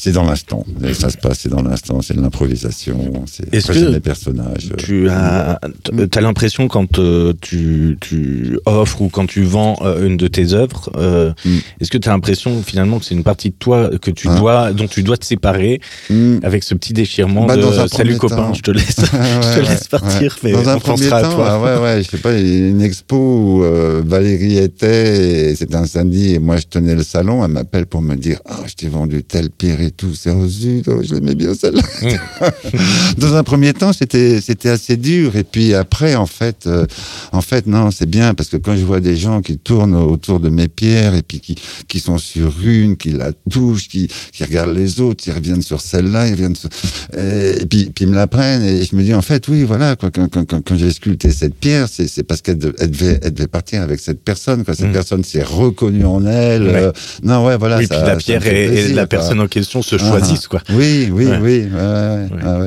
c'est 0.00 0.12
dans 0.12 0.24
l'instant. 0.24 0.64
Ça 0.94 1.10
se 1.10 1.18
passe, 1.18 1.40
c'est 1.40 1.50
dans 1.50 1.62
l'instant, 1.62 2.00
c'est 2.00 2.14
de 2.14 2.22
l'improvisation, 2.22 3.24
c'est 3.26 3.52
les 3.52 4.00
personnages. 4.00 4.72
Tu 4.78 5.10
as, 5.10 5.60
as 5.60 6.20
l'impression 6.22 6.68
quand 6.68 6.98
euh, 6.98 7.34
tu, 7.42 7.98
tu, 8.00 8.58
offres 8.64 9.02
ou 9.02 9.10
quand 9.10 9.26
tu 9.26 9.42
vends 9.42 9.76
euh, 9.82 10.06
une 10.06 10.16
de 10.16 10.26
tes 10.26 10.54
œuvres, 10.54 10.90
euh, 10.96 11.32
mm. 11.44 11.58
est-ce 11.80 11.90
que 11.90 11.98
tu 11.98 12.08
as 12.08 12.12
l'impression 12.12 12.62
finalement 12.62 12.98
que 12.98 13.04
c'est 13.04 13.14
une 13.14 13.24
partie 13.24 13.50
de 13.50 13.54
toi 13.58 13.90
que 14.00 14.10
tu 14.10 14.28
hein 14.28 14.36
dois, 14.36 14.72
dont 14.72 14.86
tu 14.86 15.02
dois 15.02 15.18
te 15.18 15.26
séparer 15.26 15.82
mm. 16.08 16.38
avec 16.44 16.64
ce 16.64 16.74
petit 16.74 16.94
déchirement 16.94 17.44
bah, 17.44 17.56
de 17.58 17.62
salut 17.88 18.16
copain, 18.16 18.52
je 18.54 18.62
te 18.62 18.70
laisse, 18.70 18.96
je 19.00 19.60
te 19.60 19.68
laisse 19.68 19.86
partir, 19.86 20.38
mais 20.42 20.52
dans 20.52 20.66
un 20.66 20.76
on 20.76 20.80
pensera 20.80 21.18
à 21.18 21.22
toi. 21.24 21.46
Ah 21.50 21.60
ouais, 21.60 21.82
ouais, 21.82 22.02
je 22.02 22.08
sais 22.08 22.18
pas, 22.18 22.38
une 22.38 22.80
expo 22.80 23.16
où 23.16 23.64
Valérie 24.08 24.56
était, 24.56 25.54
c'était 25.54 25.76
un 25.76 25.86
samedi 25.86 26.32
et 26.34 26.38
moi 26.38 26.56
je 26.56 26.64
tenais 26.64 26.94
le 26.94 27.02
salon, 27.02 27.44
elle 27.44 27.50
m'appelle 27.50 27.84
pour 27.84 28.00
me 28.00 28.16
dire, 28.16 28.38
ah, 28.48 28.60
je 28.66 28.72
t'ai 28.72 28.88
vendu 28.88 29.22
telle 29.24 29.50
pierre 29.50 29.89
tout. 29.90 30.14
C'est 30.14 30.30
oh, 30.30 30.46
oh, 30.46 31.02
je 31.02 31.14
l'aimais 31.14 31.34
bien 31.34 31.54
celle-là. 31.54 31.82
Mm. 32.02 33.18
Dans 33.18 33.34
un 33.34 33.42
premier 33.42 33.72
temps, 33.72 33.92
c'était 33.92 34.40
c'était 34.40 34.68
assez 34.68 34.96
dur, 34.96 35.36
et 35.36 35.44
puis 35.44 35.74
après, 35.74 36.14
en 36.14 36.26
fait, 36.26 36.66
euh, 36.66 36.86
en 37.32 37.40
fait, 37.40 37.66
non, 37.66 37.90
c'est 37.90 38.08
bien 38.08 38.34
parce 38.34 38.48
que 38.48 38.56
quand 38.56 38.76
je 38.76 38.84
vois 38.84 39.00
des 39.00 39.16
gens 39.16 39.42
qui 39.42 39.58
tournent 39.58 39.94
autour 39.94 40.40
de 40.40 40.48
mes 40.48 40.68
pierres 40.68 41.14
et 41.14 41.22
puis 41.22 41.40
qui 41.40 41.56
qui 41.88 42.00
sont 42.00 42.18
sur 42.18 42.54
une, 42.64 42.96
qui 42.96 43.10
la 43.10 43.32
touchent, 43.50 43.88
qui 43.88 44.08
qui 44.32 44.44
regardent 44.44 44.76
les 44.76 45.00
autres, 45.00 45.24
ils 45.26 45.32
reviennent 45.32 45.62
sur 45.62 45.80
celle-là, 45.80 46.28
ils 46.28 46.32
reviennent 46.32 46.56
sur... 46.56 46.68
et, 47.16 47.66
puis 47.66 47.90
puis 47.94 48.04
ils 48.04 48.08
me 48.08 48.14
la 48.14 48.26
prennent 48.26 48.62
et 48.62 48.84
je 48.84 48.94
me 48.96 49.02
dis 49.02 49.14
en 49.14 49.22
fait, 49.22 49.48
oui, 49.48 49.64
voilà, 49.64 49.96
quoi, 49.96 50.10
quand 50.10 50.28
quand, 50.28 50.44
quand, 50.46 50.76
j'ai 50.76 50.90
sculpté 50.90 51.30
cette 51.30 51.54
pierre, 51.54 51.88
c'est 51.90 52.08
c'est 52.08 52.22
parce 52.22 52.42
qu'elle 52.42 52.58
devait 52.58 53.20
elle 53.22 53.34
devait 53.34 53.48
partir 53.48 53.82
avec 53.82 54.00
cette 54.00 54.22
personne, 54.22 54.64
quoi. 54.64 54.74
Cette 54.74 54.88
mm. 54.88 54.92
personne 54.92 55.24
s'est 55.24 55.42
reconnue 55.42 56.04
en 56.04 56.24
elle. 56.24 56.68
Euh, 56.68 56.92
non, 57.22 57.46
ouais, 57.46 57.56
voilà. 57.56 57.78
Oui, 57.78 57.86
puis 57.86 57.98
la 57.98 58.16
pierre 58.16 58.46
et, 58.46 58.88
la 58.92 59.06
personne 59.06 59.40
en 59.40 59.46
question 59.46 59.79
se 59.82 59.96
choisissent, 59.98 60.48
quoi. 60.48 60.60
Oui, 60.70 61.10
oui, 61.12 61.26
oui. 61.40 61.68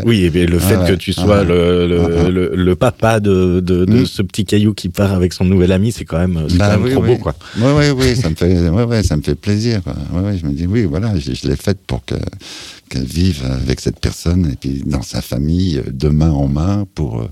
oui, 0.05 0.25
et 0.25 0.45
le 0.45 0.59
fait 0.59 0.77
que 0.87 0.93
tu 0.93 1.13
sois 1.13 1.43
le, 1.43 1.87
le, 1.87 2.51
le, 2.55 2.75
papa 2.75 3.19
de, 3.19 3.59
de, 3.59 3.85
de 3.85 4.01
mm. 4.01 4.05
ce 4.05 4.21
petit 4.21 4.45
caillou 4.45 4.73
qui 4.73 4.89
part 4.89 5.13
avec 5.13 5.33
son 5.33 5.45
nouvel 5.45 5.71
ami, 5.71 5.91
c'est 5.91 6.05
quand 6.05 6.19
même, 6.19 6.33
bah, 6.57 6.75
quand 6.75 6.79
même 6.79 6.91
trop 6.91 7.03
beau, 7.03 7.17
quoi. 7.17 7.35
Oui, 7.57 7.71
oui, 7.77 7.85
oui, 7.95 8.15
ça 8.15 8.29
me 8.29 8.35
fait, 8.35 8.69
ouais, 8.69 8.83
ouais, 8.83 9.03
ça 9.03 9.15
me 9.17 9.21
fait 9.21 9.35
plaisir. 9.35 9.81
Quoi. 9.83 9.93
Je 10.39 10.45
me 10.45 10.51
dis, 10.53 10.67
oui, 10.67 10.83
voilà, 10.85 11.13
je, 11.17 11.33
je 11.33 11.47
l'ai 11.47 11.55
faite 11.55 11.79
pour 11.85 12.03
que 12.05 12.15
qu'elle 12.93 13.05
vive 13.05 13.43
avec 13.45 13.79
cette 13.79 13.99
personne 13.99 14.51
et 14.51 14.55
puis 14.55 14.83
dans 14.85 15.01
sa 15.01 15.21
famille, 15.21 15.81
de 15.91 16.09
main 16.09 16.29
en 16.29 16.47
main, 16.47 16.85
pour 16.93 17.21
euh, 17.21 17.27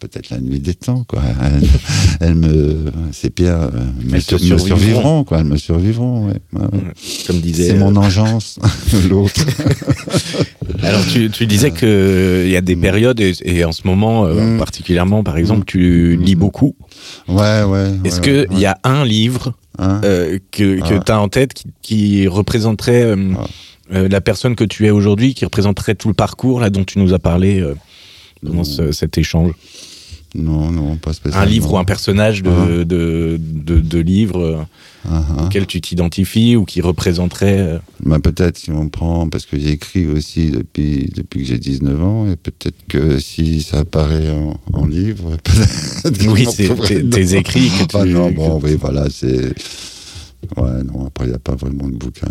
peut-être 0.00 0.28
la 0.28 0.38
nuit 0.38 0.60
des 0.60 0.74
temps, 0.74 1.04
quoi. 1.08 1.22
Elle, 2.20 2.34
me, 2.34 2.92
ces 3.12 3.30
pierres 3.30 3.70
euh, 3.74 3.84
me, 4.04 4.18
survivront, 4.20 5.24
quoi. 5.24 5.38
Elles 5.38 5.44
me 5.44 5.56
survivront, 5.56 6.26
ouais. 6.26 6.40
Comme 7.26 7.40
disait. 7.40 7.68
C'est 7.68 7.78
mon 7.78 7.96
euh, 7.96 8.00
engeance, 8.00 8.58
l'autre. 9.08 9.40
Alors, 10.82 11.04
tu, 11.06 11.30
tu 11.30 11.46
disais 11.46 11.70
que 11.70 12.42
il 12.44 12.50
y 12.50 12.56
a 12.56 12.60
des 12.60 12.76
périodes 12.76 13.20
et, 13.20 13.64
en 13.64 13.72
ce 13.72 13.86
moment, 13.86 14.26
mm. 14.26 14.58
particulièrement, 14.58 15.24
par 15.24 15.38
exemple, 15.38 15.64
tu 15.66 16.16
lis 16.16 16.36
mm. 16.36 16.38
beaucoup. 16.38 16.76
Ouais, 17.28 17.62
ouais. 17.62 17.92
Est-ce 18.04 18.20
que 18.20 18.46
qu'il 18.46 18.58
y 18.58 18.66
a 18.66 18.78
un 18.84 19.04
livre 19.04 19.54
hein 19.78 20.00
que, 20.02 20.80
que 20.80 20.94
ah. 20.94 21.00
tu 21.04 21.12
as 21.12 21.20
en 21.20 21.28
tête 21.28 21.54
qui, 21.54 21.66
qui 21.82 22.26
représenterait 22.26 23.14
ah. 23.14 23.46
La 23.90 24.20
personne 24.20 24.54
que 24.54 24.64
tu 24.64 24.86
es 24.86 24.90
aujourd'hui, 24.90 25.34
qui 25.34 25.44
représenterait 25.44 25.94
tout 25.94 26.08
le 26.08 26.14
parcours 26.14 26.60
là 26.60 26.70
dont 26.70 26.84
tu 26.84 26.98
nous 26.98 27.14
as 27.14 27.18
parlé 27.18 27.64
pendant 28.44 28.64
cet 28.64 29.18
échange 29.18 29.52
non, 30.34 30.70
non, 30.70 30.96
pas 30.96 31.14
spécialement. 31.14 31.46
Un 31.46 31.50
livre 31.50 31.72
ou 31.72 31.78
un 31.78 31.84
personnage 31.84 32.42
de, 32.42 32.50
uh-huh. 32.50 32.84
de, 32.84 33.40
de, 33.40 33.80
de, 33.80 33.98
livre 33.98 34.66
uh-huh. 35.08 35.46
auquel 35.46 35.66
tu 35.66 35.80
t'identifies 35.80 36.54
ou 36.54 36.64
qui 36.66 36.82
représenterait 36.82 37.60
euh, 37.60 37.78
bah, 38.04 38.18
Peut-être 38.18 38.58
si 38.58 38.70
on 38.70 38.90
prend, 38.90 39.28
parce 39.28 39.46
que 39.46 39.58
j'écris 39.58 40.06
aussi 40.06 40.50
depuis, 40.50 41.10
depuis 41.14 41.40
que 41.40 41.46
j'ai 41.46 41.58
19 41.58 42.02
ans, 42.02 42.30
et 42.30 42.36
peut-être 42.36 42.76
que 42.88 43.18
si 43.18 43.62
ça 43.62 43.80
apparaît 43.80 44.30
en, 44.30 44.60
en 44.74 44.86
livre, 44.86 45.38
Oui, 46.28 46.46
c'est 46.50 47.08
tes 47.08 47.34
écrits 47.34 47.70
que 47.70 48.04
tu... 48.04 48.12
non, 48.12 48.30
bon, 48.30 48.60
oui, 48.62 48.76
voilà, 48.78 49.06
c'est 49.10 49.54
Ouais, 50.56 50.82
non, 50.84 51.06
après, 51.06 51.26
il 51.26 51.30
n'y 51.30 51.34
a 51.34 51.38
pas 51.38 51.54
vraiment 51.54 51.88
de 51.88 51.96
bouquin. 51.96 52.28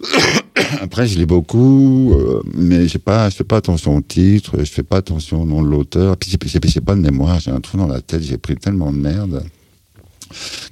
après, 0.80 1.06
je 1.06 1.18
lis 1.18 1.26
beaucoup, 1.26 2.12
euh, 2.14 2.42
mais 2.54 2.88
je 2.88 2.98
ne 2.98 3.30
fais 3.30 3.44
pas 3.44 3.56
attention 3.56 3.96
au 3.96 4.00
titre, 4.00 4.56
je 4.58 4.70
fais 4.70 4.82
pas 4.82 4.96
attention 4.98 5.42
au 5.42 5.46
nom 5.46 5.62
de 5.62 5.68
l'auteur. 5.68 6.16
Puis, 6.16 6.36
j'ai 6.54 6.80
pas 6.80 6.94
de 6.94 7.00
mémoire, 7.00 7.40
j'ai 7.40 7.50
un 7.50 7.60
trou 7.60 7.78
dans 7.78 7.86
la 7.86 8.00
tête, 8.00 8.22
j'ai 8.22 8.38
pris 8.38 8.56
tellement 8.56 8.92
de 8.92 8.98
merde 8.98 9.44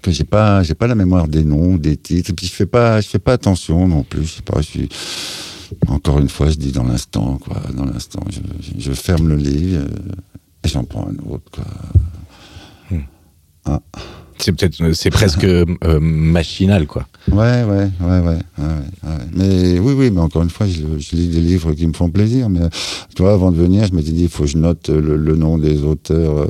que 0.01 0.11
j'ai 0.11 0.25
pas 0.25 0.63
j'ai 0.63 0.75
pas 0.75 0.87
la 0.87 0.95
mémoire 0.95 1.29
des 1.29 1.45
noms 1.45 1.77
des 1.77 1.97
titres 1.97 2.31
et 2.31 2.33
puis 2.33 2.47
je 2.47 2.53
fais 2.53 2.67
pas 2.67 3.01
je 3.01 3.09
fais 3.09 3.19
pas 3.19 3.35
attention 3.35 3.87
non 3.87 4.03
plus 4.03 4.25
je 4.25 4.33
sais 4.35 4.43
pas 4.43 4.61
je 4.61 4.67
suis 4.67 4.89
encore 5.89 6.19
une 6.19 6.29
fois 6.29 6.49
je 6.51 6.57
dis 6.57 6.73
dans 6.73 6.85
l'instant 6.85 7.39
quoi 7.39 7.61
dans 7.75 7.85
l'instant 7.85 8.21
je, 8.77 8.93
ferme 8.93 9.29
le 9.29 9.37
livre 9.37 9.83
euh, 9.83 10.65
et 10.65 10.69
j'en 10.69 10.85
prends 10.85 11.07
un 11.07 11.31
autre 11.31 11.51
quoi 11.53 11.65
hmm. 12.91 13.03
ah. 13.67 13.81
C'est 14.43 14.51
peut-être, 14.51 14.93
c'est 14.95 15.11
presque 15.11 15.45
euh, 15.45 15.65
machinal, 16.01 16.89
quoi. 16.89 17.07
Ouais, 17.31 17.63
ouais, 17.63 17.89
ouais, 18.01 18.21
ouais, 18.21 18.39
Mais 19.33 19.79
oui, 19.79 19.93
oui, 19.97 20.11
mais 20.11 20.21
encore 20.21 20.43
une 20.43 20.51
fois, 20.51 20.67
je, 20.67 21.15
lis 21.15 21.29
des 21.29 21.41
livres 21.41 21.73
qui 21.75 21.87
me 21.87 21.93
font 21.93 22.11
plaisir. 22.11 22.49
Mais 22.49 22.61
tu 23.15 23.23
vois, 23.23 23.35
avant 23.35 23.53
de 23.53 23.57
venir, 23.57 23.87
je 23.87 23.95
m'étais 23.95 24.11
dit, 24.11 24.25
il 24.25 24.29
faut 24.29 24.43
que 24.43 24.49
je 24.49 24.59
note 24.59 24.89
le, 24.89 25.37
nom 25.37 25.59
des 25.59 25.85
auteurs 25.85 26.39
euh, 26.39 26.49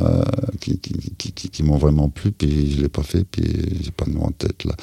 euh, 0.00 0.22
qui, 0.60 0.80
qui, 0.80 1.62
m'ont 1.62 1.78
vraiment 1.78 2.08
plu, 2.08 2.32
puis 2.32 2.72
je 2.72 2.82
l'ai 2.82 2.88
pas 2.88 3.04
fait, 3.04 3.24
puis 3.24 3.44
j'ai 3.82 3.92
pas 3.92 4.06
de 4.06 4.10
nom 4.10 4.24
en 4.24 4.32
tête 4.32 4.64
là. 4.64 4.74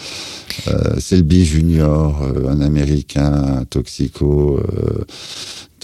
Selby 0.99 1.45
Junior, 1.45 2.23
un 2.47 2.61
Américain, 2.61 3.65
toxico. 3.69 4.61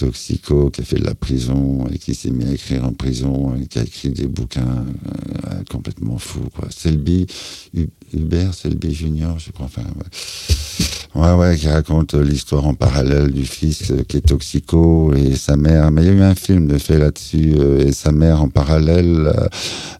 Toxico, 0.00 0.70
qui 0.70 0.80
a 0.80 0.84
fait 0.84 0.98
de 0.98 1.04
la 1.04 1.14
prison 1.14 1.86
et 1.92 1.98
qui 1.98 2.14
s'est 2.14 2.30
mis 2.30 2.46
à 2.46 2.52
écrire 2.52 2.84
en 2.86 2.92
prison 2.92 3.54
et 3.54 3.66
qui 3.66 3.78
a 3.78 3.82
écrit 3.82 4.08
des 4.08 4.26
bouquins 4.26 4.86
euh, 5.46 5.62
complètement 5.70 6.16
fous. 6.16 6.48
Quoi. 6.54 6.68
Selby, 6.70 7.26
Hubert 8.14 8.54
Selby 8.54 8.94
Junior, 8.94 9.38
je 9.38 9.52
crois. 9.52 9.66
Enfin. 9.66 9.84
Ouais, 11.14 11.56
qui 11.56 11.68
raconte 11.68 12.14
l'histoire 12.14 12.66
en 12.66 12.74
parallèle 12.74 13.32
du 13.32 13.44
fils 13.44 13.90
euh, 13.90 14.02
qui 14.06 14.18
est 14.18 14.26
toxico 14.26 15.12
et 15.14 15.34
sa 15.34 15.56
mère. 15.56 15.90
Mais 15.90 16.02
il 16.02 16.06
y 16.06 16.10
a 16.10 16.12
eu 16.12 16.22
un 16.22 16.34
film 16.34 16.66
de 16.66 16.78
fait 16.78 16.98
là-dessus 16.98 17.54
euh, 17.58 17.86
et 17.86 17.92
sa 17.92 18.12
mère 18.12 18.42
en 18.42 18.48
parallèle 18.48 19.32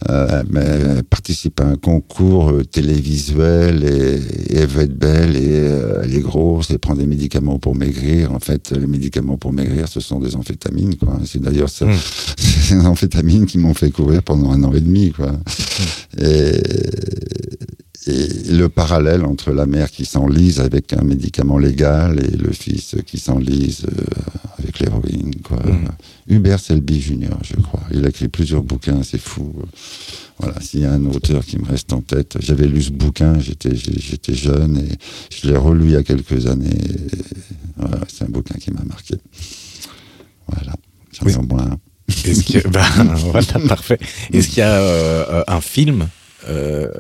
euh, 0.09 1.03
participe 1.09 1.61
à 1.61 1.65
un 1.65 1.77
concours 1.77 2.53
télévisuel 2.71 3.85
et, 3.85 4.21
elle 4.57 4.67
veut 4.67 4.83
être 4.83 4.99
belle 4.99 5.37
et 5.37 5.71
elle 6.05 6.15
est 6.15 6.21
grosse 6.21 6.71
et 6.71 6.79
prend 6.79 6.95
des 6.95 7.07
médicaments 7.07 7.59
pour 7.59 7.75
maigrir. 7.75 8.33
En 8.33 8.41
fait, 8.41 8.73
les 8.73 8.87
médicaments 8.87 9.37
pour 9.37 9.53
maigrir, 9.53 9.89
ce 9.89 10.01
sont 10.01 10.21
des 10.21 10.37
amphétamines. 10.37 10.97
Quoi. 10.97 11.19
C'est 11.25 11.41
d'ailleurs 11.41 11.71
ça, 11.71 11.87
mmh. 11.87 11.97
ces 12.37 12.87
amphétamines 12.87 13.47
qui 13.47 13.59
m'ont 13.59 13.75
fait 13.75 13.91
courir 13.91 14.23
pendant 14.23 14.53
un 14.53 14.63
an 14.65 14.73
et 14.75 14.81
demi. 14.81 15.13
Quoi. 15.13 15.33
Mmh. 15.33 16.25
Et 16.25 16.63
et 18.07 18.29
le 18.51 18.69
parallèle 18.69 19.25
entre 19.25 19.53
la 19.53 19.67
mère 19.67 19.91
qui 19.91 20.07
s'enlise 20.07 20.61
avec 20.61 20.95
un 20.95 21.03
médicament 21.03 21.59
légal 21.59 22.19
et 22.21 22.37
le 22.37 22.51
fils 22.51 22.97
qui 23.05 23.19
s'enlise 23.19 23.85
euh, 23.85 24.05
avec 24.59 24.79
l'héroïne. 24.81 25.35
Quoi. 25.43 25.59
Mm. 25.59 25.89
Hubert 26.29 26.61
Selby 26.61 27.01
Junior, 27.01 27.39
je 27.43 27.57
crois. 27.61 27.83
Il 27.93 28.05
a 28.07 28.09
écrit 28.09 28.29
plusieurs 28.29 28.63
bouquins, 28.63 29.03
c'est 29.03 29.21
fou. 29.21 29.55
Voilà, 30.39 30.59
s'il 30.63 30.81
y 30.81 30.85
a 30.87 30.93
un 30.93 31.05
auteur 31.05 31.45
qui 31.45 31.59
me 31.59 31.67
reste 31.67 31.93
en 31.93 32.01
tête, 32.01 32.39
j'avais 32.41 32.67
lu 32.67 32.81
ce 32.81 32.91
bouquin, 32.91 33.39
j'étais, 33.39 33.75
j'étais 33.75 34.35
jeune 34.35 34.79
et 34.79 34.97
je 35.31 35.49
l'ai 35.49 35.57
relu 35.57 35.87
il 35.87 35.93
y 35.93 35.97
a 35.97 36.03
quelques 36.03 36.47
années. 36.47 36.79
Voilà, 37.77 37.99
c'est 38.09 38.25
un 38.25 38.29
bouquin 38.29 38.55
qui 38.55 38.71
m'a 38.71 38.83
marqué. 38.85 39.17
Voilà, 40.47 40.73
j'en 41.13 41.27
oui. 41.27 41.33
ai 41.33 41.37
au 41.37 41.43
moins 41.43 41.67
un. 41.73 41.79
Est-ce 42.09 42.59
que, 42.59 42.69
bah, 42.71 42.87
voilà, 43.17 43.69
parfait. 43.69 43.99
Est-ce 44.33 44.49
qu'il 44.49 44.59
y 44.59 44.63
a 44.63 44.81
euh, 44.81 45.45
un 45.47 45.61
film 45.61 46.03
euh, 46.03 46.20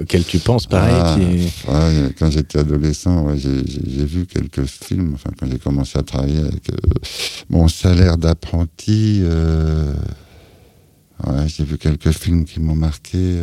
quel 0.09 0.24
tu 0.24 0.38
penses 0.38 0.66
pareil 0.66 1.51
ah, 1.68 1.91
Quand 2.18 2.30
j'étais 2.30 2.59
adolescent, 2.59 3.34
j'ai 3.36 4.05
vu 4.05 4.26
quelques 4.26 4.64
films. 4.64 5.12
Enfin, 5.14 5.30
quand 5.38 5.47
j'ai 5.51 5.59
commencé 5.59 5.99
à 5.99 6.03
travailler 6.03 6.41
avec 6.41 6.70
euh, 6.70 6.76
mon 7.49 7.68
salaire 7.68 8.18
d'apprenti, 8.18 9.20
euh, 9.22 9.95
j'ai 11.47 11.64
vu 11.64 11.78
quelques 11.78 12.12
films 12.12 12.45
qui 12.45 12.61
m'ont 12.61 12.76
marqué. 12.76 13.38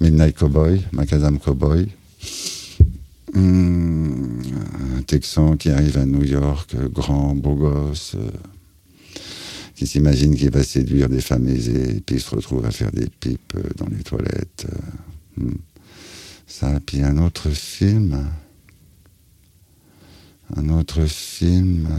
Midnight 0.00 0.36
Cowboy, 0.36 0.82
Macadam 0.92 1.38
Cowboy. 1.38 1.88
Hmm, 3.34 4.42
un 4.98 5.02
Texan 5.02 5.56
qui 5.56 5.70
arrive 5.70 5.96
à 5.96 6.04
New 6.04 6.24
York, 6.24 6.74
grand, 6.92 7.34
beau 7.34 7.54
gosse 7.54 8.16
qui 9.82 9.88
s'imagine 9.88 10.36
qu'il 10.36 10.50
va 10.50 10.62
séduire 10.62 11.08
des 11.08 11.20
femmes 11.20 11.48
aisées, 11.48 11.96
et 11.96 12.00
puis 12.00 12.14
il 12.16 12.20
se 12.20 12.30
retrouve 12.30 12.64
à 12.64 12.70
faire 12.70 12.92
des 12.92 13.08
pipes 13.08 13.54
euh, 13.56 13.62
dans 13.76 13.88
les 13.88 14.04
toilettes. 14.04 14.66
Euh, 14.70 15.42
hmm. 15.42 15.56
Ça, 16.46 16.78
puis 16.86 17.02
un 17.02 17.18
autre 17.18 17.50
film, 17.50 18.28
un 20.54 20.68
autre 20.68 21.04
film, 21.06 21.88
euh, 21.90 21.98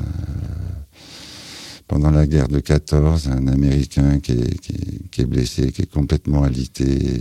pendant 1.86 2.09
la 2.09 2.25
guerre 2.25 2.47
de 2.47 2.61
14, 2.61 3.27
un 3.27 3.47
Américain 3.47 4.21
qui 4.21 4.31
est, 4.31 5.25
blessé, 5.25 5.73
qui 5.73 5.81
est 5.81 5.91
complètement 5.91 6.43
alité, 6.43 7.19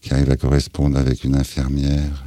qui 0.00 0.14
arrive 0.14 0.30
à 0.30 0.36
correspondre 0.36 0.96
avec 0.96 1.24
une 1.24 1.34
infirmière 1.34 2.24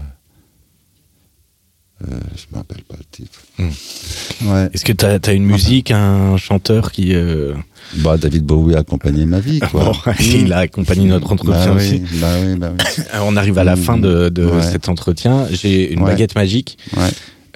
euh, 2.03 2.07
je 2.35 2.43
ne 2.47 2.51
me 2.51 2.57
rappelle 2.57 2.83
pas 2.83 2.95
le 2.97 3.05
titre. 3.09 3.39
Hmm. 3.57 4.49
Ouais. 4.51 4.69
Est-ce 4.73 4.83
que 4.83 4.91
tu 4.91 5.05
as, 5.05 5.33
une 5.33 5.45
musique, 5.45 5.91
un 5.91 6.35
chanteur 6.35 6.91
qui. 6.91 7.15
Euh, 7.15 7.53
bah, 7.97 8.17
David 8.17 8.43
Bowie 8.43 8.75
a 8.75 8.79
accompagné 8.79 9.25
ma 9.25 9.39
vie. 9.39 9.59
Quoi. 9.59 9.93
il 10.19 10.51
a 10.51 10.59
accompagné 10.59 11.07
notre 11.07 11.31
entretien 11.31 11.67
bah 11.67 11.75
aussi. 11.75 12.03
Bah 12.19 12.35
oui, 12.43 12.55
bah 12.57 12.73
oui. 12.73 13.03
On 13.23 13.37
arrive 13.37 13.57
à 13.57 13.63
la 13.63 13.77
fin 13.77 13.97
de, 13.97 14.27
de 14.27 14.59
cet 14.61 14.89
entretien. 14.89 15.47
J'ai 15.51 15.93
une 15.93 16.03
baguette 16.03 16.35
magique. 16.35 16.77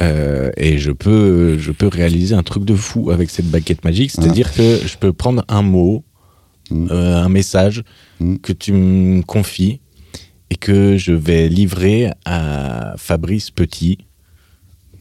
Euh, 0.01 0.51
et 0.55 0.77
je 0.77 0.91
peux, 0.91 1.57
je 1.57 1.73
peux 1.73 1.87
réaliser 1.87 2.33
un 2.33 2.43
truc 2.43 2.63
de 2.63 2.75
fou 2.75 3.11
avec 3.11 3.29
cette 3.29 3.47
baguette 3.47 3.83
magique. 3.83 4.11
C'est-à-dire 4.11 4.53
que 4.53 4.79
je 4.85 4.97
peux 4.97 5.11
prendre 5.11 5.43
un 5.49 5.63
mot, 5.63 6.05
hmm. 6.71 6.87
un 6.91 7.27
message 7.27 7.83
hmm. 8.21 8.37
que 8.37 8.53
tu 8.53 8.71
me 8.71 9.21
confies 9.21 9.81
et 10.49 10.55
que 10.55 10.95
je 10.95 11.11
vais 11.11 11.49
livrer 11.49 12.11
à 12.23 12.93
Fabrice 12.97 13.51
Petit 13.51 13.97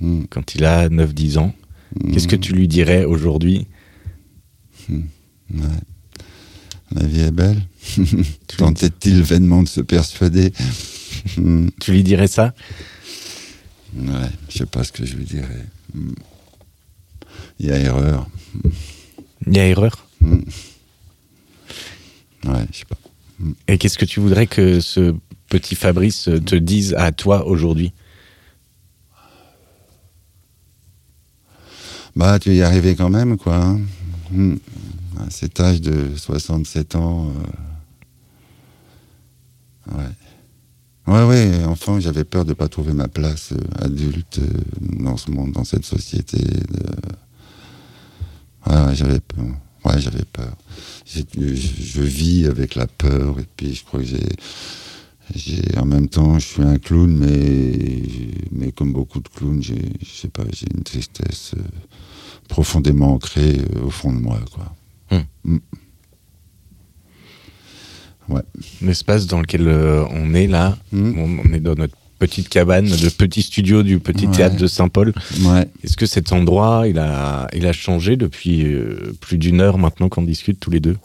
Hmm. 0.00 0.24
quand 0.30 0.54
il 0.54 0.64
a 0.64 0.88
9-10 0.88 1.38
ans. 1.38 1.54
Qu'est-ce 2.12 2.28
que 2.28 2.36
tu 2.36 2.52
lui 2.52 2.68
dirais 2.68 3.04
aujourd'hui 3.04 3.66
hmm. 4.88 5.02
La 6.92 7.04
vie 7.04 7.20
est 7.20 7.32
belle. 7.32 7.60
Tentait-il 8.56 9.22
vainement 9.22 9.62
de 9.62 9.68
se 9.68 9.80
persuader 9.80 10.52
hmm. 11.36 11.68
Tu 11.80 11.92
lui 11.92 12.02
dirais 12.04 12.28
ça 12.28 12.54
Ouais, 13.96 14.28
je 14.48 14.58
sais 14.58 14.66
pas 14.66 14.84
ce 14.84 14.92
que 14.92 15.04
je 15.04 15.16
lui 15.16 15.24
dirais. 15.24 15.66
Il 17.58 17.66
y 17.66 17.72
a 17.72 17.78
erreur. 17.78 18.28
Il 19.46 19.56
y 19.56 19.60
a 19.60 19.66
erreur 19.66 20.06
Ouais, 22.44 22.64
je 22.72 22.78
sais 22.78 22.84
pas. 22.84 22.98
Et 23.66 23.78
qu'est-ce 23.78 23.98
que 23.98 24.04
tu 24.04 24.20
voudrais 24.20 24.46
que 24.46 24.80
ce 24.80 25.14
petit 25.48 25.74
Fabrice 25.74 26.28
te 26.44 26.54
dise 26.54 26.94
à 26.98 27.12
toi 27.12 27.46
aujourd'hui? 27.46 27.92
Bah, 32.18 32.38
tu 32.40 32.52
y 32.52 32.62
arrivé 32.62 32.96
quand 32.96 33.10
même, 33.10 33.38
quoi. 33.38 33.64
Hein. 33.64 33.80
Hmm. 34.32 34.56
À 35.20 35.30
cet 35.30 35.60
âge 35.60 35.80
de 35.80 36.16
67 36.16 36.96
ans. 36.96 37.32
Euh, 39.92 39.98
ouais. 39.98 40.10
Ouais, 41.06 41.24
ouais, 41.24 41.64
enfant, 41.64 42.00
j'avais 42.00 42.24
peur 42.24 42.44
de 42.44 42.50
ne 42.50 42.54
pas 42.54 42.66
trouver 42.66 42.92
ma 42.92 43.06
place 43.06 43.52
euh, 43.52 43.84
adulte 43.84 44.40
euh, 44.40 44.48
dans 44.80 45.16
ce 45.16 45.30
monde, 45.30 45.52
dans 45.52 45.62
cette 45.62 45.84
société. 45.84 46.38
Ouais, 48.66 48.96
j'avais 48.96 49.20
peur. 49.20 49.46
Ouais, 49.84 50.00
j'avais 50.00 50.24
peur. 50.24 50.56
Je, 51.06 52.02
vis 52.02 52.46
avec 52.46 52.74
la 52.74 52.88
peur, 52.88 53.38
et 53.38 53.46
puis 53.56 53.76
je 53.76 53.84
crois 53.84 54.00
que 54.00 54.06
j'ai. 54.06 54.26
En 55.78 55.84
même 55.84 56.08
temps, 56.08 56.40
je 56.40 56.46
suis 56.46 56.62
un 56.62 56.78
clown, 56.78 57.16
mais, 57.16 58.02
mais 58.50 58.72
comme 58.72 58.92
beaucoup 58.92 59.20
de 59.20 59.28
clowns, 59.28 59.62
je 59.62 59.74
sais 60.04 60.26
pas, 60.26 60.42
j'ai 60.52 60.66
une 60.74 60.82
tristesse 60.82 61.54
profondément 62.48 63.14
ancré 63.14 63.58
euh, 63.58 63.84
au 63.86 63.90
fond 63.90 64.12
de 64.12 64.18
moi. 64.18 64.40
Quoi. 64.52 64.74
Hmm. 65.10 65.22
Hmm. 65.44 65.58
Ouais. 68.28 68.42
L'espace 68.82 69.26
dans 69.26 69.40
lequel 69.40 69.68
euh, 69.68 70.04
on 70.10 70.34
est 70.34 70.48
là, 70.48 70.76
hmm. 70.92 71.18
on, 71.18 71.52
est 71.52 71.60
dans 71.60 71.74
notre 71.74 71.94
petite 72.18 72.48
cabane, 72.48 72.88
le 72.88 73.10
petit 73.10 73.42
studio 73.42 73.82
du 73.82 74.00
petit 74.00 74.28
théâtre 74.28 74.56
de 74.56 74.66
Saint-Paul. 74.66 75.14
Ouais. 75.42 75.68
Est-ce 75.84 75.96
que 75.96 76.06
cet 76.06 76.32
endroit, 76.32 76.88
il 76.88 76.98
a, 76.98 77.46
il 77.54 77.66
a 77.66 77.72
changé 77.72 78.16
depuis 78.16 78.64
euh, 78.64 79.14
plus 79.20 79.38
d'une 79.38 79.60
heure 79.60 79.78
maintenant 79.78 80.08
qu'on 80.08 80.22
discute 80.22 80.58
tous 80.58 80.70
les 80.70 80.80
deux? 80.80 80.96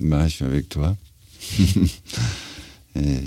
Bah, 0.00 0.26
Je 0.28 0.34
suis 0.34 0.44
avec 0.44 0.68
toi. 0.68 0.96
et, 2.96 3.18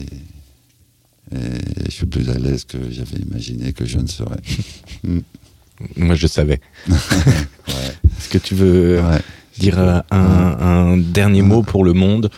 je 1.86 1.92
suis 1.92 2.06
plus 2.06 2.30
à 2.30 2.38
l'aise 2.38 2.64
que 2.64 2.78
j'avais 2.90 3.18
imaginé 3.18 3.74
que 3.74 3.86
je 3.86 3.98
ne 3.98 4.08
serais. 4.08 4.40
Moi, 5.98 6.16
je 6.16 6.28
savais. 6.28 6.62
Est-ce 6.88 8.30
que 8.30 8.38
tu 8.38 8.56
veux 8.56 9.02
dire 9.58 10.04
un, 10.12 10.98
dernier 10.98 11.42
mot 11.42 11.64
pour 11.64 11.84
le 11.84 11.94
monde? 11.94 12.30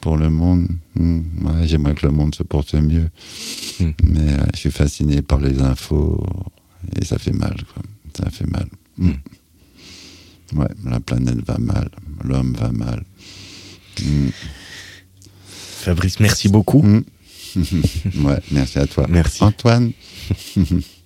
Pour 0.00 0.16
le 0.16 0.30
monde. 0.30 0.68
Hmm, 0.94 1.22
j'aimerais 1.64 1.94
que 1.94 2.06
le 2.06 2.12
monde 2.12 2.34
se 2.34 2.42
porte 2.42 2.74
mieux. 2.74 3.08
Hmm. 3.80 3.90
Mais 4.04 4.36
je 4.54 4.58
suis 4.58 4.70
fasciné 4.70 5.22
par 5.22 5.40
les 5.40 5.60
infos 5.60 6.24
et 7.00 7.04
ça 7.04 7.18
fait 7.18 7.32
mal. 7.32 7.56
Ça 8.16 8.30
fait 8.30 8.46
mal. 8.46 8.68
Hmm. 8.96 9.12
Ouais, 10.54 10.68
la 10.84 11.00
planète 11.00 11.44
va 11.46 11.58
mal, 11.58 11.90
l'homme 12.24 12.54
va 12.58 12.72
mal. 12.72 13.04
Fabrice, 15.80 16.20
merci 16.20 16.48
beaucoup. 16.48 16.82
ouais, 17.56 18.38
merci 18.50 18.78
à 18.78 18.86
toi. 18.86 19.06
Merci. 19.08 19.44
Antoine. 19.44 19.92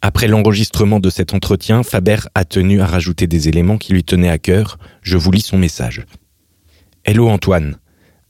Après 0.00 0.28
l'enregistrement 0.28 1.00
de 1.00 1.10
cet 1.10 1.34
entretien, 1.34 1.82
Faber 1.82 2.18
a 2.36 2.44
tenu 2.44 2.80
à 2.80 2.86
rajouter 2.86 3.26
des 3.26 3.48
éléments 3.48 3.78
qui 3.78 3.92
lui 3.92 4.04
tenaient 4.04 4.28
à 4.28 4.38
cœur. 4.38 4.78
Je 5.02 5.16
vous 5.16 5.32
lis 5.32 5.40
son 5.40 5.58
message. 5.58 6.04
Hello 7.04 7.28
Antoine. 7.28 7.78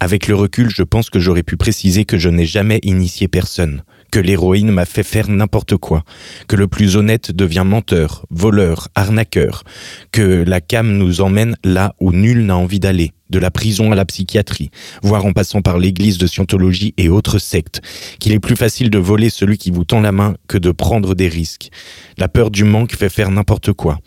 Avec 0.00 0.28
le 0.28 0.34
recul, 0.34 0.70
je 0.70 0.82
pense 0.82 1.10
que 1.10 1.18
j'aurais 1.18 1.42
pu 1.42 1.58
préciser 1.58 2.06
que 2.06 2.16
je 2.16 2.30
n'ai 2.30 2.46
jamais 2.46 2.78
initié 2.84 3.28
personne, 3.28 3.82
que 4.10 4.18
l'héroïne 4.18 4.70
m'a 4.70 4.86
fait 4.86 5.02
faire 5.02 5.28
n'importe 5.28 5.76
quoi, 5.76 6.04
que 6.46 6.56
le 6.56 6.68
plus 6.68 6.96
honnête 6.96 7.32
devient 7.32 7.64
menteur, 7.66 8.24
voleur, 8.30 8.88
arnaqueur, 8.94 9.64
que 10.10 10.44
la 10.46 10.62
cam 10.62 10.96
nous 10.96 11.20
emmène 11.20 11.56
là 11.64 11.94
où 12.00 12.12
nul 12.12 12.46
n'a 12.46 12.56
envie 12.56 12.80
d'aller, 12.80 13.12
de 13.30 13.38
la 13.38 13.50
prison 13.50 13.92
à 13.92 13.94
la 13.94 14.04
psychiatrie, 14.04 14.70
voire 15.02 15.24
en 15.24 15.32
passant 15.32 15.62
par 15.62 15.78
l'église 15.78 16.18
de 16.18 16.26
scientologie 16.26 16.94
et 16.96 17.08
autres 17.08 17.38
sectes, 17.38 17.80
qu'il 18.18 18.32
est 18.32 18.40
plus 18.40 18.56
facile 18.56 18.90
de 18.90 18.98
voler 18.98 19.30
celui 19.30 19.58
qui 19.58 19.70
vous 19.70 19.84
tend 19.84 20.00
la 20.00 20.12
main 20.12 20.34
que 20.46 20.58
de 20.58 20.70
prendre 20.70 21.14
des 21.14 21.28
risques. 21.28 21.70
La 22.16 22.28
peur 22.28 22.50
du 22.50 22.64
manque 22.64 22.94
fait 22.94 23.08
faire 23.08 23.30
n'importe 23.30 23.72
quoi. 23.72 23.98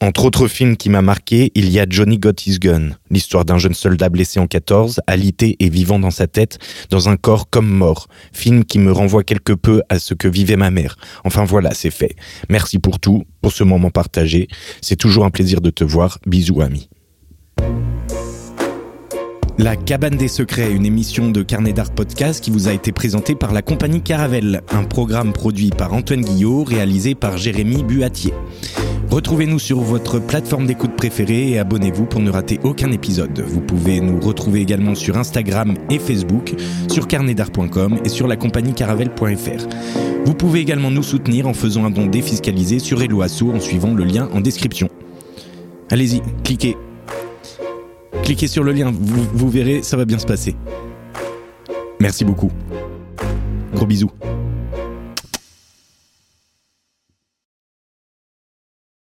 Entre 0.00 0.24
autres 0.24 0.46
films 0.46 0.76
qui 0.76 0.90
m'a 0.90 1.02
marqué, 1.02 1.50
il 1.56 1.68
y 1.70 1.80
a 1.80 1.86
Johnny 1.88 2.18
Got 2.18 2.34
His 2.46 2.60
Gun, 2.60 2.90
l'histoire 3.10 3.44
d'un 3.44 3.58
jeune 3.58 3.74
soldat 3.74 4.08
blessé 4.08 4.38
en 4.38 4.46
14, 4.46 5.00
alité 5.08 5.56
et 5.58 5.68
vivant 5.68 5.98
dans 5.98 6.12
sa 6.12 6.28
tête, 6.28 6.58
dans 6.88 7.08
un 7.08 7.16
corps 7.16 7.50
comme 7.50 7.68
mort. 7.68 8.06
Film 8.32 8.64
qui 8.64 8.78
me 8.78 8.92
renvoie 8.92 9.24
quelque 9.24 9.52
peu 9.52 9.82
à 9.88 9.98
ce 9.98 10.14
que 10.14 10.28
vivait 10.28 10.54
ma 10.54 10.70
mère. 10.70 10.96
Enfin 11.24 11.44
voilà, 11.44 11.74
c'est 11.74 11.90
fait. 11.90 12.14
Merci 12.48 12.78
pour 12.78 13.00
tout, 13.00 13.24
pour 13.40 13.50
ce 13.50 13.64
moment 13.64 13.90
partagé. 13.90 14.46
C'est 14.82 14.94
toujours 14.94 15.24
un 15.24 15.30
plaisir 15.30 15.60
de 15.60 15.70
te 15.70 15.82
voir. 15.82 16.18
Bisous 16.26 16.60
amis. 16.60 16.88
La 19.60 19.74
Cabane 19.74 20.16
des 20.16 20.28
Secrets, 20.28 20.72
une 20.72 20.86
émission 20.86 21.32
de 21.32 21.42
Carnet 21.42 21.72
d'Art 21.72 21.90
Podcast 21.90 22.44
qui 22.44 22.52
vous 22.52 22.68
a 22.68 22.72
été 22.72 22.92
présentée 22.92 23.34
par 23.34 23.52
la 23.52 23.60
compagnie 23.60 24.00
Caravelle, 24.02 24.62
un 24.70 24.84
programme 24.84 25.32
produit 25.32 25.70
par 25.70 25.92
Antoine 25.94 26.20
Guillot, 26.20 26.62
réalisé 26.62 27.16
par 27.16 27.36
Jérémy 27.36 27.82
Buatier. 27.82 28.32
Retrouvez-nous 29.10 29.58
sur 29.58 29.80
votre 29.80 30.20
plateforme 30.20 30.66
d'écoute 30.66 30.94
préférée 30.94 31.50
et 31.50 31.58
abonnez-vous 31.58 32.06
pour 32.06 32.20
ne 32.20 32.30
rater 32.30 32.60
aucun 32.62 32.92
épisode. 32.92 33.40
Vous 33.40 33.60
pouvez 33.60 34.00
nous 34.00 34.20
retrouver 34.20 34.60
également 34.60 34.94
sur 34.94 35.16
Instagram 35.16 35.74
et 35.90 35.98
Facebook, 35.98 36.54
sur 36.88 37.08
carnetdart.com 37.08 37.98
et 38.04 38.08
sur 38.08 38.28
la 38.28 38.36
compagnie 38.36 38.74
caravelle.fr. 38.74 39.66
Vous 40.24 40.34
pouvez 40.34 40.60
également 40.60 40.92
nous 40.92 41.02
soutenir 41.02 41.48
en 41.48 41.52
faisant 41.52 41.84
un 41.84 41.90
don 41.90 42.06
défiscalisé 42.06 42.78
sur 42.78 43.02
Eloasso 43.02 43.50
en 43.50 43.58
suivant 43.58 43.92
le 43.92 44.04
lien 44.04 44.28
en 44.32 44.40
description. 44.40 44.88
Allez-y, 45.90 46.22
cliquez 46.44 46.76
Cliquez 48.22 48.46
sur 48.46 48.62
le 48.62 48.72
lien, 48.72 48.92
vous, 48.92 49.48
verrez, 49.48 49.82
ça 49.82 49.96
va 49.96 50.04
bien 50.04 50.18
se 50.18 50.26
passer. 50.26 50.54
Merci 52.00 52.24
beaucoup. 52.24 52.50
Gros 53.74 53.86
bisous. 53.86 54.10